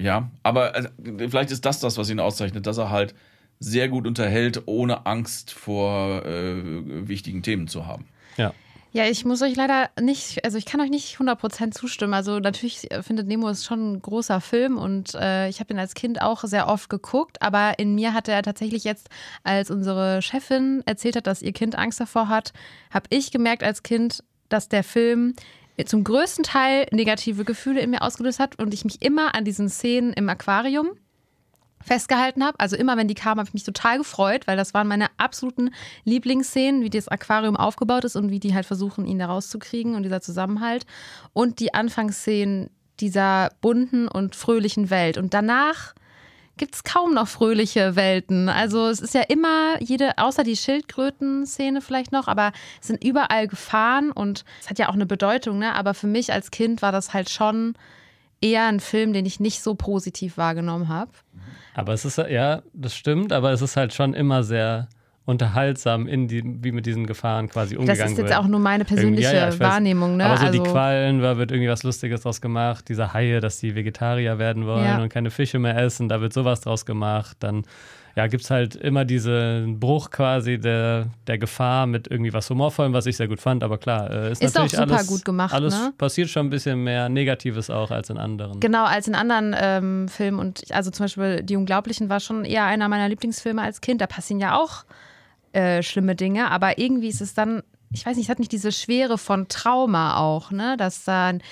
Ja, 0.00 0.30
aber 0.44 0.76
also, 0.76 0.88
vielleicht 1.02 1.50
ist 1.50 1.64
das 1.64 1.80
das, 1.80 1.98
was 1.98 2.08
ihn 2.08 2.20
auszeichnet, 2.20 2.64
dass 2.64 2.78
er 2.78 2.90
halt 2.90 3.16
sehr 3.58 3.88
gut 3.88 4.06
unterhält, 4.06 4.62
ohne 4.66 5.04
Angst 5.04 5.52
vor 5.52 6.24
äh, 6.24 7.08
wichtigen 7.08 7.42
Themen 7.42 7.66
zu 7.66 7.88
haben. 7.88 8.06
Ja. 8.36 8.54
Ja, 8.94 9.06
ich 9.06 9.24
muss 9.24 9.40
euch 9.40 9.56
leider 9.56 9.88
nicht, 9.98 10.44
also 10.44 10.58
ich 10.58 10.66
kann 10.66 10.78
euch 10.82 10.90
nicht 10.90 11.16
100% 11.16 11.70
zustimmen. 11.70 12.12
Also 12.12 12.40
natürlich 12.40 12.88
findet 13.00 13.26
Nemo 13.26 13.48
ist 13.48 13.64
schon 13.64 13.94
ein 13.94 14.02
großer 14.02 14.42
Film 14.42 14.76
und 14.76 15.14
äh, 15.14 15.48
ich 15.48 15.60
habe 15.60 15.68
den 15.68 15.78
als 15.78 15.94
Kind 15.94 16.20
auch 16.20 16.44
sehr 16.44 16.68
oft 16.68 16.90
geguckt, 16.90 17.40
aber 17.40 17.78
in 17.78 17.94
mir 17.94 18.12
hatte 18.12 18.32
er 18.32 18.42
tatsächlich 18.42 18.84
jetzt, 18.84 19.08
als 19.44 19.70
unsere 19.70 20.20
Chefin 20.20 20.82
erzählt 20.84 21.16
hat, 21.16 21.26
dass 21.26 21.40
ihr 21.40 21.52
Kind 21.52 21.74
Angst 21.74 22.00
davor 22.00 22.28
hat, 22.28 22.52
habe 22.90 23.06
ich 23.08 23.30
gemerkt 23.30 23.62
als 23.62 23.82
Kind, 23.82 24.22
dass 24.50 24.68
der 24.68 24.84
Film 24.84 25.36
zum 25.86 26.04
größten 26.04 26.44
Teil 26.44 26.86
negative 26.92 27.44
Gefühle 27.44 27.80
in 27.80 27.90
mir 27.90 28.02
ausgelöst 28.02 28.40
hat 28.40 28.58
und 28.58 28.74
ich 28.74 28.84
mich 28.84 29.00
immer 29.00 29.34
an 29.34 29.46
diesen 29.46 29.70
Szenen 29.70 30.12
im 30.12 30.28
Aquarium 30.28 30.90
festgehalten 31.84 32.44
habe. 32.44 32.58
Also 32.60 32.76
immer, 32.76 32.96
wenn 32.96 33.08
die 33.08 33.14
kamen, 33.14 33.38
habe 33.38 33.48
ich 33.48 33.54
mich 33.54 33.64
total 33.64 33.98
gefreut, 33.98 34.46
weil 34.46 34.56
das 34.56 34.74
waren 34.74 34.88
meine 34.88 35.08
absoluten 35.16 35.70
Lieblingsszenen, 36.04 36.82
wie 36.82 36.90
das 36.90 37.08
Aquarium 37.08 37.56
aufgebaut 37.56 38.04
ist 38.04 38.16
und 38.16 38.30
wie 38.30 38.40
die 38.40 38.54
halt 38.54 38.66
versuchen, 38.66 39.06
ihn 39.06 39.18
da 39.18 39.26
rauszukriegen 39.26 39.94
und 39.94 40.02
dieser 40.02 40.20
Zusammenhalt. 40.20 40.86
Und 41.32 41.60
die 41.60 41.74
Anfangsszenen 41.74 42.70
dieser 43.00 43.50
bunten 43.60 44.08
und 44.08 44.36
fröhlichen 44.36 44.90
Welt. 44.90 45.18
Und 45.18 45.34
danach 45.34 45.94
gibt 46.56 46.74
es 46.74 46.84
kaum 46.84 47.14
noch 47.14 47.28
fröhliche 47.28 47.96
Welten. 47.96 48.48
Also 48.48 48.88
es 48.88 49.00
ist 49.00 49.14
ja 49.14 49.22
immer 49.22 49.80
jede, 49.80 50.18
außer 50.18 50.44
die 50.44 50.56
Schildkröten-Szene 50.56 51.80
vielleicht 51.80 52.12
noch, 52.12 52.28
aber 52.28 52.52
es 52.80 52.88
sind 52.88 53.02
überall 53.02 53.48
Gefahren 53.48 54.12
und 54.12 54.44
es 54.60 54.70
hat 54.70 54.78
ja 54.78 54.88
auch 54.88 54.94
eine 54.94 55.06
Bedeutung, 55.06 55.58
ne? 55.58 55.74
Aber 55.74 55.94
für 55.94 56.06
mich 56.06 56.32
als 56.32 56.50
Kind 56.50 56.82
war 56.82 56.92
das 56.92 57.14
halt 57.14 57.30
schon 57.30 57.74
eher 58.40 58.66
ein 58.66 58.80
Film, 58.80 59.12
den 59.12 59.24
ich 59.24 59.40
nicht 59.40 59.62
so 59.62 59.74
positiv 59.74 60.36
wahrgenommen 60.36 60.88
habe. 60.88 61.10
Aber 61.74 61.92
es 61.92 62.04
ist, 62.04 62.18
ja, 62.18 62.62
das 62.72 62.94
stimmt, 62.94 63.32
aber 63.32 63.52
es 63.52 63.62
ist 63.62 63.76
halt 63.76 63.94
schon 63.94 64.14
immer 64.14 64.42
sehr 64.42 64.88
unterhaltsam, 65.24 66.08
in 66.08 66.26
die, 66.26 66.42
wie 66.44 66.72
mit 66.72 66.84
diesen 66.84 67.06
Gefahren 67.06 67.48
quasi 67.48 67.76
umgegangen 67.76 67.98
wird. 67.98 68.00
Das 68.00 68.12
ist 68.12 68.18
jetzt 68.18 68.28
wird. 68.30 68.38
auch 68.40 68.48
nur 68.48 68.58
meine 68.58 68.84
persönliche 68.84 69.34
ja, 69.34 69.48
ja, 69.50 69.60
Wahrnehmung. 69.60 70.16
Ne? 70.16 70.24
Aber 70.26 70.36
so 70.36 70.46
also, 70.46 70.62
die 70.62 70.68
Quallen, 70.68 71.20
da 71.20 71.36
wird 71.36 71.52
irgendwie 71.52 71.70
was 71.70 71.84
Lustiges 71.84 72.22
draus 72.22 72.40
gemacht. 72.40 72.88
Diese 72.88 73.12
Haie, 73.12 73.40
dass 73.40 73.58
die 73.58 73.74
Vegetarier 73.74 74.38
werden 74.38 74.66
wollen 74.66 74.84
ja. 74.84 75.00
und 75.00 75.08
keine 75.10 75.30
Fische 75.30 75.60
mehr 75.60 75.76
essen, 75.78 76.08
da 76.08 76.20
wird 76.20 76.32
sowas 76.32 76.60
draus 76.60 76.84
gemacht. 76.86 77.36
Dann 77.40 77.64
ja, 78.14 78.26
gibt 78.26 78.44
es 78.44 78.50
halt 78.50 78.76
immer 78.76 79.04
diesen 79.04 79.80
Bruch 79.80 80.10
quasi 80.10 80.58
der, 80.58 81.06
der 81.26 81.38
Gefahr 81.38 81.86
mit 81.86 82.08
irgendwie 82.08 82.32
was 82.32 82.50
Humorvollem, 82.50 82.92
was 82.92 83.06
ich 83.06 83.16
sehr 83.16 83.28
gut 83.28 83.40
fand. 83.40 83.64
Aber 83.64 83.78
klar, 83.78 84.10
äh, 84.10 84.32
ist, 84.32 84.42
ist 84.42 84.54
natürlich 84.54 84.76
auch 84.78 84.82
super 84.82 84.96
alles, 84.96 85.06
gut 85.06 85.24
gemacht. 85.24 85.54
Alles 85.54 85.74
ne? 85.74 85.92
passiert 85.96 86.28
schon 86.28 86.46
ein 86.46 86.50
bisschen 86.50 86.84
mehr 86.84 87.08
Negatives 87.08 87.70
auch 87.70 87.90
als 87.90 88.10
in 88.10 88.18
anderen. 88.18 88.60
Genau, 88.60 88.84
als 88.84 89.08
in 89.08 89.14
anderen 89.14 89.56
ähm, 89.58 90.08
Filmen. 90.08 90.38
Und 90.38 90.70
also 90.72 90.90
zum 90.90 91.04
Beispiel 91.04 91.42
Die 91.42 91.56
Unglaublichen 91.56 92.10
war 92.10 92.20
schon 92.20 92.44
eher 92.44 92.64
einer 92.64 92.88
meiner 92.88 93.08
Lieblingsfilme 93.08 93.62
als 93.62 93.80
Kind. 93.80 94.00
Da 94.00 94.06
passieren 94.06 94.40
ja 94.40 94.58
auch 94.58 94.84
äh, 95.52 95.82
schlimme 95.82 96.14
Dinge, 96.14 96.50
aber 96.50 96.78
irgendwie 96.78 97.08
ist 97.08 97.20
es 97.20 97.34
dann 97.34 97.62
ich 97.94 98.06
weiß 98.06 98.16
nicht, 98.16 98.24
es 98.24 98.30
hat 98.30 98.38
nicht 98.38 98.52
diese 98.52 98.72
Schwere 98.72 99.18
von 99.18 99.48
Trauma 99.48 100.16
auch, 100.16 100.50
ne? 100.50 100.76
Dass 100.78 101.04
dann, 101.04 101.42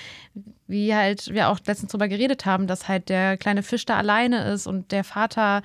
wie 0.65 0.93
halt 0.93 1.31
wir 1.31 1.49
auch 1.49 1.59
letztens 1.67 1.91
drüber 1.91 2.07
geredet 2.07 2.47
haben, 2.47 2.65
dass 2.65 2.87
halt 2.87 3.09
der 3.09 3.37
kleine 3.37 3.61
Fisch 3.61 3.85
da 3.85 3.97
alleine 3.97 4.51
ist 4.51 4.65
und 4.65 4.91
der 4.91 5.03
Vater 5.03 5.61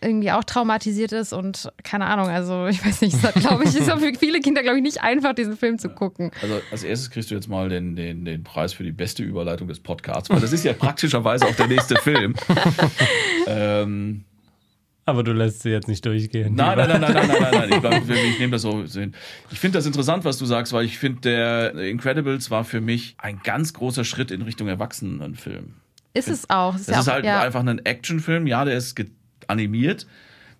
irgendwie 0.00 0.30
auch 0.32 0.44
traumatisiert 0.44 1.12
ist 1.12 1.32
und 1.32 1.70
keine 1.82 2.06
Ahnung, 2.06 2.28
also 2.28 2.66
ich 2.68 2.84
weiß 2.84 3.02
nicht, 3.02 3.16
glaube 3.36 3.64
ich, 3.64 3.76
ist 3.76 3.90
auch 3.90 3.98
für 3.98 4.12
viele 4.14 4.40
Kinder, 4.40 4.62
glaube 4.62 4.78
ich, 4.78 4.82
nicht 4.82 5.02
einfach, 5.02 5.34
diesen 5.34 5.56
Film 5.56 5.78
zu 5.78 5.88
gucken. 5.88 6.30
Also 6.42 6.60
als 6.70 6.84
erstes 6.84 7.10
kriegst 7.10 7.30
du 7.30 7.34
jetzt 7.34 7.48
mal 7.48 7.68
den, 7.68 7.96
den, 7.96 8.24
den 8.24 8.44
Preis 8.44 8.72
für 8.72 8.84
die 8.84 8.92
beste 8.92 9.22
Überleitung 9.22 9.68
des 9.68 9.80
Podcasts, 9.80 10.30
weil 10.30 10.40
das 10.40 10.52
ist 10.52 10.64
ja 10.64 10.72
praktischerweise 10.72 11.46
auch 11.46 11.54
der 11.54 11.68
nächste 11.68 11.96
Film. 11.96 12.34
ähm, 13.46 14.24
aber 15.06 15.24
du 15.24 15.32
lässt 15.32 15.62
sie 15.62 15.70
jetzt 15.70 15.88
nicht 15.88 16.06
durchgehen. 16.06 16.54
Nein, 16.54 16.78
nein, 16.78 16.88
nein, 16.88 17.00
nein, 17.00 17.14
nein, 17.14 17.28
nein, 17.28 17.50
nein, 17.52 17.72
Ich, 17.72 17.80
bleib, 17.80 18.08
ich 18.08 18.38
nehme 18.38 18.52
das 18.52 18.62
so. 18.62 18.84
Ich 18.84 19.58
finde 19.58 19.78
das 19.78 19.86
interessant, 19.86 20.24
was 20.24 20.38
du 20.38 20.44
sagst, 20.44 20.72
weil 20.72 20.84
ich 20.84 20.98
finde, 20.98 21.20
der 21.22 21.74
Incredibles 21.74 22.50
war 22.50 22.64
für 22.64 22.80
mich 22.80 23.16
ein 23.18 23.40
ganz 23.42 23.72
großer 23.72 24.04
Schritt 24.04 24.30
in 24.30 24.42
Richtung 24.42 24.68
Erwachsenenfilm. 24.68 25.74
Ist 26.14 26.28
es 26.28 26.48
auch. 26.48 26.74
Es 26.74 26.82
ist, 26.82 26.90
ja 26.90 27.00
ist 27.00 27.08
halt 27.08 27.24
ja. 27.24 27.40
einfach 27.40 27.60
ein 27.60 27.84
Actionfilm. 27.84 28.46
Ja, 28.46 28.64
der 28.64 28.76
ist 28.76 28.94
animiert. 29.50 30.06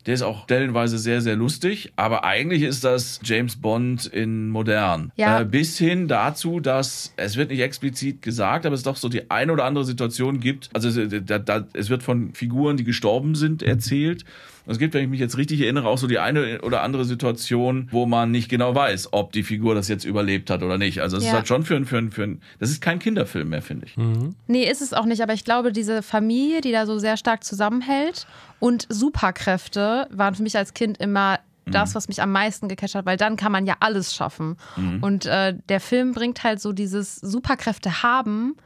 Der 0.06 0.14
ist 0.14 0.22
auch 0.22 0.44
stellenweise 0.44 0.98
sehr, 0.98 1.20
sehr 1.20 1.36
lustig, 1.36 1.92
aber 1.96 2.24
eigentlich 2.24 2.62
ist 2.62 2.84
das 2.84 3.20
James 3.22 3.56
Bond 3.56 4.06
in 4.06 4.48
modern. 4.48 5.12
Ja. 5.16 5.40
Äh, 5.40 5.44
bis 5.44 5.76
hin 5.76 6.08
dazu, 6.08 6.58
dass 6.58 7.12
es 7.16 7.36
wird 7.36 7.50
nicht 7.50 7.60
explizit 7.60 8.22
gesagt, 8.22 8.64
aber 8.64 8.74
es 8.74 8.82
doch 8.82 8.96
so 8.96 9.10
die 9.10 9.30
eine 9.30 9.52
oder 9.52 9.64
andere 9.64 9.84
Situation 9.84 10.40
gibt. 10.40 10.70
Also 10.72 11.06
da, 11.06 11.38
da, 11.38 11.66
es 11.74 11.90
wird 11.90 12.02
von 12.02 12.32
Figuren, 12.32 12.78
die 12.78 12.84
gestorben 12.84 13.34
sind, 13.34 13.62
erzählt. 13.62 14.24
Es 14.70 14.78
gibt, 14.78 14.94
wenn 14.94 15.02
ich 15.02 15.10
mich 15.10 15.20
jetzt 15.20 15.36
richtig 15.36 15.60
erinnere, 15.60 15.88
auch 15.88 15.98
so 15.98 16.06
die 16.06 16.18
eine 16.18 16.60
oder 16.62 16.82
andere 16.82 17.04
Situation, 17.04 17.88
wo 17.90 18.06
man 18.06 18.30
nicht 18.30 18.48
genau 18.48 18.74
weiß, 18.74 19.12
ob 19.12 19.32
die 19.32 19.42
Figur 19.42 19.74
das 19.74 19.88
jetzt 19.88 20.04
überlebt 20.04 20.48
hat 20.48 20.62
oder 20.62 20.78
nicht. 20.78 21.00
Also 21.00 21.16
es 21.16 21.24
ja. 21.24 21.30
ist 21.30 21.34
halt 21.34 21.48
schon 21.48 21.64
für 21.64 21.76
ein, 21.76 21.86
für 21.86 21.98
ein, 21.98 22.10
für 22.10 22.22
ein, 22.22 22.40
das 22.58 22.70
ist 22.70 22.80
kein 22.80 22.98
Kinderfilm 23.00 23.48
mehr, 23.48 23.62
finde 23.62 23.86
ich. 23.86 23.96
Mhm. 23.96 24.34
Nee, 24.46 24.70
ist 24.70 24.80
es 24.80 24.92
auch 24.92 25.06
nicht, 25.06 25.22
aber 25.22 25.32
ich 25.32 25.44
glaube, 25.44 25.72
diese 25.72 26.02
Familie, 26.02 26.60
die 26.60 26.72
da 26.72 26.86
so 26.86 26.98
sehr 26.98 27.16
stark 27.16 27.42
zusammenhält 27.42 28.26
und 28.60 28.86
Superkräfte 28.88 30.06
waren 30.10 30.34
für 30.34 30.42
mich 30.42 30.56
als 30.56 30.72
Kind 30.72 30.98
immer 30.98 31.40
das, 31.66 31.90
mhm. 31.90 31.94
was 31.94 32.08
mich 32.08 32.22
am 32.22 32.32
meisten 32.32 32.68
gecatcht 32.68 32.94
hat, 32.94 33.06
weil 33.06 33.16
dann 33.16 33.36
kann 33.36 33.52
man 33.52 33.66
ja 33.66 33.74
alles 33.80 34.14
schaffen. 34.14 34.56
Mhm. 34.76 35.02
Und 35.02 35.26
äh, 35.26 35.54
der 35.68 35.80
Film 35.80 36.12
bringt 36.12 36.44
halt 36.44 36.60
so 36.60 36.72
dieses 36.72 37.16
Superkräfte 37.16 38.02
haben 38.02 38.56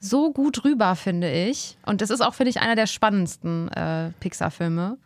so 0.00 0.32
gut 0.32 0.64
rüber, 0.64 0.96
finde 0.96 1.30
ich. 1.30 1.78
Und 1.86 2.00
das 2.00 2.10
ist 2.10 2.20
auch, 2.20 2.34
finde 2.34 2.50
ich, 2.50 2.60
einer 2.60 2.74
der 2.74 2.86
spannendsten 2.86 3.68
äh, 3.68 4.10
Pixar-Filme 4.18 4.98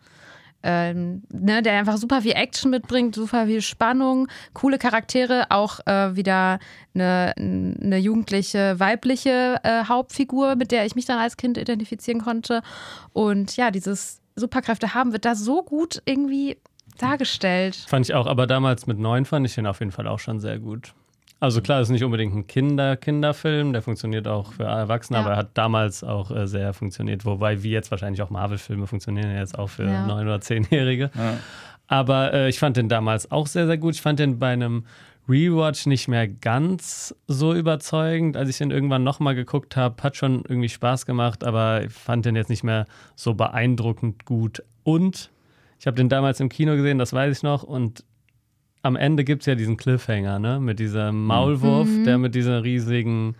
ähm, 0.63 1.23
ne, 1.31 1.61
der 1.61 1.73
einfach 1.73 1.97
super 1.97 2.21
viel 2.21 2.33
Action 2.33 2.71
mitbringt, 2.71 3.15
super 3.15 3.45
viel 3.45 3.61
Spannung, 3.61 4.27
coole 4.53 4.77
Charaktere, 4.77 5.45
auch 5.49 5.79
äh, 5.85 6.15
wieder 6.15 6.59
eine, 6.93 7.33
eine 7.37 7.97
jugendliche, 7.97 8.79
weibliche 8.79 9.59
äh, 9.63 9.85
Hauptfigur, 9.85 10.55
mit 10.55 10.71
der 10.71 10.85
ich 10.85 10.95
mich 10.95 11.05
dann 11.05 11.19
als 11.19 11.37
Kind 11.37 11.57
identifizieren 11.57 12.21
konnte. 12.21 12.61
Und 13.13 13.55
ja, 13.55 13.71
dieses 13.71 14.21
Superkräfte 14.35 14.93
haben 14.93 15.13
wird 15.13 15.25
da 15.25 15.35
so 15.35 15.63
gut 15.63 16.01
irgendwie 16.05 16.57
dargestellt. 16.97 17.75
Fand 17.87 18.05
ich 18.05 18.13
auch, 18.13 18.27
aber 18.27 18.47
damals 18.47 18.87
mit 18.87 18.99
neun 18.99 19.25
fand 19.25 19.45
ich 19.45 19.55
den 19.55 19.67
auf 19.67 19.79
jeden 19.79 19.91
Fall 19.91 20.07
auch 20.07 20.19
schon 20.19 20.39
sehr 20.39 20.59
gut. 20.59 20.93
Also 21.39 21.61
klar, 21.61 21.81
ist 21.81 21.89
nicht 21.89 22.03
unbedingt 22.03 22.35
ein 22.35 22.47
Kinder-Kinderfilm, 22.47 23.71
der 23.71 23.83
funktioniert 23.83 24.27
auch 24.27 24.53
für 24.53 24.63
Erwachsene, 24.63 25.19
ja. 25.19 25.23
aber 25.23 25.33
er 25.33 25.37
hat 25.37 25.49
damals 25.53 26.03
auch 26.03 26.31
äh, 26.31 26.47
sehr 26.47 26.73
funktioniert, 26.73 27.25
wobei 27.25 27.61
wie 27.61 27.69
jetzt 27.69 27.91
wahrscheinlich 27.91 28.23
auch 28.23 28.31
Marvel-Filme 28.31 28.87
funktionieren 28.87 29.29
ja 29.29 29.37
jetzt 29.39 29.57
auch 29.57 29.69
für 29.69 29.85
ja. 29.85 30.07
neun- 30.07 30.25
oder 30.25 30.41
zehnjährige. 30.41 31.11
Ja. 31.13 31.37
Aber 31.87 32.33
äh, 32.33 32.49
ich 32.49 32.59
fand 32.59 32.75
den 32.75 32.89
damals 32.89 33.31
auch 33.31 33.47
sehr, 33.47 33.67
sehr 33.67 33.77
gut. 33.77 33.95
Ich 33.95 34.01
fand 34.01 34.19
den 34.19 34.39
bei 34.39 34.51
einem 34.51 34.85
Rewatch 35.29 35.85
nicht 35.85 36.07
mehr 36.07 36.27
ganz 36.27 37.15
so 37.27 37.53
überzeugend. 37.53 38.35
Als 38.35 38.49
ich 38.49 38.57
den 38.57 38.71
irgendwann 38.71 39.03
nochmal 39.03 39.35
geguckt 39.35 39.75
habe, 39.75 40.01
hat 40.01 40.15
schon 40.17 40.43
irgendwie 40.47 40.69
Spaß 40.69 41.05
gemacht, 41.05 41.43
aber 41.43 41.83
ich 41.83 41.93
fand 41.93 42.25
den 42.25 42.35
jetzt 42.35 42.49
nicht 42.49 42.63
mehr 42.63 42.85
so 43.15 43.33
beeindruckend 43.35 44.25
gut. 44.25 44.63
Und 44.83 45.31
ich 45.79 45.85
habe 45.85 45.95
den 45.95 46.09
damals 46.09 46.39
im 46.39 46.49
Kino 46.49 46.75
gesehen, 46.75 46.97
das 46.97 47.13
weiß 47.13 47.37
ich 47.37 47.43
noch, 47.43 47.63
und 47.63 48.03
am 48.87 48.95
Ende 48.95 49.23
gibt 49.23 49.43
es 49.43 49.45
ja 49.45 49.55
diesen 49.55 49.77
Cliffhanger, 49.77 50.39
ne? 50.39 50.59
Mit 50.59 50.79
diesem 50.79 51.25
Maulwurf, 51.25 51.87
mhm. 51.87 52.03
der 52.05 52.17
mit 52.17 52.35
dieser 52.35 52.63
riesigen 52.63 53.35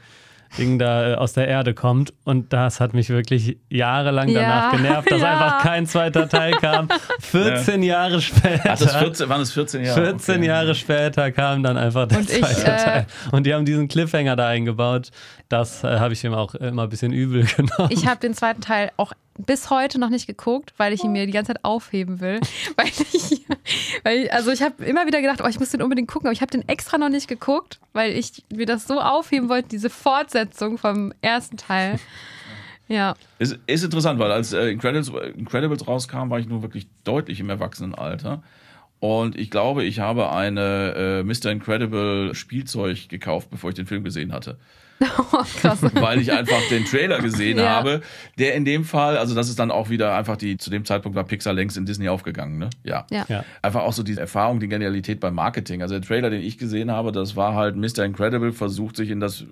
Ding 0.58 0.80
da 0.80 1.12
äh, 1.12 1.16
aus 1.16 1.34
der 1.34 1.48
Erde 1.48 1.74
kommt. 1.74 2.14
Und 2.24 2.54
das 2.54 2.80
hat 2.80 2.94
mich 2.94 3.10
wirklich 3.10 3.58
jahrelang 3.70 4.30
ja, 4.30 4.42
danach 4.42 4.72
genervt, 4.72 5.12
dass 5.12 5.22
ja. 5.22 5.32
einfach 5.32 5.64
kein 5.64 5.86
zweiter 5.86 6.30
Teil 6.30 6.54
kam. 6.54 6.88
14 7.20 7.84
ja. 7.84 7.96
Jahre 7.96 8.22
später. 8.22 8.72
Ach, 8.72 8.80
das 8.80 8.96
14, 8.96 9.30
waren 9.30 9.42
es 9.42 9.52
14 9.52 9.84
Jahre? 9.84 10.02
14 10.02 10.36
okay. 10.36 10.48
Jahre 10.48 10.76
später 10.76 11.32
kam 11.32 11.64
dann 11.64 11.78
einfach 11.78 12.08
der 12.08 12.20
und 12.20 12.30
zweite 12.30 12.62
ich, 12.62 12.68
äh, 12.68 12.78
Teil. 12.78 13.08
Und 13.32 13.46
die 13.46 13.54
haben 13.54 13.66
diesen 13.66 13.88
Cliffhanger 13.88 14.36
da 14.36 14.48
eingebaut. 14.48 15.12
Das 15.50 15.84
äh, 15.84 16.00
habe 16.00 16.14
ich 16.14 16.24
ihm 16.24 16.34
auch 16.34 16.56
immer 16.56 16.84
ein 16.84 16.90
bisschen 16.90 17.12
übel 17.12 17.46
genommen. 17.58 17.90
Ich 17.92 18.08
habe 18.08 18.20
den 18.20 18.34
zweiten 18.34 18.62
Teil 18.62 18.92
auch 18.98 19.14
bis 19.38 19.70
heute 19.70 20.00
noch 20.00 20.10
nicht 20.10 20.28
geguckt, 20.28 20.74
weil 20.78 20.94
ich 20.94 21.04
ihn 21.04 21.12
mir 21.12 21.26
die 21.26 21.32
ganze 21.32 21.54
Zeit 21.54 21.64
aufheben 21.64 22.20
will. 22.20 22.40
weil 22.76 22.88
ich, 22.88 23.46
weil 24.04 24.18
ich, 24.20 24.34
also 24.34 24.52
ich 24.52 24.62
habe 24.62 24.84
immer 24.84 25.06
wieder 25.06 25.22
gedacht, 25.22 25.42
oh, 25.44 25.48
ich 25.48 25.60
muss 25.60 25.70
den 25.70 25.82
unbedingt 25.82 26.08
gucken, 26.08 26.28
aber 26.28 26.34
ich 26.34 26.42
habe 26.42 26.52
den 26.52 26.68
extra 26.68 26.98
noch 26.98 27.10
nicht 27.10 27.28
geguckt, 27.28 27.80
weil 27.94 28.12
ich 28.12 28.44
mir 28.54 28.66
das 28.66 28.88
so 28.88 29.00
aufheben 29.00 29.50
wollte, 29.50 29.70
diese 29.70 29.90
Fortsetzung 29.90 30.78
vom 30.78 31.14
ersten 31.22 31.58
Teil. 31.58 32.00
Ja. 32.90 33.16
Ist, 33.38 33.60
ist 33.68 33.84
interessant, 33.84 34.18
weil 34.18 34.32
als 34.32 34.54
äh, 34.54 34.70
Incredibles, 34.70 35.12
Incredibles 35.36 35.86
rauskam, 35.88 36.30
war 36.30 36.40
ich 36.40 36.48
nur 36.48 36.62
wirklich 36.62 36.88
deutlich 37.04 37.42
im 37.42 37.50
Erwachsenenalter. 37.50 38.44
Und 39.00 39.38
ich 39.38 39.52
glaube, 39.52 39.84
ich 39.84 40.00
habe 40.00 40.32
eine 40.32 40.94
äh, 40.96 41.24
Mr. 41.24 41.52
Incredible 41.52 42.34
Spielzeug 42.34 43.10
gekauft, 43.10 43.50
bevor 43.52 43.70
ich 43.70 43.76
den 43.76 43.86
Film 43.86 44.04
gesehen 44.04 44.34
hatte. 44.34 44.58
Oh, 45.32 45.44
krass. 45.62 45.84
Weil 45.94 46.20
ich 46.20 46.32
einfach 46.32 46.60
den 46.72 46.84
Trailer 46.86 47.20
gesehen 47.20 47.58
Ja. 47.60 47.70
habe, 47.70 48.02
der 48.40 48.56
in 48.56 48.66
dem 48.66 48.84
Fall, 48.84 49.18
also 49.18 49.36
das 49.36 49.48
ist 49.50 49.60
dann 49.60 49.70
auch 49.70 49.90
wieder 49.92 50.16
einfach 50.16 50.38
die, 50.38 50.58
zu 50.58 50.72
dem 50.72 50.86
Zeitpunkt 50.86 51.16
war 51.16 51.24
Pixar 51.26 51.54
längst 51.54 51.78
in 51.78 51.86
Disney 51.86 52.10
aufgegangen, 52.10 52.58
ne? 52.58 52.72
Ja. 52.84 53.06
Ja. 53.12 53.26
Ja. 53.30 53.44
Einfach 53.62 53.82
auch 53.84 53.94
so 53.94 54.02
diese 54.02 54.22
Erfahrung, 54.22 54.60
die 54.60 54.68
Genialität 54.68 55.20
beim 55.20 55.36
Marketing. 55.36 55.84
Also 55.84 55.94
der 56.00 56.02
Trailer, 56.08 56.32
den 56.32 56.42
ich 56.42 56.58
gesehen 56.58 56.90
habe, 56.90 57.12
das 57.12 57.36
war 57.36 57.54
halt 57.54 57.76
Mr. 57.76 58.06
Incredible 58.06 58.52
versucht 58.54 58.96
sich 58.96 59.12
in 59.12 59.20
das 59.20 59.44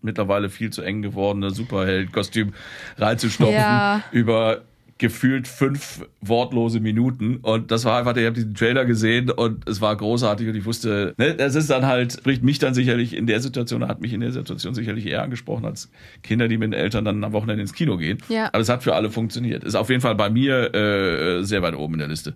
mittlerweile 0.00 0.48
viel 0.48 0.70
zu 0.70 0.80
eng 0.80 1.02
gewordene 1.02 1.50
Superheld-Kostüm 1.50 2.54
reinzustopfen 2.96 3.54
Ja. 3.54 4.02
über 4.12 4.62
gefühlt 4.98 5.46
fünf 5.46 6.06
wortlose 6.22 6.80
Minuten 6.80 7.36
und 7.36 7.70
das 7.70 7.84
war 7.84 7.98
einfach, 7.98 8.16
ich 8.16 8.24
habe 8.24 8.34
diesen 8.34 8.54
Trailer 8.54 8.86
gesehen 8.86 9.30
und 9.30 9.68
es 9.68 9.80
war 9.82 9.94
großartig 9.94 10.48
und 10.48 10.54
ich 10.54 10.64
wusste, 10.64 11.14
ne, 11.18 11.34
das 11.34 11.54
ist 11.54 11.68
dann 11.68 11.84
halt, 11.84 12.14
spricht 12.14 12.42
mich 12.42 12.58
dann 12.58 12.72
sicherlich 12.72 13.14
in 13.14 13.26
der 13.26 13.40
Situation, 13.40 13.86
hat 13.86 14.00
mich 14.00 14.14
in 14.14 14.20
der 14.20 14.32
Situation 14.32 14.74
sicherlich 14.74 15.06
eher 15.06 15.22
angesprochen 15.22 15.66
als 15.66 15.90
Kinder, 16.22 16.48
die 16.48 16.56
mit 16.56 16.72
den 16.72 16.80
Eltern 16.80 17.04
dann 17.04 17.22
am 17.24 17.32
Wochenende 17.32 17.60
ins 17.60 17.74
Kino 17.74 17.98
gehen. 17.98 18.18
Ja. 18.28 18.46
Aber 18.46 18.60
es 18.60 18.70
hat 18.70 18.82
für 18.82 18.94
alle 18.94 19.10
funktioniert. 19.10 19.64
Ist 19.64 19.74
auf 19.74 19.90
jeden 19.90 20.00
Fall 20.00 20.14
bei 20.14 20.30
mir 20.30 20.74
äh, 20.74 21.42
sehr 21.44 21.60
weit 21.60 21.74
oben 21.74 21.94
in 21.94 21.98
der 22.00 22.08
Liste. 22.08 22.34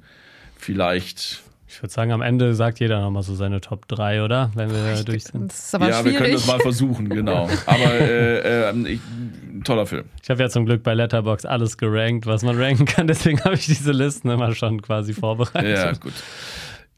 Vielleicht 0.56 1.42
Ich 1.70 1.80
würde 1.80 1.92
sagen, 1.92 2.10
am 2.10 2.20
Ende 2.20 2.52
sagt 2.56 2.80
jeder 2.80 3.00
nochmal 3.00 3.22
so 3.22 3.36
seine 3.36 3.60
Top 3.60 3.86
3, 3.86 4.24
oder? 4.24 4.50
Wenn 4.56 4.70
wir 4.72 5.04
durch 5.04 5.22
sind. 5.22 5.52
Das 5.52 5.66
ist 5.66 5.74
aber 5.76 5.88
ja, 5.88 6.04
wir 6.04 6.14
können 6.14 6.24
schwierig. 6.24 6.34
das 6.34 6.46
mal 6.48 6.58
versuchen, 6.58 7.08
genau. 7.08 7.48
Aber 7.66 7.92
äh, 7.92 8.70
äh, 8.70 8.88
ich, 8.88 9.00
ein 9.00 9.62
toller 9.62 9.86
Film. 9.86 10.04
Ich 10.20 10.28
habe 10.30 10.42
ja 10.42 10.48
zum 10.48 10.66
Glück 10.66 10.82
bei 10.82 10.94
Letterbox 10.94 11.44
alles 11.44 11.78
gerankt, 11.78 12.26
was 12.26 12.42
man 12.42 12.60
ranken 12.60 12.86
kann. 12.86 13.06
Deswegen 13.06 13.38
habe 13.44 13.54
ich 13.54 13.66
diese 13.66 13.92
Listen 13.92 14.30
immer 14.30 14.52
schon 14.56 14.82
quasi 14.82 15.14
vorbereitet. 15.14 15.78
Ja, 15.78 15.92
gut. 15.92 16.12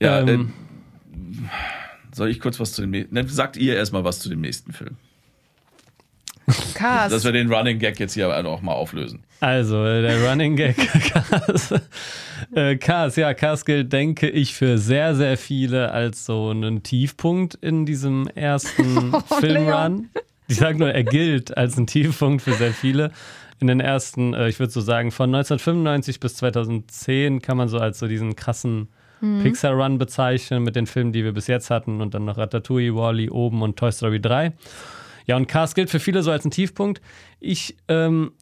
Ja, 0.00 0.20
Ähm, 0.20 0.54
äh, 1.12 2.16
soll 2.16 2.30
ich 2.30 2.40
kurz 2.40 2.58
was 2.58 2.72
zu 2.72 2.80
dem 2.80 2.92
nächsten? 2.92 3.14
Ne, 3.14 3.28
sagt 3.28 3.58
ihr 3.58 3.76
erstmal 3.76 4.04
was 4.04 4.20
zu 4.20 4.30
dem 4.30 4.40
nächsten 4.40 4.72
Film. 4.72 4.96
Cars. 6.72 7.12
Dass 7.12 7.24
wir 7.24 7.32
den 7.32 7.52
Running 7.52 7.78
Gag 7.78 8.00
jetzt 8.00 8.14
hier 8.14 8.34
auch 8.46 8.62
mal 8.62 8.72
auflösen. 8.72 9.22
Also, 9.42 9.84
äh, 9.84 10.02
der 10.02 10.24
Running 10.24 10.54
Gag 10.54 10.76
Cars. 11.12 11.74
Äh, 12.54 12.76
Cars, 12.76 13.16
ja, 13.16 13.34
Cars 13.34 13.64
gilt, 13.64 13.92
denke 13.92 14.30
ich, 14.30 14.54
für 14.54 14.78
sehr, 14.78 15.16
sehr 15.16 15.36
viele 15.36 15.90
als 15.90 16.26
so 16.26 16.50
einen 16.50 16.84
Tiefpunkt 16.84 17.56
in 17.56 17.84
diesem 17.84 18.28
ersten 18.28 19.12
Oh, 19.30 19.40
Filmrun. 19.40 20.10
Ich 20.46 20.58
sage 20.58 20.78
nur, 20.78 20.92
er 20.92 21.02
gilt 21.02 21.56
als 21.56 21.76
ein 21.76 21.88
Tiefpunkt 21.88 22.42
für 22.42 22.52
sehr 22.52 22.72
viele. 22.72 23.10
In 23.58 23.66
den 23.66 23.80
ersten, 23.80 24.32
äh, 24.32 24.48
ich 24.48 24.60
würde 24.60 24.72
so 24.72 24.80
sagen, 24.80 25.10
von 25.10 25.34
1995 25.34 26.20
bis 26.20 26.36
2010 26.36 27.42
kann 27.42 27.56
man 27.56 27.66
so 27.66 27.78
als 27.78 27.98
so 27.98 28.06
diesen 28.06 28.36
krassen 28.36 28.90
Pixar-Run 29.42 29.98
bezeichnen 29.98 30.62
mit 30.62 30.76
den 30.76 30.86
Filmen, 30.86 31.12
die 31.12 31.24
wir 31.24 31.32
bis 31.32 31.48
jetzt 31.48 31.70
hatten 31.70 32.00
und 32.00 32.14
dann 32.14 32.24
noch 32.24 32.38
Ratatouille, 32.38 32.94
Wall-E, 32.94 33.30
Oben 33.30 33.62
und 33.62 33.76
Toy 33.76 33.90
Story 33.90 34.20
3. 34.20 34.52
Ja, 35.26 35.36
und 35.36 35.48
Cars 35.48 35.74
gilt 35.74 35.90
für 35.90 36.00
viele 36.00 36.22
so 36.22 36.30
als 36.30 36.44
ein 36.44 36.50
Tiefpunkt. 36.50 37.00
Ich 37.38 37.76
ähm, 37.88 38.32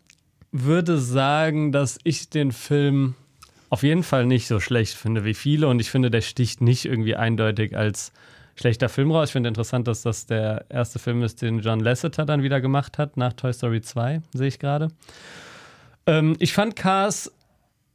würde 0.52 0.98
sagen, 0.98 1.72
dass 1.72 1.98
ich 2.04 2.28
den 2.28 2.52
Film 2.52 3.14
auf 3.68 3.82
jeden 3.82 4.02
Fall 4.02 4.26
nicht 4.26 4.48
so 4.48 4.58
schlecht 4.58 4.94
finde 4.94 5.24
wie 5.24 5.34
viele 5.34 5.68
und 5.68 5.80
ich 5.80 5.90
finde, 5.90 6.10
der 6.10 6.22
sticht 6.22 6.60
nicht 6.60 6.84
irgendwie 6.84 7.14
eindeutig 7.16 7.76
als 7.76 8.12
schlechter 8.56 8.88
Film 8.88 9.10
raus. 9.12 9.28
Ich 9.28 9.32
finde 9.32 9.48
interessant, 9.48 9.86
dass 9.88 10.02
das 10.02 10.26
der 10.26 10.66
erste 10.68 10.98
Film 10.98 11.22
ist, 11.22 11.40
den 11.40 11.60
John 11.60 11.80
Lasseter 11.80 12.26
dann 12.26 12.42
wieder 12.42 12.60
gemacht 12.60 12.98
hat, 12.98 13.16
nach 13.16 13.32
Toy 13.32 13.52
Story 13.52 13.80
2, 13.80 14.22
sehe 14.32 14.48
ich 14.48 14.58
gerade. 14.58 14.88
Ähm, 16.06 16.36
ich 16.40 16.52
fand 16.52 16.76
Cars 16.76 17.32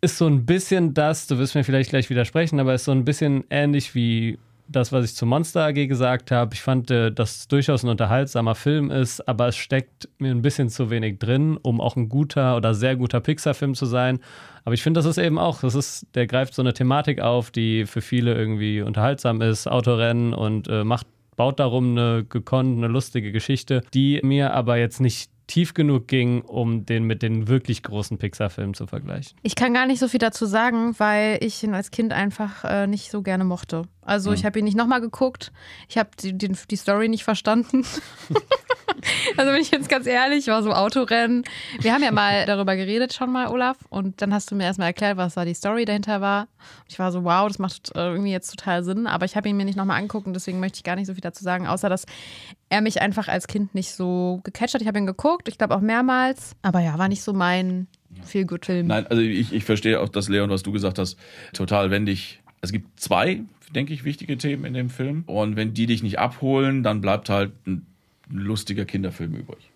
ist 0.01 0.17
so 0.17 0.27
ein 0.27 0.45
bisschen 0.45 0.93
das, 0.93 1.27
du 1.27 1.37
wirst 1.37 1.55
mir 1.55 1.63
vielleicht 1.63 1.89
gleich 1.89 2.09
widersprechen, 2.09 2.59
aber 2.59 2.73
ist 2.73 2.85
so 2.85 2.91
ein 2.91 3.05
bisschen 3.05 3.43
ähnlich 3.49 3.95
wie 3.95 4.37
das, 4.67 4.91
was 4.91 5.05
ich 5.05 5.15
zu 5.15 5.25
Monster 5.25 5.65
AG 5.65 5.87
gesagt 5.87 6.31
habe. 6.31 6.53
Ich 6.53 6.61
fand, 6.61 6.91
äh, 6.91 7.11
dass 7.11 7.37
es 7.37 7.47
durchaus 7.47 7.83
ein 7.83 7.89
unterhaltsamer 7.89 8.55
Film 8.55 8.91
ist, 8.91 9.27
aber 9.27 9.47
es 9.47 9.55
steckt 9.55 10.09
mir 10.17 10.31
ein 10.31 10.41
bisschen 10.41 10.69
zu 10.69 10.89
wenig 10.89 11.19
drin, 11.19 11.57
um 11.61 11.81
auch 11.81 11.95
ein 11.95 12.09
guter 12.09 12.55
oder 12.57 12.73
sehr 12.73 12.95
guter 12.95 13.19
Pixar-Film 13.19 13.75
zu 13.75 13.85
sein. 13.85 14.19
Aber 14.63 14.73
ich 14.73 14.83
finde, 14.83 14.99
das 14.99 15.05
ist 15.05 15.17
eben 15.17 15.37
auch, 15.37 15.61
das 15.61 15.75
ist, 15.75 16.07
der 16.15 16.27
greift 16.27 16.53
so 16.53 16.61
eine 16.61 16.73
Thematik 16.73 17.21
auf, 17.21 17.51
die 17.51 17.85
für 17.85 18.01
viele 18.01 18.33
irgendwie 18.33 18.81
unterhaltsam 18.81 19.41
ist, 19.41 19.67
Autorennen 19.67 20.33
und 20.33 20.67
äh, 20.67 20.83
macht, 20.83 21.07
baut 21.35 21.59
darum 21.59 21.91
eine 21.91 22.25
gekonnt, 22.27 22.77
eine 22.77 22.87
lustige 22.87 23.31
Geschichte, 23.31 23.83
die 23.93 24.19
mir 24.23 24.53
aber 24.53 24.77
jetzt 24.77 24.99
nicht 24.99 25.29
tief 25.47 25.73
genug 25.73 26.07
ging, 26.07 26.41
um 26.41 26.85
den 26.85 27.03
mit 27.03 27.21
den 27.21 27.47
wirklich 27.47 27.83
großen 27.83 28.17
Pixar-Filmen 28.17 28.73
zu 28.73 28.87
vergleichen. 28.87 29.37
Ich 29.43 29.55
kann 29.55 29.73
gar 29.73 29.85
nicht 29.85 29.99
so 29.99 30.07
viel 30.07 30.19
dazu 30.19 30.45
sagen, 30.45 30.95
weil 30.97 31.37
ich 31.41 31.63
ihn 31.63 31.73
als 31.73 31.91
Kind 31.91 32.13
einfach 32.13 32.63
äh, 32.65 32.87
nicht 32.87 33.11
so 33.11 33.21
gerne 33.21 33.43
mochte. 33.43 33.83
Also 34.05 34.31
ich 34.33 34.45
habe 34.45 34.59
ihn 34.59 34.65
nicht 34.65 34.77
nochmal 34.77 35.01
geguckt. 35.01 35.51
Ich 35.89 35.97
habe 35.97 36.09
die, 36.19 36.37
die, 36.37 36.51
die 36.69 36.75
Story 36.75 37.09
nicht 37.09 37.23
verstanden. 37.23 37.83
also 39.37 39.51
bin 39.51 39.61
ich 39.61 39.71
jetzt 39.71 39.89
ganz 39.89 40.05
ehrlich, 40.05 40.47
war 40.47 40.61
so 40.61 40.71
Autorennen. 40.71 41.43
Wir 41.79 41.91
haben 41.91 42.03
ja 42.03 42.11
mal 42.11 42.45
darüber 42.47 42.75
geredet 42.75 43.13
schon 43.13 43.31
mal, 43.31 43.47
Olaf. 43.47 43.77
Und 43.89 44.21
dann 44.21 44.33
hast 44.33 44.51
du 44.51 44.55
mir 44.55 44.65
erstmal 44.65 44.89
erklärt, 44.89 45.17
was 45.17 45.33
da 45.33 45.43
die 45.43 45.55
Story 45.55 45.85
dahinter 45.85 46.21
war. 46.21 46.41
Und 46.41 46.91
ich 46.91 46.99
war 46.99 47.11
so, 47.11 47.23
wow, 47.23 47.47
das 47.47 47.57
macht 47.57 47.95
äh, 47.95 48.11
irgendwie 48.11 48.31
jetzt 48.31 48.51
total 48.51 48.83
Sinn. 48.83 49.07
Aber 49.07 49.25
ich 49.25 49.35
habe 49.35 49.49
ihn 49.49 49.57
mir 49.57 49.65
nicht 49.65 49.77
nochmal 49.77 49.97
angeguckt 49.97 50.27
und 50.27 50.33
deswegen 50.33 50.59
möchte 50.59 50.77
ich 50.77 50.83
gar 50.83 50.95
nicht 50.95 51.07
so 51.07 51.13
viel 51.13 51.21
dazu 51.21 51.43
sagen, 51.43 51.65
außer 51.65 51.89
dass 51.89 52.05
er 52.69 52.81
mich 52.81 53.01
einfach 53.01 53.27
als 53.27 53.47
Kind 53.47 53.73
nicht 53.73 53.91
so 53.91 54.41
gecatcht 54.43 54.75
hat. 54.75 54.81
Ich 54.81 54.87
habe 54.87 54.99
ihn 54.99 55.07
geguckt, 55.07 55.47
ich 55.47 55.57
glaube 55.57 55.75
auch 55.75 55.81
mehrmals. 55.81 56.55
Aber 56.61 56.79
ja, 56.79 56.97
war 56.99 57.07
nicht 57.07 57.23
so 57.23 57.33
mein 57.33 57.87
Feel-Good-Film. 58.23 58.87
Nein, 58.87 59.07
also 59.07 59.21
ich, 59.21 59.51
ich 59.51 59.65
verstehe 59.65 59.99
auch 59.99 60.09
das, 60.09 60.29
Leon, 60.29 60.49
was 60.49 60.63
du 60.63 60.71
gesagt 60.71 60.99
hast, 60.99 61.17
total 61.53 61.91
wendig. 61.91 62.41
Es 62.61 62.71
gibt 62.71 62.99
zwei, 62.99 63.41
denke 63.73 63.93
ich, 63.93 64.03
wichtige 64.03 64.37
Themen 64.37 64.65
in 64.65 64.73
dem 64.73 64.89
Film. 64.89 65.23
Und 65.27 65.55
wenn 65.55 65.73
die 65.73 65.85
dich 65.85 66.01
nicht 66.03 66.19
abholen, 66.19 66.83
dann 66.83 67.01
bleibt 67.01 67.29
halt 67.29 67.51
ein 67.67 67.85
lustiger 68.29 68.85
Kinderfilm 68.85 69.35
übrig. 69.35 69.69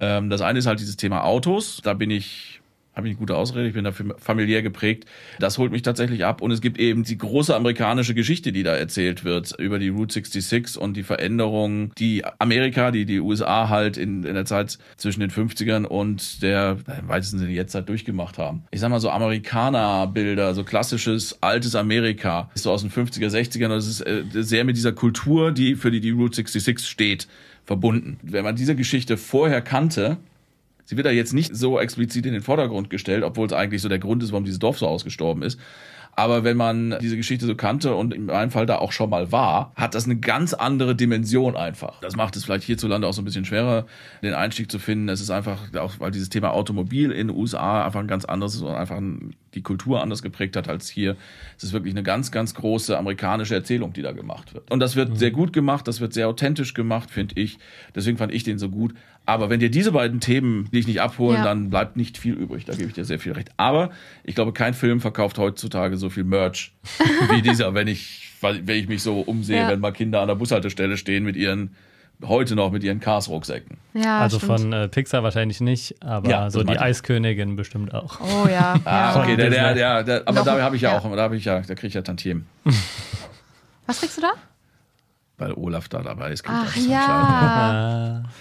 Ähm, 0.00 0.30
das 0.30 0.40
eine 0.40 0.58
ist 0.58 0.66
halt 0.66 0.80
dieses 0.80 0.96
Thema 0.96 1.24
Autos. 1.24 1.80
Da 1.82 1.94
bin 1.94 2.10
ich, 2.10 2.60
habe 2.94 3.08
ich 3.08 3.12
eine 3.12 3.18
gute 3.18 3.36
Ausrede, 3.36 3.66
ich 3.66 3.74
bin 3.74 3.84
dafür 3.84 4.14
familiär 4.18 4.62
geprägt. 4.62 5.06
Das 5.40 5.58
holt 5.58 5.72
mich 5.72 5.82
tatsächlich 5.82 6.24
ab. 6.24 6.40
Und 6.40 6.50
es 6.52 6.60
gibt 6.60 6.78
eben 6.78 7.02
die 7.02 7.18
große 7.18 7.54
amerikanische 7.54 8.14
Geschichte, 8.14 8.52
die 8.52 8.62
da 8.62 8.74
erzählt 8.74 9.24
wird 9.24 9.58
über 9.58 9.78
die 9.78 9.88
Route 9.88 10.14
66 10.14 10.80
und 10.80 10.96
die 10.96 11.02
Veränderungen, 11.02 11.92
die 11.98 12.24
Amerika, 12.38 12.90
die 12.90 13.04
die 13.04 13.20
USA 13.20 13.68
halt 13.68 13.96
in, 13.96 14.24
in 14.24 14.34
der 14.34 14.44
Zeit 14.44 14.78
zwischen 14.96 15.20
den 15.20 15.30
50ern 15.30 15.84
und 15.84 16.42
der 16.42 16.78
im 17.00 17.08
weitesten 17.08 17.38
Sinne 17.38 17.52
jetzt 17.52 17.74
halt 17.74 17.88
durchgemacht 17.88 18.38
haben. 18.38 18.64
Ich 18.70 18.80
sag 18.80 18.90
mal 18.90 19.00
so 19.00 19.10
Amerikaner-Bilder, 19.10 20.54
so 20.54 20.62
klassisches 20.62 21.42
altes 21.42 21.74
Amerika, 21.74 22.50
ist 22.54 22.62
so 22.62 22.70
aus 22.70 22.82
den 22.82 22.90
50er, 22.90 23.28
60ern. 23.28 23.68
Das 23.68 23.88
ist 23.88 24.02
äh, 24.02 24.22
sehr 24.30 24.64
mit 24.64 24.76
dieser 24.76 24.92
Kultur, 24.92 25.50
die 25.50 25.74
für 25.74 25.90
die 25.90 26.00
die 26.00 26.10
Route 26.10 26.36
66 26.36 26.88
steht, 26.88 27.26
verbunden. 27.64 28.18
Wenn 28.22 28.44
man 28.44 28.56
diese 28.56 28.76
Geschichte 28.76 29.16
vorher 29.16 29.62
kannte, 29.62 30.18
Sie 30.84 30.96
wird 30.96 31.06
da 31.06 31.10
jetzt 31.10 31.32
nicht 31.32 31.54
so 31.56 31.78
explizit 31.78 32.26
in 32.26 32.32
den 32.32 32.42
Vordergrund 32.42 32.90
gestellt, 32.90 33.24
obwohl 33.24 33.46
es 33.46 33.52
eigentlich 33.52 33.82
so 33.82 33.88
der 33.88 33.98
Grund 33.98 34.22
ist, 34.22 34.32
warum 34.32 34.44
dieses 34.44 34.58
Dorf 34.58 34.78
so 34.78 34.86
ausgestorben 34.86 35.42
ist. 35.42 35.58
Aber 36.16 36.44
wenn 36.44 36.56
man 36.56 36.96
diese 37.00 37.16
Geschichte 37.16 37.46
so 37.46 37.54
kannte 37.56 37.94
und 37.94 38.14
in 38.14 38.26
meinem 38.26 38.50
Fall 38.50 38.66
da 38.66 38.76
auch 38.76 38.92
schon 38.92 39.10
mal 39.10 39.32
war, 39.32 39.72
hat 39.74 39.94
das 39.94 40.04
eine 40.04 40.16
ganz 40.16 40.54
andere 40.54 40.94
Dimension 40.94 41.56
einfach. 41.56 42.00
Das 42.00 42.14
macht 42.14 42.36
es 42.36 42.44
vielleicht 42.44 42.64
hierzulande 42.64 43.08
auch 43.08 43.12
so 43.12 43.22
ein 43.22 43.24
bisschen 43.24 43.44
schwerer, 43.44 43.86
den 44.22 44.34
Einstieg 44.34 44.70
zu 44.70 44.78
finden. 44.78 45.08
Es 45.08 45.20
ist 45.20 45.30
einfach, 45.30 45.74
auch 45.76 45.98
weil 45.98 46.12
dieses 46.12 46.28
Thema 46.28 46.52
Automobil 46.52 47.10
in 47.10 47.28
den 47.28 47.36
USA 47.36 47.84
einfach 47.84 48.00
ein 48.00 48.06
ganz 48.06 48.24
anderes 48.24 48.54
ist 48.54 48.62
und 48.62 48.74
einfach 48.74 49.00
die 49.54 49.62
Kultur 49.62 50.02
anders 50.02 50.22
geprägt 50.22 50.56
hat 50.56 50.68
als 50.68 50.88
hier. 50.88 51.16
Es 51.56 51.64
ist 51.64 51.72
wirklich 51.72 51.94
eine 51.94 52.02
ganz, 52.02 52.30
ganz 52.30 52.54
große 52.54 52.96
amerikanische 52.96 53.54
Erzählung, 53.54 53.92
die 53.92 54.02
da 54.02 54.12
gemacht 54.12 54.54
wird. 54.54 54.70
Und 54.70 54.80
das 54.80 54.94
wird 54.94 55.18
sehr 55.18 55.32
gut 55.32 55.52
gemacht, 55.52 55.88
das 55.88 56.00
wird 56.00 56.12
sehr 56.12 56.28
authentisch 56.28 56.74
gemacht, 56.74 57.10
finde 57.10 57.40
ich. 57.40 57.58
Deswegen 57.94 58.18
fand 58.18 58.32
ich 58.32 58.44
den 58.44 58.58
so 58.58 58.68
gut. 58.68 58.94
Aber 59.26 59.48
wenn 59.48 59.58
dir 59.58 59.70
diese 59.70 59.92
beiden 59.92 60.20
Themen 60.20 60.70
dich 60.70 60.86
nicht 60.86 61.00
abholen, 61.00 61.38
Ja. 61.38 61.44
dann 61.44 61.70
bleibt 61.70 61.96
nicht 61.96 62.18
viel 62.18 62.34
übrig. 62.34 62.66
Da 62.66 62.74
gebe 62.74 62.88
ich 62.88 62.92
dir 62.94 63.04
sehr 63.06 63.18
viel 63.18 63.32
recht. 63.32 63.50
Aber 63.56 63.90
ich 64.22 64.34
glaube, 64.34 64.52
kein 64.52 64.74
Film 64.74 65.00
verkauft 65.00 65.38
heutzutage 65.38 65.96
so 65.96 66.10
viel 66.10 66.24
Merch 66.24 66.72
wie 67.30 67.40
dieser, 67.40 67.72
wenn 67.72 67.88
ich, 67.88 68.30
wenn 68.42 68.68
ich 68.68 68.86
mich 68.88 69.02
so 69.02 69.20
umsehe, 69.20 69.60
Ja. 69.62 69.68
wenn 69.68 69.80
mal 69.80 69.92
Kinder 69.92 70.20
an 70.20 70.28
der 70.28 70.34
Bushaltestelle 70.34 70.98
stehen 70.98 71.24
mit 71.24 71.36
ihren, 71.36 71.74
heute 72.22 72.54
noch 72.54 72.70
mit 72.70 72.84
ihren 72.84 73.00
Cars-Rucksäcken. 73.00 73.78
Ja, 73.94 74.20
also 74.20 74.38
stimmt. 74.38 74.60
von 74.60 74.72
äh, 74.74 74.88
Pixar 74.88 75.22
wahrscheinlich 75.22 75.60
nicht, 75.62 76.02
aber 76.02 76.28
Ja, 76.28 76.50
so 76.50 76.62
die. 76.62 76.78
Eiskönigin 76.78 77.56
bestimmt 77.56 77.94
auch. 77.94 78.20
Oh 78.20 78.46
ja. 78.52 78.78
Ah, 78.84 79.22
okay, 79.22 79.36
der, 79.36 79.48
der, 79.48 79.74
der, 79.74 80.04
der, 80.04 80.22
aber 80.28 80.38
Noch- 80.40 80.44
da 80.44 80.60
habe 80.60 80.76
ich 80.76 80.82
ja, 80.82 80.92
ja. 80.92 80.98
auch, 80.98 81.16
da 81.16 81.22
habe 81.22 81.36
ich 81.36 81.46
ja, 81.46 81.60
da 81.60 81.74
kriege 81.74 81.86
ich 81.88 81.94
ja 81.94 82.02
Tantiemen. 82.02 82.46
Was 83.86 84.00
kriegst 84.00 84.18
du 84.18 84.20
da? 84.22 84.32
Weil 85.38 85.52
Olaf 85.54 85.88
da 85.88 86.02
dabei 86.02 86.30
ist. 86.32 86.44
Ach 86.46 86.76
ja. 86.76 88.22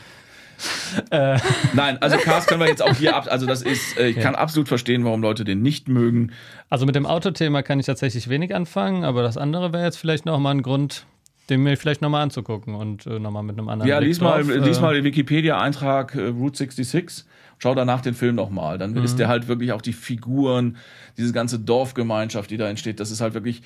Äh, 1.09 1.37
Nein, 1.73 1.97
also 2.01 2.17
Cars 2.17 2.45
können 2.45 2.61
wir 2.61 2.67
jetzt 2.67 2.81
auch 2.83 2.95
hier 2.95 3.15
ab. 3.15 3.27
Also 3.29 3.45
das 3.45 3.61
ist, 3.61 3.97
äh, 3.97 4.09
ich 4.09 4.19
kann 4.19 4.35
absolut 4.35 4.67
verstehen, 4.67 5.03
warum 5.05 5.21
Leute 5.21 5.43
den 5.43 5.61
nicht 5.61 5.87
mögen. 5.87 6.31
also 6.69 6.85
mit 6.85 6.95
dem 6.95 7.05
Autothema 7.05 7.61
kann 7.63 7.79
ich 7.79 7.85
tatsächlich 7.85 8.29
wenig 8.29 8.53
anfangen, 8.55 9.03
aber 9.03 9.23
das 9.23 9.37
andere 9.37 9.73
wäre 9.73 9.83
jetzt 9.83 9.97
vielleicht 9.97 10.25
nochmal 10.25 10.55
ein 10.55 10.61
Grund, 10.61 11.05
den 11.49 11.61
mir 11.63 11.75
vielleicht 11.77 12.01
nochmal 12.01 12.21
anzugucken 12.23 12.75
und 12.75 13.05
äh, 13.05 13.19
nochmal 13.19 13.43
mit 13.43 13.57
einem 13.57 13.69
anderen 13.69 13.89
Ja, 13.89 13.97
Blick 13.97 14.09
lies 14.09 14.21
mal, 14.21 14.43
drauf, 14.43 14.65
lies 14.65 14.77
äh, 14.77 14.81
mal 14.81 14.93
den 14.93 15.03
Wikipedia-Eintrag 15.03 16.15
äh, 16.15 16.27
Route 16.27 16.57
66. 16.57 17.25
Schau 17.59 17.75
danach 17.75 18.01
den 18.01 18.13
Film 18.13 18.35
nochmal. 18.35 18.77
Dann 18.77 18.95
ist 18.97 19.19
der 19.19 19.29
halt 19.29 19.47
wirklich 19.47 19.71
auch 19.71 19.81
die 19.81 19.93
Figuren, 19.93 20.75
diese 21.17 21.31
ganze 21.31 21.59
Dorfgemeinschaft, 21.59 22.51
die 22.51 22.57
da 22.57 22.67
entsteht. 22.67 22.99
Das 22.99 23.09
ist 23.09 23.21
halt 23.21 23.35
wirklich 23.35 23.61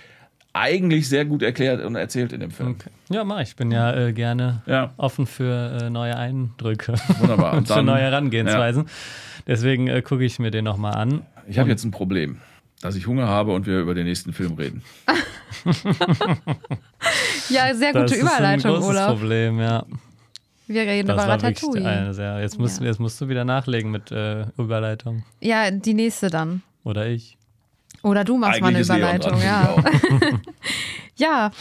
eigentlich 0.60 1.08
sehr 1.10 1.26
gut 1.26 1.42
erklärt 1.44 1.84
und 1.84 1.96
erzählt 1.96 2.34
in 2.34 2.40
dem 2.42 2.52
Film. 2.52 2.72
Okay. 2.80 2.90
Ja, 3.10 3.24
mach 3.24 3.40
ich. 3.42 3.56
bin 3.56 3.72
ja 3.72 3.94
äh, 3.94 4.14
gerne 4.14 4.62
Ja. 4.66 4.94
offen 4.98 5.26
für 5.28 5.80
äh, 5.84 5.90
neue 5.90 6.16
Eindrücke 6.18 6.94
Wunderbar. 7.20 7.54
und 7.54 7.58
Und 7.60 7.68
für 7.68 7.76
dann- 7.76 7.86
neue 7.86 8.02
Herangehensweisen. 8.02 8.86
Deswegen 9.48 9.88
äh, 9.88 10.02
gucke 10.02 10.24
ich 10.26 10.40
mir 10.40 10.52
den 10.52 10.66
nochmal 10.66 10.96
an. 10.96 11.22
Ich 11.48 11.58
habe 11.60 11.70
jetzt 11.70 11.84
ein 11.86 11.92
Problem, 11.92 12.40
dass 12.82 12.96
ich 12.96 13.08
Hunger 13.08 13.28
habe 13.28 13.54
und 13.54 13.66
wir 13.66 13.80
über 13.80 13.94
den 13.96 14.06
nächsten 14.06 14.34
Film 14.34 14.54
reden. 14.56 14.84
Ja, 17.50 17.74
sehr 17.74 17.94
gute 17.94 18.04
das 18.06 18.12
ist 18.14 18.22
Überleitung, 18.22 18.72
ein 18.72 18.78
großes 18.78 18.90
Olaf. 18.90 19.08
Problem, 19.20 19.60
ja. 19.60 19.86
Wir 20.68 20.82
reden 20.82 21.08
Das 21.08 21.24
über 21.24 21.32
Ratatouille. 21.34 21.86
eine 21.88 22.14
sehr. 22.14 22.42
Jetzt 22.42 22.60
musst, 22.60 22.82
Ja. 22.82 22.88
jetzt 22.88 23.00
musst 23.00 23.20
du 23.22 23.30
wieder 23.30 23.46
nachlegen 23.46 23.90
mit 23.90 24.12
äh, 24.12 24.46
Überleitung. 24.58 25.24
Ja, 25.40 25.72
die 25.72 25.94
nächste 25.94 26.30
dann. 26.30 26.62
Oder 26.84 27.08
ich. 27.08 27.37
Oder 28.04 28.24
du 28.24 28.38
machst 28.38 28.62
mal 28.62 28.68
eine 28.68 28.82
Überleitung, 28.82 29.42
ja. 29.42 29.76
Ja. 31.16 31.52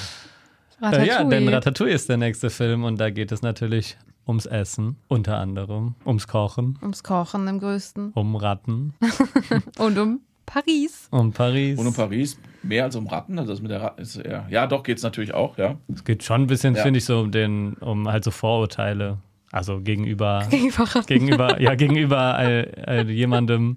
Äh, 0.82 1.07
ja, 1.07 1.24
denn 1.24 1.49
Ratatouille. 1.49 1.53
Ratatouille 1.53 1.95
ist 1.95 2.09
der 2.09 2.18
nächste 2.18 2.51
Film 2.51 2.84
und 2.84 2.99
da 3.01 3.09
geht 3.11 3.32
es 3.32 3.41
natürlich 3.43 3.97
ums 4.28 4.45
Essen, 4.45 4.97
unter 5.09 5.39
anderem, 5.39 5.95
ums 6.05 6.28
Kochen, 6.28 6.78
Ums 6.82 7.03
Kochen 7.03 7.49
im 7.49 7.59
größten. 7.61 8.11
um 8.12 8.37
Ratten, 8.37 8.93
Und 9.78 9.97
um 9.99 10.20
Paris. 10.45 11.09
um 11.11 11.32
Paris. 11.32 11.78
Und 11.78 11.87
um 11.87 11.95
Paris 11.95 12.39
mehr 12.62 12.84
als 12.84 12.97
um 12.97 13.07
Ratten. 13.07 13.39
Also 13.39 13.53
das 13.53 13.62
mit 13.62 13.70
der 13.70 13.80
Ratten 13.80 14.03
ist 14.03 14.16
eher. 14.16 14.47
Ja, 14.51 14.66
doch, 14.66 14.82
geht's 14.82 15.03
natürlich 15.03 15.32
auch, 15.32 15.57
ja. 15.59 15.76
Es 15.93 16.05
geht 16.05 16.22
schon 16.22 16.43
ein 16.43 16.47
bisschen, 16.47 16.74
Ja. 16.74 16.82
finde 16.82 16.99
ich, 16.99 17.05
so 17.07 17.20
um 17.20 17.30
den, 17.32 17.74
um 17.74 18.09
halt 18.09 18.22
so 18.24 18.30
Vorurteile, 18.30 19.18
also 19.57 19.81
gegenüber, 19.81 20.47
Gegenüber 20.51 20.87
gegenüber, 21.07 21.61
ja, 21.61 21.75
gegenüber 21.75 22.37
all, 22.37 22.71
all 22.87 23.11
jemandem, 23.11 23.77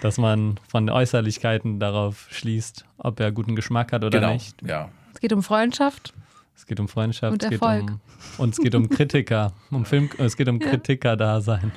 dass 0.00 0.18
man 0.18 0.58
von 0.68 0.86
den 0.86 0.94
Äußerlichkeiten 0.94 1.78
darauf 1.78 2.26
schließt, 2.30 2.84
ob 2.98 3.20
er 3.20 3.30
guten 3.30 3.54
Geschmack 3.54 3.92
hat 3.92 4.02
oder 4.02 4.18
genau. 4.18 4.32
nicht. 4.32 4.60
Ja. 4.66 4.88
Es 5.14 5.20
geht 5.20 5.32
um 5.32 5.42
Freundschaft. 5.42 6.12
Es 6.56 6.66
geht 6.66 6.80
um 6.80 6.88
Freundschaft, 6.88 7.32
Und 7.32 7.42
es 7.42 7.48
geht 7.48 7.62
Erfolg. 7.62 7.90
um 7.90 8.00
und 8.38 8.54
es 8.54 8.58
geht 8.58 8.74
um 8.74 8.88
Kritiker, 8.88 9.52
um 9.70 9.84
Film, 9.84 10.10
es 10.18 10.36
geht 10.36 10.48
um 10.48 10.58
Kritiker-Dasein. 10.58 11.72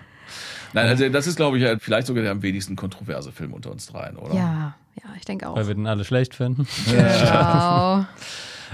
Nein, 0.73 0.87
also 0.87 1.07
das 1.09 1.27
ist, 1.27 1.35
glaube 1.35 1.57
ich, 1.57 1.63
ja 1.63 1.77
vielleicht 1.77 2.07
sogar 2.07 2.23
der 2.23 2.31
am 2.31 2.41
wenigsten 2.41 2.75
kontroverse 2.75 3.31
Film 3.31 3.53
unter 3.53 3.71
uns 3.71 3.85
dreien, 3.85 4.17
oder? 4.17 4.33
Ja, 4.33 4.75
ja, 4.95 5.09
ich 5.15 5.25
denke 5.25 5.47
auch. 5.47 5.55
Weil 5.55 5.67
wir 5.67 5.75
den 5.75 5.87
alle 5.87 6.03
schlecht 6.03 6.33
finden. 6.35 6.67
Genau. 6.85 8.05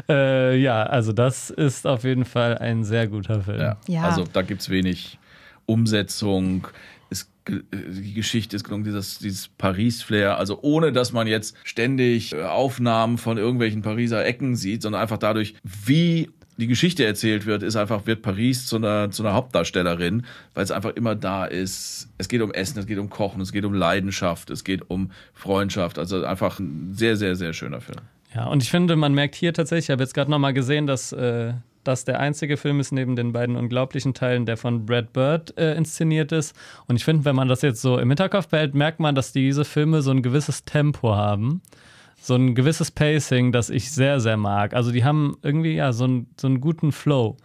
Äh, 0.07 0.57
ja, 0.59 0.83
also 0.83 1.11
das 1.13 1.49
ist 1.49 1.85
auf 1.87 2.03
jeden 2.03 2.25
Fall 2.25 2.57
ein 2.57 2.83
sehr 2.83 3.07
guter 3.07 3.41
Film. 3.41 3.59
Ja. 3.59 3.77
Ja. 3.87 4.03
Also 4.03 4.23
da 4.31 4.41
gibt 4.41 4.61
es 4.61 4.69
wenig 4.69 5.17
Umsetzung. 5.65 6.67
Es, 7.09 7.29
ge- 7.45 7.63
die 7.71 8.13
Geschichte 8.13 8.55
ist 8.55 8.63
gelungen, 8.63 8.83
dieses, 8.83 9.19
dieses 9.19 9.47
Paris-Flair. 9.47 10.37
Also 10.37 10.59
ohne, 10.61 10.91
dass 10.91 11.11
man 11.13 11.27
jetzt 11.27 11.55
ständig 11.63 12.33
äh, 12.33 12.43
Aufnahmen 12.43 13.17
von 13.17 13.37
irgendwelchen 13.37 13.81
Pariser 13.81 14.25
Ecken 14.25 14.55
sieht, 14.55 14.81
sondern 14.81 15.01
einfach 15.01 15.17
dadurch, 15.17 15.55
wie 15.63 16.29
die 16.57 16.67
Geschichte 16.67 17.05
erzählt 17.05 17.45
wird, 17.45 17.63
ist 17.63 17.77
einfach, 17.77 18.05
wird 18.05 18.21
Paris 18.21 18.65
zu 18.65 18.75
einer, 18.75 19.11
zu 19.11 19.23
einer 19.23 19.33
Hauptdarstellerin, 19.33 20.25
weil 20.53 20.63
es 20.65 20.71
einfach 20.71 20.93
immer 20.95 21.15
da 21.15 21.45
ist. 21.45 22.09
Es 22.17 22.27
geht 22.27 22.41
um 22.41 22.51
Essen, 22.51 22.77
es 22.79 22.85
geht 22.85 22.97
um 22.97 23.09
Kochen, 23.09 23.39
es 23.39 23.53
geht 23.53 23.63
um 23.63 23.73
Leidenschaft, 23.73 24.49
es 24.49 24.65
geht 24.65 24.89
um 24.89 25.11
Freundschaft. 25.33 25.97
Also 25.97 26.25
einfach 26.25 26.59
ein 26.59 26.93
sehr, 26.93 27.15
sehr, 27.15 27.35
sehr 27.37 27.53
schöner 27.53 27.79
Film. 27.79 27.99
Ja, 28.33 28.45
und 28.47 28.61
ich 28.63 28.69
finde, 28.69 28.95
man 28.95 29.13
merkt 29.13 29.35
hier 29.35 29.53
tatsächlich, 29.53 29.85
ich 29.85 29.91
habe 29.91 30.03
jetzt 30.03 30.13
gerade 30.13 30.29
nochmal 30.29 30.53
gesehen, 30.53 30.85
dass 30.85 31.11
äh, 31.11 31.53
das 31.83 32.05
der 32.05 32.19
einzige 32.19 32.57
Film 32.57 32.79
ist 32.79 32.91
neben 32.91 33.15
den 33.15 33.31
beiden 33.33 33.55
unglaublichen 33.55 34.13
Teilen, 34.13 34.45
der 34.45 34.57
von 34.57 34.85
Brad 34.85 35.13
Bird 35.13 35.57
äh, 35.57 35.73
inszeniert 35.75 36.31
ist. 36.31 36.55
Und 36.87 36.95
ich 36.97 37.05
finde, 37.05 37.25
wenn 37.25 37.35
man 37.35 37.47
das 37.47 37.61
jetzt 37.63 37.81
so 37.81 37.97
im 37.97 38.09
Hinterkopf 38.09 38.47
behält, 38.47 38.75
merkt 38.75 38.99
man, 38.99 39.15
dass 39.15 39.31
diese 39.31 39.65
Filme 39.65 40.01
so 40.01 40.11
ein 40.11 40.21
gewisses 40.21 40.63
Tempo 40.65 41.15
haben. 41.15 41.61
So 42.21 42.35
ein 42.35 42.53
gewisses 42.53 42.91
Pacing, 42.91 43.51
das 43.51 43.69
ich 43.69 43.91
sehr, 43.91 44.19
sehr 44.19 44.37
mag. 44.37 44.73
Also 44.73 44.91
die 44.91 45.05
haben 45.05 45.37
irgendwie 45.41 45.73
ja 45.75 45.93
so, 45.93 46.03
einen- 46.03 46.27
so 46.39 46.47
einen 46.47 46.59
guten 46.61 46.91
Flow. 46.91 47.37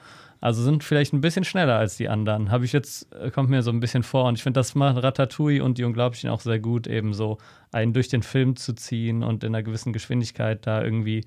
Also 0.44 0.62
sind 0.62 0.84
vielleicht 0.84 1.14
ein 1.14 1.22
bisschen 1.22 1.44
schneller 1.44 1.78
als 1.78 1.96
die 1.96 2.10
anderen. 2.10 2.50
Habe 2.50 2.66
ich 2.66 2.74
jetzt, 2.74 3.10
äh, 3.14 3.30
kommt 3.30 3.48
mir 3.48 3.62
so 3.62 3.70
ein 3.70 3.80
bisschen 3.80 4.02
vor. 4.02 4.26
Und 4.26 4.36
ich 4.36 4.42
finde, 4.42 4.60
das 4.60 4.74
macht 4.74 5.02
Ratatouille 5.02 5.64
und 5.64 5.78
die 5.78 5.84
Unglaublichen 5.84 6.28
auch 6.28 6.40
sehr 6.40 6.58
gut, 6.58 6.86
eben 6.86 7.14
so 7.14 7.38
einen 7.72 7.94
durch 7.94 8.08
den 8.08 8.22
Film 8.22 8.54
zu 8.54 8.74
ziehen 8.74 9.22
und 9.22 9.42
in 9.42 9.54
einer 9.54 9.62
gewissen 9.62 9.94
Geschwindigkeit 9.94 10.66
da 10.66 10.84
irgendwie 10.84 11.24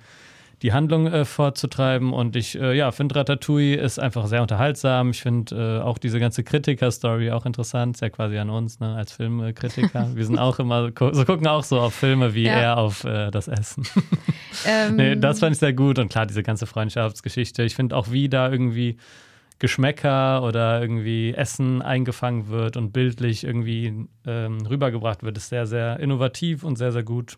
die 0.64 0.74
Handlung 0.74 1.08
äh, 1.08 1.24
fortzutreiben. 1.26 2.14
Und 2.14 2.36
ich 2.36 2.60
äh, 2.60 2.76
ja, 2.76 2.92
finde 2.92 3.16
Ratatouille 3.16 3.76
ist 3.78 4.00
einfach 4.00 4.26
sehr 4.28 4.42
unterhaltsam. 4.42 5.12
Ich 5.12 5.22
finde 5.22 5.80
äh, 5.80 5.82
auch 5.84 5.98
diese 5.98 6.20
ganze 6.20 6.44
Kritiker-Story 6.44 7.32
auch 7.32 7.46
interessant. 7.46 7.96
Ist 7.98 8.02
ja 8.02 8.10
quasi 8.10 8.38
an 8.38 8.50
uns, 8.50 8.80
ne, 8.80 8.96
als 8.96 9.12
Filmkritiker. 9.12 10.10
Wir 10.16 10.26
sind 10.26 10.40
auch 10.40 10.58
immer, 10.60 10.92
gu- 10.92 11.14
so 11.14 11.26
gucken 11.26 11.46
auch 11.48 11.64
so 11.64 11.80
auf 11.80 11.94
Filme 11.94 12.34
wie 12.34 12.46
Ja. 12.46 12.54
er 12.54 12.78
auf 12.78 13.04
äh, 13.04 13.30
das 13.32 13.48
Essen. 13.48 13.84
Ähm, 14.66 14.96
Nee, 14.96 15.16
das 15.16 15.40
fand 15.40 15.54
ich 15.54 15.60
sehr 15.60 15.74
gut 15.74 16.00
und 16.00 16.10
klar, 16.10 16.26
diese 16.26 16.42
ganze 16.42 16.66
Freundschaftsgeschichte. 16.66 17.62
Ich 17.62 17.76
finde 17.76 17.96
auch, 17.96 18.12
wie 18.12 18.28
da 18.28 18.50
irgendwie 18.52 18.98
Geschmäcker 19.60 20.44
oder 20.44 20.82
irgendwie 20.82 21.34
Essen 21.34 21.82
eingefangen 21.82 22.48
wird 22.50 22.78
und 22.78 22.92
bildlich 22.92 23.44
irgendwie 23.44 24.08
ähm, 24.26 24.66
rübergebracht 24.68 25.24
wird, 25.24 25.38
ist 25.38 25.50
sehr, 25.50 25.66
sehr 25.68 26.00
innovativ 26.00 26.64
und 26.64 26.76
sehr, 26.78 26.92
sehr 26.92 27.04
gut. 27.04 27.38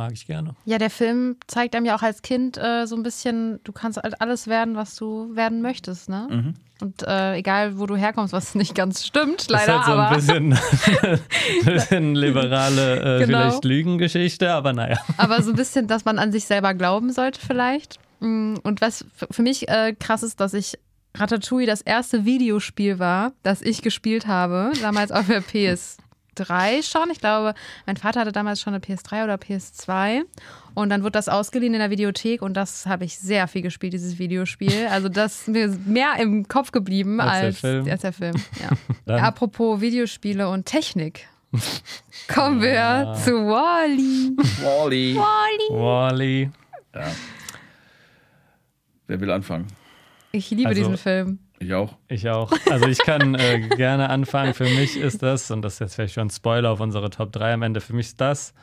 Mag 0.00 0.12
ich 0.14 0.26
gerne. 0.26 0.54
ja, 0.64 0.78
der 0.78 0.88
Film 0.88 1.36
zeigt 1.46 1.74
einem 1.76 1.84
ja 1.84 1.94
auch 1.94 2.02
als 2.02 2.22
Kind 2.22 2.56
äh, 2.56 2.86
so 2.86 2.96
ein 2.96 3.02
bisschen, 3.02 3.60
du 3.64 3.72
kannst 3.72 3.98
halt 4.02 4.18
alles 4.22 4.46
werden, 4.46 4.74
was 4.76 4.96
du 4.96 5.36
werden 5.36 5.60
möchtest, 5.60 6.08
ne? 6.08 6.26
Mhm. 6.30 6.54
Und 6.80 7.02
äh, 7.02 7.34
egal, 7.34 7.78
wo 7.78 7.84
du 7.84 7.96
herkommst, 7.96 8.32
was 8.32 8.54
nicht 8.62 8.74
ganz 8.74 9.04
stimmt, 9.04 9.42
Das 9.42 9.66
leider, 9.66 9.80
ist 9.80 9.86
halt 9.86 9.86
so 9.86 9.92
aber 9.92 10.08
ein 10.08 10.14
bisschen, 10.16 10.58
bisschen 11.64 12.14
liberale, 12.14 13.18
äh, 13.20 13.26
Genau. 13.26 13.38
vielleicht 13.40 13.64
Lügengeschichte, 13.64 14.50
aber 14.52 14.72
naja. 14.72 14.98
aber 15.18 15.42
so 15.42 15.50
ein 15.50 15.56
bisschen, 15.56 15.86
dass 15.86 16.06
man 16.06 16.18
an 16.18 16.32
sich 16.32 16.46
selber 16.46 16.72
glauben 16.72 17.12
sollte 17.12 17.38
vielleicht. 17.46 17.98
Mm, 18.20 18.54
Und 18.62 18.80
was 18.80 19.04
für 19.30 19.42
mich 19.42 19.68
äh, 19.68 19.94
krass 19.98 20.22
ist, 20.22 20.40
dass 20.40 20.54
ich 20.54 20.78
Ratatouille 21.14 21.66
das 21.66 21.82
erste 21.82 22.24
Videospiel 22.24 22.98
war, 22.98 23.32
das 23.42 23.60
ich 23.62 23.82
gespielt 23.82 24.26
habe, 24.26 24.72
damals 24.80 25.12
auf 25.12 25.26
der 25.26 25.42
PS3 26.44 26.82
schon. 26.88 27.10
Ich 27.10 27.20
glaube, 27.20 27.54
mein 27.86 27.96
Vater 27.96 28.20
hatte 28.20 28.32
damals 28.32 28.60
schon 28.60 28.74
eine 28.74 28.82
PS3 28.82 29.24
oder 29.24 29.34
PS2. 29.34 30.22
Und 30.74 30.90
dann 30.90 31.02
wird 31.02 31.14
das 31.14 31.28
ausgeliehen 31.28 31.74
in 31.74 31.80
der 31.80 31.90
Videothek 31.90 32.42
und 32.42 32.54
das 32.54 32.86
habe 32.86 33.04
ich 33.04 33.18
sehr 33.18 33.48
viel 33.48 33.62
gespielt, 33.62 33.92
dieses 33.92 34.18
Videospiel. 34.18 34.86
Also 34.90 35.08
das 35.08 35.40
ist 35.42 35.48
mir 35.48 35.68
mehr 35.84 36.14
im 36.20 36.46
Kopf 36.46 36.70
geblieben 36.70 37.20
Als 37.20 37.32
der 37.40 37.46
als, 37.46 37.58
Film. 37.60 37.90
als 37.90 38.00
der 38.02 38.12
Film. 38.12 38.34
Ja. 39.06 39.16
Apropos 39.26 39.80
Videospiele 39.80 40.48
und 40.48 40.66
Technik. 40.66 41.26
Kommen 42.32 42.60
wir 42.62 42.72
Ja. 42.74 43.14
zu 43.14 43.32
Wally. 43.32 44.30
Wally. 44.62 45.16
Wally. 45.16 45.70
Wally. 45.82 46.50
Wer 49.08 49.20
will 49.20 49.30
anfangen? 49.32 49.66
Ich 50.32 50.50
liebe 50.50 50.68
Also- 50.68 50.80
diesen 50.82 50.96
Film. 50.96 51.38
Ich 51.62 51.74
auch. 51.74 51.94
Ich 52.08 52.28
auch. 52.28 52.50
Also 52.70 52.86
ich 52.86 52.98
kann 52.98 53.34
äh, 53.34 53.60
gerne 53.60 54.08
anfangen. 54.08 54.54
Für 54.54 54.64
mich 54.64 54.96
ist 54.96 55.22
das, 55.22 55.50
und 55.50 55.60
das 55.60 55.74
ist 55.74 55.80
jetzt 55.80 55.94
vielleicht 55.94 56.14
schon 56.14 56.28
ein 56.28 56.30
Spoiler 56.30 56.70
auf 56.70 56.80
unsere 56.80 57.10
Top 57.10 57.32
3 57.32 57.52
am 57.52 57.62
Ende, 57.62 57.80
für 57.80 57.92
mich 57.92 58.06
ist 58.06 58.20
das 58.20 58.54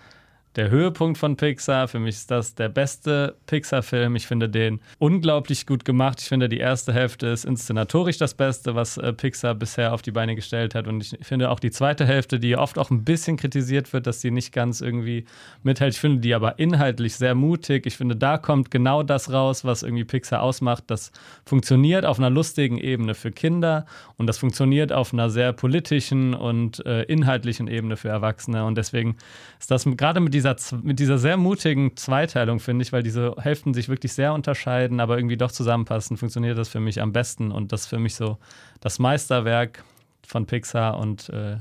der 0.57 0.71
Höhepunkt 0.71 1.19
von 1.19 1.37
Pixar. 1.37 1.87
Für 1.87 1.99
mich 1.99 2.15
ist 2.15 2.31
das 2.31 2.55
der 2.55 2.67
beste 2.67 3.35
Pixar-Film. 3.45 4.15
Ich 4.15 4.25
finde 4.25 4.49
den 4.49 4.81
unglaublich 4.97 5.67
gut 5.67 5.85
gemacht. 5.85 6.19
Ich 6.19 6.27
finde, 6.27 6.49
die 6.49 6.57
erste 6.57 6.91
Hälfte 6.91 7.27
ist 7.27 7.45
inszenatorisch 7.45 8.17
das 8.17 8.33
Beste, 8.33 8.73
was 8.73 8.97
äh, 8.97 9.13
Pixar 9.13 9.53
bisher 9.53 9.93
auf 9.93 10.01
die 10.01 10.11
Beine 10.11 10.35
gestellt 10.35 10.73
hat. 10.73 10.87
Und 10.87 11.01
ich 11.01 11.25
finde 11.25 11.51
auch 11.51 11.59
die 11.59 11.69
zweite 11.69 12.07
Hälfte, 12.07 12.39
die 12.39 12.57
oft 12.57 12.79
auch 12.79 12.89
ein 12.89 13.03
bisschen 13.03 13.37
kritisiert 13.37 13.93
wird, 13.93 14.07
dass 14.07 14.19
sie 14.19 14.31
nicht 14.31 14.51
ganz 14.51 14.81
irgendwie 14.81 15.25
mithält. 15.61 15.93
Ich 15.93 15.99
finde 15.99 16.21
die 16.21 16.33
aber 16.33 16.57
inhaltlich 16.57 17.15
sehr 17.15 17.35
mutig. 17.35 17.85
Ich 17.85 17.95
finde, 17.95 18.15
da 18.15 18.39
kommt 18.39 18.71
genau 18.71 19.03
das 19.03 19.31
raus, 19.31 19.63
was 19.63 19.83
irgendwie 19.83 20.05
Pixar 20.05 20.41
ausmacht. 20.41 20.85
Das 20.87 21.11
funktioniert 21.45 22.03
auf 22.03 22.17
einer 22.17 22.31
lustigen 22.31 22.79
Ebene 22.79 23.13
für 23.13 23.31
Kinder 23.31 23.85
und 24.17 24.25
das 24.25 24.39
funktioniert 24.39 24.91
auf 24.91 25.13
einer 25.13 25.29
sehr 25.29 25.53
politischen 25.53 26.33
und 26.33 26.83
äh, 26.87 27.03
inhaltlichen 27.03 27.67
Ebene 27.67 27.95
für 27.95 28.09
Erwachsene. 28.09 28.65
Und 28.65 28.75
deswegen 28.75 29.17
ist 29.59 29.69
das 29.69 29.85
gerade 29.85 30.19
mit 30.19 30.33
dieser, 30.33 30.46
Z- 30.55 30.83
mit 30.83 30.99
dieser 30.99 31.17
sehr 31.17 31.35
mutigen 31.35 31.97
Zweiteilung, 31.97 32.59
finde 32.61 32.83
ich, 32.83 32.93
weil 32.93 33.03
diese 33.03 33.35
Hälften 33.39 33.73
sich 33.73 33.89
wirklich 33.89 34.13
sehr 34.13 34.33
unterscheiden, 34.33 34.99
aber 35.01 35.17
irgendwie 35.17 35.35
doch 35.37 35.51
zusammenpassen, 35.51 36.15
funktioniert 36.15 36.57
das 36.57 36.69
für 36.69 36.79
mich 36.79 37.01
am 37.01 37.11
besten. 37.11 37.51
Und 37.51 37.71
das 37.73 37.81
ist 37.81 37.87
für 37.87 37.99
mich 37.99 38.15
so 38.15 38.37
das 38.79 38.99
Meisterwerk 38.99 39.83
von 40.25 40.45
Pixar 40.45 40.97
und 40.99 41.27
äh, 41.29 41.57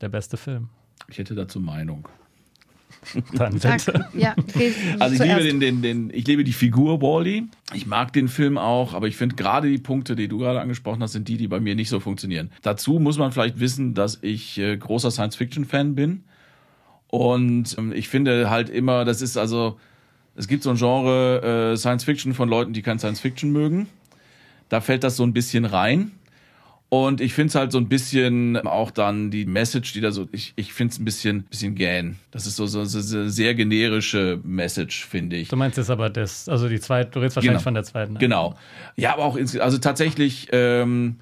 der 0.00 0.08
beste 0.10 0.36
Film. 0.36 0.68
Ich 1.08 1.18
hätte 1.18 1.34
dazu 1.34 1.60
Meinung. 1.60 2.06
Dann 3.34 3.54
bitte. 3.54 4.06
ja, 4.14 4.34
Also 4.98 5.14
ich 5.14 5.20
zuerst. 5.20 5.20
liebe, 5.20 5.42
den, 5.42 5.60
den, 5.60 5.82
den, 5.82 6.10
ich 6.12 6.26
liebe 6.26 6.42
die 6.44 6.52
Figur 6.52 7.00
Wally. 7.02 7.44
Ich 7.72 7.86
mag 7.86 8.12
den 8.12 8.26
Film 8.26 8.58
auch, 8.58 8.94
aber 8.94 9.06
ich 9.06 9.16
finde 9.16 9.36
gerade 9.36 9.68
die 9.68 9.78
Punkte, 9.78 10.16
die 10.16 10.26
du 10.28 10.38
gerade 10.38 10.60
angesprochen 10.60 11.02
hast, 11.02 11.12
sind 11.12 11.28
die, 11.28 11.36
die 11.36 11.46
bei 11.46 11.60
mir 11.60 11.74
nicht 11.76 11.88
so 11.88 12.00
funktionieren. 12.00 12.50
Dazu 12.62 12.98
muss 12.98 13.18
man 13.18 13.30
vielleicht 13.32 13.60
wissen, 13.60 13.94
dass 13.94 14.18
ich 14.22 14.58
äh, 14.58 14.76
großer 14.76 15.10
Science-Fiction-Fan 15.10 15.94
bin. 15.94 16.24
Und 17.08 17.76
ähm, 17.78 17.92
ich 17.92 18.08
finde 18.08 18.50
halt 18.50 18.68
immer, 18.68 19.04
das 19.04 19.22
ist 19.22 19.36
also, 19.36 19.78
es 20.34 20.48
gibt 20.48 20.62
so 20.62 20.70
ein 20.70 20.76
Genre 20.76 21.72
äh, 21.72 21.76
Science-Fiction 21.76 22.34
von 22.34 22.48
Leuten, 22.48 22.72
die 22.72 22.82
kein 22.82 22.98
Science-Fiction 22.98 23.50
mögen. 23.52 23.88
Da 24.68 24.80
fällt 24.80 25.04
das 25.04 25.16
so 25.16 25.22
ein 25.22 25.32
bisschen 25.32 25.64
rein. 25.64 26.10
Und 26.88 27.20
ich 27.20 27.34
finde 27.34 27.48
es 27.48 27.54
halt 27.56 27.72
so 27.72 27.78
ein 27.78 27.88
bisschen 27.88 28.56
auch 28.58 28.92
dann 28.92 29.32
die 29.32 29.44
Message, 29.44 29.92
die 29.92 30.00
da 30.00 30.12
so, 30.12 30.28
ich, 30.30 30.52
ich 30.54 30.72
finde 30.72 30.92
es 30.92 30.98
ein 31.00 31.04
bisschen, 31.04 31.42
bisschen 31.42 31.74
gähn. 31.74 32.16
Das 32.30 32.46
ist 32.46 32.54
so, 32.56 32.66
so, 32.66 32.84
so 32.84 33.18
eine 33.18 33.28
sehr 33.28 33.54
generische 33.56 34.38
Message, 34.44 35.04
finde 35.04 35.36
ich. 35.36 35.48
Du 35.48 35.56
meinst 35.56 35.78
jetzt 35.78 35.90
aber 35.90 36.10
das, 36.10 36.48
also 36.48 36.68
die 36.68 36.78
zweite, 36.78 37.10
du 37.10 37.18
redest 37.20 37.36
wahrscheinlich 37.36 37.58
Genau. 37.58 37.62
von 37.64 37.74
der 37.74 37.82
zweiten. 37.82 38.14
Genau. 38.18 38.54
Ja, 38.96 39.14
aber 39.14 39.24
auch, 39.24 39.36
also 39.36 39.78
tatsächlich, 39.78 40.48
ähm, 40.52 41.16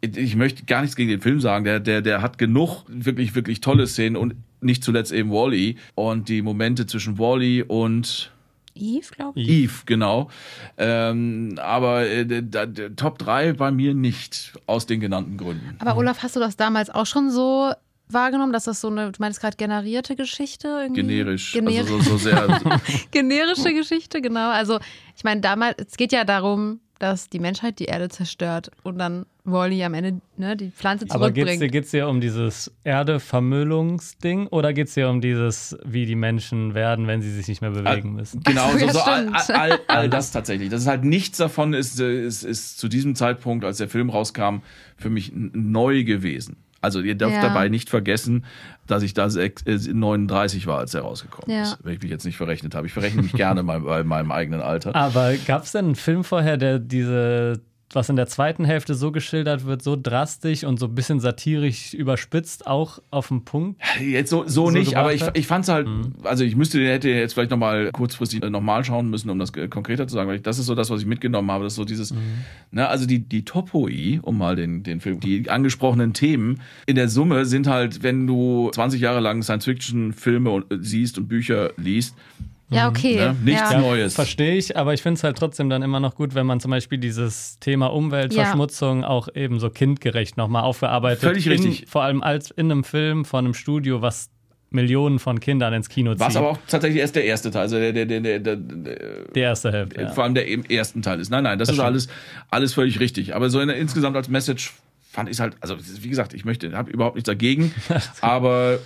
ich 0.00 0.36
möchte 0.36 0.64
gar 0.66 0.82
nichts 0.82 0.94
gegen 0.94 1.10
den 1.10 1.20
Film 1.20 1.40
sagen. 1.40 1.64
Der, 1.64 1.80
der, 1.80 2.00
der 2.00 2.22
hat 2.22 2.38
genug 2.38 2.84
wirklich, 2.86 3.34
wirklich 3.34 3.60
tolle 3.60 3.88
Szenen 3.88 4.16
und 4.16 4.34
nicht 4.60 4.84
zuletzt 4.84 5.12
eben 5.12 5.30
Wally 5.30 5.76
und 5.94 6.28
die 6.28 6.42
Momente 6.42 6.86
zwischen 6.86 7.18
Wally 7.18 7.62
und 7.62 8.32
Eve, 8.74 9.08
glaube 9.10 9.40
ich. 9.40 9.48
Eve, 9.48 9.82
genau. 9.86 10.28
Ähm, 10.76 11.58
aber 11.60 12.06
äh, 12.06 12.24
der, 12.24 12.66
der 12.66 12.96
Top 12.96 13.18
3 13.18 13.54
bei 13.54 13.70
mir 13.70 13.94
nicht, 13.94 14.52
aus 14.66 14.86
den 14.86 15.00
genannten 15.00 15.36
Gründen. 15.36 15.76
Aber 15.80 15.96
Olaf, 15.96 16.22
hast 16.22 16.36
du 16.36 16.40
das 16.40 16.56
damals 16.56 16.90
auch 16.90 17.06
schon 17.06 17.30
so 17.30 17.72
wahrgenommen, 18.08 18.52
dass 18.52 18.64
das 18.64 18.80
so 18.80 18.88
eine, 18.88 19.12
du 19.12 19.16
meinst 19.20 19.40
gerade 19.40 19.56
generierte 19.56 20.16
Geschichte? 20.16 20.68
Irgendwie? 20.68 21.02
Generisch. 21.02 21.52
Gener 21.52 21.70
Also 21.70 22.00
so, 22.00 22.10
so 22.10 22.16
sehr. 22.18 22.60
generische 23.10 23.74
Geschichte, 23.74 24.20
genau. 24.20 24.50
Also 24.50 24.78
ich 25.16 25.24
meine, 25.24 25.40
damals, 25.40 25.76
es 25.78 25.96
geht 25.96 26.12
ja 26.12 26.24
darum, 26.24 26.80
dass 26.98 27.28
die 27.28 27.38
Menschheit 27.38 27.78
die 27.78 27.86
Erde 27.86 28.08
zerstört 28.08 28.70
und 28.82 28.98
dann 28.98 29.26
Wally 29.44 29.82
am 29.82 29.94
Ende 29.94 30.20
ne, 30.36 30.56
die 30.56 30.70
Pflanze 30.70 31.06
Aber 31.08 31.30
geht 31.30 31.46
es 31.46 31.58
zurückbringt. 31.58 31.92
dir 31.92 32.08
um 32.08 32.20
dieses 32.20 32.70
Erde-Vermüllungsding 32.84 34.46
oder 34.48 34.72
geht 34.72 34.88
es 34.88 34.94
dir 34.94 35.08
um 35.08 35.20
dieses, 35.20 35.76
wie 35.84 36.06
die 36.06 36.16
Menschen 36.16 36.74
werden, 36.74 37.06
wenn 37.06 37.22
sie 37.22 37.30
sich 37.30 37.48
nicht 37.48 37.60
mehr 37.60 37.70
bewegen 37.70 38.14
müssen? 38.14 38.42
Genau, 38.42 38.64
Ach 38.66 38.72
so, 38.72 38.78
so, 38.78 38.84
ja, 38.86 38.92
so 38.92 39.00
all, 39.00 39.32
all, 39.54 39.80
all 39.86 40.10
das 40.10 40.32
tatsächlich. 40.32 40.68
Das 40.68 40.82
ist 40.82 40.88
halt 40.88 41.04
nichts 41.04 41.38
davon 41.38 41.72
ist, 41.72 42.00
äh, 42.00 42.24
ist, 42.24 42.42
ist 42.42 42.78
zu 42.78 42.88
diesem 42.88 43.14
Zeitpunkt, 43.14 43.64
als 43.64 43.78
der 43.78 43.88
Film 43.88 44.10
rauskam, 44.10 44.58
für 44.96 45.10
mich 45.10 45.32
neu 45.34 46.04
gewesen. 46.04 46.56
Also 46.80 47.00
ihr 47.00 47.14
dürft 47.16 47.34
Ja. 47.34 47.42
dabei 47.42 47.68
nicht 47.68 47.90
vergessen, 47.90 48.44
dass 48.86 49.02
ich 49.02 49.12
da 49.14 49.26
sech- 49.26 49.66
äh, 49.66 49.76
39 49.92 50.66
war, 50.66 50.78
als 50.78 50.94
er 50.94 51.02
rausgekommen 51.02 51.54
Ja. 51.54 51.62
ist. 51.62 51.78
Wenn 51.82 51.94
ich 51.94 52.02
mich 52.02 52.10
jetzt 52.10 52.24
nicht 52.24 52.36
verrechnet 52.36 52.74
habe. 52.74 52.86
Ich 52.86 52.92
verrechne 52.92 53.22
mich 53.22 53.32
gerne 53.32 53.62
mal 53.62 53.80
bei 53.80 54.04
meinem 54.04 54.30
eigenen 54.32 54.60
Alter. 54.60 54.94
Aber 54.94 55.32
gab 55.46 55.64
es 55.64 55.72
denn 55.72 55.86
einen 55.86 55.94
Film 55.96 56.22
vorher, 56.24 56.56
der 56.56 56.78
diese, 56.78 57.60
was 57.92 58.08
in 58.08 58.16
der 58.16 58.26
zweiten 58.26 58.64
Hälfte 58.64 58.94
so 58.94 59.12
geschildert 59.12 59.64
wird, 59.64 59.82
so 59.82 59.96
drastisch 60.00 60.64
und 60.64 60.78
so 60.78 60.86
ein 60.86 60.94
bisschen 60.94 61.20
satirisch 61.20 61.94
überspitzt, 61.94 62.66
auch 62.66 63.00
auf 63.10 63.28
den 63.28 63.44
Punkt? 63.44 63.80
Jetzt 64.00 64.30
so, 64.30 64.44
so, 64.44 64.66
so 64.66 64.70
nicht, 64.70 64.96
aber 64.96 65.14
ich, 65.14 65.22
ich 65.34 65.46
fand 65.46 65.64
es 65.64 65.70
halt, 65.70 65.88
also 66.22 66.44
ich 66.44 66.56
müsste, 66.56 66.86
hätte 66.86 67.08
jetzt 67.08 67.34
vielleicht 67.34 67.50
nochmal 67.50 67.90
kurzfristig 67.92 68.42
nochmal 68.42 68.84
schauen 68.84 69.08
müssen, 69.08 69.30
um 69.30 69.38
das 69.38 69.54
äh, 69.54 69.68
konkreter 69.68 70.06
zu 70.06 70.14
sagen, 70.14 70.28
weil 70.28 70.36
ich, 70.36 70.42
das 70.42 70.58
ist 70.58 70.66
so 70.66 70.74
das, 70.74 70.90
was 70.90 71.00
ich 71.00 71.06
mitgenommen 71.06 71.50
habe, 71.50 71.64
das 71.64 71.72
ist 71.72 71.78
so 71.78 71.84
dieses, 71.84 72.14
ne, 72.70 72.88
also 72.88 73.06
die, 73.06 73.20
die 73.20 73.44
Topoi, 73.44 74.20
um 74.22 74.36
mal 74.36 74.56
den, 74.56 74.82
den 74.82 75.00
Film, 75.00 75.20
die 75.20 75.48
angesprochenen 75.48 76.12
Themen 76.12 76.60
in 76.86 76.96
der 76.96 77.08
Summe 77.08 77.46
sind 77.46 77.66
halt, 77.66 78.02
wenn 78.02 78.26
du 78.26 78.70
20 78.72 79.00
Jahre 79.00 79.20
lang 79.20 79.42
Science-Fiction-Filme 79.42 80.64
äh, 80.70 80.76
siehst 80.80 81.18
und 81.18 81.28
Bücher 81.28 81.72
liest, 81.76 82.14
ja, 82.70 82.88
okay. 82.88 83.16
ne, 83.16 83.36
nichts 83.44 83.70
ja. 83.70 83.80
Neues. 83.80 84.14
Verstehe 84.14 84.56
ich, 84.56 84.76
aber 84.76 84.94
ich 84.94 85.02
finde 85.02 85.18
es 85.18 85.24
halt 85.24 85.38
trotzdem 85.38 85.70
dann 85.70 85.82
immer 85.82 86.00
noch 86.00 86.14
gut, 86.14 86.34
wenn 86.34 86.46
man 86.46 86.60
zum 86.60 86.70
Beispiel 86.70 86.98
dieses 86.98 87.58
Thema 87.60 87.86
Umweltverschmutzung 87.86 89.04
auch 89.04 89.28
eben 89.34 89.58
so 89.58 89.70
kindgerecht 89.70 90.36
nochmal 90.36 90.64
aufgearbeitet. 90.64 91.20
Völlig 91.20 91.46
in, 91.46 91.52
richtig. 91.52 91.86
Vor 91.88 92.02
allem 92.02 92.22
als 92.22 92.50
in 92.50 92.70
einem 92.70 92.84
Film 92.84 93.24
von 93.24 93.44
einem 93.44 93.54
Studio, 93.54 94.02
was 94.02 94.30
Millionen 94.70 95.18
von 95.18 95.40
Kindern 95.40 95.72
ins 95.72 95.88
Kino 95.88 96.12
zieht. 96.12 96.20
Was 96.20 96.36
aber 96.36 96.50
auch 96.50 96.58
tatsächlich 96.68 97.00
erst 97.00 97.16
der 97.16 97.24
erste 97.24 97.50
Teil, 97.50 97.62
also 97.62 97.78
der, 97.78 97.92
der, 97.92 98.04
der, 98.04 98.20
der, 98.20 98.38
der, 98.38 98.56
der 98.56 98.96
die 99.34 99.40
erste 99.40 99.72
Hälfte. 99.72 100.02
Ja. 100.02 100.08
vor 100.08 100.24
allem 100.24 100.34
der 100.34 100.46
im 100.46 100.64
ersten 100.64 101.00
Teil 101.00 101.20
ist. 101.20 101.30
Nein, 101.30 101.44
nein, 101.44 101.58
das, 101.58 101.70
ist 101.70 101.76
stimmt. 101.76 101.86
alles, 101.86 102.08
alles 102.50 102.74
völlig 102.74 103.00
richtig. 103.00 103.34
Aber 103.34 103.48
so 103.48 103.60
in, 103.60 103.70
insgesamt 103.70 104.16
als 104.16 104.28
Message 104.28 104.74
fand 105.10 105.30
ich 105.30 105.36
es 105.36 105.40
halt, 105.40 105.56
also 105.60 105.76
wie 105.78 106.08
gesagt, 106.08 106.34
ich 106.34 106.44
möchte, 106.44 106.70
habe 106.76 106.90
überhaupt 106.90 107.16
nichts 107.16 107.28
dagegen, 107.28 107.72
aber 108.20 108.78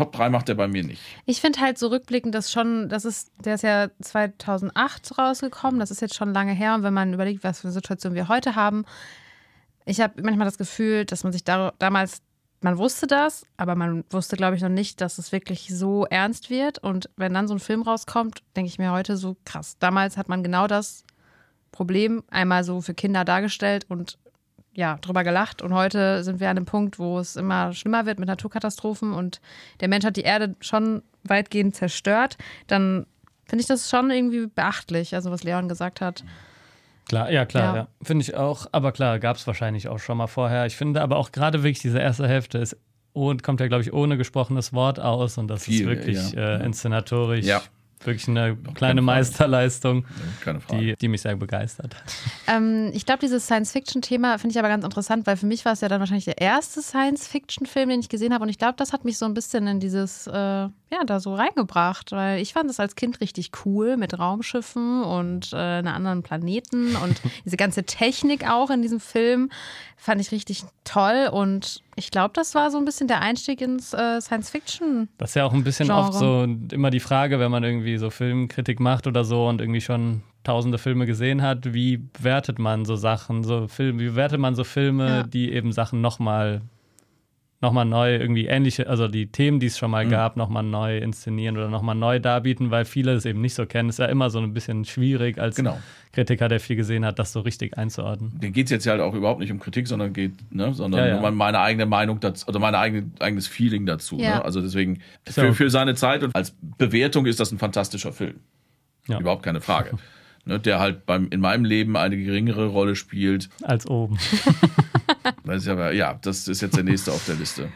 Top 0.00 0.12
3 0.12 0.30
macht 0.30 0.48
er 0.48 0.54
bei 0.54 0.66
mir 0.66 0.82
nicht. 0.82 1.02
Ich 1.26 1.42
finde 1.42 1.60
halt 1.60 1.76
so 1.76 1.88
rückblickend, 1.88 2.34
dass 2.34 2.50
schon, 2.50 2.88
das 2.88 3.04
ist, 3.04 3.32
der 3.44 3.56
ist 3.56 3.62
ja 3.62 3.88
2008 4.00 5.18
rausgekommen, 5.18 5.78
das 5.78 5.90
ist 5.90 6.00
jetzt 6.00 6.14
schon 6.14 6.32
lange 6.32 6.52
her 6.52 6.74
und 6.74 6.82
wenn 6.82 6.94
man 6.94 7.12
überlegt, 7.12 7.44
was 7.44 7.60
für 7.60 7.68
eine 7.68 7.74
Situation 7.74 8.14
wir 8.14 8.28
heute 8.28 8.56
haben, 8.56 8.86
ich 9.84 10.00
habe 10.00 10.22
manchmal 10.22 10.46
das 10.46 10.56
Gefühl, 10.56 11.04
dass 11.04 11.22
man 11.22 11.34
sich 11.34 11.44
da, 11.44 11.74
damals, 11.78 12.22
man 12.62 12.78
wusste 12.78 13.06
das, 13.06 13.44
aber 13.58 13.74
man 13.74 14.04
wusste, 14.08 14.36
glaube 14.36 14.56
ich, 14.56 14.62
noch 14.62 14.70
nicht, 14.70 15.02
dass 15.02 15.18
es 15.18 15.32
wirklich 15.32 15.68
so 15.68 16.06
ernst 16.06 16.48
wird 16.48 16.78
und 16.78 17.10
wenn 17.16 17.34
dann 17.34 17.46
so 17.46 17.54
ein 17.54 17.60
Film 17.60 17.82
rauskommt, 17.82 18.42
denke 18.56 18.68
ich 18.68 18.78
mir 18.78 18.92
heute 18.92 19.18
so 19.18 19.36
krass. 19.44 19.76
Damals 19.80 20.16
hat 20.16 20.30
man 20.30 20.42
genau 20.42 20.66
das 20.66 21.04
Problem 21.72 22.22
einmal 22.30 22.64
so 22.64 22.80
für 22.80 22.94
Kinder 22.94 23.26
dargestellt 23.26 23.84
und 23.90 24.16
ja, 24.80 24.96
drüber 25.02 25.24
gelacht. 25.24 25.60
Und 25.60 25.74
heute 25.74 26.24
sind 26.24 26.40
wir 26.40 26.48
an 26.48 26.56
einem 26.56 26.64
Punkt, 26.64 26.98
wo 26.98 27.18
es 27.18 27.36
immer 27.36 27.74
schlimmer 27.74 28.06
wird 28.06 28.18
mit 28.18 28.28
Naturkatastrophen 28.28 29.12
und 29.12 29.40
der 29.80 29.88
Mensch 29.88 30.06
hat 30.06 30.16
die 30.16 30.22
Erde 30.22 30.56
schon 30.60 31.02
weitgehend 31.22 31.76
zerstört. 31.76 32.38
Dann 32.66 33.04
finde 33.44 33.60
ich 33.60 33.68
das 33.68 33.90
schon 33.90 34.10
irgendwie 34.10 34.46
beachtlich, 34.46 35.14
also 35.14 35.30
was 35.30 35.44
Leon 35.44 35.68
gesagt 35.68 36.00
hat. 36.00 36.24
Klar, 37.08 37.30
ja 37.30 37.44
klar, 37.44 37.74
Ja. 37.74 37.82
ja. 37.82 37.88
Finde 38.02 38.22
ich 38.22 38.34
auch. 38.34 38.66
Aber 38.72 38.92
klar, 38.92 39.18
gab 39.18 39.36
es 39.36 39.46
wahrscheinlich 39.46 39.86
auch 39.88 39.98
schon 39.98 40.16
mal 40.16 40.28
vorher. 40.28 40.64
Ich 40.64 40.76
finde 40.76 41.02
aber 41.02 41.18
auch 41.18 41.30
gerade 41.30 41.62
wirklich 41.62 41.80
diese 41.80 41.98
erste 41.98 42.26
Hälfte 42.26 42.56
ist 42.56 42.74
und 43.12 43.42
kommt 43.42 43.60
ja, 43.60 43.68
glaube 43.68 43.82
ich, 43.82 43.92
ohne 43.92 44.16
gesprochenes 44.16 44.72
Wort 44.72 44.98
aus 44.98 45.36
und 45.36 45.48
das 45.48 45.64
Viel, 45.64 45.82
ist 45.82 45.86
wirklich 45.88 46.32
ja. 46.32 46.56
äh, 46.56 46.64
inszenatorisch 46.64 47.44
Ja. 47.44 47.60
Wirklich 48.06 48.28
eine 48.28 48.56
kleine. 48.74 49.02
Meisterleistung, 49.02 50.04
Keine 50.42 50.60
Frage. 50.60 50.80
die, 50.80 50.94
die 50.96 51.08
mich 51.08 51.22
sehr 51.22 51.36
begeistert. 51.36 51.96
Ähm, 52.46 52.90
ich 52.92 53.06
glaube, 53.06 53.20
dieses 53.20 53.44
Science-Fiction-Thema 53.44 54.38
finde 54.38 54.52
ich 54.52 54.58
aber 54.58 54.68
ganz 54.68 54.84
interessant, 54.84 55.26
weil 55.26 55.36
für 55.36 55.46
mich 55.46 55.64
war 55.64 55.72
es 55.72 55.80
ja 55.80 55.88
dann 55.88 56.00
wahrscheinlich 56.00 56.24
der 56.24 56.38
erste 56.38 56.82
Science-Fiction-Film, 56.82 57.88
den 57.88 58.00
ich 58.00 58.08
gesehen 58.08 58.32
habe. 58.32 58.42
Und 58.42 58.48
ich 58.48 58.58
glaube, 58.58 58.74
das 58.76 58.92
hat 58.92 59.04
mich 59.04 59.18
so 59.18 59.26
ein 59.26 59.34
bisschen 59.34 59.66
in 59.66 59.80
dieses, 59.80 60.26
äh, 60.26 60.32
ja, 60.32 60.70
da 61.06 61.20
so 61.20 61.34
reingebracht, 61.34 62.12
weil 62.12 62.40
ich 62.40 62.52
fand 62.52 62.68
das 62.68 62.80
als 62.80 62.96
Kind 62.96 63.20
richtig 63.20 63.50
cool 63.64 63.96
mit 63.96 64.18
Raumschiffen 64.18 65.02
und 65.02 65.52
äh, 65.52 65.56
einem 65.56 65.88
anderen 65.88 66.22
Planeten 66.22 66.96
und 66.96 67.20
diese 67.44 67.56
ganze 67.56 67.84
Technik 67.84 68.48
auch 68.48 68.70
in 68.70 68.82
diesem 68.82 69.00
Film 69.00 69.50
fand 70.00 70.20
ich 70.20 70.32
richtig 70.32 70.64
toll. 70.84 71.28
Und 71.32 71.82
ich 71.94 72.10
glaube, 72.10 72.30
das 72.34 72.54
war 72.54 72.70
so 72.70 72.78
ein 72.78 72.84
bisschen 72.84 73.06
der 73.06 73.20
Einstieg 73.20 73.60
ins 73.60 73.92
äh, 73.92 74.20
Science-Fiction. 74.20 75.08
Das 75.18 75.30
ist 75.30 75.34
ja 75.34 75.44
auch 75.44 75.52
ein 75.52 75.62
bisschen 75.62 75.86
Genre. 75.88 76.00
oft 76.08 76.14
so 76.14 76.44
immer 76.72 76.90
die 76.90 77.00
Frage, 77.00 77.38
wenn 77.38 77.50
man 77.50 77.62
irgendwie 77.64 77.96
so 77.98 78.10
Filmkritik 78.10 78.80
macht 78.80 79.06
oder 79.06 79.24
so 79.24 79.46
und 79.46 79.60
irgendwie 79.60 79.80
schon 79.82 80.22
tausende 80.42 80.78
Filme 80.78 81.04
gesehen 81.04 81.42
hat, 81.42 81.74
wie 81.74 81.98
bewertet 81.98 82.58
man 82.58 82.86
so 82.86 82.96
Sachen, 82.96 83.44
so 83.44 83.68
Filme, 83.68 84.00
wie 84.00 84.06
bewertet 84.06 84.40
man 84.40 84.54
so 84.54 84.64
Filme, 84.64 85.08
Ja. 85.08 85.22
die 85.24 85.52
eben 85.52 85.70
Sachen 85.72 86.00
nochmal 86.00 86.62
noch 87.62 87.72
mal 87.72 87.84
neu 87.84 88.16
irgendwie 88.16 88.46
ähnliche, 88.46 88.88
also 88.88 89.06
die 89.06 89.26
Themen, 89.26 89.60
die 89.60 89.66
es 89.66 89.76
schon 89.76 89.90
mal 89.90 90.06
Mhm. 90.06 90.10
gab, 90.10 90.36
nochmal 90.36 90.62
neu 90.62 90.96
inszenieren 90.96 91.58
oder 91.58 91.68
nochmal 91.68 91.94
neu 91.94 92.18
darbieten, 92.18 92.70
weil 92.70 92.86
viele 92.86 93.12
es 93.12 93.26
eben 93.26 93.40
nicht 93.42 93.52
so 93.54 93.66
kennen. 93.66 93.90
Ist 93.90 93.98
ja 93.98 94.06
immer 94.06 94.30
so 94.30 94.38
ein 94.38 94.54
bisschen 94.54 94.86
schwierig 94.86 95.38
als 95.38 95.56
Genau. 95.56 95.78
Kritiker, 96.12 96.48
der 96.48 96.58
viel 96.58 96.76
gesehen 96.76 97.04
hat, 97.04 97.18
das 97.18 97.32
so 97.32 97.40
richtig 97.40 97.76
einzuordnen. 97.76 98.32
Den 98.40 98.52
geht 98.54 98.64
es 98.66 98.70
jetzt 98.70 98.86
halt 98.86 99.00
auch 99.02 99.12
überhaupt 99.14 99.40
nicht 99.40 99.52
um 99.52 99.60
Kritik, 99.60 99.88
sondern 99.88 100.12
geht, 100.14 100.32
ne, 100.50 100.72
sondern 100.72 101.00
Ja, 101.00 101.06
ja. 101.08 101.20
nur 101.20 101.28
um 101.28 101.36
meine 101.36 101.60
eigene 101.60 101.84
Meinung 101.86 102.18
dazu, 102.20 102.48
oder 102.48 102.58
mein 102.60 102.74
eigene, 102.74 103.10
eigenes 103.20 103.46
Feeling 103.46 103.84
dazu. 103.84 104.18
Ja. 104.18 104.36
Ne? 104.36 104.44
Also 104.44 104.62
deswegen, 104.62 105.00
So. 105.28 105.42
für, 105.42 105.52
für 105.54 105.70
seine 105.70 105.94
Zeit 105.94 106.22
und 106.22 106.34
als 106.34 106.56
Bewertung 106.78 107.26
ist 107.26 107.40
das 107.40 107.52
ein 107.52 107.58
fantastischer 107.58 108.12
Film. 108.12 108.36
Ja. 109.06 109.20
Überhaupt 109.20 109.42
keine 109.42 109.60
Frage. 109.60 109.90
ne, 110.44 110.58
der 110.60 110.78
halt 110.80 111.06
beim, 111.06 111.28
in 111.30 111.40
meinem 111.40 111.64
Leben 111.64 111.96
eine 111.96 112.16
geringere 112.16 112.66
Rolle 112.66 112.96
spielt. 112.96 113.48
Als 113.62 113.86
oben. 113.86 114.18
Das 115.44 115.62
ist 115.62 115.68
aber, 115.68 115.92
ja, 115.92 116.18
das 116.22 116.46
ist 116.48 116.60
jetzt 116.62 116.76
der 116.76 116.84
nächste 116.84 117.12
auf 117.12 117.24
der 117.26 117.34
Liste. 117.34 117.68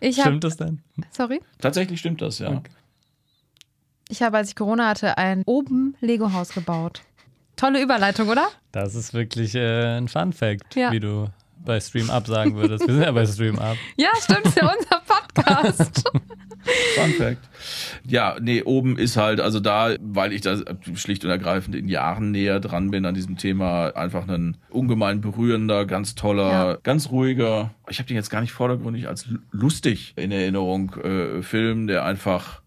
Ich 0.00 0.20
Stimmt 0.20 0.42
das 0.44 0.56
denn? 0.56 0.82
sorry, 1.10 1.40
Tatsächlich 1.60 2.00
stimmt 2.00 2.20
das, 2.20 2.40
ja. 2.40 2.50
Okay. 2.50 2.70
ich 4.08 4.20
habe, 4.22 4.36
als 4.38 4.48
ich 4.50 4.56
Corona 4.56 4.88
hatte, 4.88 5.16
ein 5.16 5.42
oben 5.46 5.96
Lego-Haus 6.00 6.50
gebaut. 6.50 7.02
Tolle 7.56 7.80
Überleitung, 7.80 8.28
oder? 8.28 8.48
Das 8.72 8.94
ist 8.96 9.14
wirklich 9.14 9.54
äh, 9.54 9.96
ein 9.98 10.08
Fun 10.08 10.32
Fact, 10.32 10.74
Ja. 10.76 10.90
wie 10.92 11.00
du 11.00 11.28
bei 11.64 11.80
Stream 11.80 12.10
Up 12.10 12.26
sagen 12.26 12.56
würdest. 12.56 12.86
Wir 12.86 12.94
sind 12.94 13.02
ja 13.04 13.12
bei 13.12 13.26
Stream 13.26 13.58
Up. 13.58 13.76
Ja, 13.96 14.10
stimmt, 14.20 14.46
ist 14.46 14.56
ja 14.56 14.72
unser 14.72 15.02
Podcast. 15.06 16.04
Fun 16.94 17.10
Fact. 17.12 17.38
Ja, 18.06 18.36
nee, 18.40 18.62
oben 18.62 18.98
ist 18.98 19.16
halt, 19.16 19.40
also 19.40 19.60
da, 19.60 19.94
weil 20.00 20.32
ich 20.32 20.40
da 20.42 20.56
schlicht 20.94 21.24
und 21.24 21.30
ergreifend 21.30 21.74
in 21.74 21.88
Jahren 21.88 22.30
näher 22.30 22.60
dran 22.60 22.90
bin 22.90 23.04
an 23.06 23.14
diesem 23.14 23.36
Thema, 23.36 23.90
einfach 23.96 24.28
ein 24.28 24.56
ungemein 24.70 25.20
berührender, 25.20 25.84
ganz 25.86 26.14
toller, 26.14 26.50
Ja. 26.50 26.78
ganz 26.82 27.10
ruhiger, 27.10 27.70
ich 27.88 27.98
habe 27.98 28.06
den 28.06 28.16
jetzt 28.16 28.30
gar 28.30 28.40
nicht 28.40 28.52
vordergründig 28.52 29.08
als 29.08 29.26
lu- 29.26 29.38
lustig 29.50 30.12
in 30.16 30.30
Erinnerung, 30.32 30.94
äh, 31.02 31.42
Film, 31.42 31.86
der 31.86 32.04
einfach, 32.04 32.62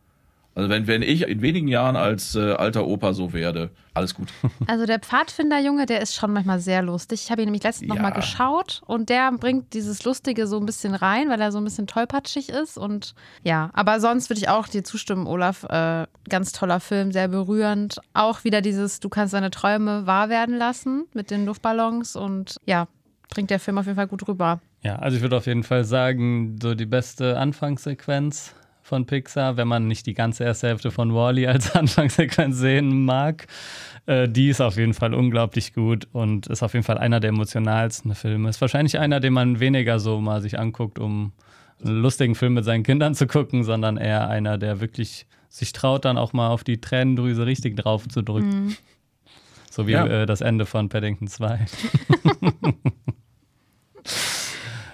also 0.54 0.70
wenn, 0.70 0.86
wenn 0.88 1.02
ich 1.02 1.22
in 1.24 1.42
wenigen 1.42 1.68
Jahren 1.68 1.96
als 1.96 2.36
äh, 2.36 2.52
alter 2.54 2.86
Opa 2.86 3.14
so 3.14 3.32
werde, 3.34 3.70
alles 3.94 4.14
gut. 4.14 4.30
Also 4.68 4.86
der 4.86 5.00
Pfadfinderjunge, 5.00 5.86
der 5.86 6.02
ist 6.02 6.14
schon 6.16 6.34
manchmal 6.34 6.60
sehr 6.60 6.82
lustig. 6.82 7.24
Ich 7.24 7.32
habe 7.32 7.42
ihn 7.42 7.46
nämlich 7.46 7.64
letztens 7.64 7.88
noch 7.90 7.96
Ja. 7.96 8.02
mal 8.02 8.10
geschaut 8.12 8.82
und 8.86 9.10
der 9.10 9.32
bringt 9.34 9.74
dieses 9.74 10.04
Lustige 10.04 10.48
so 10.48 10.58
ein 10.60 10.66
bisschen 10.66 10.94
rein, 10.94 11.30
weil 11.30 11.40
er 11.42 11.52
so 11.52 11.58
ein 11.58 11.64
bisschen 11.64 11.88
tollpatschig 11.88 12.50
ist. 12.50 12.78
Und 12.78 13.16
ja, 13.44 13.70
aber 13.74 14.00
sonst 14.00 14.30
würde 14.30 14.40
ich 14.40 14.50
auch 14.50 14.68
dir 14.68 14.84
zustimmen, 14.84 15.28
Olaf. 15.28 15.64
Äh, 15.64 16.08
ganz 16.30 16.52
toller 16.52 16.80
Film, 16.80 17.12
sehr 17.12 17.28
berührend. 17.28 18.00
Auch 18.14 18.44
wieder 18.44 18.62
dieses, 18.62 19.00
du 19.00 19.10
kannst 19.10 19.34
deine 19.34 19.52
Träume 19.52 20.06
wahr 20.06 20.30
werden 20.30 20.58
lassen 20.58 21.06
mit 21.14 21.32
den 21.32 21.46
Luftballons 21.46 22.16
und 22.16 22.58
ja. 22.66 22.88
bringt 23.30 23.50
der 23.50 23.60
Film 23.60 23.78
auf 23.78 23.86
jeden 23.86 23.96
Fall 23.96 24.08
gut 24.08 24.28
rüber. 24.28 24.60
Ja, 24.84 24.96
also 24.98 25.16
ich 25.16 25.22
würde 25.22 25.38
auf 25.38 25.46
jeden 25.46 25.64
Fall 25.64 25.84
sagen, 25.84 26.58
so 26.62 26.74
die 26.76 26.86
beste 26.88 27.38
Anfangssequenz 27.38 28.56
von 28.82 29.06
Pixar, 29.06 29.58
wenn 29.58 29.68
man 29.68 29.88
nicht 29.88 30.06
die 30.06 30.14
ganze 30.14 30.44
erste 30.44 30.68
Hälfte 30.68 30.92
von 30.92 31.14
Wally 31.14 31.48
als 31.48 31.72
Anfangssequenz 31.76 32.58
sehen 32.58 33.06
mag. 33.06 33.48
Äh, 34.06 34.28
die 34.28 34.50
ist 34.50 34.62
auf 34.62 34.78
jeden 34.78 34.94
Fall 34.94 35.14
unglaublich 35.14 35.74
gut 35.74 36.08
und 36.12 36.48
ist 36.48 36.64
auf 36.64 36.74
jeden 36.74 36.84
Fall 36.84 36.98
einer 36.98 37.20
der 37.20 37.30
emotionalsten 37.30 38.16
Filme. 38.16 38.50
Ist 38.50 38.62
wahrscheinlich 38.62 39.00
einer, 39.00 39.20
den 39.20 39.34
man 39.34 39.60
weniger 39.60 40.00
so 40.00 40.20
mal 40.20 40.42
sich 40.42 40.60
anguckt, 40.60 41.00
um 41.00 41.34
einen 41.84 42.02
lustigen 42.02 42.36
Film 42.36 42.56
mit 42.56 42.66
seinen 42.66 42.84
Kindern 42.84 43.16
zu 43.16 43.28
gucken, 43.28 43.64
sondern 43.64 43.98
eher 43.98 44.30
einer, 44.30 44.58
der 44.58 44.82
wirklich 44.82 45.26
sich 45.50 45.74
traut, 45.74 46.06
dann 46.06 46.18
auch 46.18 46.34
mal 46.34 46.50
auf 46.50 46.64
die 46.64 46.80
Tränendrüse 46.80 47.46
richtig 47.46 47.76
drauf 47.76 48.08
zu 48.08 48.22
drücken. 48.22 48.66
Mhm. 48.66 48.76
So 49.70 49.88
wie 49.88 49.92
ja. 49.92 50.06
äh, 50.06 50.26
das 50.26 50.42
Ende 50.42 50.66
von 50.66 50.90
Paddington 50.90 51.28
2. 51.28 51.60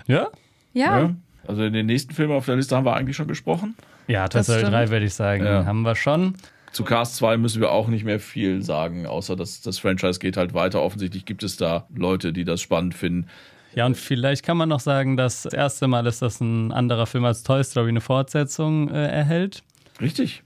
ja? 0.08 0.28
ja? 0.74 1.00
ja? 1.00 1.16
Also 1.48 1.64
in 1.64 1.74
den 1.74 1.86
nächsten 1.86 2.14
Filmen 2.14 2.34
auf 2.34 2.46
der 2.46 2.56
Liste 2.56 2.76
haben 2.76 2.86
wir 2.86 2.96
eigentlich 2.96 3.16
schon 3.16 3.28
gesprochen. 3.28 3.76
Ja, 4.08 4.28
Toy 4.28 4.44
Story 4.44 4.64
3 4.64 4.90
würde 4.90 5.06
ich 5.06 5.14
sagen, 5.14 5.46
ja. 5.46 5.66
haben 5.66 5.82
wir 5.82 5.96
schon. 5.96 6.36
Zu 6.72 6.84
Cast 6.84 7.16
2 7.16 7.38
müssen 7.38 7.62
wir 7.62 7.72
auch 7.72 7.88
nicht 7.88 8.04
mehr 8.04 8.20
viel 8.20 8.62
sagen, 8.62 9.06
außer 9.06 9.36
dass 9.36 9.62
das 9.62 9.80
Franchise 9.80 10.20
geht 10.20 10.38
halt 10.38 10.54
weiter. 10.54 10.82
Offensichtlich 10.82 11.26
gibt 11.26 11.44
es 11.44 11.58
da 11.58 11.88
Leute, 11.96 12.34
die 12.34 12.44
das 12.44 12.62
spannend 12.62 12.94
finden. 12.94 13.28
Ja, 13.74 13.86
und 13.86 13.96
vielleicht 13.96 14.44
kann 14.44 14.58
man 14.58 14.70
noch 14.70 14.80
sagen, 14.80 15.18
dass 15.18 15.44
das 15.44 15.54
erste 15.54 15.88
Mal 15.88 16.06
ist, 16.06 16.22
dass 16.22 16.42
ein 16.42 16.72
anderer 16.72 17.06
Film 17.06 17.26
als 17.26 17.44
Toy 17.44 17.64
Story 17.64 17.90
eine 17.90 18.02
Fortsetzung 18.02 18.90
äh, 18.90 19.08
erhält. 19.08 19.64
Richtig. 20.02 20.44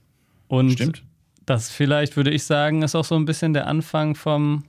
Und 0.48 0.72
Stimmt. 0.72 1.02
das 1.46 1.70
vielleicht, 1.70 2.16
würde 2.16 2.30
ich 2.30 2.44
sagen, 2.44 2.82
ist 2.82 2.94
auch 2.94 3.04
so 3.04 3.14
ein 3.16 3.24
bisschen 3.24 3.54
der 3.54 3.66
Anfang 3.66 4.14
vom 4.14 4.64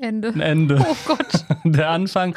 Ende. 0.00 0.28
Ende. 0.38 0.84
Oh 0.86 0.96
Gott. 1.06 1.44
Der 1.64 1.90
Anfang 1.90 2.36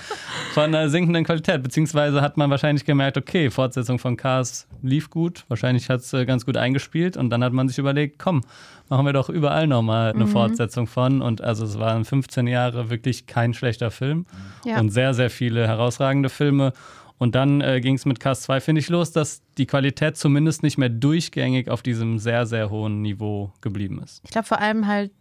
von 0.53 0.63
einer 0.63 0.89
sinkenden 0.89 1.25
Qualität. 1.25 1.61
Beziehungsweise 1.61 2.21
hat 2.21 2.37
man 2.37 2.49
wahrscheinlich 2.49 2.85
gemerkt, 2.85 3.17
okay, 3.17 3.49
Fortsetzung 3.49 3.99
von 3.99 4.15
Cars 4.15 4.67
lief 4.81 5.09
gut. 5.09 5.43
Wahrscheinlich 5.49 5.89
hat 5.89 5.99
es 5.99 6.13
äh, 6.13 6.25
ganz 6.25 6.45
gut 6.45 6.55
eingespielt. 6.55 7.17
Und 7.17 7.29
dann 7.29 7.43
hat 7.43 7.51
man 7.51 7.67
sich 7.67 7.77
überlegt, 7.77 8.17
komm, 8.17 8.41
machen 8.87 9.05
wir 9.05 9.13
doch 9.13 9.29
überall 9.29 9.67
nochmal 9.67 10.13
eine 10.13 10.25
mhm. 10.25 10.29
Fortsetzung 10.29 10.87
von. 10.87 11.21
Und 11.21 11.41
also 11.41 11.65
es 11.65 11.77
waren 11.77 12.05
15 12.05 12.47
Jahre 12.47 12.89
wirklich 12.89 13.27
kein 13.27 13.53
schlechter 13.53 13.91
Film. 13.91 14.25
Ja. 14.65 14.79
Und 14.79 14.89
sehr, 14.89 15.13
sehr 15.13 15.29
viele 15.29 15.67
herausragende 15.67 16.29
Filme. 16.29 16.71
Und 17.17 17.35
dann 17.35 17.59
äh, 17.59 17.81
ging 17.81 17.95
es 17.95 18.05
mit 18.05 18.21
Cars 18.21 18.41
2, 18.43 18.61
finde 18.61 18.79
ich, 18.79 18.87
los, 18.87 19.11
dass 19.11 19.41
die 19.57 19.65
Qualität 19.65 20.15
zumindest 20.15 20.63
nicht 20.63 20.77
mehr 20.77 20.87
durchgängig 20.87 21.69
auf 21.69 21.81
diesem 21.81 22.17
sehr, 22.17 22.45
sehr 22.45 22.69
hohen 22.69 23.01
Niveau 23.01 23.51
geblieben 23.59 24.01
ist. 24.01 24.21
Ich 24.23 24.31
glaube 24.31 24.47
vor 24.47 24.61
allem 24.61 24.87
halt 24.87 25.11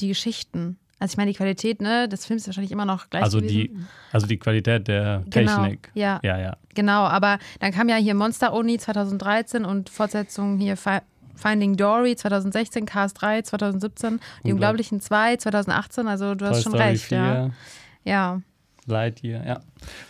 die 0.00 0.08
Geschichten. 0.08 0.78
Also 1.00 1.14
ich 1.14 1.16
meine, 1.16 1.30
die 1.30 1.36
Qualität 1.36 1.80
ne, 1.80 2.08
des 2.08 2.26
Films 2.26 2.42
ist 2.42 2.48
wahrscheinlich 2.48 2.72
immer 2.72 2.84
noch 2.84 3.08
gleich 3.08 3.22
also 3.22 3.40
Die, 3.40 3.74
also 4.12 4.26
die 4.26 4.38
Qualität 4.38 4.86
der 4.86 5.24
genau, 5.30 5.62
Technik. 5.62 5.90
Ja. 5.94 6.20
ja, 6.22 6.38
ja. 6.38 6.56
Genau, 6.74 7.04
aber 7.04 7.38
dann 7.58 7.72
kam 7.72 7.88
ja 7.88 7.96
hier 7.96 8.14
Monster 8.14 8.52
Uni 8.52 8.78
2013 8.78 9.64
und 9.64 9.88
Fortsetzung 9.88 10.58
hier 10.58 10.76
Finding 11.34 11.78
Dory 11.78 12.16
2016, 12.16 12.84
Cars 12.84 13.14
3 13.14 13.42
2017, 13.42 14.20
Die 14.44 14.52
Unglaublichen 14.52 15.00
2 15.00 15.36
2018, 15.36 16.06
also 16.06 16.34
du 16.34 16.44
Toy 16.44 16.48
hast 16.48 16.62
schon 16.62 16.72
Story 16.72 16.84
recht, 16.90 17.04
4. 17.04 17.18
ja. 17.18 17.50
Ja. 18.04 18.42
Lightyear, 18.86 19.46
ja. 19.46 19.60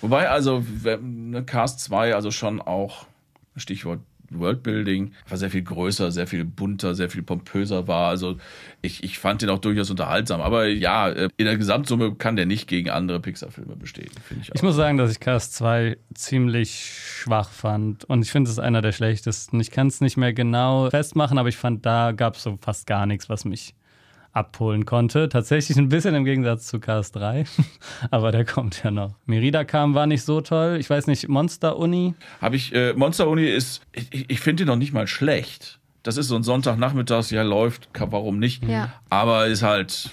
Wobei 0.00 0.28
also 0.28 0.64
ne, 1.00 1.44
Cast 1.44 1.80
2 1.80 2.16
also 2.16 2.32
schon 2.32 2.60
auch 2.60 3.06
Stichwort 3.56 4.00
Worldbuilding 4.30 5.12
war 5.28 5.38
sehr 5.38 5.50
viel 5.50 5.62
größer, 5.62 6.10
sehr 6.10 6.26
viel 6.26 6.44
bunter, 6.44 6.94
sehr 6.94 7.10
viel 7.10 7.22
pompöser 7.22 7.88
war. 7.88 8.08
Also 8.08 8.36
ich, 8.82 9.02
ich 9.02 9.18
fand 9.18 9.42
den 9.42 9.50
auch 9.50 9.58
durchaus 9.58 9.90
unterhaltsam. 9.90 10.40
Aber 10.40 10.66
ja, 10.66 11.08
äh, 11.08 11.28
in 11.36 11.46
der 11.46 11.56
Gesamtsumme 11.56 12.14
kann 12.14 12.36
der 12.36 12.46
nicht 12.46 12.68
gegen 12.68 12.90
andere 12.90 13.20
Pixar-Filme 13.20 13.76
bestehen, 13.76 14.10
finde 14.24 14.42
ich. 14.42 14.50
Auch. 14.50 14.54
Ich 14.54 14.62
muss 14.62 14.76
sagen, 14.76 14.98
dass 14.98 15.10
ich 15.10 15.20
Cast 15.20 15.54
2 15.54 15.96
ziemlich 16.14 16.92
schwach 16.94 17.50
fand. 17.50 18.04
Und 18.04 18.22
ich 18.22 18.30
finde, 18.30 18.48
es 18.48 18.52
ist 18.52 18.60
einer 18.60 18.82
der 18.82 18.92
schlechtesten. 18.92 19.60
Ich 19.60 19.70
kann 19.70 19.88
es 19.88 20.00
nicht 20.00 20.16
mehr 20.16 20.32
genau 20.32 20.90
festmachen, 20.90 21.38
aber 21.38 21.48
ich 21.48 21.56
fand, 21.56 21.84
da 21.84 22.12
gab 22.12 22.36
es 22.36 22.42
so 22.42 22.58
fast 22.60 22.86
gar 22.86 23.06
nichts, 23.06 23.28
was 23.28 23.44
mich 23.44 23.74
abholen 24.32 24.84
konnte. 24.84 25.28
Tatsächlich 25.28 25.76
ein 25.76 25.88
bisschen 25.88 26.14
im 26.14 26.24
Gegensatz 26.24 26.66
zu 26.66 26.80
Cars 26.80 27.12
3, 27.12 27.44
aber 28.10 28.32
der 28.32 28.44
kommt 28.44 28.82
ja 28.82 28.90
noch. 28.90 29.14
Merida 29.26 29.64
kam, 29.64 29.94
war 29.94 30.06
nicht 30.06 30.22
so 30.22 30.40
toll. 30.40 30.76
Ich 30.78 30.88
weiß 30.88 31.06
nicht, 31.06 31.28
Monster 31.28 31.76
Uni? 31.76 32.14
Habe 32.40 32.56
ich, 32.56 32.74
äh, 32.74 32.92
Monster 32.94 33.28
Uni 33.28 33.44
ist, 33.44 33.82
ich, 33.92 34.30
ich 34.30 34.40
finde 34.40 34.64
ihn 34.64 34.66
noch 34.66 34.76
nicht 34.76 34.92
mal 34.92 35.06
schlecht. 35.06 35.78
Das 36.02 36.16
ist 36.16 36.28
so 36.28 36.36
ein 36.36 36.42
Sonntagnachmittags, 36.42 37.30
ja, 37.30 37.42
läuft, 37.42 37.88
warum 37.98 38.38
nicht? 38.38 38.64
Ja. 38.64 38.92
Aber 39.10 39.46
ist 39.46 39.62
halt. 39.62 40.10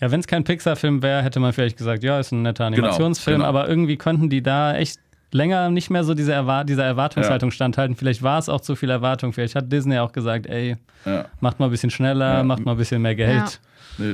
Ja, 0.00 0.10
wenn 0.10 0.20
es 0.20 0.26
kein 0.26 0.44
Pixar-Film 0.44 1.02
wäre, 1.02 1.22
hätte 1.22 1.40
man 1.40 1.54
vielleicht 1.54 1.78
gesagt, 1.78 2.02
ja, 2.02 2.20
ist 2.20 2.30
ein 2.32 2.42
netter 2.42 2.70
genau, 2.70 2.82
Animationsfilm, 2.82 3.38
genau, 3.38 3.48
genau. 3.48 3.60
aber 3.60 3.68
irgendwie 3.68 3.96
konnten 3.96 4.28
die 4.28 4.42
da 4.42 4.76
echt 4.76 5.00
länger 5.32 5.70
nicht 5.70 5.90
mehr 5.90 6.04
so 6.04 6.14
diese 6.14 6.32
Erwar 6.32 6.64
dieser 6.64 6.84
Erwartungshaltung 6.84 7.50
ja. 7.50 7.54
standhalten. 7.54 7.96
Vielleicht 7.96 8.22
war 8.22 8.38
es 8.38 8.48
auch 8.48 8.60
zu 8.60 8.76
viel 8.76 8.90
Erwartung. 8.90 9.32
Vielleicht 9.32 9.54
hat 9.54 9.70
Disney 9.70 9.98
auch 9.98 10.12
gesagt, 10.12 10.46
ey, 10.46 10.76
ja. 11.04 11.26
macht 11.40 11.58
mal 11.60 11.66
ein 11.66 11.70
bisschen 11.70 11.90
schneller, 11.90 12.38
ja. 12.38 12.42
macht 12.42 12.64
mal 12.64 12.72
ein 12.72 12.78
bisschen 12.78 13.02
mehr 13.02 13.14
Geld. 13.14 13.60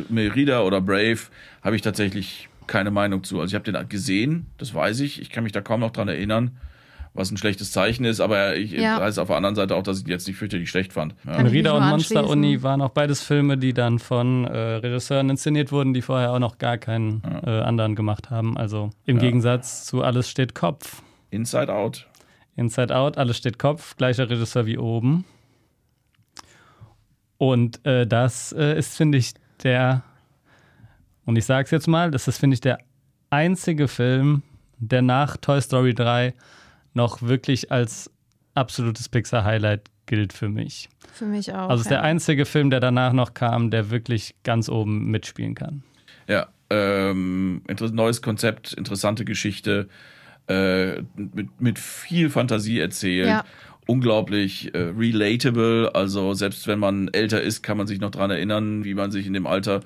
Merida 0.08 0.62
oder 0.62 0.80
Brave 0.80 1.18
habe 1.62 1.76
ich 1.76 1.82
tatsächlich 1.82 2.48
keine 2.66 2.90
Meinung 2.90 3.24
zu. 3.24 3.40
Also 3.40 3.50
ich 3.50 3.54
habe 3.54 3.70
den 3.70 3.88
gesehen, 3.88 4.46
das 4.58 4.74
weiß 4.74 5.00
ich. 5.00 5.20
Ich 5.20 5.30
kann 5.30 5.44
mich 5.44 5.52
da 5.52 5.60
kaum 5.60 5.80
noch 5.80 5.90
dran 5.90 6.08
erinnern 6.08 6.52
was 7.14 7.30
ein 7.30 7.36
schlechtes 7.36 7.72
Zeichen 7.72 8.04
ist, 8.04 8.20
aber 8.20 8.56
ich 8.56 8.72
ja. 8.72 8.98
weiß 8.98 9.18
auf 9.18 9.28
der 9.28 9.36
anderen 9.36 9.54
Seite 9.54 9.76
auch, 9.76 9.82
dass 9.82 9.98
ich 9.98 10.04
ihn 10.04 10.10
jetzt 10.10 10.26
nicht 10.26 10.38
fürchterlich 10.38 10.70
schlecht 10.70 10.92
fand. 10.92 11.14
Ja. 11.24 11.42
Merida 11.42 11.72
und 11.72 11.88
Monster 11.88 12.26
Uni 12.26 12.62
waren 12.62 12.80
auch 12.80 12.90
beides 12.90 13.22
Filme, 13.22 13.58
die 13.58 13.74
dann 13.74 13.98
von 13.98 14.46
äh, 14.46 14.58
Regisseuren 14.58 15.28
inszeniert 15.28 15.72
wurden, 15.72 15.92
die 15.92 16.00
vorher 16.00 16.32
auch 16.32 16.38
noch 16.38 16.58
gar 16.58 16.78
keinen 16.78 17.22
ja. 17.24 17.60
äh, 17.60 17.62
anderen 17.62 17.96
gemacht 17.96 18.30
haben. 18.30 18.56
Also 18.56 18.90
im 19.04 19.18
Gegensatz 19.18 19.84
zu 19.84 20.02
Alles 20.02 20.30
steht 20.30 20.54
Kopf. 20.54 21.02
Inside 21.30 21.72
Out. 21.72 22.08
Inside 22.56 22.94
Out, 22.94 23.18
alles 23.18 23.38
steht 23.38 23.58
Kopf, 23.58 23.96
gleicher 23.96 24.28
Regisseur 24.28 24.66
wie 24.66 24.78
oben. 24.78 25.24
Und 27.38 27.84
äh, 27.84 28.06
das 28.06 28.52
äh, 28.52 28.78
ist, 28.78 28.96
finde 28.96 29.18
ich, 29.18 29.34
der, 29.62 30.02
und 31.24 31.36
ich 31.36 31.44
sage 31.44 31.64
es 31.64 31.70
jetzt 31.70 31.88
mal, 31.88 32.10
das 32.10 32.28
ist, 32.28 32.38
finde 32.38 32.54
ich, 32.54 32.60
der 32.60 32.78
einzige 33.30 33.88
Film, 33.88 34.42
der 34.78 35.02
nach 35.02 35.36
Toy 35.36 35.60
Story 35.60 35.94
3 35.94 36.34
noch 36.95 37.22
wirklich 37.22 37.72
als 37.72 38.11
absolutes 38.55 39.09
Pixar-Highlight 39.09 39.82
gilt 40.07 40.32
für 40.32 40.49
mich. 40.49 40.88
Für 41.12 41.26
mich 41.26 41.53
auch. 41.53 41.68
Also 41.68 41.74
es 41.74 41.86
ist 41.86 41.90
ja. 41.90 41.99
der 41.99 42.03
einzige 42.03 42.45
Film, 42.45 42.70
der 42.70 42.80
danach 42.80 43.12
noch 43.12 43.34
kam, 43.34 43.70
der 43.70 43.90
wirklich 43.90 44.34
ganz 44.43 44.68
oben 44.68 45.11
mitspielen 45.11 45.55
kann. 45.55 45.82
Ja, 46.28 46.49
ähm, 46.70 47.62
neues 47.93 48.22
Konzept, 48.22 48.72
interessante 48.72 49.24
Geschichte 49.24 49.88
äh, 50.49 51.03
mit, 51.16 51.61
mit 51.61 51.78
viel 51.78 52.30
Fantasie 52.30 52.78
erzählt. 52.78 53.28
Ja. 53.28 53.45
Unglaublich 53.86 54.74
äh, 54.74 54.93
relatable. 54.97 55.90
Also 55.95 56.34
selbst 56.34 56.66
wenn 56.66 56.78
man 56.78 57.09
älter 57.09 57.40
ist, 57.43 57.62
kann 57.62 57.76
man 57.76 57.86
sich 57.86 58.01
noch 58.01 58.11
daran 58.11 58.30
erinnern, 58.30 58.84
wie 58.84 58.95
man 58.95 59.11
sich 59.11 59.26
in 59.26 59.32
dem 59.32 59.47
Alter 59.47 59.80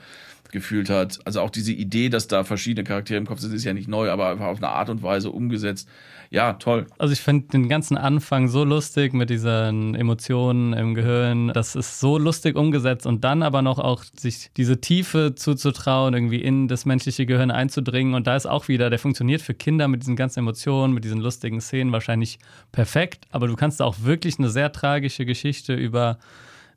gefühlt 0.52 0.90
hat. 0.90 1.18
Also 1.24 1.40
auch 1.40 1.50
diese 1.50 1.72
Idee, 1.72 2.08
dass 2.08 2.28
da 2.28 2.44
verschiedene 2.44 2.84
Charaktere 2.84 3.18
im 3.18 3.26
Kopf 3.26 3.40
sind, 3.40 3.52
ist 3.52 3.64
ja 3.64 3.74
nicht 3.74 3.88
neu, 3.88 4.10
aber 4.10 4.28
einfach 4.28 4.46
auf 4.46 4.58
eine 4.58 4.68
Art 4.68 4.90
und 4.90 5.02
Weise 5.02 5.30
umgesetzt, 5.30 5.88
ja, 6.30 6.54
toll. 6.54 6.86
Also 6.98 7.12
ich 7.12 7.20
finde 7.20 7.48
den 7.48 7.68
ganzen 7.68 7.96
Anfang 7.96 8.48
so 8.48 8.64
lustig 8.64 9.12
mit 9.12 9.30
diesen 9.30 9.94
Emotionen 9.94 10.72
im 10.72 10.94
Gehirn. 10.94 11.48
Das 11.48 11.74
ist 11.74 12.00
so 12.00 12.18
lustig 12.18 12.56
umgesetzt 12.56 13.06
und 13.06 13.24
dann 13.24 13.42
aber 13.42 13.62
noch 13.62 13.78
auch 13.78 14.04
sich 14.18 14.50
diese 14.56 14.80
Tiefe 14.80 15.34
zuzutrauen, 15.34 16.14
irgendwie 16.14 16.40
in 16.42 16.68
das 16.68 16.84
menschliche 16.84 17.26
Gehirn 17.26 17.50
einzudringen. 17.50 18.14
Und 18.14 18.26
da 18.26 18.36
ist 18.36 18.46
auch 18.46 18.68
wieder, 18.68 18.90
der 18.90 18.98
funktioniert 18.98 19.42
für 19.42 19.54
Kinder 19.54 19.88
mit 19.88 20.02
diesen 20.02 20.16
ganzen 20.16 20.40
Emotionen, 20.40 20.94
mit 20.94 21.04
diesen 21.04 21.20
lustigen 21.20 21.60
Szenen 21.60 21.92
wahrscheinlich 21.92 22.38
perfekt. 22.72 23.26
Aber 23.30 23.46
du 23.46 23.56
kannst 23.56 23.80
auch 23.82 23.96
wirklich 24.02 24.38
eine 24.38 24.50
sehr 24.50 24.72
tragische 24.72 25.24
Geschichte 25.26 25.74
über 25.74 26.18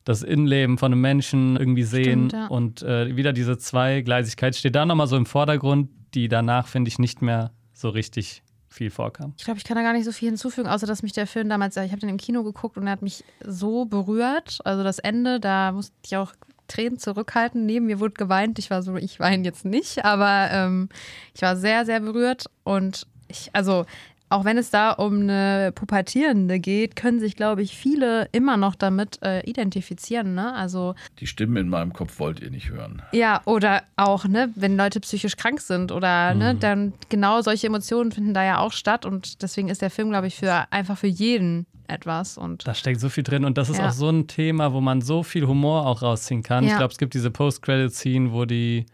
das 0.03 0.23
Innenleben 0.23 0.77
von 0.77 0.91
einem 0.91 1.01
Menschen 1.01 1.57
irgendwie 1.57 1.83
sehen. 1.83 2.29
Stimmt, 2.29 2.33
ja. 2.33 2.47
Und 2.47 2.81
äh, 2.81 3.15
wieder 3.15 3.33
diese 3.33 3.57
Zweigleisigkeit 3.57 4.55
steht 4.55 4.75
da 4.75 4.85
nochmal 4.85 5.07
so 5.07 5.17
im 5.17 5.25
Vordergrund, 5.25 5.89
die 6.13 6.27
danach, 6.27 6.67
finde 6.67 6.89
ich, 6.89 6.99
nicht 6.99 7.21
mehr 7.21 7.51
so 7.73 7.89
richtig 7.89 8.41
viel 8.79 8.89
vorkam. 8.91 9.33
Ich 9.37 9.43
glaube, 9.43 9.57
ich 9.57 9.65
kann 9.65 9.75
da 9.75 9.83
gar 9.83 9.91
nicht 9.91 10.05
so 10.05 10.13
viel 10.13 10.29
hinzufügen, 10.29 10.69
außer 10.69 10.87
dass 10.87 11.03
mich 11.03 11.11
der 11.11 11.27
Film 11.27 11.49
damals, 11.49 11.75
ich 11.75 11.91
habe 11.91 11.99
den 11.99 12.09
im 12.09 12.17
Kino 12.17 12.43
geguckt 12.43 12.77
und 12.77 12.87
er 12.87 12.93
hat 12.93 13.01
mich 13.01 13.25
so 13.45 13.83
berührt. 13.83 14.59
Also 14.63 14.83
das 14.83 14.99
Ende, 14.99 15.41
da 15.41 15.73
musste 15.73 15.93
ich 16.05 16.15
auch 16.15 16.31
Tränen 16.69 16.97
zurückhalten. 16.97 17.65
Neben 17.65 17.87
mir 17.87 17.99
wurde 17.99 18.13
geweint. 18.13 18.57
Ich 18.57 18.69
war 18.69 18.81
so, 18.81 18.95
ich 18.95 19.19
weine 19.19 19.43
jetzt 19.43 19.65
nicht, 19.65 20.05
aber 20.05 20.49
ähm, 20.51 20.87
ich 21.35 21.41
war 21.41 21.57
sehr, 21.57 21.85
sehr 21.85 21.99
berührt 21.99 22.45
und 22.63 23.05
ich, 23.27 23.49
also 23.51 23.85
auch 24.29 24.45
wenn 24.45 24.57
es 24.57 24.69
da 24.69 24.91
um 24.91 25.21
eine 25.21 25.71
Pubertierende 25.73 26.59
geht, 26.59 26.95
können 26.95 27.19
sich, 27.19 27.35
glaube 27.35 27.63
ich, 27.63 27.75
viele 27.75 28.29
immer 28.31 28.57
noch 28.57 28.75
damit 28.75 29.19
äh, 29.23 29.41
identifizieren. 29.41 30.35
Ne? 30.35 30.53
Also 30.53 30.93
die 31.19 31.27
Stimmen 31.27 31.57
in 31.57 31.69
meinem 31.69 31.93
Kopf 31.93 32.19
wollt 32.19 32.39
ihr 32.39 32.51
nicht 32.51 32.69
hören. 32.69 33.01
Ja, 33.11 33.41
oder 33.45 33.83
auch, 33.95 34.25
ne, 34.25 34.51
wenn 34.55 34.77
Leute 34.77 34.99
psychisch 34.99 35.35
krank 35.35 35.61
sind 35.61 35.91
oder 35.91 36.33
ne, 36.33 36.35
mhm. 36.35 36.39
ne, 36.39 36.55
dann 36.55 36.93
genau 37.09 37.41
solche 37.41 37.67
Emotionen 37.67 38.11
finden 38.11 38.33
da 38.33 38.43
ja 38.43 38.59
auch 38.59 38.71
statt 38.71 39.05
und 39.05 39.41
deswegen 39.41 39.69
ist 39.69 39.81
der 39.81 39.89
Film, 39.89 40.09
glaube 40.09 40.27
ich, 40.27 40.35
für 40.35 40.71
einfach 40.71 40.97
für 40.97 41.07
jeden 41.07 41.65
etwas. 41.87 42.37
Und 42.37 42.67
da 42.67 42.75
steckt 42.75 42.99
so 42.99 43.09
viel 43.09 43.23
drin 43.23 43.45
und 43.45 43.57
das 43.57 43.69
ist 43.69 43.79
ja. 43.79 43.87
auch 43.87 43.93
so 43.93 44.09
ein 44.09 44.27
Thema, 44.27 44.73
wo 44.73 44.81
man 44.81 45.01
so 45.01 45.23
viel 45.23 45.47
Humor 45.47 45.87
auch 45.87 46.03
rausziehen 46.03 46.43
kann. 46.43 46.63
Ja. 46.63 46.71
Ich 46.71 46.77
glaube, 46.77 46.91
es 46.91 46.99
gibt 46.99 47.15
diese 47.15 47.31
Post-Credit-Scene, 47.31 48.31
wo 48.31 48.45
die, 48.45 48.85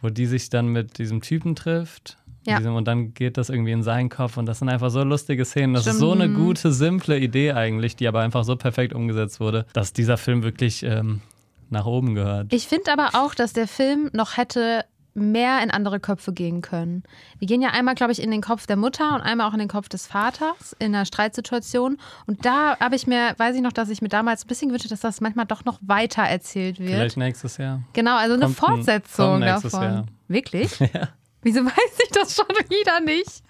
wo 0.00 0.08
die 0.08 0.26
sich 0.26 0.48
dann 0.50 0.68
mit 0.68 0.98
diesem 0.98 1.20
Typen 1.20 1.56
trifft 1.56 2.16
Ja. 2.48 2.58
Diesem, 2.58 2.74
und 2.74 2.86
dann 2.86 3.14
geht 3.14 3.36
das 3.36 3.48
irgendwie 3.50 3.72
in 3.72 3.82
seinen 3.82 4.08
Kopf 4.08 4.36
und 4.36 4.46
das 4.46 4.58
sind 4.60 4.68
einfach 4.68 4.90
so 4.90 5.02
lustige 5.04 5.44
Szenen. 5.44 5.74
Das 5.74 5.86
ist 5.86 5.98
so 5.98 6.12
eine 6.12 6.28
gute, 6.30 6.72
simple 6.72 7.18
Idee 7.18 7.52
eigentlich, 7.52 7.96
die 7.96 8.08
aber 8.08 8.20
einfach 8.20 8.44
so 8.44 8.56
perfekt 8.56 8.92
umgesetzt 8.94 9.40
wurde, 9.40 9.66
dass 9.72 9.92
dieser 9.92 10.16
Film 10.16 10.42
wirklich 10.42 10.82
ähm, 10.82 11.20
nach 11.70 11.86
oben 11.86 12.14
gehört. 12.14 12.52
Ich 12.52 12.66
finde 12.66 12.92
aber 12.92 13.10
auch, 13.14 13.34
dass 13.34 13.52
der 13.52 13.68
Film 13.68 14.10
noch 14.12 14.36
hätte 14.36 14.84
mehr 15.14 15.60
in 15.64 15.70
andere 15.72 15.98
Köpfe 15.98 16.32
gehen 16.32 16.62
können. 16.62 17.02
Wir 17.40 17.48
gehen 17.48 17.60
ja 17.60 17.70
einmal, 17.70 17.96
glaube 17.96 18.12
ich, 18.12 18.22
in 18.22 18.30
den 18.30 18.40
Kopf 18.40 18.66
der 18.68 18.76
Mutter 18.76 19.14
und 19.16 19.20
einmal 19.20 19.48
auch 19.48 19.52
in 19.52 19.58
den 19.58 19.66
Kopf 19.68 19.88
des 19.88 20.06
Vaters 20.06 20.76
in 20.78 20.94
einer 20.94 21.04
Streitsituation. 21.06 21.98
Und 22.26 22.46
da 22.46 22.78
habe 22.78 22.94
ich 22.94 23.06
mir, 23.08 23.34
weiß 23.36 23.56
ich 23.56 23.62
noch, 23.62 23.72
dass 23.72 23.88
ich 23.90 24.00
mir 24.00 24.08
damals 24.08 24.44
ein 24.44 24.46
bisschen 24.48 24.68
gewünscht 24.68 24.90
dass 24.92 25.00
das 25.00 25.20
manchmal 25.20 25.46
doch 25.46 25.64
noch 25.64 25.78
weiter 25.82 26.22
erzählt 26.22 26.78
wird. 26.78 26.90
Vielleicht 26.90 27.16
nächstes 27.16 27.56
Jahr. 27.56 27.82
Genau, 27.94 28.16
also 28.16 28.34
eine 28.34 28.44
Kommt 28.44 28.58
ein- 28.62 28.74
Fortsetzung 28.76 29.40
nächstes 29.40 29.72
davon. 29.72 29.88
Jahr. 29.88 30.06
Wirklich? 30.28 30.78
Ja. 30.94 31.08
Wieso 31.48 31.64
weiß 31.64 31.98
ich 32.04 32.10
das 32.10 32.36
schon 32.36 32.44
wieder 32.68 33.00
nicht? 33.00 33.42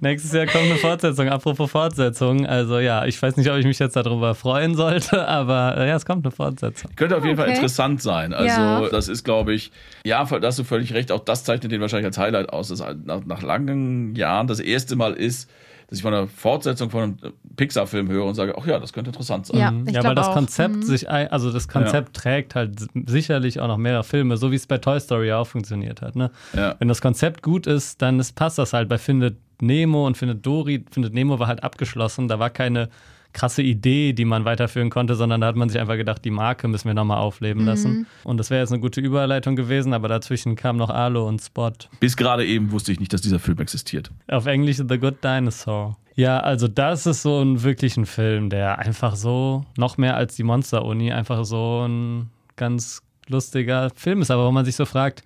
Nächstes 0.00 0.32
Jahr 0.32 0.44
kommt 0.46 0.64
eine 0.64 0.76
Fortsetzung. 0.76 1.28
Apropos 1.30 1.70
Fortsetzung. 1.70 2.46
Also 2.46 2.78
ja, 2.80 3.06
ich 3.06 3.20
weiß 3.20 3.36
nicht, 3.38 3.50
ob 3.50 3.56
ich 3.56 3.64
mich 3.64 3.78
jetzt 3.78 3.96
darüber 3.96 4.34
freuen 4.34 4.74
sollte, 4.74 5.26
aber 5.26 5.76
äh, 5.78 5.88
ja, 5.88 5.96
es 5.96 6.04
kommt 6.04 6.26
eine 6.26 6.32
Fortsetzung. 6.32 6.90
Könnte 6.96 7.16
auf 7.16 7.24
jeden 7.24 7.36
Fall 7.36 7.46
Okay. 7.46 7.54
interessant 7.56 8.02
sein. 8.02 8.34
Also, 8.34 8.60
Ja. 8.60 8.88
das 8.90 9.08
ist, 9.08 9.24
glaube 9.24 9.54
ich, 9.54 9.72
ja, 10.04 10.22
da 10.24 10.46
hast 10.46 10.58
du 10.58 10.64
völlig 10.64 10.92
recht. 10.92 11.10
Auch 11.12 11.20
das 11.24 11.44
zeichnet 11.44 11.72
den 11.72 11.80
wahrscheinlich 11.80 12.06
als 12.06 12.18
Highlight 12.18 12.50
aus, 12.50 12.68
dass 12.68 12.80
nach, 13.04 13.24
nach 13.24 13.40
langen 13.42 14.14
Jahren 14.16 14.46
das 14.48 14.60
erste 14.60 14.96
Mal 14.96 15.14
ist, 15.14 15.48
dass 15.88 15.98
ich 15.98 16.02
von 16.02 16.12
einer 16.12 16.26
Fortsetzung 16.26 16.90
von 16.90 17.02
einem 17.02 17.16
Pixar-Film 17.56 18.08
höre 18.08 18.24
und 18.24 18.34
sage, 18.34 18.54
ach 18.58 18.66
ja, 18.66 18.78
das 18.80 18.92
könnte 18.92 19.10
interessant 19.10 19.46
sein. 19.46 19.58
Ja, 19.58 19.70
Mhm. 19.70 19.86
ich 19.88 19.94
ja, 19.94 20.02
weil 20.02 20.14
glaub 20.14 20.16
das 20.16 20.26
auch. 20.28 20.34
Konzept 20.34 20.76
Mhm. 20.76 20.82
sich, 20.82 21.08
ein- 21.08 21.28
also 21.30 21.52
das 21.52 21.68
Konzept 21.68 22.14
trägt 22.16 22.54
halt 22.54 22.72
sicherlich 23.06 23.60
auch 23.60 23.68
noch 23.68 23.76
mehrere 23.76 24.02
Filme, 24.04 24.36
so 24.36 24.50
wie 24.50 24.56
es 24.56 24.66
bei 24.66 24.78
Toy 24.78 24.98
Story 24.98 25.32
auch 25.32 25.46
funktioniert 25.46 26.02
hat. 26.02 26.16
Ne? 26.16 26.30
Ja. 26.54 26.74
Wenn 26.78 26.88
das 26.88 27.00
Konzept 27.00 27.42
gut 27.42 27.66
ist, 27.66 28.02
dann 28.02 28.18
ist, 28.18 28.34
passt 28.34 28.58
das 28.58 28.72
halt 28.72 28.88
bei 28.88 28.98
Findet 28.98 29.36
Nemo 29.60 30.06
und 30.06 30.16
Findet 30.16 30.44
Dory. 30.44 30.84
Findet 30.90 31.14
Nemo 31.14 31.38
war 31.38 31.46
halt 31.46 31.62
abgeschlossen, 31.62 32.28
da 32.28 32.38
war 32.38 32.50
keine 32.50 32.88
krasse 33.36 33.62
Idee, 33.62 34.14
die 34.14 34.24
man 34.24 34.44
weiterführen 34.46 34.88
konnte, 34.90 35.14
sondern 35.14 35.42
da 35.42 35.46
hat 35.48 35.56
man 35.56 35.68
sich 35.68 35.78
einfach 35.78 35.96
gedacht, 35.96 36.24
die 36.24 36.30
Marke 36.30 36.68
müssen 36.68 36.86
wir 36.88 36.94
nochmal 36.94 37.18
aufleben 37.18 37.62
Mhm. 37.62 37.68
lassen. 37.68 38.06
Und 38.24 38.38
das 38.38 38.48
wäre 38.50 38.62
jetzt 38.62 38.72
eine 38.72 38.80
gute 38.80 39.00
Überleitung 39.02 39.54
gewesen, 39.56 39.92
aber 39.92 40.08
dazwischen 40.08 40.56
kam 40.56 40.76
noch 40.78 40.88
Alo 40.90 41.28
und 41.28 41.40
Spot. 41.42 41.70
Bis 42.00 42.16
gerade 42.16 42.46
eben 42.46 42.72
wusste 42.72 42.92
ich 42.92 42.98
nicht, 43.00 43.12
dass 43.12 43.20
dieser 43.20 43.38
Film 43.38 43.58
existiert. 43.58 44.10
Auf 44.28 44.46
Englisch 44.46 44.78
The 44.78 44.98
Good 44.98 45.22
Dinosaur. 45.22 45.96
Ja, 46.14 46.40
also 46.40 46.66
das 46.66 47.04
ist 47.06 47.20
so 47.22 47.42
ein 47.42 47.62
wirklich 47.62 47.96
ein 47.98 48.06
Film, 48.06 48.48
der 48.48 48.78
einfach 48.78 49.16
so, 49.16 49.66
noch 49.76 49.98
mehr 49.98 50.16
als 50.16 50.34
die 50.34 50.42
Monster-Uni, 50.44 51.12
einfach 51.12 51.44
so 51.44 51.84
ein 51.86 52.30
ganz 52.56 53.02
lustiger 53.28 53.90
Film 53.94 54.22
ist, 54.22 54.30
aber 54.30 54.46
wo 54.46 54.50
man 54.52 54.64
sich 54.64 54.76
so 54.76 54.86
fragt, 54.86 55.22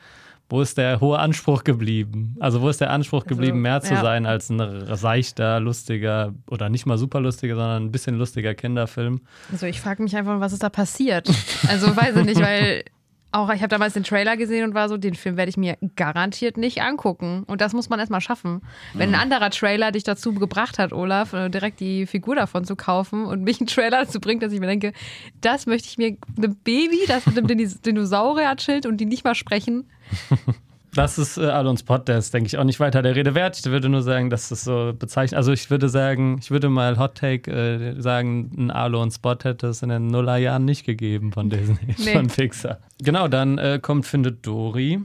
wo 0.51 0.61
ist 0.61 0.77
der 0.77 1.01
hohe 1.01 1.19
Anspruch 1.19 1.65
geblieben? 1.65 2.37
Also 2.41 2.61
wo 2.61 2.69
ist 2.69 2.81
der 2.81 2.91
Anspruch 2.91 3.25
geblieben, 3.25 3.63
mehr 3.63 3.81
zu 3.81 3.95
ja. 3.95 4.01
sein 4.01 4.27
als 4.27 4.51
ein 4.51 4.97
seichter, 4.97 5.61
lustiger 5.61 6.35
oder 6.51 6.69
nicht 6.69 6.87
mal 6.87 6.99
super 6.99 7.21
lustiger, 7.21 7.55
sondern 7.55 7.85
ein 7.85 7.93
bisschen 7.93 8.17
lustiger 8.17 8.55
Kinderfilm? 8.55 9.21
Also 9.53 9.67
ich 9.67 9.81
frage 9.81 10.03
mich 10.03 10.17
einfach, 10.17 10.41
was 10.41 10.53
ist 10.53 10.63
da 10.63 10.69
passiert? 10.69 11.31
Also 11.69 11.97
weiß 11.97 12.17
ich 12.17 12.25
nicht, 12.25 12.41
weil 12.41 12.85
auch 13.33 13.51
ich 13.53 13.61
habe 13.61 13.69
damals 13.69 13.95
den 13.95 14.03
Trailer 14.03 14.37
gesehen 14.37 14.65
und 14.65 14.75
war 14.75 14.89
so, 14.89 14.97
den 14.97 15.15
Film 15.15 15.37
werde 15.37 15.51
ich 15.51 15.57
mir 15.57 15.77
garantiert 15.97 16.57
nicht 16.57 16.83
angucken. 16.83 17.45
Und 17.47 17.61
das 17.61 17.73
muss 17.73 17.89
man 17.89 18.01
erstmal 18.01 18.21
schaffen. 18.21 18.63
Wenn 18.95 19.15
ein 19.15 19.21
anderer 19.21 19.51
Trailer 19.51 19.93
dich 19.93 20.03
dazu 20.03 20.35
gebracht 20.35 20.79
hat, 20.79 20.93
Olaf, 20.93 21.33
äh, 21.33 21.49
direkt 21.49 21.81
die 21.81 22.07
Figur 22.07 22.35
davon 22.35 22.65
zu 22.65 22.75
kaufen 22.77 23.25
und 23.27 23.43
mich 23.43 23.61
einen 23.61 23.69
Trailer 23.69 24.05
dazu 24.05 24.21
bringt, 24.21 24.43
dass 24.43 24.53
ich 24.53 24.61
mir 24.61 24.67
denke, 24.67 24.93
das 25.41 25.67
möchte 25.67 25.89
ich 25.89 25.99
mir 25.99 26.17
einem 26.37 26.57
Baby, 26.57 27.01
das 27.07 27.27
mit 27.27 27.39
einem 27.39 27.47
Dinos- 27.47 27.81
Dinosaurier 27.81 28.57
Schild 28.59 28.87
und 28.87 28.97
die 28.99 29.07
nicht 29.07 29.25
mal 29.25 29.35
sprechen. 29.35 29.89
Das 30.95 31.19
ist 31.19 31.37
äh, 31.39 31.43
Alon 31.47 31.77
Spot, 31.77 31.99
der 31.99 32.19
ist, 32.19 32.35
denke 32.35 32.49
ich, 32.49 32.59
auch 32.59 32.65
nicht 32.65 32.81
weiter 32.81 33.03
der 33.03 33.15
Rede 33.15 33.35
wert. 33.35 33.59
Ich 33.59 33.65
würde 33.67 33.89
nur 33.89 34.03
sagen, 34.03 34.29
dass 34.29 34.49
das 34.49 34.65
so 34.65 34.93
bezeichnet. 34.99 35.37
Also 35.37 35.53
ich 35.53 35.71
würde 35.71 35.89
sagen, 35.89 36.39
ich 36.41 36.51
würde 36.51 36.69
mal 36.69 36.99
Hot 36.99 37.15
Take 37.17 37.51
äh, 37.51 38.01
sagen, 38.01 38.51
ein 38.57 38.71
Alon 38.71 39.11
Spot 39.11 39.37
hätte 39.43 39.69
es 39.69 39.83
in 39.83 39.89
den 39.89 40.09
Nullerjahren 40.09 40.65
nicht 40.65 40.85
gegeben 40.85 41.33
von 41.33 41.49
Disney, 41.51 41.77
Nee. 41.99 42.13
von 42.13 42.27
Pixar. 42.27 42.79
Genau, 43.01 43.29
dann 43.29 43.59
äh, 43.59 43.79
kommt 43.81 44.07
Findet 44.07 44.47
Dory. 44.47 45.01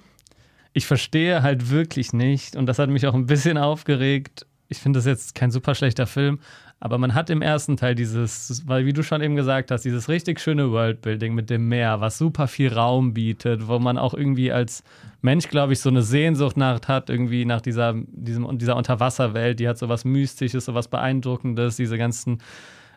Ich 0.74 0.88
verstehe 0.88 1.42
halt 1.44 1.70
wirklich 1.70 2.12
nicht, 2.14 2.56
und 2.56 2.66
das 2.66 2.80
hat 2.80 2.90
mich 2.90 3.06
auch 3.08 3.14
ein 3.14 3.28
bisschen 3.28 3.58
aufgeregt. 3.58 4.46
Ich 4.68 4.80
finde 4.80 4.98
das 4.98 5.06
jetzt 5.06 5.36
kein 5.36 5.52
super 5.52 5.76
schlechter 5.76 6.08
Film, 6.08 6.40
aber 6.80 6.98
man 6.98 7.14
hat 7.14 7.30
im 7.30 7.42
ersten 7.42 7.78
Teil 7.78 7.96
dieses, 7.96 8.64
weil 8.68 8.86
wie 8.86 8.94
du 8.94 9.02
schon 9.02 9.22
eben 9.22 9.36
gesagt 9.36 9.72
hast, 9.72 9.84
dieses 9.84 10.10
richtig 10.10 10.40
schöne 10.40 10.72
Worldbuilding 10.72 11.34
mit 11.34 11.50
dem 11.50 11.68
Meer, 11.70 12.02
was 12.02 12.18
super 12.18 12.48
viel 12.48 12.72
Raum 12.72 13.14
bietet, 13.14 13.68
wo 13.68 13.80
man 13.80 13.98
auch 13.98 14.14
irgendwie 14.14 14.52
als 14.52 14.84
Mensch, 15.22 15.48
glaube 15.48 15.74
ich, 15.74 15.80
so 15.80 15.90
eine 15.90 16.02
Sehnsucht 16.02 16.58
nach 16.58 16.82
hat, 16.88 17.10
irgendwie 17.10 17.46
nach 17.46 17.62
dieser, 17.62 17.96
diesem, 18.08 18.58
dieser 18.58 18.76
Unterwasserwelt, 18.76 19.60
die 19.60 19.68
hat 19.68 19.78
so 19.78 19.90
was 19.90 20.06
Mystisches, 20.06 20.66
so 20.66 20.74
was 20.74 20.88
Beeindruckendes, 20.90 21.78
diese 21.78 21.98
ganzen 21.98 22.40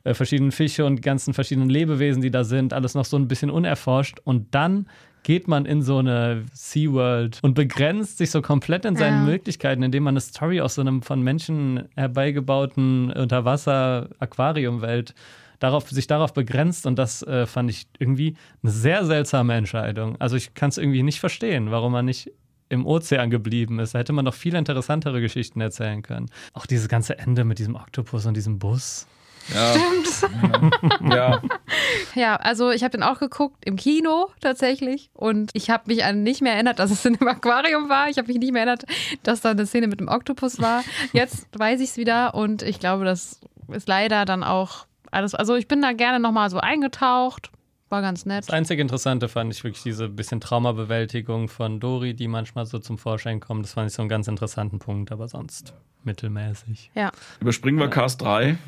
äh, 0.04 0.12
verschiedenen 0.12 0.52
Fische 0.52 0.84
und 0.84 1.00
ganzen 1.00 1.32
verschiedenen 1.32 1.70
Lebewesen, 1.70 2.20
die 2.20 2.30
da 2.30 2.44
sind, 2.44 2.72
alles 2.72 2.94
noch 2.94 3.04
so 3.04 3.16
ein 3.16 3.28
bisschen 3.28 3.50
unerforscht. 3.50 4.18
Und 4.24 4.54
dann 4.54 4.86
geht 5.28 5.46
man 5.46 5.66
in 5.66 5.82
so 5.82 5.98
eine 5.98 6.46
SeaWorld 6.54 7.40
und 7.42 7.52
begrenzt 7.52 8.16
sich 8.16 8.30
so 8.30 8.40
komplett 8.40 8.86
in 8.86 8.96
seinen 8.96 9.26
Ja. 9.26 9.30
Möglichkeiten, 9.30 9.82
indem 9.82 10.04
man 10.04 10.14
eine 10.14 10.22
Story 10.22 10.62
aus 10.62 10.76
so 10.76 10.80
einem 10.80 11.02
von 11.02 11.20
Menschen 11.20 11.86
herbeigebauten 11.96 13.12
Unterwasser-Aquariumwelt 13.12 15.14
darauf, 15.58 15.90
sich 15.90 16.06
darauf 16.06 16.32
begrenzt 16.32 16.86
und 16.86 16.98
das 16.98 17.22
äh, 17.24 17.44
fand 17.44 17.68
ich 17.68 17.88
irgendwie 17.98 18.36
eine 18.62 18.72
sehr 18.72 19.04
seltsame 19.04 19.52
Entscheidung. 19.52 20.16
Also 20.18 20.36
ich 20.36 20.54
kann 20.54 20.70
es 20.70 20.78
irgendwie 20.78 21.02
nicht 21.02 21.20
verstehen, 21.20 21.70
warum 21.70 21.92
man 21.92 22.06
nicht 22.06 22.32
im 22.70 22.86
Ozean 22.86 23.28
geblieben 23.28 23.80
ist. 23.80 23.94
Da 23.94 23.98
hätte 23.98 24.14
man 24.14 24.24
noch 24.24 24.32
viel 24.32 24.54
interessantere 24.54 25.20
Geschichten 25.20 25.60
erzählen 25.60 26.00
können. 26.00 26.30
Auch 26.54 26.64
dieses 26.64 26.88
ganze 26.88 27.18
Ende 27.18 27.44
mit 27.44 27.58
diesem 27.58 27.74
Oktopus 27.74 28.24
und 28.24 28.34
diesem 28.34 28.58
Bus. 28.58 29.06
Ja. 29.55 29.74
ja. 31.11 31.42
Ja, 32.14 32.36
also 32.36 32.70
ich 32.70 32.82
habe 32.82 32.92
den 32.92 33.03
auch 33.03 33.18
geguckt 33.18 33.64
im 33.64 33.76
Kino 33.76 34.28
tatsächlich 34.40 35.11
und 35.14 35.51
ich 35.55 35.70
habe 35.70 35.84
mich 35.86 36.05
an 36.05 36.22
nicht 36.22 36.42
mehr 36.42 36.55
erinnert, 36.55 36.78
dass 36.78 36.90
es 36.90 37.05
in 37.05 37.16
einem 37.16 37.28
Aquarium 37.36 37.88
war. 37.88 38.09
Ich 38.09 38.18
habe 38.18 38.28
mich 38.28 38.38
nicht 38.38 38.53
mehr 38.53 38.62
erinnert, 38.62 38.84
dass 39.22 39.40
da 39.40 39.51
eine 39.51 39.66
Szene 39.66 39.88
mit 39.88 40.01
dem 40.01 40.09
Oktopus 40.09 40.61
war. 40.61 40.84
Jetzt 41.12 41.46
weiß 41.59 41.80
ich 41.80 41.90
es 41.90 41.96
wieder 41.96 42.34
und 42.34 42.62
ich 42.62 42.80
glaube, 42.80 43.05
das 43.05 43.40
ist 43.68 43.88
leider 43.88 44.24
dann 44.24 44.44
auch 44.44 44.86
alles. 45.11 45.34
Also 45.34 45.57
ich 45.57 45.68
bin 45.68 45.82
da 45.82 45.92
gerne 45.92 46.20
nochmal 46.20 46.51
so 46.51 46.59
eingetaucht. 46.59 47.51
War 47.90 48.03
ganz 48.03 48.26
nett. 48.26 48.44
Das 48.44 48.51
einzige 48.51 48.82
Interessante 48.82 49.28
fand 49.28 49.51
ich 49.53 49.64
wirklich 49.64 49.82
diese 49.82 50.11
bisschen 50.11 50.42
Traumabewältigung 50.42 51.49
von 51.49 51.80
Dori, 51.80 52.12
die 52.12 52.28
manchmal 52.28 52.66
so 52.66 52.78
zum 52.78 52.99
Vorschein 52.99 53.40
kommt. 53.40 53.64
Das 53.64 53.72
fand 53.72 53.88
ich 53.88 53.94
so 53.94 54.03
einen 54.03 54.11
ganz 54.11 54.28
interessanten 54.28 54.78
Punkt, 54.78 55.11
aber 55.11 55.26
sonst 55.26 55.72
mittelmäßig. 56.05 56.90
Ja. 56.94 57.11
Überspringen 57.40 57.78
wir 57.78 57.88
Cast 57.88 58.20
3. 58.20 58.59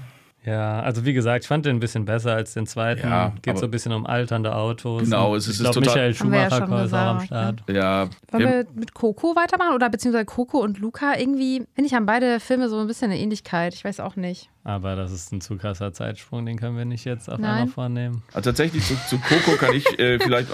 Ja, 0.42 0.80
also 0.80 1.04
wie 1.04 1.12
gesagt, 1.12 1.44
ich 1.44 1.48
fand 1.48 1.66
den 1.66 1.76
ein 1.76 1.80
bisschen 1.80 2.06
besser 2.06 2.32
als 2.34 2.54
den 2.54 2.66
zweiten. 2.66 3.06
Ja, 3.06 3.34
Geht 3.42 3.58
so 3.58 3.66
ein 3.66 3.70
bisschen 3.70 3.92
um 3.92 4.06
alternde 4.06 4.54
Autos. 4.56 5.02
Genau, 5.02 5.36
es 5.36 5.46
ist- 5.46 5.56
ich 5.56 5.60
glaube, 5.60 5.80
ist 5.80 5.84
total- 5.84 5.92
Michael 5.94 6.10
ja 6.12 6.14
Schumacher 6.16 6.50
schon 6.66 6.78
ist 6.84 6.94
auch 6.94 6.98
am 6.98 7.18
gesagt, 7.18 7.26
Start. 7.26 7.62
Ja. 7.68 8.08
Wollen 8.30 8.44
wir- 8.48 8.66
mit 8.74 8.94
Coco 8.94 9.36
weitermachen 9.36 9.74
oder 9.74 9.90
beziehungsweise 9.90 10.24
Coco 10.24 10.58
und 10.62 10.78
Luca 10.78 11.18
irgendwie? 11.18 11.66
Finde 11.74 11.86
ich, 11.88 11.92
haben 11.94 12.06
beide 12.06 12.40
Filme 12.40 12.70
so 12.70 12.78
ein 12.78 12.86
bisschen 12.86 13.10
eine 13.10 13.20
Ähnlichkeit. 13.20 13.74
Ich 13.74 13.84
weiß 13.84 14.00
auch 14.00 14.16
nicht. 14.16 14.48
Aber 14.64 14.96
das 14.96 15.12
ist 15.12 15.30
ein 15.32 15.40
zu 15.42 15.56
krasser 15.58 15.92
Zeitsprung, 15.92 16.46
den 16.46 16.58
können 16.58 16.76
wir 16.76 16.84
nicht 16.86 17.04
jetzt 17.04 17.28
auf 17.30 17.38
Nein. 17.38 17.50
einmal 17.50 17.66
vornehmen. 17.68 18.22
Also 18.32 18.50
tatsächlich 18.50 18.84
zu, 18.86 18.94
zu 19.08 19.18
Coco 19.18 19.56
kann 19.58 19.74
ich 19.74 19.98
äh, 19.98 20.18
vielleicht 20.18 20.48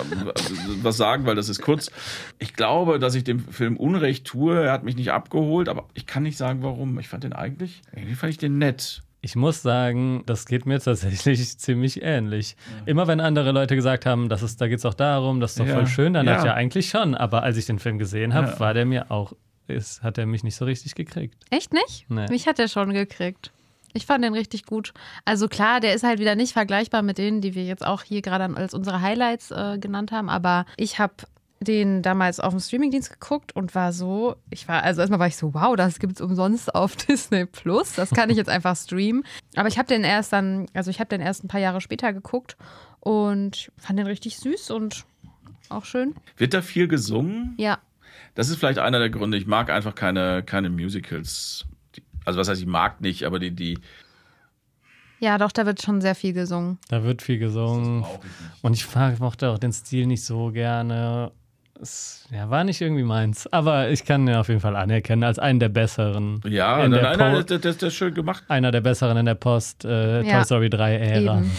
was 0.82 0.97
sagen, 0.97 1.26
weil 1.26 1.34
das 1.37 1.49
ist 1.49 1.62
kurz. 1.62 1.91
Ich 2.39 2.55
glaube, 2.55 2.99
dass 2.99 3.14
ich 3.14 3.22
dem 3.24 3.41
Film 3.41 3.76
Unrecht 3.76 4.24
tue. 4.26 4.64
Er 4.64 4.72
hat 4.72 4.82
mich 4.84 4.97
nicht 4.97 5.12
abgeholt, 5.12 5.68
aber 5.68 5.84
ich 5.95 6.07
kann 6.07 6.24
nicht 6.24 6.37
sagen, 6.39 6.62
warum. 6.62 6.99
Ich 6.99 7.09
fand 7.09 7.24
den 7.24 7.32
eigentlich, 7.32 7.82
irgendwie 7.95 8.14
fand 8.14 8.30
ich 8.30 8.39
den 8.39 8.59
nett. 8.59 9.03
Ich 9.27 9.35
muss 9.35 9.61
sagen, 9.61 10.22
das 10.27 10.47
geht 10.47 10.66
mir 10.66 10.79
tatsächlich 10.81 11.59
ziemlich 11.59 12.01
ähnlich. 12.01 12.55
Immer 12.87 13.09
wenn 13.09 13.18
andere 13.18 13.51
Leute 13.51 13.74
gesagt 13.74 14.07
haben, 14.07 14.29
das 14.29 14.45
ist, 14.45 14.61
da 14.61 14.68
geht 14.68 14.79
es 14.79 14.85
auch 14.87 14.95
darum, 14.95 15.41
das 15.41 15.51
ist 15.53 15.59
doch 15.59 15.66
Ja. 15.66 15.74
voll 15.74 15.89
schön, 15.89 16.12
dann 16.14 16.27
Ja. 16.27 16.37
hat 16.39 16.45
ja 16.45 16.55
eigentlich 16.55 16.89
schon. 16.89 17.16
Aber 17.16 17.43
als 17.43 17.57
ich 17.57 17.66
den 17.66 17.81
Film 17.81 17.99
gesehen 17.99 18.35
habe, 18.35 18.53
Ja. 18.53 18.61
war 18.61 18.72
der 18.72 18.87
mir 18.87 19.11
auch, 19.11 19.33
ist, 19.66 20.05
hat 20.05 20.16
er 20.16 20.27
mich 20.27 20.45
nicht 20.45 20.55
so 20.55 20.64
richtig 20.64 20.95
gekriegt. 20.95 21.35
Echt 21.51 21.72
nicht? 21.72 22.07
Nee. 22.09 22.27
Mich 22.31 22.47
hat 22.47 22.61
er 22.61 22.68
schon 22.68 22.93
gekriegt. 22.93 23.51
Ich 23.95 24.07
fand 24.07 24.22
den 24.22 24.33
richtig 24.33 24.64
gut. 24.64 24.95
Also 25.24 25.49
klar, 25.49 25.81
der 25.81 25.95
ist 25.95 26.05
halt 26.05 26.20
wieder 26.20 26.37
nicht 26.37 26.53
vergleichbar 26.53 27.03
mit 27.03 27.18
denen, 27.18 27.41
die 27.41 27.57
wir 27.57 27.64
jetzt 27.64 27.85
auch 27.85 28.03
hier 28.05 28.22
gerade 28.22 28.45
als 28.57 28.74
unsere 28.74 29.01
Highlights 29.01 29.51
äh, 29.51 29.79
genannt 29.81 30.12
haben. 30.12 30.29
Aber 30.29 30.66
ich 30.77 31.01
habe 31.01 31.14
den 31.61 32.02
damals 32.02 32.38
auf 32.38 32.52
dem 32.52 32.61
Streamingdienst 32.61 33.11
geguckt 33.11 33.57
und 33.57 33.74
war 33.74 33.92
so, 33.92 34.36
ich 34.50 34.68
war, 34.68 34.82
also 34.82 35.00
erstmal 35.00 35.20
war 35.20 35.26
ich 35.26 35.36
so, 35.36 35.54
wow, 35.54 35.74
das 35.74 35.98
gibt's 35.98 36.20
umsonst 36.20 36.74
auf 36.74 36.96
Disney 37.09 37.46
Plus. 37.46 37.94
Das 37.94 38.11
kann 38.11 38.30
ich 38.30 38.36
jetzt 38.36 38.50
einfach 38.50 38.76
streamen. 38.76 39.24
Aber 39.57 39.68
ich 39.68 39.78
habe 39.78 39.88
den 39.88 40.04
erst 40.04 40.32
dann, 40.32 40.66
also 40.74 40.90
ich 40.90 41.00
habe 41.00 41.09
den 41.09 41.20
erst 41.20 41.44
ein 41.44 41.48
paar 41.48 41.61
Jahre 41.61 41.80
später 41.80 42.12
geguckt 42.12 42.57
und 43.00 43.70
fand 43.78 43.98
den 43.98 44.07
richtig 44.07 44.36
süß 44.38 44.70
und 44.70 45.04
auch 45.68 45.84
schön. 45.84 46.14
Wird 46.36 46.54
da 46.54 46.62
viel 46.62 46.88
gesungen? 46.88 47.54
Ja. 47.57 47.78
Das 48.34 48.48
ist 48.50 48.57
vielleicht 48.59 48.78
einer 48.78 48.98
der 48.98 49.11
Gründe. 49.11 49.38
Ich 49.38 49.46
mag 49.46 49.70
einfach 49.70 49.94
keine, 49.94 50.42
keine 50.42 50.68
Musicals. 50.70 51.64
Also 52.24 52.38
was 52.38 52.48
heißt, 52.48 52.61
ich 52.61 52.66
mag 52.66 53.00
nicht, 53.00 53.24
aber 53.24 53.38
die, 53.38 53.50
die 53.50 53.78
Ja, 55.20 55.38
doch, 55.38 55.52
da 55.52 55.64
wird 55.64 55.80
schon 55.80 56.00
sehr 56.00 56.14
viel 56.14 56.34
gesungen. 56.34 56.78
Da 56.88 57.02
wird 57.02 57.22
viel 57.22 57.38
gesungen. 57.38 58.04
Und 58.62 58.74
ich 58.74 58.86
mochte 59.20 59.50
auch 59.50 59.59
den 59.59 59.72
Stil 59.72 60.07
nicht 60.07 60.24
so 60.24 60.50
gerne. 60.52 61.32
Es, 61.81 62.27
ja, 62.31 62.49
war 62.51 62.64
nicht 62.64 62.81
irgendwie 62.81 63.03
meins. 63.03 63.47
Aber 63.53 63.91
ich 63.91 64.05
kann 64.05 64.27
ihn 64.27 64.35
auf 64.35 64.49
jeden 64.49 64.61
Fall 64.61 64.77
anerkennen 64.77 65.22
als 65.24 65.39
einen 65.39 65.61
der 65.61 65.68
besseren. 65.68 66.41
Ja, 66.47 66.85
in 66.85 66.91
der 66.93 67.16
nein, 67.16 67.18
das, 67.47 67.47
das, 67.47 67.61
das 67.61 67.83
ist 67.83 67.95
schön 67.95 68.14
gemacht. 68.14 68.45
Einer 68.49 68.70
der 68.70 68.81
besseren 68.81 69.16
in 69.16 69.27
der 69.27 69.35
Post 69.35 69.85
äh, 69.85 70.22
Ja. 70.22 70.37
Toy 70.37 70.45
Story 70.45 70.70
3 70.70 70.97
Ära. 70.97 71.39
Eben. 71.39 71.51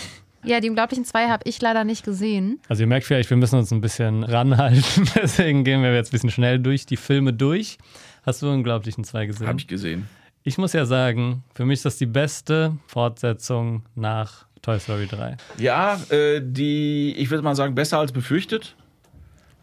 Ja, 0.44 0.60
die 0.62 0.70
Unglaublichen 0.70 1.04
zwei 1.04 1.28
habe 1.28 1.44
ich 1.46 1.62
leider 1.62 1.84
nicht 1.84 2.06
gesehen. 2.06 2.60
Also 2.70 2.84
ihr 2.84 2.88
merkt 2.88 3.06
vielleicht, 3.06 3.30
wir 3.30 3.38
müssen 3.38 3.58
uns 3.60 3.72
ein 3.72 3.82
bisschen 3.82 4.24
ranhalten. 4.24 5.10
Deswegen 5.16 5.64
gehen 5.64 5.82
wir 5.82 5.94
jetzt 5.94 6.10
ein 6.10 6.12
bisschen 6.12 6.32
schnell 6.32 6.60
durch 6.60 6.86
die 6.86 6.98
Filme 6.98 7.34
durch. 7.34 7.78
Hast 8.26 8.42
du 8.42 8.50
Unglaublichen 8.50 9.04
2 9.04 9.26
gesehen? 9.26 9.48
Habe 9.48 9.60
ich 9.60 9.68
gesehen. 9.68 10.08
Ich 10.44 10.58
muss 10.58 10.72
ja 10.74 10.86
sagen, 10.86 11.44
für 11.54 11.66
mich 11.66 11.80
ist 11.80 11.86
das 11.86 11.98
die 11.98 12.06
beste 12.06 12.78
Fortsetzung 12.88 13.84
nach 13.96 14.46
Toy 14.62 14.80
Story 14.80 15.08
3. 15.08 15.36
Ja, 15.58 16.00
äh, 16.10 16.42
die, 16.42 17.14
ich 17.18 17.30
würde 17.30 17.44
mal 17.44 17.56
sagen, 17.56 17.76
besser 17.76 18.00
als 18.00 18.12
befürchtet. 18.12 18.76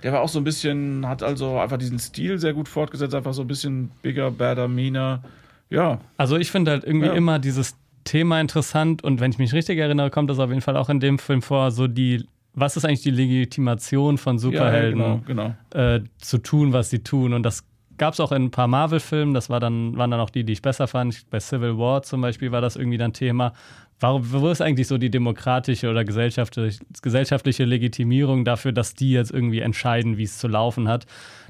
Der 0.05 0.13
war 0.13 0.21
auch 0.21 0.29
so 0.29 0.39
ein 0.39 0.45
bisschen, 0.45 1.09
hat 1.09 1.23
also 1.23 1.59
einfach 1.59 1.79
diesen 1.79 1.99
Stil 1.99 2.39
sehr 2.39 2.53
gut 2.53 2.69
fortgesetzt, 2.69 3.15
einfach 3.15 3.33
so 3.35 3.41
ein 3.43 3.49
bisschen 3.49 3.91
bigger, 4.03 4.31
badder, 4.31 4.69
meaner. 4.69 5.25
Ja, 5.71 5.99
Also 6.19 6.37
ich 6.37 6.51
finde 6.51 6.71
halt 6.73 6.85
irgendwie 6.85 7.07
Ja. 7.09 7.15
immer 7.15 7.39
dieses 7.39 7.75
Thema 8.05 8.39
interessant 8.41 9.03
und 9.03 9.19
wenn 9.21 9.31
ich 9.33 9.39
mich 9.39 9.55
richtig 9.55 9.79
erinnere, 9.79 10.11
kommt 10.11 10.29
das 10.29 10.39
auf 10.39 10.51
jeden 10.51 10.61
Fall 10.61 10.77
auch 10.77 10.91
in 10.91 11.01
dem 11.01 11.19
Film 11.19 11.41
vor, 11.41 11.71
so 11.71 11.87
die, 11.89 12.27
was 12.53 12.77
ist 12.77 12.85
eigentlich 12.85 13.01
die 13.03 13.11
Legitimation 13.11 14.19
von 14.19 14.37
ja, 14.37 14.41
Superhelden? 14.41 15.01
ja 15.01 15.21
genau, 15.27 15.55
genau. 15.73 15.85
äh, 15.97 16.01
zu 16.19 16.39
tun, 16.39 16.73
was 16.75 16.91
sie 16.91 16.99
tun. 16.99 17.33
Und 17.33 17.43
das 17.43 17.65
gab 17.97 18.13
es 18.13 18.21
auch 18.21 18.33
in 18.33 18.45
ein 18.45 18.51
paar 18.51 18.69
Marvel-Filmen. 18.69 19.35
Das 19.35 19.49
war 19.51 19.59
dann, 19.59 19.97
waren 19.97 20.11
dann 20.11 20.21
auch 20.21 20.31
die, 20.31 20.45
die 20.45 20.53
ich 20.53 20.63
besser 20.63 20.87
fand. 20.87 21.29
Bei 21.31 21.41
Civil 21.41 21.79
War 21.79 22.03
zum 22.03 22.21
Beispiel 22.21 22.53
war 22.53 22.61
das 22.61 22.77
irgendwie 22.77 22.99
dann 22.99 23.13
Thema. 23.13 23.55
Warum, 24.01 24.33
wo 24.33 24.49
ist 24.49 24.61
eigentlich 24.61 24.89
so 24.89 24.99
die 24.99 25.11
demokratische 25.11 25.89
oder 25.89 26.05
gesellschaftliche, 26.05 26.81
gesellschaftliche 27.01 27.65
Legitimierung 27.65 28.45
dafür, 28.45 28.73
dass 28.73 28.95
die 28.95 29.13
jetzt 29.13 29.31
irgendwie 29.31 29.61
entscheiden, 29.61 30.19
wie 30.19 30.25
es 30.25 30.39
zu 30.39 30.49
laufen 30.49 30.89
hat? 30.89 31.07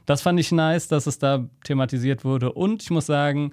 Das 0.07 0.23
fand 0.23 0.39
ich 0.39 0.53
nice, 0.53 0.89
dass 0.89 1.07
es 1.07 1.19
da 1.19 1.49
thematisiert 1.65 2.25
wurde. 2.25 2.53
Und 2.53 2.83
ich 2.83 2.91
muss 2.91 3.07
sagen, 3.07 3.53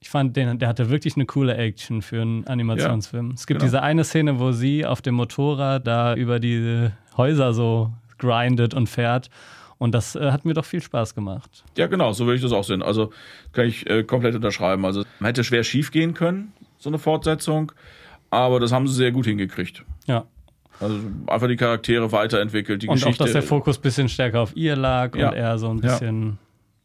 ich 0.00 0.10
fand, 0.10 0.36
den, 0.36 0.58
der 0.58 0.68
hatte 0.68 0.90
wirklich 0.90 1.14
eine 1.14 1.26
coole 1.26 1.56
Action 1.56 2.02
für 2.02 2.20
einen 2.20 2.46
Animationsfilm. 2.46 3.30
es 3.30 3.46
gibt 3.46 3.60
genau. 3.60 3.68
diese 3.68 3.82
eine 3.82 4.02
Szene, 4.02 4.40
wo 4.40 4.50
sie 4.50 4.84
auf 4.84 5.00
dem 5.00 5.14
Motorrad 5.14 5.86
da 5.86 6.14
über 6.14 6.40
die 6.40 6.88
Häuser 7.16 7.54
so 7.54 7.92
grindet 8.18 8.74
und 8.74 8.88
fährt. 8.88 9.30
Und 9.78 9.94
das 9.94 10.14
äh, 10.14 10.30
hat 10.30 10.44
mir 10.44 10.54
doch 10.54 10.64
viel 10.64 10.82
Spaß 10.82 11.14
gemacht. 11.14 11.64
Ja, 11.76 11.86
genau, 11.86 12.12
so 12.12 12.26
würde 12.26 12.36
ich 12.36 12.42
das 12.42 12.52
auch 12.52 12.64
sehen. 12.64 12.82
Also 12.82 13.12
kann 13.52 13.66
ich 13.66 13.88
äh, 13.88 14.04
komplett 14.04 14.34
unterschreiben. 14.34 14.84
Also 14.84 15.04
man 15.18 15.28
hätte 15.28 15.44
schwer 15.44 15.64
schief 15.64 15.90
gehen 15.90 16.14
können, 16.14 16.52
so 16.78 16.90
eine 16.90 16.98
Fortsetzung, 16.98 17.72
aber 18.32 18.58
das 18.58 18.72
haben 18.72 18.88
sie 18.88 18.94
sehr 18.94 19.12
gut 19.12 19.26
hingekriegt. 19.26 19.84
Ja. 20.06 20.24
Also 20.80 20.98
einfach 21.28 21.46
die 21.46 21.56
Charaktere 21.56 22.10
weiterentwickelt, 22.10 22.82
die 22.82 22.88
Und 22.88 22.94
auch, 22.94 23.00
Geschichte. 23.04 23.22
dass 23.24 23.32
der 23.32 23.42
Fokus 23.42 23.78
ein 23.78 23.82
bisschen 23.82 24.08
stärker 24.08 24.40
auf 24.40 24.56
ihr 24.56 24.74
lag 24.74 25.14
Ja. 25.14 25.28
und 25.28 25.34
er 25.36 25.58
so 25.58 25.68
ein 25.70 25.80
bisschen 25.80 26.38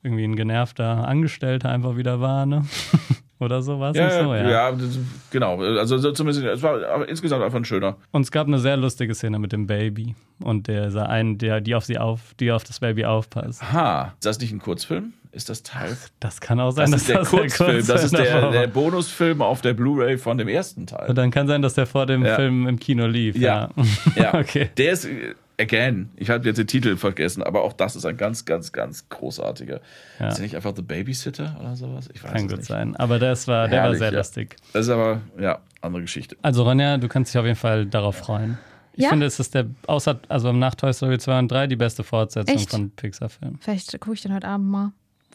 irgendwie 0.04 0.24
ein 0.24 0.36
genervter 0.36 1.08
Angestellter 1.08 1.70
einfach 1.70 1.98
wieder 1.98 2.20
war, 2.22 2.46
ne? 2.46 2.66
Oder 3.40 3.62
so 3.62 3.80
war 3.80 3.92
es 3.92 3.98
ja, 3.98 4.06
nicht 4.06 4.16
so, 4.24 4.34
ja, 4.34 4.50
ja. 4.50 4.72
das- 4.72 4.98
genau. 5.30 5.62
Also 5.62 6.00
so 6.00 6.12
zumindest, 6.12 6.44
es 6.44 6.64
war 6.64 7.08
insgesamt 7.08 7.44
einfach 7.44 7.60
ein 7.60 7.66
schöner. 7.66 7.98
Und 8.12 8.24
es 8.24 8.32
gab 8.32 8.48
eine 8.48 8.58
sehr 8.58 8.78
lustige 8.78 9.14
Szene 9.14 9.38
mit 9.38 9.52
dem 9.52 9.68
Baby 9.68 10.16
und 10.40 10.68
dieser 10.68 11.08
einen, 11.08 11.38
der, 11.38 11.62
die 11.62 11.76
auf 11.76 11.86
sie 11.86 12.00
auf, 12.00 12.34
die 12.40 12.52
auf 12.52 12.64
das 12.64 12.80
Baby 12.80 13.06
aufpasst. 13.06 13.62
Ha, 13.72 14.14
ist 14.18 14.26
das 14.26 14.40
nicht 14.40 14.52
ein 14.54 14.60
Kurzfilm? 14.60 15.14
Ist 15.32 15.50
das 15.50 15.62
Teil? 15.62 15.96
Das 16.20 16.42
kann 16.42 16.60
auch 16.60 16.72
sein, 16.72 16.90
Das 16.90 17.02
ist 17.02 17.10
der 17.10 17.20
das 17.20 17.30
Kurzfilm. 17.30 17.86
Das 17.86 18.04
ist 18.06 18.18
der, 18.18 18.22
Kurzfilm 18.26 18.52
der. 18.54 18.68
Bonusfilm 18.68 19.42
auf 19.44 19.62
der 19.62 19.76
Blu-ray 19.76 20.18
von 20.18 20.40
dem 20.40 20.48
ersten 20.48 20.88
Teil. 20.88 21.08
Und 21.08 21.16
dann 21.16 21.30
kann 21.30 21.46
sein, 21.48 21.62
dass 21.62 21.76
der 21.76 21.86
vor 21.86 22.08
dem 22.08 22.26
Ja. 22.26 22.38
Film 22.38 22.68
im 22.68 22.80
Kino 22.80 23.06
lief. 23.06 23.36
Ja. 23.38 23.70
Ja. 24.16 24.24
Ja, 24.34 24.34
okay. 24.40 24.72
Der 24.78 24.94
ist, 24.94 25.06
äh, 25.06 25.36
again, 25.60 26.10
ich 26.16 26.30
habe 26.30 26.46
jetzt 26.46 26.58
den 26.58 26.68
Titel 26.68 26.98
vergessen, 26.98 27.44
aber 27.44 27.64
auch 27.64 27.74
das 27.74 27.96
ist 27.96 28.06
ein 28.06 28.18
ganz, 28.18 28.46
ganz, 28.46 28.72
ganz 28.72 29.08
großartiger. 29.10 29.82
Ja. 30.20 30.28
Ist 30.30 30.36
der 30.38 30.44
nicht 30.44 30.56
einfach 30.56 30.74
The 30.76 30.82
Babysitter 30.82 31.56
oder 31.60 31.76
sowas? 31.76 32.10
Ich 32.14 32.24
weiß 32.24 32.32
Kann 32.32 32.46
es 32.46 32.50
gut 32.50 32.58
nicht. 32.60 32.68
sein. 32.68 32.96
Aber 32.96 33.20
das 33.20 33.48
war, 33.48 33.68
der 33.68 33.82
Herrlich, 33.82 34.00
war 34.00 34.08
sehr 34.08 34.12
ja. 34.14 34.18
lustig. 34.20 34.56
Das 34.74 34.86
ist 34.86 34.92
aber, 34.92 35.22
ja, 35.40 35.60
andere 35.82 36.02
Geschichte. 36.04 36.36
Also 36.42 36.64
Ronja, 36.64 36.98
du 36.98 37.08
kannst 37.08 37.34
dich 37.34 37.40
auf 37.40 37.46
jeden 37.46 37.58
Fall 37.58 37.86
darauf 37.86 38.16
freuen. 38.18 38.58
Ich 38.94 39.04
Ja? 39.04 39.10
finde, 39.10 39.26
es 39.28 39.40
ist 39.40 39.54
der, 39.54 39.66
außer, 39.86 40.20
also 40.28 40.52
nach 40.52 40.74
Toy 40.76 40.92
Story 40.94 41.20
2 41.20 41.40
und 41.40 41.52
3, 41.52 41.68
die 41.68 41.76
beste 41.76 42.04
Fortsetzung 42.04 42.56
Echt? 42.56 42.70
von 42.72 42.90
Pixar-Filmen. 42.92 43.60
Vielleicht 43.62 43.92
gucke 44.00 44.14
ich 44.16 44.22
den 44.22 44.34
heute 44.34 44.48
Abend 44.48 44.68
mal. 44.70 44.92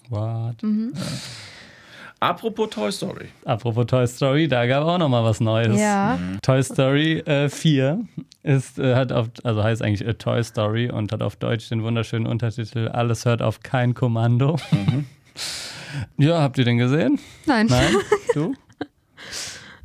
What? 0.09 0.57
Apropos 2.23 2.71
Toy 2.71 2.93
Story. 2.93 3.27
Apropos 3.45 3.85
Toy 3.87 4.07
Story, 4.07 4.47
da 4.47 4.65
gab 4.67 4.85
auch 4.87 4.97
noch 4.99 5.09
mal 5.09 5.25
was 5.25 5.41
Neues. 5.41 5.77
Ja. 5.81 6.19
Toy 6.43 6.63
Story 6.63 7.19
äh, 7.27 7.49
4 7.49 8.05
ist, 8.45 8.79
äh, 8.79 8.95
hat 8.95 9.11
auf, 9.11 9.29
also 9.43 9.65
heißt 9.65 9.83
eigentlich 9.83 10.07
A 10.09 10.13
Toy 10.13 10.43
Story 10.45 10.89
und 10.89 11.11
hat 11.11 11.21
auf 11.21 11.35
Deutsch 11.35 11.69
den 11.69 11.83
wunderschönen 11.83 12.27
Untertitel 12.29 12.87
Alles 12.89 13.25
hört 13.25 13.43
auf 13.43 13.61
kein 13.65 13.95
Kommando. 13.95 14.57
Ja, 16.17 16.41
habt 16.41 16.59
ihr 16.59 16.65
den 16.65 16.79
gesehen? 16.79 17.19
Nein. 17.47 17.67
Nein? 17.69 17.93
Du? 18.35 18.55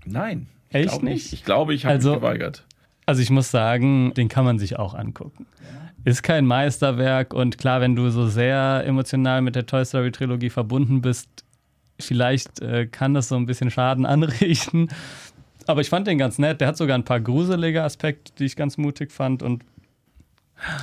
Nein. 0.05 0.45
ich 0.69 0.75
Echt 0.75 0.89
glaub 0.89 1.03
nicht? 1.03 1.33
Ich 1.33 1.43
glaube, 1.43 1.73
ich 1.73 1.85
habe 1.85 1.95
Also- 1.95 2.11
mich 2.11 2.19
geweigert. 2.19 2.63
Also 3.07 3.21
ich 3.21 3.29
muss 3.31 3.49
sagen, 3.49 4.13
den 4.15 4.27
kann 4.27 4.45
man 4.45 4.59
sich 4.59 4.77
auch 4.77 4.93
angucken. 4.93 5.47
Ist 6.05 6.21
kein 6.23 6.45
Meisterwerk 6.45 7.33
und 7.33 7.57
klar, 7.57 7.81
wenn 7.81 7.95
du 7.95 8.09
so 8.09 8.27
sehr 8.27 8.83
emotional 8.85 9.41
mit 9.41 9.55
der 9.55 9.65
Toy 9.65 9.83
Story 9.85 10.11
Trilogie 10.11 10.49
verbunden 10.49 11.01
bist, 11.01 11.27
vielleicht 11.99 12.61
äh, 12.61 12.87
kann 12.87 13.13
das 13.13 13.27
so 13.29 13.35
ein 13.35 13.45
bisschen 13.45 13.71
Schaden 13.71 14.05
anrichten. 14.05 14.89
Aber 15.65 15.81
ich 15.81 15.89
fand 15.89 16.07
den 16.07 16.17
ganz 16.17 16.39
nett. 16.39 16.61
Der 16.61 16.69
hat 16.69 16.77
sogar 16.77 16.97
ein 16.97 17.03
paar 17.03 17.19
gruselige 17.19 17.83
Aspekte, 17.83 18.31
die 18.39 18.45
ich 18.45 18.55
ganz 18.55 18.77
mutig 18.77 19.11
fand 19.11 19.43
und 19.43 19.63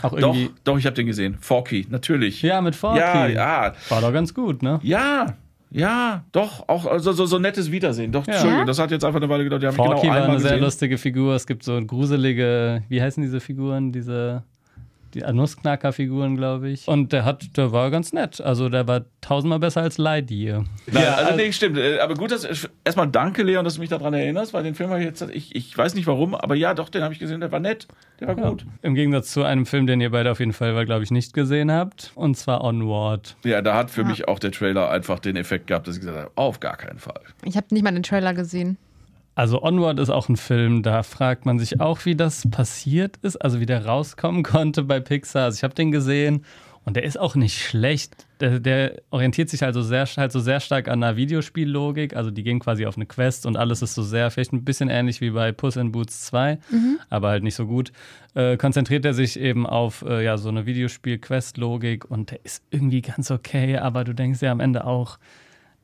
auch 0.02 0.10
Doch, 0.10 0.18
irgendwie. 0.34 0.50
doch, 0.62 0.78
ich 0.78 0.86
habe 0.86 0.94
den 0.94 1.06
gesehen. 1.06 1.36
Forky, 1.40 1.86
natürlich. 1.90 2.42
Ja, 2.42 2.60
mit 2.60 2.76
Forky. 2.76 2.98
ja, 3.00 3.26
ja. 3.26 3.72
War 3.88 4.00
doch 4.00 4.12
ganz 4.12 4.32
gut, 4.34 4.62
ne? 4.62 4.78
Ja, 4.82 5.34
ja, 5.70 6.22
doch, 6.30 6.68
auch 6.68 6.86
also, 6.86 7.10
so, 7.10 7.26
so 7.26 7.40
nettes 7.40 7.72
Wiedersehen. 7.72 8.12
Doch, 8.12 8.24
Ja. 8.28 8.34
Entschuldigung, 8.34 8.66
das 8.66 8.78
hat 8.78 8.92
jetzt 8.92 9.04
einfach 9.04 9.20
eine 9.20 9.28
Weile 9.28 9.42
gedauert. 9.42 9.62
Die 9.62 9.66
haben 9.66 9.74
Forky 9.74 10.02
genau 10.02 10.12
war 10.14 10.28
eine 10.28 10.38
sehr 10.38 10.50
gesehen. 10.52 10.62
lustige 10.64 10.98
Figur. 10.98 11.34
Es 11.34 11.48
gibt 11.48 11.64
so 11.64 11.80
gruselige, 11.84 12.84
wie 12.88 13.02
heißen 13.02 13.20
diese 13.24 13.40
Figuren? 13.40 13.90
Diese 13.90 14.44
die 15.14 15.20
Nussknacker-Figuren, 15.32 16.36
glaube 16.36 16.68
ich. 16.70 16.86
Und 16.88 17.12
der 17.12 17.24
hat, 17.24 17.56
der 17.56 17.72
war 17.72 17.90
ganz 17.90 18.12
nett. 18.12 18.40
Also 18.40 18.68
der 18.68 18.86
war 18.86 19.04
tausendmal 19.20 19.58
besser 19.58 19.82
als 19.82 19.98
Lightyear. 19.98 20.64
Ja, 20.92 21.14
also 21.14 21.36
nee, 21.36 21.52
stimmt. 21.52 21.78
Äh, 21.78 21.98
Aber 22.00 22.14
gut, 22.14 22.30
dass 22.30 22.68
erstmal 22.84 23.08
danke, 23.08 23.42
Leon, 23.42 23.64
dass 23.64 23.74
du 23.74 23.80
mich 23.80 23.90
daran 23.90 24.14
erinnerst, 24.14 24.52
weil 24.52 24.62
den 24.62 24.74
Film 24.74 24.90
habe 24.90 25.00
ich 25.00 25.06
jetzt, 25.06 25.22
ich, 25.32 25.54
ich 25.54 25.76
weiß 25.76 25.94
nicht 25.94 26.06
warum, 26.06 26.34
aber 26.34 26.54
ja, 26.54 26.74
doch, 26.74 26.88
den 26.88 27.02
habe 27.02 27.12
ich 27.14 27.20
gesehen, 27.20 27.40
der 27.40 27.50
war 27.52 27.60
nett, 27.60 27.86
der 28.20 28.28
war 28.28 28.38
Ja. 28.38 28.50
gut. 28.50 28.66
Im 28.82 28.94
Gegensatz 28.94 29.32
zu 29.32 29.42
einem 29.44 29.66
Film, 29.66 29.86
den 29.86 30.00
ihr 30.00 30.10
beide 30.10 30.30
auf 30.30 30.40
jeden 30.40 30.52
Fall, 30.52 30.84
glaube 30.84 31.04
ich, 31.04 31.10
nicht 31.10 31.32
gesehen 31.34 31.70
habt. 31.72 32.12
Und 32.14 32.36
zwar 32.36 32.62
Onward. 32.62 33.36
Ja, 33.44 33.62
da 33.62 33.74
hat 33.76 33.90
für 33.90 34.02
Ja. 34.02 34.06
mich 34.08 34.28
auch 34.28 34.38
der 34.38 34.52
Trailer 34.52 34.90
einfach 34.90 35.18
den 35.20 35.36
Effekt 35.36 35.68
gehabt, 35.68 35.86
dass 35.88 35.94
ich 35.96 36.00
gesagt 36.00 36.18
habe, 36.18 36.30
auf 36.34 36.60
gar 36.60 36.76
keinen 36.76 36.98
Fall. 36.98 37.20
Ich 37.44 37.56
habe 37.56 37.66
nicht 37.70 37.82
mal 37.82 37.90
den 37.92 38.02
Trailer 38.02 38.34
gesehen. 38.34 38.76
Also 39.34 39.62
Onward 39.62 39.98
ist 39.98 40.10
auch 40.10 40.28
ein 40.28 40.36
Film, 40.36 40.82
da 40.82 41.02
fragt 41.02 41.44
man 41.44 41.58
sich 41.58 41.80
auch, 41.80 42.04
wie 42.04 42.14
das 42.14 42.48
passiert 42.50 43.16
ist, 43.22 43.36
also 43.36 43.60
wie 43.60 43.66
der 43.66 43.84
rauskommen 43.84 44.42
konnte 44.44 44.82
bei 44.84 45.00
Pixar. 45.00 45.44
Also 45.44 45.56
ich 45.56 45.64
habe 45.64 45.74
den 45.74 45.90
gesehen 45.90 46.44
und 46.84 46.96
der 46.96 47.04
ist 47.04 47.18
auch 47.18 47.34
nicht 47.34 47.58
schlecht. 47.58 48.26
Der, 48.40 48.60
der 48.60 49.00
orientiert 49.10 49.48
sich 49.48 49.64
also 49.64 49.82
sehr, 49.82 50.04
halt 50.04 50.30
so 50.32 50.38
sehr 50.38 50.60
stark 50.60 50.86
an 50.86 51.02
einer 51.02 51.16
Videospiellogik. 51.16 52.14
Also 52.14 52.30
die 52.30 52.42
gehen 52.42 52.60
quasi 52.60 52.84
auf 52.86 52.96
eine 52.96 53.06
Quest 53.06 53.46
und 53.46 53.56
alles 53.56 53.80
ist 53.80 53.94
so 53.94 54.02
sehr, 54.02 54.30
vielleicht 54.30 54.52
ein 54.52 54.64
bisschen 54.64 54.90
ähnlich 54.90 55.20
wie 55.20 55.30
bei 55.30 55.50
Puss 55.50 55.76
in 55.76 55.92
Boots 55.92 56.26
2, 56.26 56.58
aber 57.08 57.30
halt 57.30 57.42
nicht 57.42 57.54
so 57.54 57.66
gut. 57.66 57.90
Äh, 58.34 58.56
konzentriert 58.56 59.04
er 59.04 59.14
sich 59.14 59.40
eben 59.40 59.66
auf 59.66 60.04
äh, 60.06 60.22
ja, 60.24 60.36
so 60.36 60.50
eine 60.50 60.66
Videospiel-Quest-Logik 60.66 62.08
und 62.08 62.32
der 62.32 62.44
ist 62.44 62.62
irgendwie 62.70 63.00
ganz 63.02 63.30
okay, 63.30 63.78
aber 63.78 64.04
du 64.04 64.12
denkst 64.12 64.42
ja 64.42 64.52
am 64.52 64.60
Ende 64.60 64.84
auch, 64.84 65.18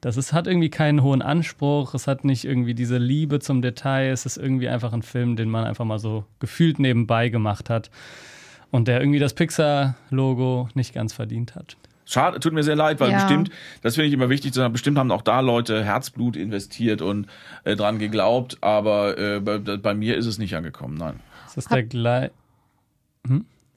das 0.00 0.16
ist, 0.16 0.32
hat 0.32 0.46
irgendwie 0.46 0.70
keinen 0.70 1.02
hohen 1.02 1.22
Anspruch, 1.22 1.94
es 1.94 2.06
hat 2.06 2.24
nicht 2.24 2.44
irgendwie 2.44 2.74
diese 2.74 2.98
Liebe 2.98 3.38
zum 3.40 3.60
Detail, 3.62 4.10
es 4.12 4.24
ist 4.26 4.36
irgendwie 4.38 4.68
einfach 4.68 4.92
ein 4.92 5.02
Film, 5.02 5.36
den 5.36 5.50
man 5.50 5.64
einfach 5.64 5.84
mal 5.84 5.98
so 5.98 6.24
gefühlt 6.38 6.78
nebenbei 6.78 7.28
gemacht 7.28 7.68
hat 7.68 7.90
und 8.70 8.88
der 8.88 9.00
irgendwie 9.00 9.18
das 9.18 9.34
Pixar-Logo 9.34 10.68
nicht 10.74 10.94
ganz 10.94 11.12
verdient 11.12 11.54
hat. 11.54 11.76
Schade, 12.06 12.40
tut 12.40 12.52
mir 12.52 12.64
sehr 12.64 12.74
leid, 12.76 12.98
weil 12.98 13.10
Ja. 13.10 13.16
bestimmt, 13.18 13.50
das 13.82 13.94
finde 13.94 14.08
ich 14.08 14.14
immer 14.14 14.28
wichtig, 14.30 14.52
zu 14.52 14.58
sagen, 14.60 14.72
bestimmt 14.72 14.98
haben 14.98 15.12
auch 15.12 15.22
da 15.22 15.40
Leute 15.40 15.84
Herzblut 15.84 16.34
investiert 16.36 17.02
und 17.02 17.26
äh, 17.64 17.76
dran 17.76 17.98
geglaubt, 18.00 18.58
aber 18.62 19.16
äh, 19.16 19.40
bei, 19.40 19.58
bei 19.58 19.94
mir 19.94 20.16
ist 20.16 20.26
es 20.26 20.38
nicht 20.38 20.56
angekommen, 20.56 20.96
nein. 20.96 21.20
Es 21.46 21.56
ist 21.56 21.70
der, 21.70 21.84
glei 21.84 22.30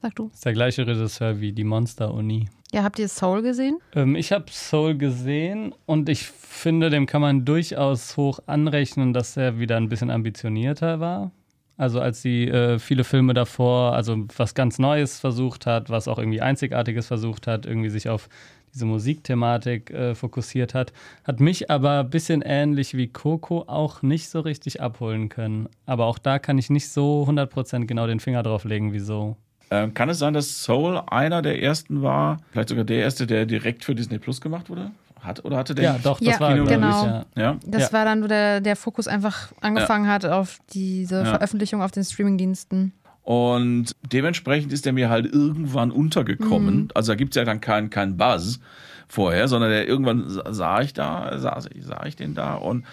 Sag 0.02 0.14
du. 0.16 0.30
ist 0.32 0.44
der 0.44 0.52
gleiche 0.52 0.86
Regisseur 0.86 1.40
wie 1.40 1.52
die 1.52 1.64
Monster-Uni. 1.64 2.48
Ja, 2.74 2.82
habt 2.82 2.98
ihr 2.98 3.08
Soul 3.08 3.42
gesehen? 3.42 3.78
Ähm, 3.94 4.16
ich 4.16 4.32
habe 4.32 4.46
Soul 4.50 4.96
gesehen 4.96 5.72
und 5.86 6.08
ich 6.08 6.26
finde, 6.26 6.90
dem 6.90 7.06
kann 7.06 7.20
man 7.20 7.44
durchaus 7.44 8.16
hoch 8.16 8.40
anrechnen, 8.46 9.12
dass 9.12 9.36
er 9.36 9.60
wieder 9.60 9.76
ein 9.76 9.88
bisschen 9.88 10.10
ambitionierter 10.10 10.98
war. 10.98 11.30
Also 11.76 12.00
als 12.00 12.20
sie 12.20 12.48
äh, 12.48 12.80
viele 12.80 13.04
Filme 13.04 13.32
davor, 13.32 13.94
also 13.94 14.24
was 14.36 14.56
ganz 14.56 14.80
Neues 14.80 15.20
versucht 15.20 15.66
hat, 15.66 15.88
was 15.88 16.08
auch 16.08 16.18
irgendwie 16.18 16.40
Einzigartiges 16.40 17.06
versucht 17.06 17.46
hat, 17.46 17.64
irgendwie 17.64 17.90
sich 17.90 18.08
auf 18.08 18.28
diese 18.74 18.86
Musikthematik 18.86 19.92
äh, 19.92 20.16
fokussiert 20.16 20.74
hat, 20.74 20.92
hat 21.22 21.38
mich 21.38 21.70
aber 21.70 22.00
ein 22.00 22.10
bisschen 22.10 22.42
ähnlich 22.42 22.96
wie 22.96 23.06
Coco 23.06 23.66
auch 23.68 24.02
nicht 24.02 24.28
so 24.30 24.40
richtig 24.40 24.80
abholen 24.80 25.28
können. 25.28 25.68
Aber 25.86 26.06
auch 26.06 26.18
da 26.18 26.40
kann 26.40 26.58
ich 26.58 26.70
nicht 26.70 26.88
so 26.88 27.24
100% 27.28 27.86
genau 27.86 28.08
den 28.08 28.18
Finger 28.18 28.42
drauf 28.42 28.64
legen, 28.64 28.92
wieso. 28.92 29.36
Ähm, 29.74 29.94
kann 29.94 30.08
es 30.08 30.18
sein, 30.18 30.34
dass 30.34 30.62
Soul 30.62 31.00
einer 31.06 31.42
der 31.42 31.62
ersten 31.62 32.02
war, 32.02 32.38
vielleicht 32.52 32.68
sogar 32.68 32.84
der 32.84 32.98
erste, 32.98 33.26
der 33.26 33.44
direkt 33.46 33.84
für 33.84 33.94
Disney 33.94 34.18
Plus 34.18 34.40
gemacht 34.40 34.70
wurde? 34.70 34.90
Hat, 35.20 35.44
oder 35.44 35.56
hatte 35.56 35.74
der? 35.74 35.84
Ja, 35.84 35.98
doch, 36.02 36.18
das 36.20 36.34
Ja, 36.34 36.40
war 36.40 36.54
genau. 36.54 37.06
Ja. 37.06 37.24
Ja? 37.34 37.56
Das 37.66 37.84
Ja. 37.84 37.92
war 37.92 38.04
dann, 38.04 38.22
wo 38.22 38.26
der, 38.26 38.60
der 38.60 38.76
Fokus 38.76 39.08
einfach 39.08 39.52
angefangen 39.62 40.06
hat 40.06 40.26
auf 40.26 40.58
diese 40.74 41.20
Ja. 41.20 41.24
Veröffentlichung 41.24 41.82
auf 41.82 41.90
den 41.92 42.04
Streamingdiensten. 42.04 42.92
Und 43.22 43.96
dementsprechend 44.02 44.70
ist 44.72 44.84
der 44.84 44.92
mir 44.92 45.08
halt 45.08 45.24
irgendwann 45.24 45.90
untergekommen. 45.90 46.74
Mhm. 46.76 46.88
Also 46.94 47.12
da 47.12 47.16
gibt's 47.16 47.36
ja 47.36 47.44
dann 47.44 47.60
keinen 47.62 47.88
keinen 47.88 48.18
Buzz 48.18 48.60
vorher, 49.08 49.48
sondern 49.48 49.70
der, 49.70 49.88
irgendwann 49.88 50.28
sa- 50.28 50.52
sah 50.52 50.80
ich 50.82 50.92
da, 50.92 51.38
sah, 51.38 51.58
sah 51.80 52.04
ich 52.04 52.16
den 52.16 52.34
da 52.34 52.54
und 52.56 52.84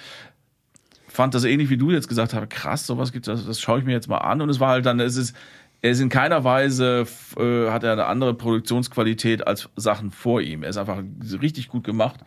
fand 1.09 1.33
das 1.35 1.43
ähnlich 1.43 1.69
wie 1.69 1.75
du 1.75 1.91
jetzt 1.91 2.07
gesagt 2.07 2.33
hast, 2.33 2.49
krass, 2.49 2.87
sowas 2.87 3.11
gibt's, 3.11 3.25
das, 3.27 3.45
das 3.45 3.59
schaue 3.59 3.79
ich 3.79 3.85
mir 3.85 3.91
jetzt 3.91 4.07
mal 4.07 4.19
an. 4.19 4.39
Und 4.39 4.49
es 4.49 4.61
war 4.61 4.69
halt 4.69 4.85
dann, 4.85 5.01
es 5.01 5.17
ist, 5.17 5.35
er 5.83 5.91
ist 5.91 5.99
in 5.99 6.09
keiner 6.09 6.43
Weise, 6.43 7.07
äh, 7.37 7.69
hat 7.69 7.83
er 7.83 7.93
eine 7.93 8.05
andere 8.05 8.35
Produktionsqualität 8.35 9.47
als 9.47 9.69
Sachen 9.75 10.11
vor 10.11 10.39
ihm. 10.41 10.61
Er 10.63 10.69
ist 10.69 10.77
einfach 10.77 11.01
richtig 11.41 11.69
gut 11.69 11.83
gemacht. 11.83 12.19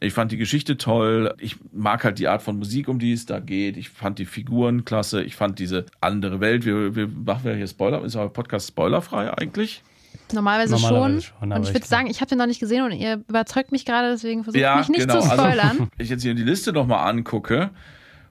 Ich 0.00 0.12
fand 0.12 0.30
die 0.30 0.36
Geschichte 0.36 0.76
toll. 0.76 1.34
Ich 1.38 1.56
mag 1.72 2.04
halt 2.04 2.18
die 2.18 2.28
Art 2.28 2.42
von 2.42 2.58
Musik, 2.58 2.86
um 2.86 2.98
die 2.98 3.12
es 3.12 3.26
da 3.26 3.40
geht. 3.40 3.76
Ich 3.76 3.88
fand 3.88 4.18
die 4.18 4.26
Figuren 4.26 4.84
klasse. 4.84 5.22
Ich 5.22 5.36
fand 5.36 5.58
diese 5.58 5.86
andere 6.00 6.40
Welt. 6.40 6.66
Wir, 6.66 6.94
wir 6.94 7.08
machen 7.08 7.46
ja 7.46 7.52
hier 7.54 7.66
Spoiler. 7.66 8.04
Ist 8.04 8.14
euer 8.14 8.32
Podcast 8.32 8.68
spoilerfrei 8.68 9.32
eigentlich? 9.36 9.82
Normalerweise, 10.32 10.74
Normalerweise 10.74 11.22
schon. 11.22 11.34
schon, 11.40 11.52
Und 11.52 11.62
ich 11.66 11.74
würde 11.74 11.86
sagen, 11.86 12.08
ich 12.08 12.20
habe 12.20 12.28
den 12.28 12.38
noch 12.38 12.46
nicht 12.46 12.60
gesehen 12.60 12.84
und 12.84 12.92
ihr 12.92 13.24
überzeugt 13.28 13.72
mich 13.72 13.84
gerade, 13.86 14.10
deswegen 14.10 14.44
versuche 14.44 14.62
ich 14.62 14.88
mich 14.88 14.98
nicht 14.98 15.10
zu 15.10 15.16
Also, 15.16 15.30
spoilern. 15.30 15.78
wenn 15.96 16.04
ich 16.04 16.10
jetzt 16.10 16.22
hier 16.22 16.34
die 16.34 16.42
Liste 16.44 16.72
nochmal 16.72 17.08
angucke, 17.08 17.70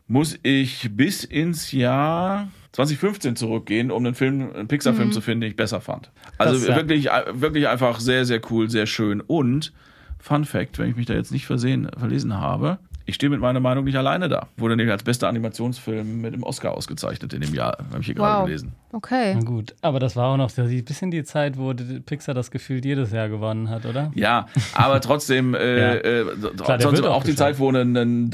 muss 0.08 0.38
ich 0.44 0.90
bis 0.95 1.24
ins 1.24 1.72
Jahr 1.72 2.48
2015 2.73 3.35
zurückgehen, 3.35 3.91
um 3.91 4.06
einen 4.06 4.15
Film, 4.15 4.53
einen 4.53 4.68
Pixar-Film 4.68 5.11
zu 5.11 5.22
finden, 5.22 5.41
den 5.41 5.52
ich 5.52 5.56
besser 5.56 5.81
fand. 5.81 6.11
Also 6.38 6.53
Das, 6.53 6.68
ja. 6.68 6.76
wirklich, 6.76 7.10
wirklich 7.34 7.68
einfach 7.68 7.99
sehr, 7.99 8.26
sehr 8.26 8.41
cool, 8.52 8.69
sehr 8.69 8.85
schön. 8.85 9.22
Und 9.22 9.73
Fun 10.19 10.45
Fact, 10.45 10.80
wenn 10.80 10.89
ich 10.89 10.95
mich 10.95 11.06
da 11.06 11.14
jetzt 11.14 11.31
nicht 11.31 11.45
versehen, 11.45 11.89
verlesen 11.98 12.35
habe, 12.35 12.80
ich 13.07 13.15
stehe 13.15 13.29
mit 13.31 13.39
meiner 13.39 13.59
Meinung 13.59 13.85
nicht 13.85 13.95
alleine 13.97 14.29
da. 14.29 14.47
Wurde 14.57 14.75
nämlich 14.75 14.91
als 14.91 15.01
bester 15.01 15.27
Animationsfilm 15.29 16.21
mit 16.21 16.34
dem 16.34 16.43
Oscar 16.43 16.73
ausgezeichnet 16.77 17.34
in 17.34 17.41
dem 17.41 17.55
Jahr, 17.55 17.77
habe 17.89 18.01
ich 18.01 18.05
hier 18.05 18.15
gerade 18.15 18.41
Wow. 18.41 18.45
gelesen. 18.45 18.73
Okay. 18.91 19.34
Na 19.35 19.41
gut, 19.43 19.73
aber 19.81 19.99
das 19.99 20.15
war 20.15 20.27
auch 20.34 20.38
noch 20.38 20.49
so 20.49 20.61
ein 20.61 20.85
bisschen 20.85 21.09
die 21.09 21.23
Zeit, 21.23 21.57
wo 21.57 21.73
die 21.73 21.99
Pixar 22.01 22.35
das 22.35 22.51
gefühlt 22.51 22.85
jedes 22.85 23.11
Jahr 23.11 23.29
gewonnen 23.29 23.69
hat, 23.69 23.85
oder? 23.85 24.11
Ja, 24.13 24.47
aber 24.75 25.01
trotzdem, 25.01 25.53
Ja. 25.55 25.59
äh, 25.59 26.21
äh, 26.21 26.25
Klar, 26.57 26.79
wird 26.84 27.05
auch 27.05 27.15
auch 27.17 27.23
die. 27.23 27.35
Zeit, 27.35 27.57
wo 27.59 27.69
ein, 27.71 27.95
ein 27.97 28.29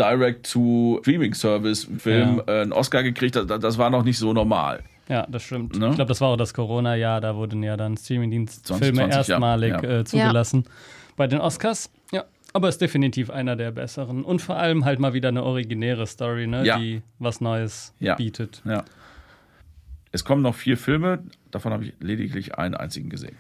Direct-to-Streaming-Service-Film 1.03 2.41
Ja. 2.47 2.53
äh, 2.53 2.61
einen 2.63 2.73
Oscar 2.73 3.03
gekriegt 3.03 3.35
hat, 3.35 3.49
das, 3.63 3.77
war 3.77 3.89
noch 3.89 4.03
nicht 4.03 4.17
so 4.17 4.33
normal. 4.33 4.81
Ja, 5.09 5.27
das 5.29 5.43
stimmt. 5.43 5.77
Ne? 5.77 5.89
Ich 5.89 5.95
glaube, 5.95 6.07
das 6.09 6.21
war 6.21 6.29
auch 6.29 6.37
das 6.37 6.53
Corona-Jahr, 6.53 7.19
da 7.21 7.35
wurden 7.35 7.61
ja 7.61 7.75
dann 7.77 7.97
Streamingdienst-Filme 7.97 8.93
2020, 9.09 9.11
ja. 9.11 9.17
erstmalig 9.17 9.69
Ja. 9.71 9.83
Äh, 9.99 10.03
zugelassen 10.05 10.63
bei 11.17 11.27
den 11.27 11.39
Oscars. 11.41 11.89
Aber 12.53 12.69
ist 12.69 12.80
definitiv 12.81 13.30
einer 13.31 13.55
der 13.55 13.71
besseren. 13.71 14.23
Und 14.23 14.41
vor 14.41 14.57
allem 14.57 14.85
halt 14.85 14.99
mal 14.99 15.13
wieder 15.13 15.30
eine 15.30 15.43
originäre 15.43 16.05
Story, 16.05 16.45
ne, 16.47 16.63
Ja. 16.63 16.77
die 16.77 17.01
was 17.19 17.41
Neues 17.41 17.93
Ja. 17.99 18.15
bietet. 18.15 18.61
Ja. 18.63 18.85
Es 20.11 20.23
kommen 20.23 20.43
noch 20.43 20.53
vier 20.55 20.77
Filme, 20.77 21.23
davon 21.49 21.73
habe 21.73 21.85
ich 21.85 21.93
lediglich 21.99 22.55
einen 22.55 22.75
einzigen 22.75 23.09
gesehen. 23.09 23.35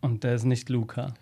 Und 0.00 0.24
der 0.24 0.34
ist 0.34 0.44
nicht 0.44 0.68
Luca. 0.68 1.14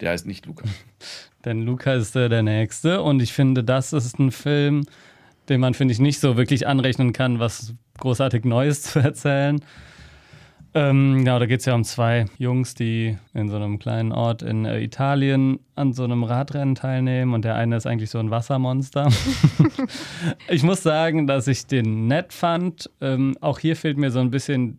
Der 0.00 0.10
heißt 0.12 0.26
nicht 0.26 0.46
Luca. 0.46 0.64
Denn 1.44 1.62
Luca 1.62 1.94
ist 1.94 2.14
äh, 2.16 2.28
der 2.28 2.42
nächste 2.42 3.02
und 3.02 3.20
ich 3.20 3.32
finde, 3.32 3.64
das 3.64 3.92
ist 3.92 4.18
ein 4.20 4.30
Film, 4.30 4.84
den 5.48 5.60
man, 5.60 5.74
finde 5.74 5.92
ich, 5.92 5.98
nicht 6.00 6.20
so 6.20 6.36
wirklich 6.36 6.66
anrechnen 6.66 7.12
kann, 7.12 7.38
was 7.40 7.74
großartig 7.98 8.44
Neues 8.44 8.82
zu 8.84 9.00
erzählen. 9.00 9.60
Ähm, 10.76 11.24
ja, 11.24 11.38
da 11.38 11.46
geht 11.46 11.60
es 11.60 11.66
ja 11.66 11.74
um 11.76 11.84
zwei 11.84 12.26
Jungs, 12.36 12.74
die 12.74 13.16
in 13.32 13.48
so 13.48 13.54
einem 13.54 13.78
kleinen 13.78 14.10
Ort 14.10 14.42
in 14.42 14.64
äh, 14.64 14.80
Italien 14.82 15.60
an 15.76 15.92
so 15.92 16.02
einem 16.02 16.24
Radrennen 16.24 16.74
teilnehmen 16.74 17.32
und 17.32 17.44
der 17.44 17.54
eine 17.54 17.76
ist 17.76 17.86
eigentlich 17.86 18.10
so 18.10 18.18
ein 18.18 18.32
Wassermonster. 18.32 19.08
ich 20.48 20.64
muss 20.64 20.82
sagen, 20.82 21.28
dass 21.28 21.46
ich 21.46 21.68
den 21.68 22.08
nett 22.08 22.32
fand. 22.32 22.90
Ähm, 23.00 23.36
auch 23.40 23.60
hier 23.60 23.76
fehlt 23.76 23.98
mir 23.98 24.10
so 24.10 24.18
ein 24.18 24.32
bisschen 24.32 24.78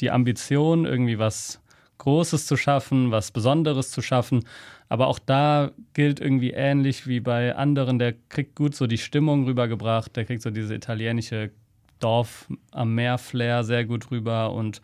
die 0.00 0.10
Ambition, 0.10 0.84
irgendwie 0.84 1.20
was 1.20 1.62
Großes 1.98 2.46
zu 2.46 2.56
schaffen, 2.56 3.12
was 3.12 3.30
Besonderes 3.30 3.92
zu 3.92 4.02
schaffen. 4.02 4.44
Aber 4.88 5.06
auch 5.06 5.20
da 5.20 5.70
gilt 5.94 6.18
irgendwie 6.18 6.50
ähnlich 6.50 7.06
wie 7.06 7.20
bei 7.20 7.54
anderen, 7.54 8.00
der 8.00 8.14
kriegt 8.30 8.56
gut 8.56 8.74
so 8.74 8.88
die 8.88 8.98
Stimmung 8.98 9.44
rübergebracht, 9.44 10.16
der 10.16 10.24
kriegt 10.24 10.42
so 10.42 10.50
diese 10.50 10.74
italienische 10.74 11.52
Dorf 12.00 12.48
am 12.72 12.96
Meer 12.96 13.18
Flair 13.18 13.62
sehr 13.62 13.84
gut 13.84 14.10
rüber 14.10 14.52
und 14.52 14.82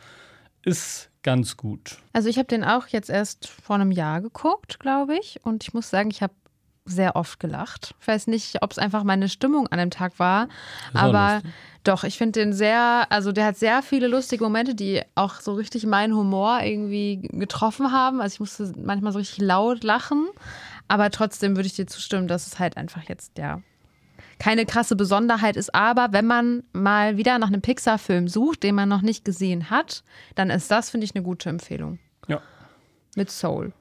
ist 0.64 1.10
ganz 1.22 1.56
gut. 1.56 1.98
Also 2.12 2.28
ich 2.28 2.39
habe 2.39 2.48
den 2.48 2.64
auch 2.64 2.89
jetzt 2.89 3.10
erst 3.10 3.48
vor 3.48 3.76
einem 3.76 3.93
Jahr 3.93 4.20
geguckt, 4.20 4.80
glaube 4.80 5.16
ich. 5.16 5.40
Und 5.44 5.62
ich 5.62 5.74
muss 5.74 5.90
sagen, 5.90 6.10
ich 6.10 6.22
habe 6.22 6.34
sehr 6.84 7.14
oft 7.14 7.39
gelacht. 7.39 7.94
Ich 8.01 8.09
weiß 8.09 8.26
nicht, 8.26 8.62
ob 8.62 8.72
es 8.72 8.78
einfach 8.78 9.05
meine 9.05 9.28
Stimmung 9.28 9.68
an 9.68 9.78
dem 9.78 9.90
Tag 9.90 10.18
war. 10.18 10.48
Aber 10.94 11.34
lustig. 11.34 11.52
doch, 11.84 12.05
ich 12.05 12.18
finde 12.18 12.40
den 12.40 12.52
sehr, 12.52 13.06
also 13.10 13.30
der 13.30 13.47
hat 13.47 13.56
sehr 13.56 13.82
viele 13.82 14.09
lustige 14.09 14.43
Momente, 14.43 14.74
die 14.74 15.02
auch 15.14 15.40
so 15.40 15.55
richtig 15.55 15.86
meinen 15.86 16.14
Humor 16.14 16.60
irgendwie 16.62 17.28
getroffen 17.30 17.93
haben. 17.93 18.20
Also 18.20 18.34
ich 18.34 18.40
musste 18.40 18.72
manchmal 18.76 19.12
so 19.12 19.20
richtig 19.20 19.39
laut 19.43 19.84
lachen. 19.84 20.28
Aber 20.89 21.10
trotzdem 21.10 21.56
würde 21.56 21.68
ich 21.68 21.74
dir 21.74 21.86
zustimmen, 21.86 22.26
dass 22.26 22.47
es 22.47 22.59
halt 22.59 22.76
einfach 22.76 23.02
jetzt, 23.05 23.39
ja, 23.39 23.62
keine 24.43 24.66
krasse 24.66 24.97
Besonderheit 24.97 25.56
ist. 25.56 25.73
Aber 25.73 26.09
wenn 26.10 26.27
man 26.27 26.64
mal 26.73 27.16
wieder 27.16 27.39
nach 27.39 27.47
einem 27.47 27.62
Pixar-Film 27.62 28.27
sucht, 28.27 28.64
den 28.64 28.74
man 28.74 28.89
noch 28.89 29.01
nicht 29.02 29.24
gesehen 29.24 29.70
hat, 29.70 30.02
dann 30.35 30.51
ist 30.51 30.69
das, 30.69 30.90
finde 30.90 31.05
ich, 31.05 31.14
eine 31.14 31.23
gute 31.23 31.48
Empfehlung. 31.48 32.01
Ja. 32.27 32.40
Mit 33.14 33.31
Soul. 33.31 33.73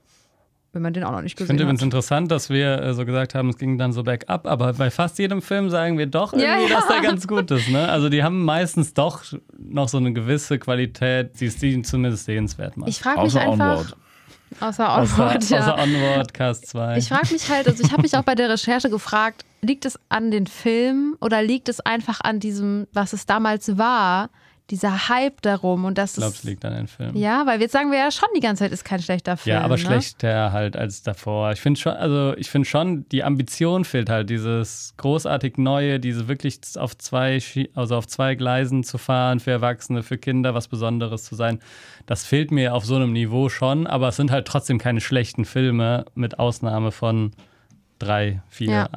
Wenn 0.71 0.83
man 0.83 0.93
den 0.93 1.03
auch 1.03 1.11
noch 1.13 1.21
nicht 1.23 1.31
Ich 1.31 1.35
gesehen 1.35 1.47
finde 1.47 1.63
übrigens 1.63 1.81
hat. 1.81 1.85
interessant, 1.85 2.29
dass 2.29 2.51
wir 2.51 2.79
äh, 2.79 2.93
so 2.93 3.05
gesagt 3.05 3.33
haben, 3.33 3.49
es 3.49 3.57
ging 3.57 3.79
dann 3.79 3.91
so 3.91 4.03
bergab, 4.03 4.45
aber 4.45 4.73
bei 4.73 4.91
fast 4.91 5.17
jedem 5.17 5.41
Film 5.41 5.71
sagen 5.71 5.97
wir 5.97 6.05
doch 6.05 6.31
irgendwie, 6.31 6.47
Ja, 6.47 6.59
ja. 6.59 6.75
dass 6.75 6.87
der 6.87 7.01
ganz 7.01 7.27
gut 7.27 7.49
ist. 7.49 7.67
Ne? 7.69 7.89
Also 7.89 8.09
die 8.09 8.23
haben 8.23 8.45
meistens 8.45 8.93
doch 8.93 9.23
noch 9.57 9.89
so 9.89 9.97
eine 9.97 10.13
gewisse 10.13 10.59
Qualität, 10.59 11.39
die 11.39 11.47
es 11.47 11.57
die 11.57 11.81
zumindest 11.81 12.25
sehenswert 12.25 12.77
macht. 12.77 12.87
Ich 12.89 12.99
frage 12.99 13.21
mich 13.21 13.33
Außer 13.35 13.41
einfach. 13.41 13.79
Onward. 13.79 13.97
Außer 14.59 14.97
außer, 14.97 15.23
Onward, 15.23 15.49
ja. 15.49 15.59
außer 15.59 15.83
Onward, 15.83 16.33
Cast 16.35 16.67
2. 16.67 16.97
Ich 16.97 17.07
frage 17.07 17.33
mich 17.33 17.49
halt, 17.49 17.67
also 17.67 17.83
ich 17.83 17.91
habe 17.91 18.03
mich 18.03 18.15
auch 18.15 18.23
bei 18.23 18.35
der 18.35 18.49
Recherche 18.49 18.89
gefragt, 18.91 19.43
liegt 19.61 19.85
es 19.85 19.99
an 20.09 20.31
den 20.31 20.47
Filmen 20.47 21.15
oder 21.21 21.41
liegt 21.41 21.69
es 21.69 21.79
einfach 21.79 22.21
an 22.21 22.39
diesem, 22.39 22.87
was 22.93 23.13
es 23.13 23.25
damals 23.25 23.77
war, 23.77 24.29
dieser 24.71 25.09
Hype 25.09 25.41
darum 25.41 25.83
und 25.83 25.97
das 25.97 26.11
Ich 26.11 26.17
glaube, 26.17 26.33
es 26.33 26.43
liegt 26.43 26.63
an 26.63 26.73
den 26.73 26.87
Filmen. 26.87 27.17
Ja, 27.17 27.45
weil 27.45 27.59
jetzt 27.59 27.73
sagen 27.73 27.91
wir 27.91 27.99
ja 27.99 28.09
schon 28.09 28.29
die 28.35 28.39
ganze 28.39 28.63
Zeit, 28.63 28.71
ist 28.71 28.85
kein 28.85 29.01
schlechter 29.01 29.35
Film. 29.35 29.57
Ja, 29.57 29.61
aber 29.63 29.75
ne? 29.75 29.79
schlechter 29.79 30.53
halt 30.53 30.77
als 30.77 31.03
davor. 31.03 31.51
Ich 31.51 31.59
finde 31.59 31.79
schon, 31.79 31.91
also 31.93 32.33
ich 32.37 32.49
finde 32.49 32.67
schon, 32.67 33.07
die 33.09 33.23
Ambition 33.23 33.83
fehlt 33.83 34.09
halt, 34.09 34.29
dieses 34.29 34.93
großartig 34.95 35.57
Neue, 35.57 35.99
diese 35.99 36.29
wirklich 36.29 36.59
auf 36.77 36.97
zwei, 36.97 37.39
also 37.75 37.97
auf 37.97 38.07
zwei 38.07 38.35
Gleisen 38.35 38.83
zu 38.83 38.97
fahren, 38.97 39.41
für 39.41 39.51
Erwachsene, 39.51 40.03
für 40.03 40.17
Kinder 40.17 40.53
was 40.53 40.69
Besonderes 40.69 41.23
zu 41.23 41.35
sein. 41.35 41.59
Das 42.05 42.23
fehlt 42.23 42.51
mir 42.51 42.73
auf 42.73 42.85
so 42.85 42.95
einem 42.95 43.11
Niveau 43.11 43.49
schon, 43.49 43.87
aber 43.87 44.07
es 44.07 44.15
sind 44.15 44.31
halt 44.31 44.47
trotzdem 44.47 44.77
keine 44.77 45.01
schlechten 45.01 45.43
Filme, 45.43 46.05
mit 46.15 46.39
Ausnahme 46.39 46.91
von 46.91 47.33
drei, 47.99 48.41
vier 48.49 48.71
Ja. 48.71 48.89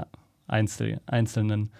Einzel 0.46 1.00
einzelnen. 1.06 1.70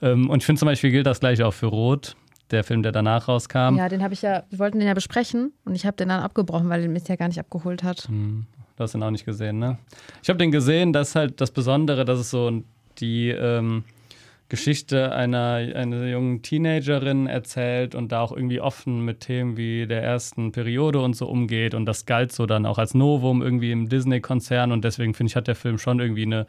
Ähm, 0.00 0.28
und 0.30 0.38
ich 0.40 0.46
finde 0.46 0.58
zum 0.58 0.66
Beispiel 0.66 0.90
gilt 0.90 1.06
das 1.06 1.20
gleiche 1.20 1.46
auch 1.46 1.54
für 1.54 1.66
Rot, 1.66 2.16
der 2.50 2.64
Film, 2.64 2.82
der 2.82 2.92
danach 2.92 3.28
rauskam. 3.28 3.76
Ja, 3.76 3.88
den 3.88 4.02
habe 4.02 4.14
ich 4.14 4.22
ja, 4.22 4.42
wir 4.50 4.58
wollten 4.58 4.78
den 4.78 4.88
ja 4.88 4.94
besprechen 4.94 5.52
und 5.64 5.74
ich 5.74 5.86
habe 5.86 5.96
den 5.96 6.08
dann 6.08 6.20
abgebrochen, 6.20 6.68
weil 6.68 6.82
er 6.82 6.88
mich 6.88 7.06
ja 7.08 7.16
gar 7.16 7.28
nicht 7.28 7.38
abgeholt 7.40 7.82
hat. 7.82 8.08
Hm, 8.08 8.46
Du 8.76 8.82
hast 8.84 8.94
ihn 8.94 9.02
auch 9.02 9.10
nicht 9.10 9.26
gesehen, 9.26 9.58
ne? 9.58 9.78
Ich 10.22 10.28
habe 10.28 10.38
den 10.38 10.50
gesehen, 10.50 10.92
das 10.92 11.10
ist 11.10 11.14
halt 11.14 11.40
das 11.40 11.50
Besondere, 11.50 12.04
dass 12.04 12.18
es 12.18 12.30
so 12.30 12.62
die 12.98 13.28
ähm, 13.28 13.84
Geschichte 14.48 15.12
einer, 15.12 15.54
einer 15.74 16.06
jungen 16.06 16.42
Teenagerin 16.42 17.26
erzählt 17.26 17.94
und 17.94 18.12
da 18.12 18.20
auch 18.20 18.32
irgendwie 18.32 18.60
offen 18.60 19.04
mit 19.04 19.20
Themen 19.20 19.56
wie 19.56 19.86
der 19.86 20.02
ersten 20.02 20.52
Periode 20.52 21.00
und 21.00 21.14
so 21.16 21.26
umgeht. 21.26 21.74
Und 21.74 21.86
das 21.86 22.06
galt 22.06 22.32
so 22.32 22.46
dann 22.46 22.66
auch 22.66 22.78
als 22.78 22.94
Novum 22.94 23.40
irgendwie 23.42 23.72
im 23.72 23.88
Disney-Konzern. 23.88 24.72
Und 24.72 24.84
deswegen 24.84 25.14
finde 25.14 25.30
ich, 25.30 25.36
hat 25.36 25.48
der 25.48 25.54
Film 25.54 25.78
schon 25.78 26.00
irgendwie 26.00 26.26
eine 26.26 26.46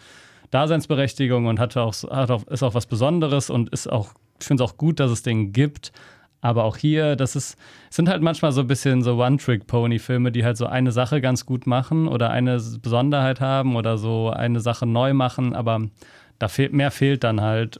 Daseinsberechtigung 0.53 1.47
und 1.47 1.59
hat 1.59 1.75
auch, 1.77 1.93
hat 2.03 2.31
auch, 2.31 2.45
ist 2.47 2.63
auch 2.63 2.73
was 2.73 2.85
Besonderes 2.85 3.49
und 3.49 3.69
ist 3.69 3.91
auch, 3.91 4.13
ich 4.39 4.45
finde 4.45 4.63
es 4.63 4.69
auch 4.69 4.77
gut, 4.77 4.99
dass 4.99 5.11
es 5.11 5.23
den 5.23 5.51
gibt. 5.51 5.91
Aber 6.41 6.65
auch 6.65 6.75
hier, 6.75 7.15
das 7.15 7.37
ist, 7.37 7.57
sind 7.89 8.09
halt 8.09 8.21
manchmal 8.21 8.51
so 8.51 8.61
ein 8.61 8.67
bisschen 8.67 9.01
so 9.01 9.15
One-Trick-Pony-Filme, 9.15 10.31
die 10.31 10.43
halt 10.43 10.57
so 10.57 10.65
eine 10.65 10.91
Sache 10.91 11.21
ganz 11.21 11.45
gut 11.45 11.65
machen 11.65 12.07
oder 12.07 12.31
eine 12.31 12.61
Besonderheit 12.81 13.39
haben 13.39 13.77
oder 13.77 13.97
so 13.97 14.29
eine 14.29 14.59
Sache 14.59 14.85
neu 14.85 15.13
machen, 15.13 15.55
aber 15.55 15.81
da 16.39 16.49
fehlt, 16.49 16.73
mehr 16.73 16.91
fehlt 16.91 17.23
dann 17.23 17.39
halt. 17.39 17.79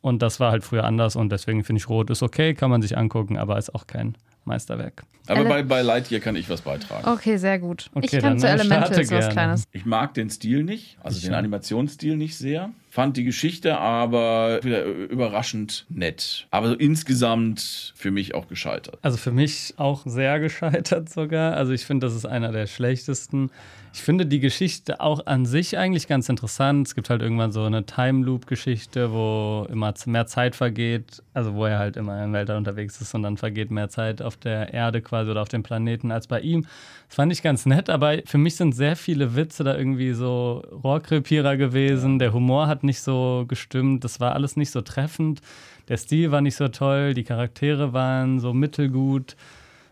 Und 0.00 0.22
das 0.22 0.38
war 0.38 0.52
halt 0.52 0.62
früher 0.62 0.84
anders 0.84 1.16
und 1.16 1.32
deswegen 1.32 1.64
finde 1.64 1.80
ich 1.80 1.88
Rot 1.88 2.08
ist 2.10 2.22
okay, 2.22 2.54
kann 2.54 2.70
man 2.70 2.82
sich 2.82 2.96
angucken, 2.96 3.36
aber 3.36 3.58
ist 3.58 3.74
auch 3.74 3.88
kein 3.88 4.16
Meisterwerk. 4.48 5.04
Aber 5.28 5.40
Ele- 5.42 5.48
bei, 5.48 5.62
bei 5.62 5.82
Lightyear 5.82 6.20
kann 6.20 6.34
ich 6.36 6.48
was 6.48 6.62
beitragen. 6.62 7.06
Okay, 7.06 7.36
sehr 7.36 7.58
gut. 7.58 7.90
Okay, 7.94 8.08
ich 8.16 8.18
kann 8.22 8.38
zu 8.38 8.48
Elementals 8.48 9.10
was. 9.10 9.28
Kleines. 9.28 9.64
Ich 9.72 9.84
mag 9.84 10.14
den 10.14 10.30
Stil 10.30 10.64
nicht, 10.64 10.96
also 11.02 11.18
Ich 11.18 11.24
den. 11.24 11.34
Animationsstil 11.34 12.16
nicht 12.16 12.36
sehr. 12.36 12.70
fand 12.90 13.16
die 13.18 13.24
Geschichte 13.24 13.76
aber 13.78 14.60
wieder 14.64 14.84
überraschend 14.84 15.84
nett. 15.90 16.46
Aber 16.50 16.70
so 16.70 16.74
insgesamt 16.74 17.92
für 17.96 18.10
mich 18.10 18.34
auch 18.34 18.48
gescheitert. 18.48 18.98
Also 19.02 19.18
für 19.18 19.30
mich 19.32 19.74
auch 19.76 20.02
sehr 20.06 20.40
gescheitert 20.46 21.08
sogar. 21.10 21.54
Also 21.54 21.72
ich 21.72 21.84
finde, 21.84 22.06
das 22.06 22.14
ist 22.16 22.24
einer 22.24 22.50
der 22.52 22.66
schlechtesten. 22.66 23.50
Ich 23.98 24.04
finde 24.04 24.26
die 24.26 24.38
Geschichte 24.38 25.00
auch 25.00 25.26
an 25.26 25.44
sich 25.44 25.76
eigentlich 25.76 26.06
ganz 26.06 26.28
interessant. 26.28 26.86
Es 26.86 26.94
gibt 26.94 27.10
halt 27.10 27.20
irgendwann 27.20 27.50
so 27.50 27.64
eine 27.64 27.84
Time 27.84 28.24
Loop-Geschichte, 28.24 29.10
wo 29.10 29.66
immer 29.68 29.92
mehr 30.06 30.26
Zeit 30.26 30.54
vergeht, 30.54 31.20
also 31.34 31.54
wo 31.54 31.64
er 31.64 31.80
halt 31.80 31.96
immer 31.96 32.22
im 32.22 32.32
Weltall 32.32 32.58
unterwegs 32.58 33.00
ist 33.00 33.12
und 33.16 33.24
dann 33.24 33.36
vergeht 33.36 33.72
mehr 33.72 33.88
Zeit 33.88 34.22
auf 34.22 34.36
der 34.36 34.72
Erde 34.72 35.02
quasi 35.02 35.32
oder 35.32 35.42
auf 35.42 35.48
dem 35.48 35.64
Planeten 35.64 36.12
als 36.12 36.28
bei 36.28 36.40
ihm. 36.40 36.64
Das 37.08 37.16
fand 37.16 37.32
ich 37.32 37.42
ganz 37.42 37.66
nett, 37.66 37.90
aber 37.90 38.18
für 38.24 38.38
mich 38.38 38.54
sind 38.54 38.72
sehr 38.72 38.94
viele 38.94 39.34
Witze 39.34 39.64
da 39.64 39.76
irgendwie 39.76 40.12
so 40.12 40.62
Rohrkrepierer 40.84 41.56
gewesen. 41.56 42.20
Der 42.20 42.32
Humor 42.32 42.68
hat 42.68 42.84
nicht 42.84 43.00
so 43.00 43.46
gestimmt, 43.48 44.04
das 44.04 44.20
war 44.20 44.32
alles 44.34 44.56
nicht 44.56 44.70
so 44.70 44.80
treffend. 44.80 45.40
Der 45.88 45.96
Stil 45.96 46.30
war 46.30 46.40
nicht 46.40 46.54
so 46.54 46.68
toll, 46.68 47.14
die 47.14 47.24
Charaktere 47.24 47.92
waren 47.92 48.38
so 48.38 48.54
mittelgut. 48.54 49.34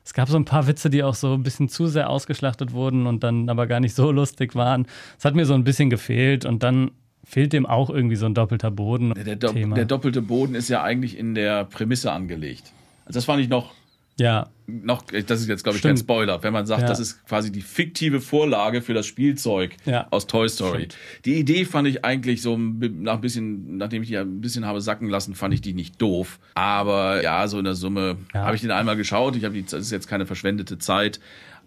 Es 0.07 0.15
gab 0.15 0.29
so 0.29 0.37
ein 0.37 0.45
paar 0.45 0.69
Witze, 0.69 0.89
die 0.89 1.03
auch 1.03 1.17
so 1.17 1.35
ein 1.35 1.43
bisschen 1.43 1.69
zu 1.69 1.89
sehr 1.89 2.09
ausgeschlachtet 2.09 2.73
wurden 2.73 3.09
und 3.09 3.25
dann 3.25 3.49
aber 3.49 3.67
gar 3.67 3.81
nicht 3.81 3.97
so 3.97 4.13
lustig 4.13 4.55
waren. 4.55 4.87
Es 5.19 5.25
hat 5.25 5.35
mir 5.35 5.47
so 5.47 5.55
ein 5.55 5.65
bisschen 5.65 5.91
gefehlt 5.91 6.45
und 6.45 6.63
dann 6.63 6.93
fehlt 7.25 7.53
dem 7.53 7.67
auch 7.67 7.91
irgendwie 7.91 8.15
so 8.15 8.25
ein 8.27 8.33
doppelter 8.33 8.71
Boden. 8.71 9.15
Der, 9.15 9.35
der, 9.35 9.53
der 9.53 9.85
doppelte 9.85 10.23
Boden 10.23 10.55
ist 10.55 10.69
ja 10.69 10.85
eigentlich 10.85 11.19
in 11.19 11.35
der 11.35 11.65
Prämisse 11.65 12.13
angelegt. 12.13 12.73
Also 13.05 13.17
das 13.17 13.25
fand 13.25 13.43
ich 13.43 13.49
noch 13.49 13.73
ja. 14.19 14.49
Noch, 14.69 15.03
das 15.03 15.41
ist 15.41 15.49
jetzt, 15.49 15.63
glaube 15.63 15.77
ich, 15.77 15.81
Stimmt. 15.81 15.99
kein 15.99 16.03
Spoiler, 16.03 16.43
wenn 16.43 16.53
man 16.53 16.67
sagt, 16.67 16.83
ja. 16.83 16.89
das 16.89 16.99
ist 16.99 17.25
quasi 17.27 17.53
die 17.53 17.61
fiktive 17.61 18.21
Vorlage 18.21 18.83
für 18.83 18.95
das 18.95 19.07
Spielzeug 19.07 19.77
ja. 19.85 20.09
aus 20.11 20.27
Toy 20.27 20.49
Story. 20.49 20.79
Stimmt. 20.79 20.97
Die 21.25 21.35
Idee 21.35 21.65
fand 21.65 21.87
ich 21.87 22.05
eigentlich 22.05 22.43
so 22.43 22.57
nach 22.57 23.15
ein 23.15 23.21
bisschen, 23.21 23.77
nachdem 23.77 24.03
ich 24.03 24.09
die 24.09 24.17
ein 24.17 24.41
bisschen 24.41 24.67
habe 24.67 24.81
sacken 24.81 25.09
lassen, 25.09 25.37
fand 25.37 25.55
ich 25.55 25.61
die 25.61 25.73
nicht 25.73 26.03
doof. 26.03 26.41
Aber 26.55 27.23
ja, 27.23 27.47
so 27.47 27.59
in 27.59 27.65
der 27.65 27.75
Summe 27.75 28.17
ja. 28.35 28.45
habe 28.45 28.57
ich 28.57 28.63
den 28.63 28.73
einmal 28.73 28.97
geschaut. 28.97 29.37
Ich 29.37 29.45
habe 29.45 29.63
das 29.63 29.73
ist 29.75 29.93
jetzt 29.93 30.09
keine 30.09 30.27
verschwendete 30.27 30.79
Zeit. 30.79 31.21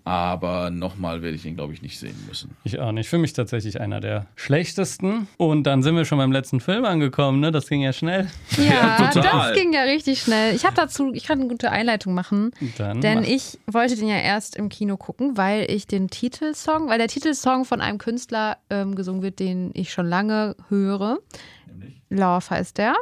Aber 0.03 0.69
nochmal 0.69 1.21
werde 1.21 1.35
ich 1.35 1.45
ihn, 1.45 1.55
glaube 1.55 1.73
ich, 1.73 1.81
nicht 1.81 1.99
sehen 1.99 2.15
müssen. 2.27 2.55
Ich 2.63 2.79
auch 2.79 2.91
nicht. 2.91 3.09
Für 3.09 3.17
mich 3.17 3.33
tatsächlich 3.33 3.79
einer 3.79 3.99
der 3.99 4.27
schlechtesten. 4.35 5.27
Und 5.37 5.63
dann 5.63 5.83
sind 5.83 5.95
wir 5.95 6.05
schon 6.05 6.17
beim 6.17 6.31
letzten 6.31 6.59
Film 6.59 6.85
angekommen, 6.85 7.39
ne? 7.39 7.51
Das 7.51 7.67
ging 7.67 7.81
ja 7.81 7.93
schnell. 7.93 8.27
Ja, 8.57 9.11
ja 9.13 9.21
das 9.21 9.53
ging 9.53 9.73
ja 9.73 9.81
richtig 9.81 10.21
schnell. 10.21 10.55
Ich 10.55 10.65
habe 10.65 10.75
dazu, 10.75 11.11
ich 11.13 11.23
kann 11.23 11.39
eine 11.39 11.49
gute 11.49 11.71
Einleitung 11.71 12.13
machen. 12.13 12.51
Dann 12.77 13.01
denn 13.01 13.19
mach. 13.19 13.27
ich 13.27 13.59
wollte 13.67 13.95
den 13.95 14.07
ja 14.07 14.17
erst 14.17 14.55
im 14.55 14.69
Kino 14.69 14.97
gucken, 14.97 15.37
weil 15.37 15.69
ich 15.69 15.87
den 15.87 16.09
Titelsong, 16.09 16.89
weil 16.89 16.97
der 16.97 17.07
Titelsong 17.07 17.65
von 17.65 17.81
einem 17.81 17.97
Künstler 17.97 18.57
ähm, 18.69 18.95
gesungen 18.95 19.21
wird, 19.21 19.39
den 19.39 19.71
ich 19.73 19.91
schon 19.91 20.07
lange 20.07 20.55
höre. 20.69 21.19
Nämlich? 21.67 22.01
Love 22.09 22.49
heißt 22.49 22.77
der. 22.77 22.95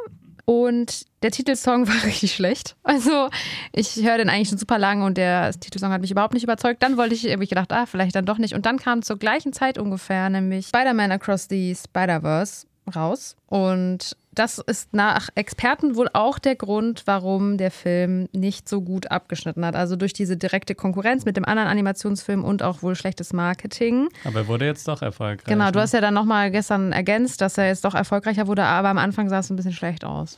Und 0.50 1.06
der 1.24 1.32
Titelsong 1.32 1.88
war 1.90 2.04
richtig 2.06 2.34
schlecht. 2.34 2.78
Also 2.84 3.30
ich 3.74 3.98
höre 4.02 4.18
den 4.18 4.30
eigentlich 4.30 4.48
schon 4.48 4.58
super 4.58 4.80
lange 4.80 5.04
und 5.04 5.18
der 5.18 5.52
Titelsong 5.52 5.92
hat 5.92 6.00
mich 6.00 6.12
überhaupt 6.12 6.34
nicht 6.34 6.44
überzeugt. 6.44 6.82
Dann 6.82 6.96
wollte 6.96 7.16
ich, 7.16 7.26
ich 7.26 7.50
gedacht, 7.50 7.74
ah, 7.74 7.86
vielleicht 7.86 8.16
dann 8.16 8.26
doch 8.26 8.38
nicht. 8.38 8.54
Und 8.54 8.66
dann 8.66 8.78
kam 8.78 9.02
zur 9.02 9.18
gleichen 9.18 9.52
Zeit 9.52 9.78
ungefähr 9.78 10.30
nämlich 10.30 10.68
Spider-Man 10.68 11.12
Across 11.12 11.48
the 11.50 11.76
Spider-Verse 11.76 12.66
raus. 12.88 13.36
Und 13.48 14.16
das 14.38 14.60
ist 14.60 14.94
nach 14.94 15.30
Experten 15.36 15.96
wohl 15.96 16.10
auch 16.14 16.38
der 16.38 16.56
Grund, 16.56 17.04
warum 17.06 17.58
der 17.58 17.72
Film 17.72 18.30
nicht 18.34 18.70
so 18.70 18.82
gut 18.82 19.10
abgeschnitten 19.10 19.66
hat. 19.66 19.76
Also 19.76 19.96
durch 19.96 20.14
diese 20.14 20.38
direkte 20.38 20.76
Konkurrenz 20.76 21.26
mit 21.26 21.38
dem 21.38 21.46
anderen 21.46 21.70
Animationsfilm 21.70 22.44
und 22.44 22.62
auch 22.62 22.84
wohl 22.84 22.96
schlechtes 22.96 23.34
Marketing. 23.34 24.10
Aber 24.26 24.42
er 24.42 24.48
wurde 24.48 24.66
jetzt 24.66 24.88
doch 24.88 25.02
erfolgreich. 25.02 25.48
Genau, 25.48 25.72
du 25.72 25.80
ne? 25.80 25.84
hast 25.84 25.94
ja 25.94 26.02
dann 26.02 26.14
nochmal 26.14 26.52
gestern 26.52 26.92
ergänzt, 26.92 27.42
dass 27.42 27.58
er 27.58 27.68
jetzt 27.68 27.84
doch 27.84 27.96
erfolgreicher 27.96 28.48
wurde, 28.48 28.64
aber 28.64 28.90
am 28.90 29.00
Anfang 29.00 29.30
sah 29.30 29.40
es 29.40 29.50
ein 29.50 29.56
bisschen 29.56 29.74
schlecht 29.74 30.06
aus. 30.06 30.38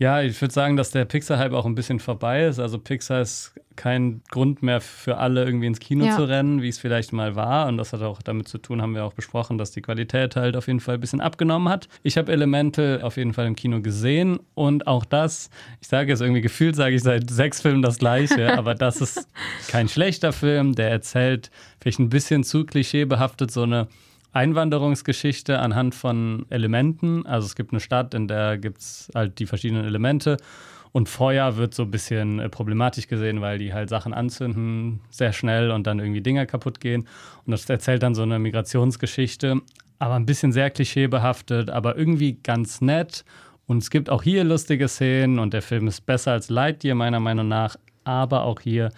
Ja, 0.00 0.22
ich 0.22 0.40
würde 0.40 0.54
sagen, 0.54 0.76
dass 0.76 0.92
der 0.92 1.04
Pixar-Hype 1.04 1.52
auch 1.52 1.66
ein 1.66 1.74
bisschen 1.74 1.98
vorbei 1.98 2.44
ist. 2.44 2.60
Also 2.60 2.78
Pixar 2.78 3.20
ist 3.20 3.52
kein 3.74 4.22
Grund 4.30 4.62
mehr 4.62 4.80
für 4.80 5.18
alle 5.18 5.44
irgendwie 5.44 5.66
ins 5.66 5.80
Kino 5.80 6.04
ja. 6.04 6.16
zu 6.16 6.24
rennen, 6.24 6.62
wie 6.62 6.68
es 6.68 6.78
vielleicht 6.78 7.12
mal 7.12 7.34
war. 7.34 7.66
Und 7.66 7.78
das 7.78 7.92
hat 7.92 8.02
auch 8.02 8.22
damit 8.22 8.46
zu 8.46 8.58
tun, 8.58 8.80
haben 8.80 8.94
wir 8.94 9.04
auch 9.04 9.12
besprochen, 9.12 9.58
dass 9.58 9.72
die 9.72 9.82
Qualität 9.82 10.36
halt 10.36 10.56
auf 10.56 10.68
jeden 10.68 10.78
Fall 10.78 10.94
ein 10.94 11.00
bisschen 11.00 11.20
abgenommen 11.20 11.68
hat. 11.68 11.88
Ich 12.04 12.16
habe 12.16 12.30
Elemente 12.30 13.00
auf 13.02 13.16
jeden 13.16 13.32
Fall 13.32 13.46
im 13.46 13.56
Kino 13.56 13.80
gesehen 13.80 14.38
und 14.54 14.86
auch 14.86 15.04
das, 15.04 15.50
ich 15.80 15.88
sage 15.88 16.10
jetzt 16.10 16.20
irgendwie 16.20 16.42
gefühlt, 16.42 16.76
sage 16.76 16.94
ich 16.94 17.02
seit 17.02 17.28
sechs 17.30 17.60
Filmen 17.60 17.82
das 17.82 17.98
gleiche, 17.98 18.52
aber 18.58 18.76
das 18.76 19.00
ist 19.00 19.28
kein 19.68 19.88
schlechter 19.88 20.32
Film, 20.32 20.74
der 20.74 20.90
erzählt 20.90 21.50
vielleicht 21.80 21.98
ein 21.98 22.08
bisschen 22.08 22.44
zu 22.44 22.64
klischeebehaftet 22.64 23.50
so 23.50 23.62
eine 23.62 23.88
Einwanderungsgeschichte 24.32 25.58
anhand 25.58 25.94
von 25.94 26.46
Elementen. 26.50 27.26
Also 27.26 27.46
es 27.46 27.54
gibt 27.54 27.72
eine 27.72 27.80
Stadt, 27.80 28.14
in 28.14 28.28
der 28.28 28.58
gibt 28.58 28.78
es 28.78 29.10
halt 29.14 29.38
die 29.38 29.46
verschiedenen 29.46 29.84
Elemente. 29.84 30.36
Und 30.92 31.08
Feuer 31.08 31.56
wird 31.56 31.74
so 31.74 31.84
ein 31.84 31.90
bisschen 31.90 32.38
äh, 32.38 32.48
problematisch 32.48 33.08
gesehen, 33.08 33.40
weil 33.40 33.58
die 33.58 33.74
halt 33.74 33.88
Sachen 33.88 34.14
anzünden 34.14 35.00
sehr 35.10 35.32
schnell 35.32 35.70
und 35.70 35.86
dann 35.86 35.98
irgendwie 35.98 36.22
Dinger 36.22 36.46
kaputt 36.46 36.80
gehen. 36.80 37.06
Und 37.44 37.50
das 37.50 37.68
erzählt 37.68 38.02
dann 38.02 38.14
so 38.14 38.22
eine 38.22 38.38
Migrationsgeschichte, 38.38 39.60
aber 39.98 40.14
ein 40.14 40.26
bisschen 40.26 40.52
sehr 40.52 40.70
klischeebehaftet, 40.70 41.70
aber 41.70 41.96
irgendwie 41.96 42.38
ganz 42.42 42.80
nett. 42.80 43.24
Und 43.66 43.82
es 43.82 43.90
gibt 43.90 44.08
auch 44.08 44.22
hier 44.22 44.44
lustige 44.44 44.88
Szenen 44.88 45.38
und 45.38 45.52
der 45.52 45.62
Film 45.62 45.88
ist 45.88 46.06
besser 46.06 46.32
als 46.32 46.48
Lightyear 46.48 46.94
meiner 46.94 47.20
Meinung 47.20 47.48
nach, 47.48 47.76
aber 48.04 48.44
auch 48.44 48.60
hier 48.60 48.90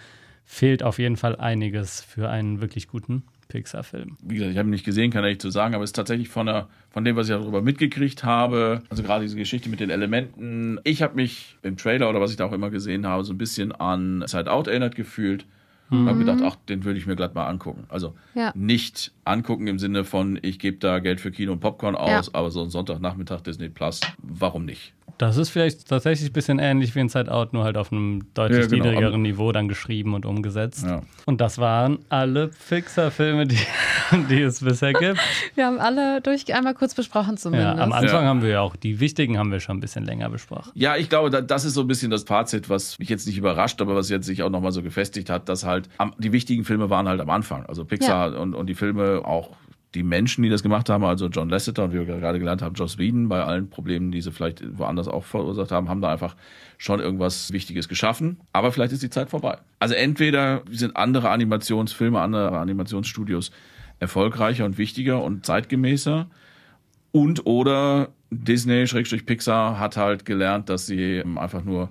fehlt 0.45 0.83
auf 0.83 0.97
jeden 0.97 1.17
Fall 1.17 1.35
einiges 1.35 2.01
für 2.01 2.29
einen 2.29 2.61
wirklich 2.61 2.87
guten 2.87 3.23
Pixar-Film. 3.51 4.17
Wie 4.21 4.35
gesagt, 4.35 4.51
ich 4.51 4.57
habe 4.57 4.69
ihn 4.69 4.71
nicht 4.71 4.85
gesehen, 4.85 5.11
kann 5.11 5.23
ich 5.25 5.31
nicht 5.31 5.41
zu 5.41 5.49
sagen, 5.49 5.75
aber 5.75 5.83
es 5.83 5.89
ist 5.89 5.95
tatsächlich 5.95 6.29
von, 6.29 6.45
der, 6.45 6.67
von 6.89 7.03
dem, 7.03 7.15
was 7.15 7.27
ich 7.27 7.35
darüber 7.35 7.61
mitgekriegt 7.61 8.23
habe, 8.23 8.81
also 8.89 9.03
gerade 9.03 9.23
diese 9.23 9.35
Geschichte 9.35 9.69
mit 9.69 9.79
den 9.79 9.89
Elementen. 9.89 10.79
Ich 10.83 11.01
habe 11.01 11.15
mich 11.15 11.57
im 11.61 11.77
Trailer 11.77 12.09
oder 12.09 12.21
was 12.21 12.31
ich 12.31 12.37
da 12.37 12.45
auch 12.45 12.53
immer 12.53 12.69
gesehen 12.69 13.05
habe, 13.05 13.23
so 13.23 13.33
ein 13.33 13.37
bisschen 13.37 13.71
an 13.71 14.23
Side 14.25 14.51
Out 14.51 14.67
erinnert 14.67 14.95
gefühlt. 14.95 15.45
Mhm. 15.89 16.07
habe 16.07 16.19
gedacht, 16.19 16.39
ach, 16.41 16.55
den 16.69 16.85
würde 16.85 16.97
ich 16.97 17.05
mir 17.05 17.17
glatt 17.17 17.35
mal 17.35 17.47
angucken. 17.47 17.83
Also 17.89 18.15
ja. 18.33 18.53
nicht 18.55 19.11
angucken 19.25 19.67
im 19.67 19.77
Sinne 19.77 20.05
von, 20.05 20.39
ich 20.41 20.57
gebe 20.57 20.77
da 20.77 20.99
Geld 20.99 21.19
für 21.19 21.31
Kino 21.31 21.51
und 21.51 21.59
Popcorn 21.59 21.95
aus, 21.95 22.27
ja. 22.27 22.31
aber 22.33 22.49
so 22.49 22.63
ein 22.63 22.69
Sonntagnachmittag 22.69 23.41
Disney 23.41 23.67
Plus, 23.67 23.99
warum 24.19 24.63
nicht? 24.63 24.93
Das 25.21 25.37
ist 25.37 25.49
vielleicht 25.49 25.87
tatsächlich 25.87 26.31
ein 26.31 26.33
bisschen 26.33 26.57
ähnlich 26.57 26.95
wie 26.95 26.99
in 26.99 27.07
Side 27.07 27.31
Out, 27.31 27.53
nur 27.53 27.63
halt 27.63 27.77
auf 27.77 27.91
einem 27.91 28.23
deutlich 28.33 28.61
ja, 28.61 28.65
genau. 28.65 28.85
niedrigeren 28.85 29.21
Niveau 29.21 29.51
dann 29.51 29.67
geschrieben 29.67 30.15
und 30.15 30.25
umgesetzt. 30.25 30.83
Ja. 30.83 31.03
Und 31.27 31.39
das 31.39 31.59
waren 31.59 31.99
alle 32.09 32.49
Pixar-Filme, 32.67 33.45
die, 33.45 33.59
die 34.31 34.41
es 34.41 34.61
bisher 34.61 34.93
gibt. 34.93 35.19
Wir 35.53 35.67
haben 35.67 35.79
alle 35.79 36.21
durch 36.21 36.51
einmal 36.51 36.73
kurz 36.73 36.95
besprochen 36.95 37.37
zumindest. 37.37 37.77
Ja, 37.77 37.83
am 37.83 37.93
Anfang 37.93 38.25
haben 38.25 38.41
wir 38.41 38.49
ja 38.49 38.61
auch 38.61 38.75
die 38.75 38.99
wichtigen 38.99 39.37
haben 39.37 39.51
wir 39.51 39.59
schon 39.59 39.77
ein 39.77 39.79
bisschen 39.79 40.05
länger 40.05 40.27
besprochen. 40.29 40.71
Ja, 40.73 40.95
ich 40.95 41.07
glaube, 41.07 41.29
das 41.29 41.65
ist 41.65 41.75
so 41.75 41.81
ein 41.81 41.87
bisschen 41.87 42.09
das 42.09 42.23
Fazit, 42.23 42.67
was 42.67 42.97
mich 42.97 43.09
jetzt 43.09 43.27
nicht 43.27 43.37
überrascht, 43.37 43.79
aber 43.79 43.95
was 43.95 44.09
jetzt 44.09 44.25
sich 44.25 44.41
auch 44.41 44.49
nochmal 44.49 44.71
so 44.71 44.81
gefestigt 44.81 45.29
hat, 45.29 45.49
dass 45.49 45.65
halt 45.65 45.87
die 46.17 46.31
wichtigen 46.31 46.65
Filme 46.65 46.89
waren 46.89 47.07
halt 47.07 47.21
am 47.21 47.29
Anfang. 47.29 47.67
Also 47.67 47.85
Pixar 47.85 48.39
und, 48.39 48.55
und 48.55 48.65
die 48.65 48.75
Filme 48.75 49.21
auch 49.23 49.51
die 49.93 50.03
Menschen, 50.03 50.43
die 50.43 50.49
das 50.49 50.63
gemacht 50.63 50.89
haben, 50.89 51.03
also 51.03 51.27
John 51.27 51.49
Lasseter 51.49 51.83
und 51.83 51.93
wie 51.93 51.97
wir 51.97 52.05
gerade 52.05 52.39
gelernt 52.39 52.61
haben, 52.61 52.75
Joss 52.75 52.97
Whedon, 52.97 53.27
bei 53.27 53.43
allen 53.43 53.69
Problemen, 53.69 54.11
die 54.11 54.21
sie 54.21 54.31
vielleicht 54.31 54.63
woanders 54.77 55.07
auch 55.07 55.25
verursacht 55.25 55.71
haben, 55.71 55.89
haben 55.89 56.01
da 56.01 56.11
einfach 56.11 56.35
schon 56.77 56.99
irgendwas 56.99 57.51
Wichtiges 57.51 57.89
geschaffen. 57.89 58.39
Aber 58.53 58.71
vielleicht 58.71 58.93
ist 58.93 59.03
die 59.03 59.09
Zeit 59.09 59.29
vorbei. 59.29 59.57
Also 59.79 59.93
entweder 59.95 60.63
sind 60.69 60.95
andere 60.95 61.29
Animationsfilme, 61.29 62.19
andere 62.19 62.57
Animationsstudios 62.57 63.51
erfolgreicher 63.99 64.65
und 64.65 64.77
wichtiger 64.77 65.21
und 65.21 65.45
zeitgemäßer 65.45 66.27
und 67.11 67.45
oder 67.45 68.09
Disney-Pixar 68.31 69.77
hat 69.77 69.97
halt 69.97 70.25
gelernt, 70.25 70.69
dass 70.69 70.85
sie 70.85 71.21
einfach 71.35 71.63
nur 71.63 71.89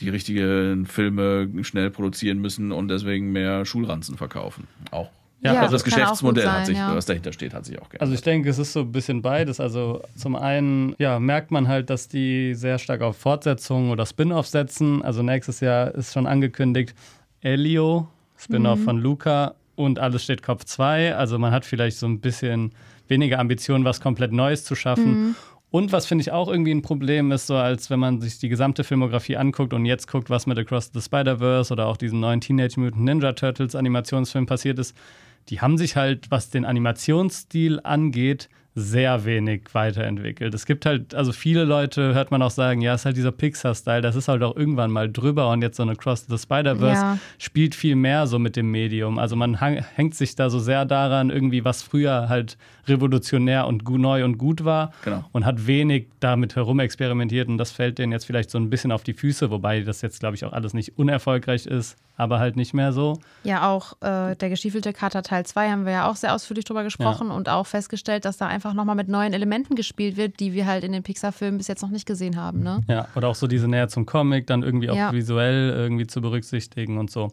die 0.00 0.08
richtigen 0.08 0.86
Filme 0.86 1.48
schnell 1.62 1.90
produzieren 1.90 2.38
müssen 2.38 2.70
und 2.70 2.88
deswegen 2.88 3.32
mehr 3.32 3.64
Schulranzen 3.64 4.16
verkaufen. 4.16 4.68
Auch 4.90 5.10
ja, 5.40 5.54
ja 5.54 5.60
also 5.60 5.72
das 5.72 5.84
Geschäftsmodell 5.84 6.44
sein, 6.44 6.54
hat 6.54 6.66
sich, 6.66 6.76
ja. 6.76 6.94
was 6.94 7.06
dahinter 7.06 7.32
steht, 7.32 7.54
hat 7.54 7.64
sich 7.64 7.76
auch 7.78 7.88
geändert. 7.88 8.02
Also 8.02 8.14
ich 8.14 8.22
denke, 8.22 8.48
es 8.48 8.58
ist 8.58 8.72
so 8.72 8.80
ein 8.80 8.92
bisschen 8.92 9.22
beides. 9.22 9.60
Also 9.60 10.02
zum 10.16 10.34
einen 10.36 10.94
ja, 10.98 11.18
merkt 11.18 11.50
man 11.50 11.68
halt, 11.68 11.90
dass 11.90 12.08
die 12.08 12.54
sehr 12.54 12.78
stark 12.78 13.02
auf 13.02 13.16
Fortsetzungen 13.16 13.90
oder 13.90 14.06
Spin-off 14.06 14.46
setzen. 14.46 15.02
Also 15.02 15.22
nächstes 15.22 15.60
Jahr 15.60 15.94
ist 15.94 16.12
schon 16.12 16.26
angekündigt 16.26 16.94
Elio, 17.42 18.08
Spin-off 18.36 18.80
mhm. 18.80 18.84
von 18.84 18.98
Luca 18.98 19.54
und 19.74 19.98
alles 19.98 20.24
steht 20.24 20.42
Kopf 20.42 20.64
2. 20.64 21.14
Also 21.14 21.38
man 21.38 21.52
hat 21.52 21.64
vielleicht 21.64 21.98
so 21.98 22.06
ein 22.06 22.20
bisschen 22.20 22.72
weniger 23.08 23.38
Ambitionen, 23.38 23.84
was 23.84 24.00
komplett 24.00 24.32
Neues 24.32 24.64
zu 24.64 24.74
schaffen. 24.74 25.28
Mhm. 25.28 25.34
Und 25.70 25.92
was 25.92 26.06
finde 26.06 26.22
ich 26.22 26.32
auch 26.32 26.48
irgendwie 26.48 26.70
ein 26.70 26.82
Problem 26.82 27.32
ist, 27.32 27.48
so 27.48 27.56
als 27.56 27.90
wenn 27.90 27.98
man 27.98 28.20
sich 28.20 28.38
die 28.38 28.48
gesamte 28.48 28.84
Filmografie 28.84 29.36
anguckt 29.36 29.74
und 29.74 29.84
jetzt 29.84 30.06
guckt, 30.06 30.30
was 30.30 30.46
mit 30.46 30.58
Across 30.58 30.92
the 30.94 31.00
Spider-Verse 31.00 31.72
oder 31.72 31.86
auch 31.86 31.96
diesem 31.96 32.20
neuen 32.20 32.40
Teenage 32.40 32.80
Mutant 32.80 33.04
Ninja 33.04 33.32
Turtles 33.32 33.74
Animationsfilm 33.74 34.46
passiert 34.46 34.78
ist, 34.78 34.96
die 35.48 35.60
haben 35.60 35.78
sich 35.78 35.96
halt, 35.96 36.30
was 36.30 36.50
den 36.50 36.64
Animationsstil 36.64 37.80
angeht, 37.82 38.48
sehr 38.78 39.24
wenig 39.24 39.62
weiterentwickelt. 39.72 40.52
Es 40.52 40.66
gibt 40.66 40.84
halt, 40.84 41.14
also 41.14 41.32
viele 41.32 41.64
Leute 41.64 42.12
hört 42.12 42.30
man 42.30 42.42
auch 42.42 42.50
sagen, 42.50 42.82
ja, 42.82 42.92
es 42.92 43.00
ist 43.00 43.04
halt 43.06 43.16
dieser 43.16 43.32
Pixar-Style, 43.32 44.02
das 44.02 44.16
ist 44.16 44.28
halt 44.28 44.42
auch 44.42 44.54
irgendwann 44.54 44.90
mal 44.90 45.10
drüber 45.10 45.50
und 45.50 45.62
jetzt 45.62 45.78
so 45.78 45.82
eine 45.82 45.96
Cross 45.96 46.26
the 46.28 46.36
Spider-Verse 46.36 47.00
Ja. 47.02 47.18
spielt 47.38 47.74
viel 47.74 47.96
mehr 47.96 48.26
so 48.26 48.38
mit 48.38 48.54
dem 48.54 48.70
Medium. 48.70 49.18
Also 49.18 49.34
man 49.34 49.62
hang, 49.62 49.82
hängt 49.94 50.14
sich 50.14 50.34
da 50.36 50.50
so 50.50 50.58
sehr 50.58 50.84
daran, 50.84 51.30
irgendwie, 51.30 51.64
was 51.64 51.82
früher 51.82 52.28
halt 52.28 52.58
revolutionär 52.86 53.66
und 53.66 53.88
neu 53.88 54.24
und 54.24 54.36
gut 54.38 54.64
war 54.64 54.92
Genau. 55.04 55.24
und 55.32 55.44
hat 55.46 55.66
wenig 55.66 56.08
damit 56.20 56.54
herumexperimentiert 56.54 57.48
und 57.48 57.58
das 57.58 57.70
fällt 57.70 57.98
denen 57.98 58.12
jetzt 58.12 58.26
vielleicht 58.26 58.50
so 58.50 58.58
ein 58.58 58.68
bisschen 58.70 58.92
auf 58.92 59.02
die 59.02 59.14
Füße, 59.14 59.50
wobei 59.50 59.80
das 59.80 60.02
jetzt, 60.02 60.20
glaube 60.20 60.36
ich, 60.36 60.44
auch 60.44 60.52
alles 60.52 60.74
nicht 60.74 60.98
unerfolgreich 60.98 61.66
ist, 61.66 61.96
aber 62.16 62.38
halt 62.38 62.56
nicht 62.56 62.74
mehr 62.74 62.92
so. 62.92 63.18
Ja, 63.42 63.70
auch 63.70 63.94
äh, 64.02 64.36
der 64.36 64.50
gestiefelte 64.50 64.92
Kater 64.92 65.22
Teil 65.22 65.44
2 65.46 65.70
haben 65.70 65.84
wir 65.86 65.92
ja 65.92 66.10
auch 66.10 66.16
sehr 66.16 66.34
ausführlich 66.34 66.64
drüber 66.64 66.84
gesprochen 66.84 67.30
und 67.30 67.48
auch 67.48 67.66
festgestellt, 67.66 68.24
dass 68.24 68.36
da 68.36 68.46
einfach 68.46 68.65
nochmal 68.74 68.96
mit 68.96 69.08
neuen 69.08 69.32
Elementen 69.32 69.74
gespielt 69.74 70.16
wird, 70.16 70.40
die 70.40 70.52
wir 70.52 70.66
halt 70.66 70.84
in 70.84 70.92
den 70.92 71.02
Pixar-Filmen 71.02 71.58
bis 71.58 71.68
jetzt 71.68 71.82
noch 71.82 71.90
nicht 71.90 72.06
gesehen 72.06 72.36
haben. 72.36 72.60
Ne? 72.62 72.80
Ja, 72.88 73.08
oder 73.14 73.28
auch 73.28 73.34
so 73.34 73.46
diese 73.46 73.68
Nähe 73.68 73.88
zum 73.88 74.06
Comic, 74.06 74.46
dann 74.46 74.62
irgendwie 74.62 74.90
auch 74.90 74.96
Ja. 74.96 75.12
visuell 75.12 75.70
irgendwie 75.70 76.06
zu 76.06 76.20
berücksichtigen 76.20 76.98
und 76.98 77.10
so. 77.10 77.32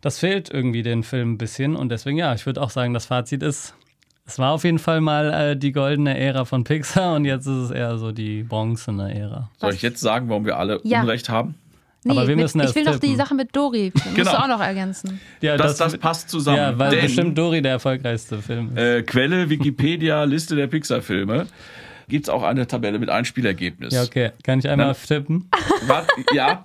Das 0.00 0.18
fehlt 0.18 0.50
irgendwie 0.50 0.82
den 0.82 1.02
Film 1.04 1.32
ein 1.32 1.38
bisschen 1.38 1.76
und 1.76 1.88
deswegen, 1.90 2.16
ja, 2.18 2.34
ich 2.34 2.44
würde 2.46 2.60
auch 2.60 2.70
sagen, 2.70 2.92
das 2.92 3.06
Fazit 3.06 3.42
ist, 3.42 3.74
es 4.24 4.38
war 4.38 4.52
auf 4.52 4.64
jeden 4.64 4.78
Fall 4.78 5.00
mal 5.00 5.32
äh, 5.32 5.56
die 5.56 5.72
goldene 5.72 6.16
Ära 6.18 6.44
von 6.44 6.64
Pixar 6.64 7.14
und 7.16 7.24
jetzt 7.24 7.46
ist 7.46 7.56
es 7.56 7.70
eher 7.70 7.98
so 7.98 8.12
die 8.12 8.42
bronzene 8.44 9.14
Ära. 9.14 9.50
Soll 9.58 9.74
ich 9.74 9.82
jetzt 9.82 10.00
sagen, 10.00 10.28
warum 10.28 10.44
wir 10.44 10.58
alle 10.58 10.80
Ja. 10.84 11.00
Unrecht 11.02 11.28
haben? 11.28 11.54
Aber 12.08 12.22
wir 12.26 12.34
mit, 12.36 12.44
müssen 12.44 12.60
ich 12.60 12.74
will 12.74 12.84
doch 12.84 12.92
die 12.94 13.00
tippen. 13.00 13.16
Sache 13.16 13.34
mit 13.34 13.54
Dori. 13.54 13.92
Das 13.94 14.04
musst 14.04 14.16
Genau. 14.16 14.30
du 14.32 14.36
auch 14.38 14.48
noch 14.48 14.60
ergänzen. 14.60 15.20
Ja, 15.40 15.56
Das, 15.56 15.76
das 15.76 15.96
passt 15.98 16.28
zusammen. 16.30 16.56
Ja, 16.56 16.78
weil 16.78 16.90
Denn, 16.90 17.02
bestimmt 17.02 17.38
Dory 17.38 17.62
der 17.62 17.72
erfolgreichste 17.72 18.42
Film 18.42 18.70
ist. 18.76 18.78
äh, 18.82 19.02
Quelle 19.02 19.48
Wikipedia, 19.48 20.24
Liste 20.24 20.56
der 20.56 20.66
Pixar-Filme. 20.66 21.46
Gibt 22.08 22.26
es 22.26 22.28
auch 22.28 22.42
eine 22.42 22.66
Tabelle 22.66 22.98
mit 22.98 23.08
Einspielergebnis. 23.08 23.94
Ja, 23.94 24.02
okay. 24.02 24.32
Kann 24.42 24.58
ich 24.58 24.68
einmal 24.68 24.88
Na- 24.88 24.94
tippen? 24.94 25.48
Wart, 25.86 26.08
ja, 26.34 26.64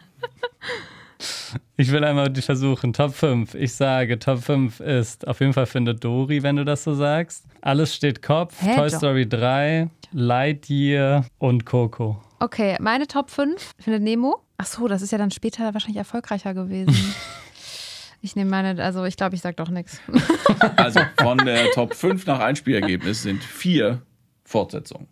Ich 1.78 1.92
will 1.92 2.04
einmal 2.04 2.30
die 2.30 2.42
versuchen. 2.42 2.92
Top 2.94 3.14
5. 3.14 3.54
Ich 3.56 3.74
sage, 3.74 4.18
Top 4.20 4.44
5 4.44 4.80
ist 4.80 5.28
auf 5.28 5.40
jeden 5.40 5.54
Fall 5.54 5.66
findet 5.68 6.04
Dory, 6.04 6.42
wenn 6.44 6.56
du 6.56 6.66
das 6.66 6.84
so 6.84 6.94
sagst. 6.96 7.46
Alles 7.62 7.96
steht 7.96 8.22
Kopf. 8.22 8.56
Hä, 8.60 8.76
Toy 8.76 8.90
doch. 8.90 8.98
Story 8.98 9.28
3, 9.30 9.90
Lightyear 10.12 11.26
und 11.38 11.66
Coco. 11.66 12.22
Okay, 12.40 12.78
meine 12.80 13.08
Top 13.08 13.30
5 13.30 13.74
findet 13.80 14.04
Nemo. 14.04 14.42
Ach 14.58 14.66
so, 14.66 14.88
das 14.88 15.02
ist 15.02 15.12
ja 15.12 15.18
dann 15.18 15.32
später 15.32 15.74
wahrscheinlich 15.74 15.98
erfolgreicher 15.98 16.54
gewesen. 16.54 16.94
ich 18.22 18.36
nehme 18.36 18.50
meine, 18.50 18.84
also 18.84 19.06
ich 19.06 19.18
glaube, 19.18 19.36
ich 19.36 19.42
sag 19.42 19.58
doch 19.58 19.70
nichts. 19.70 20.00
also 20.76 21.00
von 21.20 21.38
der 21.40 21.72
Top 21.72 21.94
5 21.94 22.26
nach 22.26 22.40
Einspielergebnis 22.40 23.24
sind 23.24 23.44
vier 23.44 24.02
Fortsetzungen. 24.44 25.08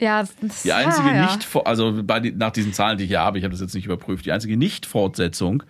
Ja, 0.00 0.22
das, 0.40 0.62
Die 0.62 0.72
einzige 0.72 1.08
ja, 1.08 1.14
ja. 1.14 1.22
nicht, 1.36 1.46
also 1.64 2.02
bei, 2.02 2.20
die- 2.20 2.32
nach 2.32 2.50
diesen 2.52 2.72
Zahlen, 2.72 2.96
die 2.96 3.04
ich 3.04 3.10
hier 3.10 3.20
habe, 3.20 3.36
ich 3.38 3.44
habe 3.44 3.52
das 3.52 3.60
jetzt 3.60 3.74
nicht 3.74 3.84
überprüft, 3.84 4.24
die 4.24 4.32
einzige 4.32 4.56
Nicht-Fortsetzung 4.56 5.62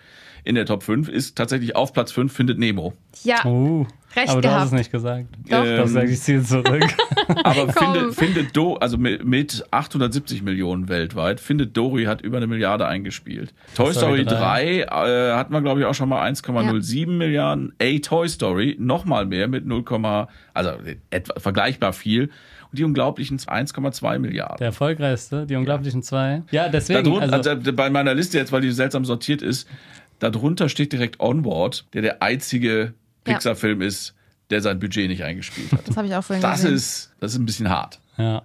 in 0.45 0.55
der 0.55 0.67
Top 0.67 0.83
5 0.83 1.09
ist 1.09 1.37
tatsächlich 1.37 1.77
auf 1.77 1.93
Platz 1.93 2.13
5 2.13 2.33
findet 2.33 2.59
Nemo. 2.59 2.93
Ja, 3.25 3.45
Uh, 3.45 3.87
Recht 4.17 4.29
aber 4.29 4.41
du 4.41 4.49
hast 4.49 4.55
gehabt. 4.55 4.67
es 4.67 4.73
nicht 4.73 4.93
gesagt. 4.93 5.27
Doch. 5.49 5.65
Das 5.65 5.93
sage 5.93 6.11
ich 6.11 6.21
ziel 6.21 6.43
zurück. 6.43 6.83
Aber 7.45 7.73
findet, 7.73 8.15
findet 8.17 8.57
Do, 8.57 8.75
also 8.75 8.99
mit, 8.99 9.25
mit 9.25 9.65
870 9.71 10.43
Millionen 10.43 10.89
weltweit, 10.89 11.39
findet 11.39 11.77
Dory 11.77 12.05
hat 12.05 12.21
über 12.21 12.39
eine 12.39 12.49
Milliarde 12.49 12.87
eingespielt. 12.89 13.55
Toy 13.77 13.93
Story 13.93 14.25
Story 14.25 14.25
3 14.25 14.81
äh, 14.81 14.87
hatten 15.35 15.53
wir, 15.53 15.61
glaube 15.61 15.81
ich, 15.81 15.87
auch 15.87 15.95
schon 15.95 16.09
mal 16.09 16.29
1,07 16.29 17.07
Milliarden. 17.07 17.73
A 17.81 17.99
Toy 18.01 18.29
Story 18.29 18.77
nochmal 18.81 19.27
mehr 19.27 19.47
mit 19.47 19.65
0, 19.65 19.85
also 20.55 20.71
etwa 21.11 21.39
vergleichbar 21.39 21.93
viel. 21.93 22.31
Und 22.71 22.79
die 22.79 22.85
unglaublichen 22.85 23.39
1,2 23.39 24.19
Milliarden. 24.21 24.59
Der 24.59 24.69
erfolgreichste, 24.69 25.45
die 25.45 25.57
unglaublichen 25.57 26.05
zwei. 26.05 26.43
Ja, 26.53 26.69
deswegen. 26.69 27.03
Darunter, 27.05 27.33
Also, 27.33 27.51
also, 27.51 27.73
bei 27.73 27.91
meiner 27.91 28.15
Liste 28.15 28.39
jetzt, 28.39 28.53
weil 28.53 28.61
die 28.61 28.71
seltsam 28.71 29.05
sortiert 29.05 29.43
ist, 29.43 29.69
darunter 30.21 30.69
steht 30.69 30.93
direkt 30.93 31.19
Onward, 31.21 31.85
der 31.95 32.03
der 32.03 32.23
einzige 32.23 32.95
Ja. 33.27 33.35
Pixar-Film 33.35 33.83
ist, 33.83 34.15
der 34.51 34.61
sein 34.63 34.79
Budget 34.81 35.09
nicht 35.09 35.23
eingespielt 35.25 35.73
hat. 35.73 35.87
Das 35.89 35.97
habe 35.97 36.07
ich 36.09 36.15
auch 36.15 36.23
vorhin 36.25 36.43
Das 36.43 36.61
gesehen. 36.63 36.75
ist, 36.75 37.13
das 37.21 37.33
ist 37.33 37.39
ein 37.39 37.47
bisschen 37.47 37.69
hart. 37.69 37.99
ja. 38.19 38.43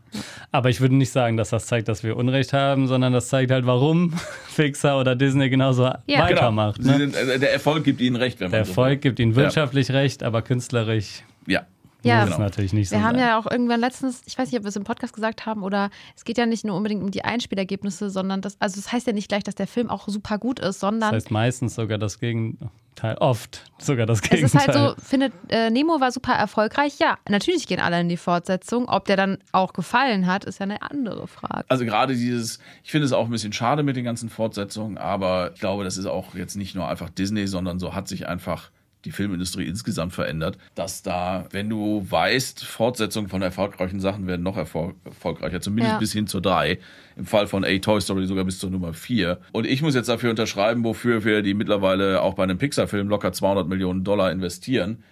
Aber 0.51 0.69
ich 0.69 0.79
würde 0.81 0.95
nicht 0.95 1.11
sagen, 1.11 1.35
dass 1.37 1.49
das 1.49 1.65
zeigt, 1.67 1.87
dass 1.87 2.03
wir 2.03 2.15
Unrecht 2.17 2.53
haben, 2.53 2.87
sondern 2.87 3.11
das 3.13 3.27
zeigt 3.29 3.51
halt, 3.51 3.65
warum 3.65 4.13
Pixar 4.55 4.99
oder 4.99 5.15
Disney 5.15 5.49
genauso 5.49 5.85
Ja. 6.05 6.19
weitermacht. 6.19 6.77
Genau. 6.81 6.91
Ne? 6.97 6.97
sind, 7.09 7.15
äh, 7.15 7.39
der 7.39 7.53
Erfolg 7.53 7.83
gibt 7.83 8.01
ihnen 8.01 8.15
recht, 8.15 8.39
wenn 8.39 8.47
man 8.47 8.51
Der 8.59 8.65
so 8.65 8.71
Erfolg 8.71 9.01
gibt 9.01 9.19
ihnen 9.19 9.35
wirtschaftlich 9.35 9.91
recht, 9.91 10.23
aber 10.23 10.41
künstlerisch 10.41 11.23
will. 11.45 11.55
Ja. 11.55 11.65
Ja, 12.07 12.21
muss 12.21 12.31
es 12.31 12.37
natürlich 12.37 12.73
nicht 12.73 12.89
so 12.89 12.95
Wir 12.95 13.03
haben 13.03 13.17
sein. 13.17 13.27
ja 13.27 13.39
auch 13.39 13.49
irgendwann 13.49 13.79
letztens, 13.79 14.21
ich 14.25 14.37
weiß 14.37 14.51
nicht, 14.51 14.57
ob 14.59 14.63
wir 14.63 14.69
es 14.69 14.75
im 14.75 14.83
Podcast 14.83 15.13
gesagt 15.13 15.45
haben 15.45 15.63
oder 15.63 15.89
es 16.15 16.23
geht 16.25 16.37
ja 16.37 16.45
nicht 16.45 16.65
nur 16.65 16.75
unbedingt 16.75 17.03
um 17.03 17.11
die 17.11 17.23
Einspielergebnisse, 17.23 18.09
sondern 18.09 18.41
das, 18.41 18.55
also 18.59 18.79
das 18.79 18.91
heißt 18.91 19.07
ja 19.07 19.13
nicht 19.13 19.29
gleich, 19.29 19.43
dass 19.43 19.55
der 19.55 19.67
Film 19.67 19.89
auch 19.89 20.07
super 20.07 20.37
gut 20.37 20.59
ist, 20.59 20.65
das 20.67 20.79
sondern 20.79 21.11
heißt 21.11 21.31
meistens 21.31 21.75
sogar 21.75 21.97
das 21.97 22.19
Gegenteil, 22.19 23.17
oft 23.19 23.63
sogar 23.77 24.05
das 24.05 24.19
es 24.21 24.29
Gegenteil. 24.29 24.61
ist 24.61 24.75
halt 24.75 24.97
so, 24.97 25.03
findet 25.03 25.33
äh, 25.49 25.69
Nemo 25.69 25.99
war 25.99 26.11
super 26.11 26.33
erfolgreich. 26.33 26.99
Ja, 26.99 27.17
natürlich 27.29 27.67
gehen 27.67 27.79
alle 27.79 27.99
in 27.99 28.09
die 28.09 28.17
Fortsetzung. 28.17 28.87
Ob 28.87 29.05
der 29.05 29.17
dann 29.17 29.37
auch 29.51 29.73
gefallen 29.73 30.27
hat, 30.27 30.45
ist 30.45 30.59
ja 30.59 30.63
eine 30.63 30.81
andere 30.81 31.27
Frage. 31.27 31.65
Also 31.67 31.85
gerade 31.85 32.15
dieses, 32.15 32.59
ich 32.83 32.91
finde 32.91 33.05
es 33.05 33.13
auch 33.13 33.25
ein 33.25 33.31
bisschen 33.31 33.53
schade 33.53 33.83
mit 33.83 33.95
den 33.95 34.05
ganzen 34.05 34.29
Fortsetzungen, 34.29 34.97
aber 34.97 35.51
ich 35.53 35.59
glaube, 35.59 35.83
das 35.83 35.97
ist 35.97 36.05
auch 36.05 36.35
jetzt 36.35 36.55
nicht 36.55 36.75
nur 36.75 36.87
einfach 36.87 37.09
Disney, 37.09 37.47
sondern 37.47 37.79
so 37.79 37.93
hat 37.93 38.07
sich 38.07 38.27
einfach 38.27 38.69
die 39.05 39.11
Filmindustrie 39.11 39.65
insgesamt 39.65 40.13
verändert, 40.13 40.57
dass 40.73 41.03
da, 41.03 41.45
wenn 41.51 41.69
du 41.69 42.05
weißt, 42.09 42.65
Fortsetzungen 42.65 43.29
von 43.29 43.41
erfolgreichen 43.41 43.99
Sachen 43.99 44.27
werden 44.27 44.43
noch 44.43 44.57
erfol 44.57 44.95
erfolgreicher, 45.05 45.61
zumindest 45.61 45.93
Ja. 45.93 45.99
bis 45.99 46.11
hin 46.11 46.27
zur 46.27 46.41
3, 46.41 46.79
im 47.15 47.25
Fall 47.25 47.47
von 47.47 47.63
A 47.63 47.77
Toy 47.77 48.01
Story 48.01 48.25
sogar 48.25 48.43
bis 48.43 48.59
zur 48.59 48.69
Nummer 48.71 48.93
4. 48.93 49.39
Und 49.53 49.65
ich 49.65 49.81
muss 49.81 49.95
jetzt 49.95 50.09
dafür 50.09 50.29
unterschreiben, 50.31 50.83
wofür 50.83 51.23
wir 51.23 51.41
die 51.41 51.53
mittlerweile 51.53 52.21
auch 52.21 52.33
bei 52.33 52.43
einem 52.43 52.57
Pixar-Film 52.57 53.07
locker 53.07 53.31
200 53.31 53.67
Millionen 53.67 54.03
Dollar 54.03 54.31
investieren. 54.31 55.03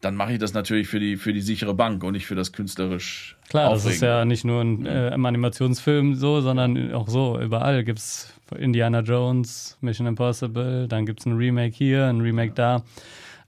Dann 0.00 0.16
mache 0.16 0.32
ich 0.32 0.38
das 0.40 0.52
natürlich 0.52 0.88
für 0.88 0.98
die, 0.98 1.16
für 1.16 1.32
die 1.32 1.40
sichere 1.40 1.74
Bank 1.74 2.02
und 2.02 2.14
nicht 2.14 2.26
für 2.26 2.34
das 2.34 2.52
künstlerisch 2.52 3.36
Klar, 3.50 3.70
das 3.70 3.84
ist 3.84 4.00
ja 4.02 4.24
nicht 4.24 4.44
nur 4.44 4.60
ein, 4.60 4.84
äh, 4.84 5.14
im 5.14 5.24
Animationsfilm 5.24 6.16
so, 6.16 6.40
sondern 6.40 6.92
auch 6.92 7.08
so. 7.08 7.38
Überall 7.38 7.84
gibt 7.84 8.00
es 8.00 8.32
Indiana 8.58 9.00
Jones, 9.00 9.78
Mission 9.80 10.08
Impossible, 10.08 10.88
dann 10.88 11.06
gibt 11.06 11.20
es 11.20 11.26
ein 11.26 11.36
Remake 11.36 11.74
hier, 11.76 12.06
ein 12.06 12.20
Remake 12.20 12.52
da. 12.54 12.82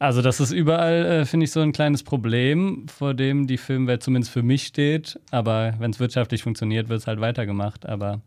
Also 0.05 0.21
das 0.21 0.39
ist 0.39 0.51
überall, 0.53 1.07
äh, 1.07 1.25
finde 1.25 1.45
ich, 1.45 1.51
so 1.53 1.61
ein 1.61 1.73
kleines 1.73 2.03
Problem, 2.03 2.87
vor 2.95 3.15
dem 3.15 3.47
die 3.47 3.57
Filmwelt 3.57 4.03
zumindest 4.03 4.31
für 4.33 4.43
mich 4.43 4.67
steht. 4.67 5.19
Aber 5.31 5.73
wenn 5.79 5.93
es 5.93 5.99
wirtschaftlich 5.99 6.43
funktioniert, 6.43 6.91
wird 6.91 7.01
es 7.01 7.07
halt 7.07 7.23
weitergemacht. 7.23 7.87
Aber 7.87 8.21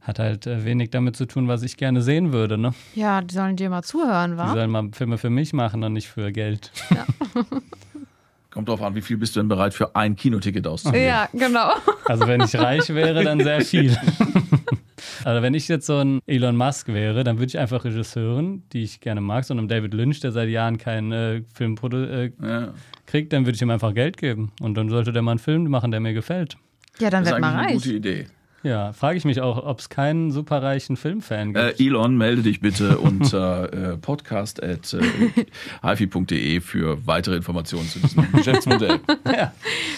hat 0.00 0.18
halt 0.18 0.48
äh, 0.48 0.64
wenig 0.64 0.90
damit 0.90 1.14
zu 1.16 1.26
tun, 1.26 1.46
was 1.46 1.62
ich 1.62 1.76
gerne 1.76 2.02
sehen 2.02 2.32
würde. 2.32 2.58
Ne? 2.58 2.72
Ja, 2.96 3.20
die 3.20 3.32
sollen 3.34 3.54
dir 3.54 3.70
mal 3.70 3.82
zuhören, 3.84 4.32
Die 4.32 4.36
wa? 4.38 4.52
sollen 4.52 4.70
mal 4.70 4.88
Filme 4.92 5.16
für 5.16 5.30
mich 5.30 5.52
machen 5.52 5.84
und 5.84 5.92
nicht 5.92 6.08
für 6.08 6.32
Geld. 6.32 6.72
Kommt 8.50 8.68
drauf 8.68 8.82
an, 8.82 8.94
wie 8.96 9.02
viel 9.02 9.16
bist 9.16 9.36
du 9.36 9.40
denn 9.40 9.48
bereit 9.48 9.74
für 9.74 9.94
ein 9.94 10.16
Kinoticket 10.16 10.66
auszugeben? 10.66 11.06
Ja, 11.06 11.28
genau. 11.32 11.70
Also 12.06 12.26
wenn 12.26 12.40
ich 12.40 12.56
reich 12.56 12.88
wäre, 12.88 13.22
dann 13.22 13.38
sehr 13.40 13.60
viel. 13.60 13.96
Also 15.26 15.42
wenn 15.42 15.54
ich 15.54 15.66
jetzt 15.66 15.86
so 15.86 15.98
ein 15.98 16.20
Elon 16.26 16.54
Musk 16.56 16.86
wäre, 16.86 17.24
dann 17.24 17.38
würde 17.38 17.48
ich 17.48 17.58
einfach 17.58 17.84
Regisseuren, 17.84 18.62
die 18.72 18.84
ich 18.84 19.00
gerne 19.00 19.20
mag, 19.20 19.44
so 19.44 19.54
einem 19.54 19.66
David 19.66 19.92
Lynch, 19.92 20.20
der 20.20 20.30
seit 20.30 20.48
Jahren 20.48 20.78
keinen 20.78 21.10
äh, 21.10 21.42
Film 21.52 21.74
produ- 21.74 22.06
äh, 22.08 22.30
Ja. 22.40 22.72
kriegt, 23.06 23.32
dann 23.32 23.44
würde 23.44 23.56
ich 23.56 23.62
ihm 23.62 23.70
einfach 23.70 23.92
Geld 23.92 24.18
geben. 24.18 24.52
Und 24.60 24.76
dann 24.76 24.88
sollte 24.88 25.12
der 25.12 25.22
mal 25.22 25.32
einen 25.32 25.40
Film 25.40 25.68
machen, 25.68 25.90
der 25.90 25.98
mir 25.98 26.12
gefällt. 26.14 26.56
Ja, 27.00 27.10
dann 27.10 27.24
Das 27.24 27.32
ist 27.32 27.36
wird 27.38 27.44
eigentlich 27.44 27.56
mal 27.56 27.58
eine 27.58 27.68
reich. 27.70 27.74
gute 27.82 27.92
Idee. 27.94 28.26
Ja, 28.62 28.92
frage 28.92 29.18
ich 29.18 29.24
mich 29.24 29.40
auch, 29.40 29.64
ob 29.64 29.80
es 29.80 29.88
keinen 29.88 30.30
superreichen 30.30 30.96
Filmfan 30.96 31.56
Äh, 31.56 31.68
gibt. 31.70 31.80
Elon, 31.80 32.16
melde 32.16 32.42
dich 32.42 32.60
bitte 32.60 32.98
unter 32.98 33.72
äh, 33.72 33.96
podcast.hifi.de 33.96 36.60
für 36.60 37.04
weitere 37.06 37.34
Informationen 37.36 37.88
zu 37.88 37.98
diesem 37.98 38.30
Geschäftsmodell. 38.32 39.00
ja. 39.26 39.52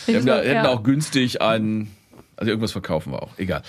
Wir 0.06 0.16
haben 0.16 0.24
da, 0.26 0.42
Ja. 0.42 0.60
hätten 0.60 0.66
auch 0.66 0.82
günstig 0.82 1.42
einen, 1.42 1.90
also 2.36 2.48
irgendwas 2.50 2.72
verkaufen 2.72 3.12
wir 3.12 3.22
auch, 3.22 3.38
egal. 3.38 3.62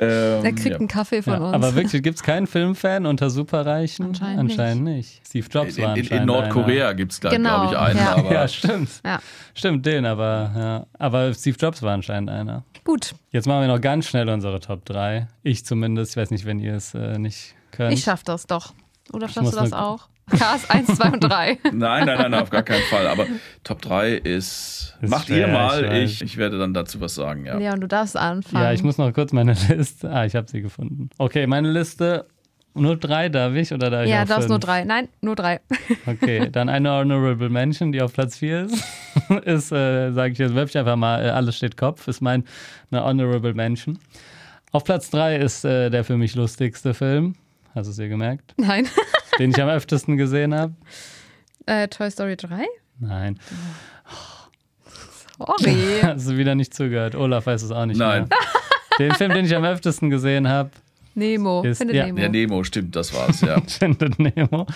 Ähm, 0.00 0.44
Er 0.44 0.52
kriegt 0.52 0.66
ja. 0.70 0.76
einen 0.76 0.88
Kaffee 0.88 1.22
von 1.22 1.34
Ja, 1.34 1.38
uns. 1.40 1.54
aber 1.54 1.74
wirklich, 1.76 2.02
gibt 2.02 2.16
es 2.16 2.22
keinen 2.22 2.46
Filmfan 2.46 3.06
unter 3.06 3.30
Superreichen? 3.30 4.06
Anscheinend 4.20 4.84
nicht. 4.84 5.20
Steve 5.26 5.46
Jobs 5.48 5.78
war 5.78 5.90
In, 5.96 5.96
in, 5.96 6.02
anscheinend 6.02 6.10
in 6.22 6.26
Nordkorea 6.26 6.92
gibt 6.94 7.12
es 7.12 7.20
da, 7.20 7.30
Genau, 7.30 7.68
glaube 7.70 7.74
ich, 7.74 7.78
einen. 7.80 7.98
ja. 7.98 8.16
Aber. 8.16 8.32
Ja, 8.32 8.48
stimmt. 8.48 8.88
ja, 9.04 9.20
Stimmt, 9.54 9.86
den, 9.86 10.04
aber 10.04 10.50
ja. 10.56 10.86
Aber 10.98 11.32
Steve 11.34 11.56
Jobs 11.60 11.80
war 11.82 11.92
anscheinend 11.94 12.30
einer. 12.30 12.64
gut. 12.84 13.14
Jetzt 13.30 13.46
machen 13.46 13.60
wir 13.60 13.68
noch 13.68 13.80
ganz 13.80 14.06
schnell 14.06 14.28
unsere 14.28 14.58
Top 14.60 14.84
3. 14.84 15.28
Ich 15.44 15.64
zumindest. 15.64 16.12
Ich 16.12 16.16
weiß 16.16 16.30
nicht, 16.32 16.44
wenn 16.44 16.58
ihr 16.58 16.74
es 16.74 16.94
äh, 16.94 17.18
nicht 17.18 17.54
könnt. 17.70 17.92
Ich 17.92 18.02
schaff 18.02 18.22
das 18.24 18.46
doch. 18.46 18.74
Oder 19.12 19.28
schaffst 19.28 19.52
du 19.52 19.56
das 19.56 19.72
auch? 19.72 20.08
Cars 20.30 20.68
1, 20.70 20.96
2 20.96 21.08
und 21.10 21.20
3. 21.20 21.58
nein, 21.72 22.06
nein, 22.06 22.06
nein, 22.06 22.34
auf 22.34 22.50
gar 22.50 22.62
keinen 22.62 22.82
Fall. 22.84 23.06
Aber 23.06 23.26
Top 23.62 23.82
3 23.82 24.12
ist, 24.14 24.96
Ist 25.02 25.10
macht 25.10 25.26
schwer, 25.26 25.46
ihr 25.46 25.52
mal, 25.52 25.84
ich 25.96 26.22
ich, 26.22 26.22
ich 26.22 26.36
werde 26.36 26.58
dann 26.58 26.72
dazu 26.74 27.00
was 27.00 27.14
sagen, 27.14 27.44
ja. 27.46 27.56
Leon, 27.58 27.80
du 27.80 27.86
darfst 27.86 28.16
anfangen. 28.16 28.64
ja, 28.64 28.72
ich 28.72 28.82
muss 28.82 28.96
noch 28.98 29.12
kurz 29.12 29.32
meine 29.32 29.52
Liste. 29.68 30.10
Ah, 30.10 30.24
ich 30.24 30.34
habe 30.34 30.48
sie 30.50 30.62
gefunden. 30.62 31.10
Okay, 31.18 31.46
meine 31.46 31.70
Liste 31.70 32.26
Nur 32.74 32.96
drei 32.96 33.28
darf 33.28 33.54
ich 33.54 33.72
oder 33.72 33.90
darf 33.90 34.04
ich 34.04 34.10
Ja, 34.10 34.18
auch 34.18 34.22
du 34.22 34.28
darfst 34.28 34.42
fünf? 34.44 34.50
nur 34.50 34.58
drei. 34.58 34.84
Nein, 34.84 35.08
nur 35.20 35.36
drei. 35.36 35.60
Okay, 36.06 36.48
dann 36.50 36.68
eine 36.68 36.90
Honorable 36.90 37.48
Mention, 37.50 37.92
die 37.92 38.00
auf 38.02 38.12
Platz 38.14 38.38
4 38.38 38.62
ist, 38.64 38.84
ist, 39.44 39.72
äh, 39.72 40.10
sage 40.12 40.32
ich 40.32 40.38
jetzt 40.38 40.54
wirklich 40.54 40.76
einfach 40.78 40.96
mal, 40.96 41.24
äh, 41.24 41.28
alles 41.30 41.56
steht 41.56 41.76
Kopf, 41.76 42.08
ist 42.08 42.20
mein 42.20 42.44
eine 42.90 43.04
Honorable 43.04 43.54
Mention. 43.54 43.98
Auf 44.72 44.82
Platz 44.84 45.10
3 45.10 45.36
ist 45.36 45.64
äh, 45.64 45.88
der 45.90 46.02
für 46.02 46.16
mich 46.16 46.34
lustigste 46.34 46.94
Film, 46.94 47.34
hast 47.74 47.86
du 47.86 47.90
es 47.90 47.96
dir 47.96 48.08
gemerkt, 48.08 48.54
Nein. 48.56 48.88
Den 49.38 49.50
ich 49.50 49.60
am 49.62 49.68
öftesten 49.68 50.16
gesehen 50.16 50.54
habe. 50.54 50.74
Äh, 51.66 51.88
Toy 51.88 52.10
Story 52.10 52.36
3? 52.36 52.66
Nein, 53.00 53.38
Sorry. 55.38 55.74
hast 56.02 56.28
du 56.28 56.36
wieder 56.36 56.54
nicht 56.54 56.74
zugehört. 56.74 57.14
Olaf 57.14 57.46
weiß 57.46 57.62
es 57.62 57.70
auch 57.70 57.86
nicht 57.86 57.98
Nein. 57.98 58.28
mehr. 58.28 58.38
Den 58.98 59.12
Film, 59.16 59.32
den 59.32 59.44
ich 59.44 59.54
am 59.56 59.64
öftesten 59.64 60.10
gesehen 60.10 60.48
habe, 60.48 60.70
Nemo. 61.16 61.62
Ist- 61.62 61.78
Findet 61.78 61.96
ja. 61.96 62.06
Nemo. 62.06 62.18
Ja, 62.20 62.28
Nemo, 62.28 62.64
stimmt, 62.64 62.94
das 62.96 63.14
war's, 63.14 63.40
ja. 63.40 63.60
Findet 63.66 64.18
Nemo. 64.18 64.66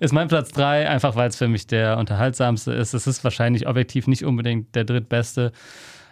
Ist 0.00 0.12
mein 0.12 0.28
Platz 0.28 0.50
3, 0.52 0.88
einfach 0.88 1.16
weil 1.16 1.28
es 1.28 1.36
für 1.36 1.48
mich 1.48 1.66
der 1.66 1.98
unterhaltsamste 1.98 2.72
ist. 2.72 2.94
Es 2.94 3.06
ist 3.06 3.24
wahrscheinlich 3.24 3.66
objektiv 3.66 4.06
nicht 4.06 4.24
unbedingt 4.24 4.74
der 4.74 4.84
drittbeste. 4.84 5.52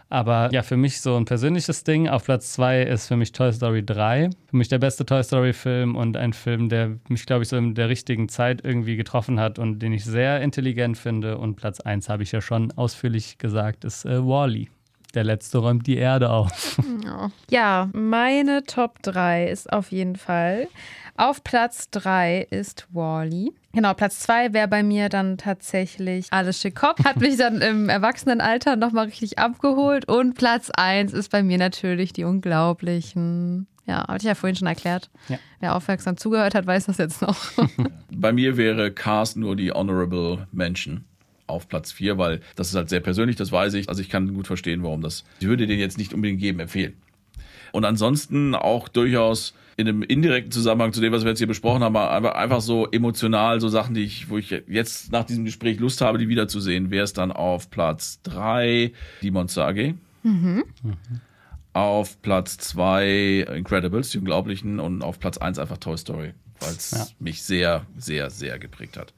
Aber 0.08 0.50
ja, 0.52 0.62
für 0.62 0.76
mich 0.76 1.00
so 1.00 1.16
ein 1.16 1.24
persönliches 1.24 1.82
Ding. 1.82 2.08
Auf 2.08 2.24
Platz 2.24 2.52
2 2.52 2.82
ist 2.82 3.08
für 3.08 3.16
mich 3.16 3.32
Toy 3.32 3.52
Story 3.52 3.84
3. 3.84 4.30
Für 4.46 4.56
mich 4.56 4.68
der 4.68 4.78
beste 4.78 5.04
Toy 5.04 5.22
Story-Film 5.22 5.96
und 5.96 6.16
ein 6.16 6.32
Film, 6.32 6.68
der 6.68 6.98
mich, 7.08 7.26
glaube 7.26 7.42
ich, 7.42 7.48
so 7.48 7.56
in 7.56 7.74
der 7.74 7.88
richtigen 7.88 8.28
Zeit 8.28 8.64
irgendwie 8.64 8.96
getroffen 8.96 9.40
hat 9.40 9.58
und 9.58 9.80
den 9.80 9.92
ich 9.92 10.04
sehr 10.04 10.40
intelligent 10.42 10.96
finde. 10.96 11.38
Und 11.38 11.56
Platz 11.56 11.80
1 11.80 12.08
habe 12.08 12.22
ich 12.22 12.30
ja 12.30 12.40
schon 12.40 12.70
ausführlich 12.72 13.38
gesagt, 13.38 13.84
ist 13.84 14.04
äh, 14.04 14.24
Wally. 14.24 14.70
Der 15.14 15.24
letzte 15.24 15.58
räumt 15.58 15.86
die 15.86 15.96
Erde 15.96 16.30
auf. 16.30 16.78
Ja, 17.50 17.88
meine 17.92 18.64
Top 18.64 19.02
3 19.02 19.46
ist 19.48 19.72
auf 19.72 19.90
jeden 19.90 20.16
Fall. 20.16 20.68
Auf 21.16 21.42
Platz 21.42 21.88
3 21.90 22.46
ist 22.50 22.86
Wally. 22.92 23.52
Genau, 23.76 23.92
Platz 23.92 24.20
2 24.20 24.54
wäre 24.54 24.68
bei 24.68 24.82
mir 24.82 25.10
dann 25.10 25.36
tatsächlich 25.36 26.28
Alles 26.30 26.58
schick 26.62 26.76
Kopf. 26.76 27.04
Hat 27.04 27.20
mich 27.20 27.36
dann 27.36 27.60
im 27.60 27.90
Erwachsenenalter 27.90 28.74
nochmal 28.74 29.04
richtig 29.04 29.38
abgeholt. 29.38 30.08
Und 30.08 30.32
Platz 30.32 30.70
1 30.70 31.12
ist 31.12 31.30
bei 31.30 31.42
mir 31.42 31.58
natürlich 31.58 32.14
die 32.14 32.24
Unglaublichen. 32.24 33.66
Ja, 33.84 34.08
hatte 34.08 34.22
ich 34.22 34.28
ja 34.28 34.34
vorhin 34.34 34.56
schon 34.56 34.66
erklärt. 34.66 35.10
Ja. 35.28 35.38
Wer 35.60 35.76
aufmerksam 35.76 36.16
zugehört 36.16 36.54
hat, 36.54 36.66
weiß 36.66 36.86
das 36.86 36.96
jetzt 36.96 37.20
noch. 37.20 37.36
Bei 38.10 38.32
mir 38.32 38.56
wäre 38.56 38.92
Cars 38.92 39.36
nur 39.36 39.56
die 39.56 39.70
Honorable 39.70 40.48
Mention 40.52 41.04
auf 41.46 41.68
Platz 41.68 41.92
4, 41.92 42.16
weil 42.16 42.40
das 42.56 42.70
ist 42.70 42.76
halt 42.76 42.88
sehr 42.88 43.00
persönlich, 43.00 43.36
das 43.36 43.52
weiß 43.52 43.74
ich. 43.74 43.90
Also 43.90 44.00
ich 44.00 44.08
kann 44.08 44.32
gut 44.32 44.46
verstehen, 44.46 44.82
warum 44.84 45.02
das. 45.02 45.22
Ich 45.38 45.48
würde 45.48 45.66
den 45.66 45.78
jetzt 45.78 45.98
nicht 45.98 46.14
unbedingt 46.14 46.40
jedem 46.40 46.60
empfehlen. 46.60 46.94
Und 47.72 47.84
ansonsten 47.84 48.54
auch 48.54 48.88
durchaus 48.88 49.54
in 49.76 49.86
einem 49.88 50.02
indirekten 50.02 50.50
Zusammenhang 50.52 50.92
zu 50.94 51.00
dem, 51.02 51.12
was 51.12 51.22
wir 51.24 51.30
jetzt 51.30 51.38
hier 51.38 51.46
besprochen 51.46 51.82
haben, 51.82 51.96
aber 51.96 52.36
einfach 52.36 52.62
so 52.62 52.86
emotional, 52.90 53.60
so 53.60 53.68
Sachen, 53.68 53.94
die 53.94 54.04
ich, 54.04 54.30
wo 54.30 54.38
ich 54.38 54.50
jetzt 54.68 55.12
nach 55.12 55.24
diesem 55.24 55.44
Gespräch 55.44 55.78
Lust 55.80 56.00
habe, 56.00 56.16
die 56.16 56.28
wiederzusehen, 56.28 56.90
wäre 56.90 57.04
es 57.04 57.12
dann 57.12 57.30
auf 57.30 57.68
Platz 57.70 58.20
3 58.22 58.92
die 59.20 59.30
Monster 59.30 59.66
AG. 59.66 59.94
Auf 61.74 62.22
Platz 62.22 62.56
2 62.56 63.46
Incredibles, 63.54 64.08
die 64.10 64.18
Unglaublichen 64.18 64.80
und 64.80 65.02
auf 65.02 65.20
Platz 65.20 65.36
1 65.36 65.58
einfach 65.58 65.76
Toy 65.76 65.98
Story, 65.98 66.32
weil 66.60 66.70
es 66.70 66.92
Ja. 66.92 67.06
mich 67.18 67.42
sehr, 67.42 67.84
sehr, 67.98 68.30
sehr 68.30 68.58
geprägt 68.58 68.96
hat. 68.96 69.12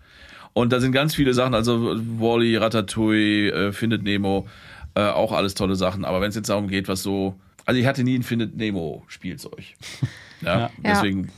Und 0.55 0.73
da 0.73 0.81
sind 0.81 0.91
ganz 0.91 1.15
viele 1.15 1.35
Sachen, 1.35 1.55
also 1.55 1.97
Wally, 2.19 2.57
Ratatouille, 2.57 3.53
äh, 3.69 3.73
Findet 3.73 4.03
Nemo, 4.03 4.49
äh, 4.97 5.03
auch 5.03 5.31
alles 5.31 5.55
tolle 5.55 5.77
Sachen. 5.77 6.05
Aber 6.05 6.21
wenn 6.21 6.31
es 6.31 6.35
jetzt 6.35 6.49
darum 6.49 6.67
geht, 6.67 6.89
was 6.89 7.05
so, 7.05 7.37
also 7.69 7.79
ich 7.81 7.87
hatte 7.87 8.03
nie 8.03 8.19
ein 8.19 8.23
Findet 8.23 8.57
Nemo 8.57 9.05
Spielzeug. 9.09 9.63
Ja, 10.41 10.59
Ja. 10.59 10.71
deswegen 10.85 11.31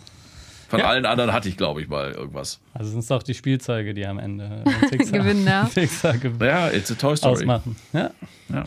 von 0.69 0.79
Ja. 0.79 0.87
allen 0.87 1.05
anderen 1.07 1.33
hatte 1.33 1.49
ich, 1.49 1.57
glaube 1.57 1.81
ich, 1.83 1.89
mal 1.89 2.13
irgendwas. 2.13 2.61
Also 2.75 2.91
sind 2.91 3.01
es 3.01 3.07
doch 3.09 3.23
die 3.23 3.35
Spielzeuge, 3.35 3.95
die 3.95 4.07
am 4.07 4.19
Ende 4.19 4.63
äh, 4.65 4.89
Pixar, 4.97 5.19
Gewinnen, 5.21 5.47
ja. 5.47 5.65
Pixar 5.75 6.19
gewinnen. 6.19 6.41
Ja, 6.49 6.69
it's 6.71 6.93
a 6.93 6.95
Toy 6.95 7.17
Story. 7.17 7.33
ausmachen. 7.35 7.77
Ja. 7.93 8.11
Ja. 8.51 8.65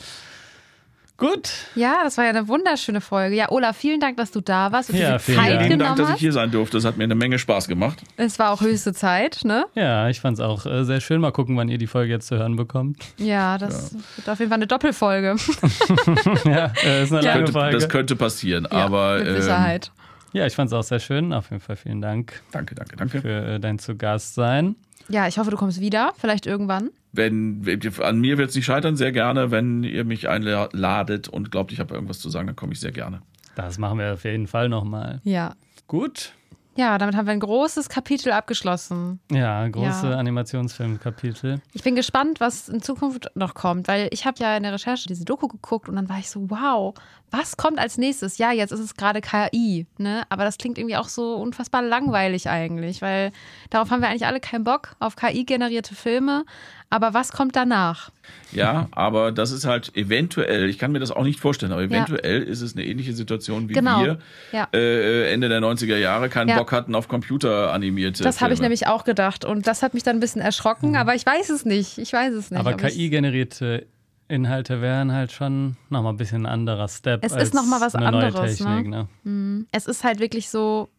Gut. 1.23 1.49
ja, 1.75 2.01
das 2.03 2.17
war 2.17 2.23
ja 2.25 2.29
eine 2.31 2.47
wunderschöne 2.47 3.01
Folge. 3.01 3.35
Ja, 3.35 3.49
Olaf, 3.51 3.77
vielen 3.77 3.99
Dank, 3.99 4.17
dass 4.17 4.31
du 4.31 4.41
da 4.41 4.71
warst 4.71 4.89
und 4.89 4.97
Ja, 4.97 5.19
vielen 5.19 5.37
Zeit 5.39 5.55
Dank. 5.55 5.69
Genommen 5.69 5.79
Dank, 5.95 5.97
dass 5.97 6.09
ich 6.15 6.19
hier 6.21 6.31
sein 6.33 6.51
durfte. 6.51 6.77
Das 6.77 6.85
hat 6.85 6.97
mir 6.97 7.05
eine 7.05 7.15
Menge 7.15 7.39
Spaß 7.39 7.67
gemacht. 7.67 8.01
Es 8.17 8.39
war 8.39 8.51
auch 8.51 8.61
höchste 8.61 8.93
Zeit, 8.93 9.41
ne? 9.43 9.65
Ja, 9.75 10.09
ich 10.09 10.19
fand 10.21 10.37
es 10.37 10.43
auch 10.43 10.65
äh, 10.65 10.83
sehr 10.83 11.01
schön. 11.01 11.21
Mal 11.21 11.31
gucken, 11.31 11.55
wann 11.57 11.69
ihr 11.69 11.77
die 11.77 11.87
Folge 11.87 12.11
jetzt 12.13 12.27
zu 12.27 12.37
hören 12.37 12.55
bekommt. 12.55 13.03
Ja, 13.17 13.57
das 13.57 13.95
wird 14.15 14.29
auf 14.29 14.39
jeden 14.39 14.49
Fall 14.49 14.57
eine 14.57 14.67
Doppelfolge. 14.67 15.35
ja, 16.45 16.71
äh, 16.83 17.03
ist 17.03 17.11
eine 17.11 17.21
lange 17.21 17.37
Könnte, 17.37 17.51
Folge. 17.53 17.77
das 17.77 17.89
könnte 17.89 18.15
passieren, 18.15 18.67
Ja, 18.71 18.85
aber 18.85 19.17
mit 19.19 19.27
ähm, 19.27 19.41
Sicherheit. 19.41 19.91
ja, 20.33 20.45
ich 20.45 20.55
fand 20.55 20.67
es 20.67 20.73
auch 20.73 20.83
sehr 20.83 20.99
schön. 20.99 21.33
Auf 21.33 21.49
jeden 21.51 21.61
Fall 21.61 21.75
vielen 21.75 22.01
Dank 22.01 22.41
danke, 22.51 22.75
danke, 22.75 22.95
danke. 22.95 23.21
für 23.21 23.29
äh, 23.55 23.59
dein 23.59 23.79
Zugastsein. 23.79 24.75
Ja, 25.09 25.27
ich 25.27 25.38
hoffe, 25.38 25.51
du 25.51 25.57
kommst 25.57 25.80
wieder, 25.80 26.13
vielleicht 26.17 26.45
irgendwann. 26.45 26.89
Wenn, 27.11 27.63
an 28.01 28.19
mir 28.19 28.38
wird 28.38 28.49
es 28.49 28.55
nicht 28.55 28.65
scheitern, 28.65 28.95
sehr 28.95 29.11
gerne. 29.11 29.51
Wenn 29.51 29.84
ihr 29.84 30.03
mich 30.03 30.30
einladet 30.30 31.27
und 31.27 31.51
glaubt, 31.51 31.71
ich 31.71 31.80
habe 31.80 31.93
irgendwas 31.93 32.19
zu 32.19 32.30
sagen, 32.30 32.47
dann 32.47 32.55
komme 32.55 32.73
ich 32.73 32.80
sehr 32.80 32.91
gerne. 32.91 33.21
Das 33.55 33.77
machen 33.77 33.99
wir 33.99 34.13
auf 34.13 34.23
jeden 34.23 34.47
Fall 34.47 34.69
nochmal. 34.69 35.21
Ja. 35.23 35.55
Gut. 35.88 36.34
Ja, 36.75 36.97
damit 36.97 37.15
haben 37.15 37.27
wir 37.27 37.33
ein 37.33 37.39
großes 37.39 37.87
Kapitel 37.87 38.31
abgeschlossen. 38.31 39.19
Ja, 39.31 39.67
große 39.67 40.09
Ja. 40.09 40.17
Animationsfilmkapitel. 40.17 41.61
Ich 41.73 41.83
bin 41.83 41.95
gespannt, 41.95 42.39
was 42.39 42.67
in 42.67 42.81
Zukunft 42.81 43.29
noch 43.35 43.53
kommt, 43.53 43.87
weil 43.87 44.07
ich 44.11 44.25
habe 44.25 44.39
ja 44.39 44.57
in 44.57 44.63
der 44.63 44.73
Recherche 44.73 45.07
diese 45.07 45.23
Doku 45.25 45.47
geguckt 45.47 45.87
und 45.87 45.95
dann 45.95 46.09
war 46.09 46.17
ich 46.17 46.29
so, 46.31 46.49
wow, 46.49 46.93
was 47.29 47.57
kommt 47.57 47.79
als 47.79 47.97
nächstes? 47.97 48.37
Ja, 48.37 48.51
jetzt 48.51 48.71
ist 48.71 48.79
es 48.79 48.95
gerade 48.95 49.21
KI, 49.21 49.85
ne? 49.97 50.23
Aber 50.29 50.43
das 50.45 50.57
klingt 50.57 50.77
irgendwie 50.77 50.97
auch 50.97 51.07
so 51.09 51.35
unfassbar 51.35 51.81
langweilig 51.81 52.49
eigentlich, 52.49 53.01
weil 53.01 53.31
darauf 53.69 53.91
haben 53.91 54.01
wir 54.01 54.09
eigentlich 54.09 54.25
alle 54.27 54.39
keinen 54.39 54.63
Bock, 54.63 54.95
auf 54.99 55.15
KI-generierte 55.15 55.95
Filme. 55.95 56.45
Aber 56.94 57.15
was 57.15 57.32
kommt 57.32 57.56
danach? 57.56 58.11
Ja, 58.52 58.88
aber 58.91 59.32
das 59.32 59.52
ist 59.52 59.65
halt 59.65 59.98
eventuell, 59.98 60.70
ich 60.70 60.78
kann 60.78 60.91
mir 60.91 60.99
das 60.99 61.10
auch 61.10 61.24
nicht 61.24 61.40
vorstellen, 61.40 61.72
aber 61.72 61.82
eventuell 61.82 62.44
ist 62.44 62.61
es 62.61 62.76
eine 62.76 62.86
ähnliche 62.86 63.14
Situation, 63.14 63.68
wie 63.68 63.74
Genau. 63.74 64.03
wir 64.03 64.20
Ja. 64.52 64.68
äh, 64.74 65.34
Ende 65.34 65.49
der 65.49 65.60
90er 65.60 65.98
Jahre 65.98 66.30
keinen 66.30 66.49
Ja. 66.49 66.57
Bock 66.60 66.72
hatten 66.72 66.94
auf 66.94 67.07
computeranimierte 67.07 68.24
Das 68.24 68.41
habe 68.41 68.53
ich 68.53 68.61
nämlich 68.61 68.86
auch 68.86 69.06
gedacht 69.06 69.44
und 69.44 69.65
das 69.65 69.82
hat 69.82 69.95
mich 69.95 70.03
dann 70.03 70.18
ein 70.18 70.20
bisschen 70.20 70.41
erschrocken, 70.41 70.95
aber 70.95 71.15
ich 71.15 71.26
weiß 71.26 71.49
es 71.49 71.65
nicht. 71.65 71.98
Ich 71.98 72.14
weiß 72.14 72.34
es 72.36 72.52
nicht. 72.52 72.60
Aber 72.60 72.74
KI-generierte 72.74 73.88
Inhalte 74.28 74.82
wären 74.82 75.11
halt 75.11 75.32
schon 75.32 75.76
nochmal 75.90 76.14
ein 76.14 76.18
bisschen 76.18 76.45
ein 76.45 76.52
anderer 76.53 76.88
Step. 76.88 77.26
Es 77.26 77.32
ist 77.32 77.38
als 77.40 77.53
noch 77.53 77.65
mal 77.65 77.82
was 77.82 77.95
eine 77.95 78.11
neue 78.11 78.28
anderes, 78.28 78.57
Technik, 78.57 78.88
ne? 78.88 79.07
ne? 79.24 79.65
Es 79.72 79.88
ist 79.88 80.03
halt 80.03 80.20
wirklich 80.20 80.49
so, 80.49 80.90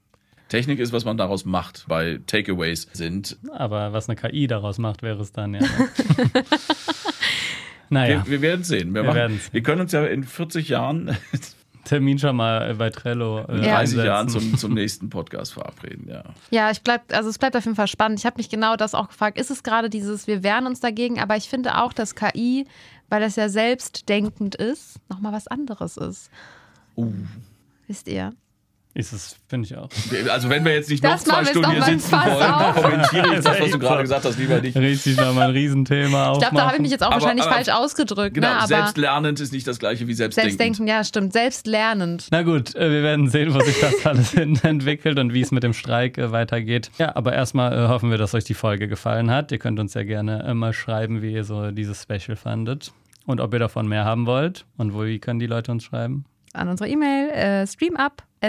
Technik 0.49 0.79
ist, 0.79 0.93
was 0.93 1.05
man 1.05 1.17
daraus 1.17 1.45
macht, 1.45 1.87
bei 1.89 2.21
Takeaways 2.27 2.89
sind. 2.93 3.39
Aber 3.53 3.93
was 3.93 4.09
eine 4.09 4.17
KI 4.17 4.47
daraus 4.47 4.79
macht, 4.79 5.03
wäre 5.03 5.21
es 5.23 5.33
dann 5.33 5.55
ja. 5.55 5.61
naja, 7.89 8.25
Wir, 8.25 8.33
wir 8.33 8.43
werden 8.43 8.65
sehen. 8.65 8.95
Wir, 8.95 9.03
Wir 9.03 9.15
machen, 9.15 9.41
wir 9.51 9.63
können 9.63 9.81
uns 9.81 9.93
ja 9.93 10.05
in 10.05 10.25
40 10.25 10.69
Jahren, 10.69 11.17
Termin 11.85 12.19
schon 12.19 12.37
mal 12.37 12.75
bei 12.75 12.91
Trello 12.91 13.41
äh, 13.41 13.67
Ja. 13.67 13.77
30 13.77 14.05
Jahren 14.05 14.29
zum, 14.29 14.57
zum 14.57 14.75
nächsten 14.75 15.11
Podcast 15.11 15.53
verabreden. 15.53 16.09
Ja. 16.09 16.25
ja, 16.51 16.71
ich 16.71 16.81
bleib, 16.83 17.13
also 17.13 17.29
es 17.29 17.39
bleibt 17.39 17.57
auf 17.57 17.65
jeden 17.65 17.77
Fall 17.77 17.89
spannend. 17.89 18.19
Ich 18.19 18.27
habe 18.27 18.39
mich 18.39 18.49
genau 18.49 18.77
das 18.77 18.95
auch 18.95 19.09
gefragt. 19.09 19.39
Ist 19.39 19.51
es 19.51 19.63
gerade 19.63 19.91
dieses, 19.91 20.27
wir 20.27 20.43
wehren 20.43 20.67
uns 20.67 20.81
dagegen, 20.81 21.21
aber 21.21 21.37
ich 21.37 21.49
finde 21.49 21.83
auch, 21.83 21.93
dass 21.93 22.15
KI, 22.15 22.67
weil 23.11 23.21
das 23.21 23.37
ja 23.37 23.49
selbstdenkend 23.49 24.55
ist, 24.55 24.99
nochmal 25.09 25.33
was 25.33 25.47
anderes 25.47 25.97
ist. 25.97 26.31
Uh. 26.97 27.13
Wisst 27.87 28.09
ihr? 28.09 28.33
Ist 28.97 29.13
es, 29.13 29.37
finde 29.49 29.67
ich 29.67 29.77
auch. 29.77 29.89
Also 30.31 30.49
wenn 30.49 30.65
wir 30.65 30.73
jetzt 30.73 30.89
nicht 30.89 31.03
Das 31.03 31.27
noch 31.27 31.35
zwei 31.35 31.45
Stunden 31.47 31.73
hier 31.73 31.83
sitzen 31.83 32.13
mal 32.13 32.31
wollen, 32.31 32.75
kommentiere 32.85 33.27
ich 33.35 33.41
das, 33.45 33.61
was 33.61 33.71
du 33.73 33.79
gerade 33.81 34.03
gesagt 34.03 34.25
hast, 34.25 34.39
lieber 34.39 34.61
nicht. 34.61 34.77
Richtig 34.77 35.17
nochmal 35.17 35.49
ein 35.49 35.51
Riesenthema 35.51 36.33
Ich 36.35 36.39
glaube, 36.39 36.55
da 36.55 36.67
habe 36.67 36.77
ich 36.77 36.83
mich 36.83 36.93
jetzt 36.93 37.03
auch 37.03 37.09
Aber- 37.11 37.21
wahrscheinlich 37.21 37.45
aber- 37.45 37.55
falsch 37.57 37.69
ausgedrückt. 37.71 38.35
Genau, 38.35 38.47
ne? 38.51 38.57
Aber 38.59 38.67
selbstlernend 38.69 39.41
ist 39.41 39.53
nicht 39.53 39.67
das 39.67 39.81
gleiche 39.81 40.07
wie 40.07 40.15
selbstdenkend. 40.15 40.53
Selbstdenken, 40.59 40.87
ja, 40.87 41.03
stimmt. 41.03 41.33
Selbstlernend. 41.33 42.29
Na 42.31 42.43
gut, 42.43 42.77
äh, 42.77 42.89
wir 42.91 43.03
werden 43.03 43.29
sehen, 43.29 43.53
wo 43.53 43.61
sich 43.61 43.81
das 43.81 44.07
alles 44.07 44.31
hin 44.33 44.59
entwickelt 44.63 45.19
und 45.19 45.35
wie 45.35 45.41
es 45.41 45.51
mit 45.51 45.65
dem 45.65 45.73
Streik 45.73 46.17
äh, 46.17 46.31
weitergeht. 46.31 46.93
Ja, 46.99 47.17
aber 47.17 47.33
erstmal 47.33 47.73
äh, 47.73 47.89
hoffen 47.89 48.11
wir, 48.11 48.19
dass 48.19 48.33
euch 48.35 48.45
die 48.45 48.55
Folge 48.55 48.87
gefallen 48.87 49.29
hat. 49.31 49.51
Ihr 49.51 49.59
könnt 49.59 49.81
uns 49.81 49.95
ja 49.95 50.05
gerne 50.05 50.55
mal 50.55 50.73
schreiben, 50.73 51.21
wie 51.21 51.33
ihr 51.33 51.43
so 51.43 51.73
dieses 51.73 52.01
Special 52.01 52.37
fandet 52.37 52.93
und 53.27 53.41
ob 53.41 53.53
ihr 53.55 53.59
davon 53.59 53.89
mehr 53.89 54.05
haben 54.05 54.27
wollt 54.27 54.67
und 54.77 54.95
wo 54.95 55.03
wie 55.05 55.19
können 55.19 55.41
die 55.41 55.47
Leute 55.49 55.73
uns 55.73 55.83
schreiben. 55.83 56.27
An 56.53 56.69
unsere 56.69 56.89
E-Mail 56.89 57.31
äh, 57.31 57.67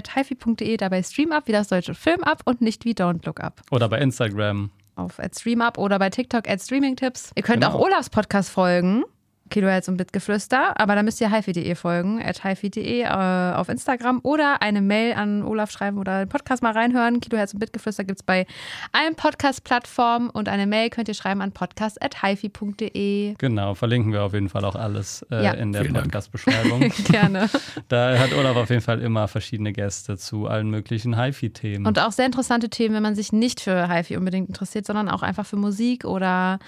streamup.hifi.de, 0.03 0.77
dabei 0.77 1.03
streamup 1.03 1.47
wie 1.47 1.51
das 1.51 1.67
deutsche 1.69 1.93
Film 1.93 2.23
up 2.23 2.41
und 2.45 2.61
nicht 2.61 2.85
wie 2.85 2.93
Don't 2.93 3.25
Look 3.25 3.39
Up. 3.41 3.61
Oder 3.71 3.89
bei 3.89 3.99
Instagram. 3.99 4.71
Auf 4.95 5.19
at 5.19 5.37
streamup 5.37 5.77
oder 5.77 5.99
bei 5.99 6.09
TikTok 6.09 6.47
at 6.49 6.61
streamingtips. 6.61 7.31
Ihr 7.35 7.43
könnt 7.43 7.61
Genau. 7.63 7.75
auch 7.75 7.79
Olafs 7.81 8.09
Podcast 8.09 8.49
folgen. 8.49 9.03
Kilohertz 9.49 9.87
und 9.87 9.97
Bitgeflüster. 9.97 10.79
Aber 10.79 10.95
da 10.95 11.03
müsst 11.03 11.21
ihr 11.21 11.31
hifi.de 11.31 11.75
folgen, 11.75 12.21
at 12.21 12.43
hifi.de 12.43 13.01
äh, 13.01 13.07
auf 13.53 13.69
Instagram 13.69 14.19
oder 14.23 14.61
eine 14.61 14.81
Mail 14.81 15.13
an 15.13 15.43
Olaf 15.43 15.71
schreiben 15.71 15.97
oder 15.97 16.25
den 16.25 16.29
Podcast 16.29 16.63
mal 16.63 16.73
reinhören. 16.73 17.19
Kilohertz 17.19 17.53
und 17.53 17.59
Bitgeflüster 17.59 18.03
gibt 18.03 18.19
es 18.19 18.23
bei 18.23 18.45
allen 18.91 19.15
Podcast-Plattformen 19.15 20.29
und 20.29 20.49
eine 20.49 20.65
Mail 20.67 20.89
könnt 20.89 21.07
ihr 21.07 21.13
schreiben 21.13 21.41
an 21.41 21.51
podcast.hifi.de. 21.51 23.35
Genau, 23.37 23.73
verlinken 23.75 24.11
wir 24.11 24.23
auf 24.23 24.33
jeden 24.33 24.49
Fall 24.49 24.65
auch 24.65 24.75
alles 24.75 25.25
äh, 25.31 25.43
Ja. 25.43 25.51
in 25.51 25.71
der. 25.71 25.85
Podcast-Beschreibung. 25.85 26.79
Gerne. 27.09 27.49
da 27.87 28.17
hat 28.17 28.33
Olaf 28.33 28.57
auf 28.57 28.69
jeden 28.69 28.81
Fall 28.81 28.99
immer 29.01 29.27
verschiedene 29.27 29.71
Gäste 29.71 30.17
zu 30.17 30.47
allen 30.47 30.69
möglichen 30.69 31.17
HiFi-Themen. 31.21 31.85
Und 31.85 31.99
auch 31.99 32.11
sehr 32.11 32.25
interessante 32.25 32.69
Themen, 32.69 32.95
wenn 32.95 33.03
man 33.03 33.15
sich 33.15 33.31
nicht 33.31 33.61
für 33.61 33.87
HiFi 33.87 34.17
unbedingt 34.17 34.49
interessiert, 34.49 34.85
sondern 34.85 35.07
auch 35.09 35.21
einfach 35.21 35.45
für 35.45 35.55
Musik 35.57 36.03
oder 36.05 36.59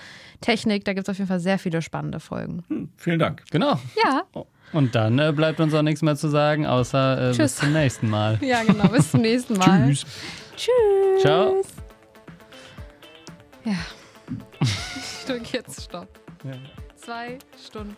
Technik. 0.41 0.85
Da 0.85 0.93
gibt 0.93 1.07
es 1.07 1.11
auf 1.11 1.17
jeden 1.17 1.27
Fall 1.27 1.39
sehr 1.39 1.57
viele 1.59 1.81
spannende 1.81 2.19
Folgen. 2.19 2.63
Hm, 2.69 2.89
vielen 2.97 3.19
Dank. 3.19 3.43
Genau. 3.51 3.79
Ja, 4.03 4.23
Und 4.73 4.93
dann 4.95 5.17
äh, 5.19 5.31
bleibt 5.33 5.59
uns 5.59 5.73
auch 5.73 5.81
nichts 5.81 6.01
mehr 6.01 6.15
zu 6.15 6.27
sagen, 6.27 6.65
außer 6.65 7.17
äh, 7.17 7.27
bis 7.29 7.37
Tschüss. 7.37 7.55
zum 7.57 7.73
nächsten 7.73 8.09
Mal. 8.09 8.37
ja, 8.41 8.63
genau. 8.63 8.87
Bis 8.89 9.11
zum 9.11 9.21
nächsten 9.21 9.53
Mal. 9.57 9.87
Tschüss. 9.87 10.05
Tschüss. 10.55 11.21
Ciao. 11.21 11.61
Ja. 13.65 13.73
Ich 15.19 15.33
drücke 15.33 15.57
jetzt 15.57 15.83
Stopp. 15.83 16.07
Ja. 16.45 16.53
Zwei 16.95 17.37
Stunden. 17.65 17.97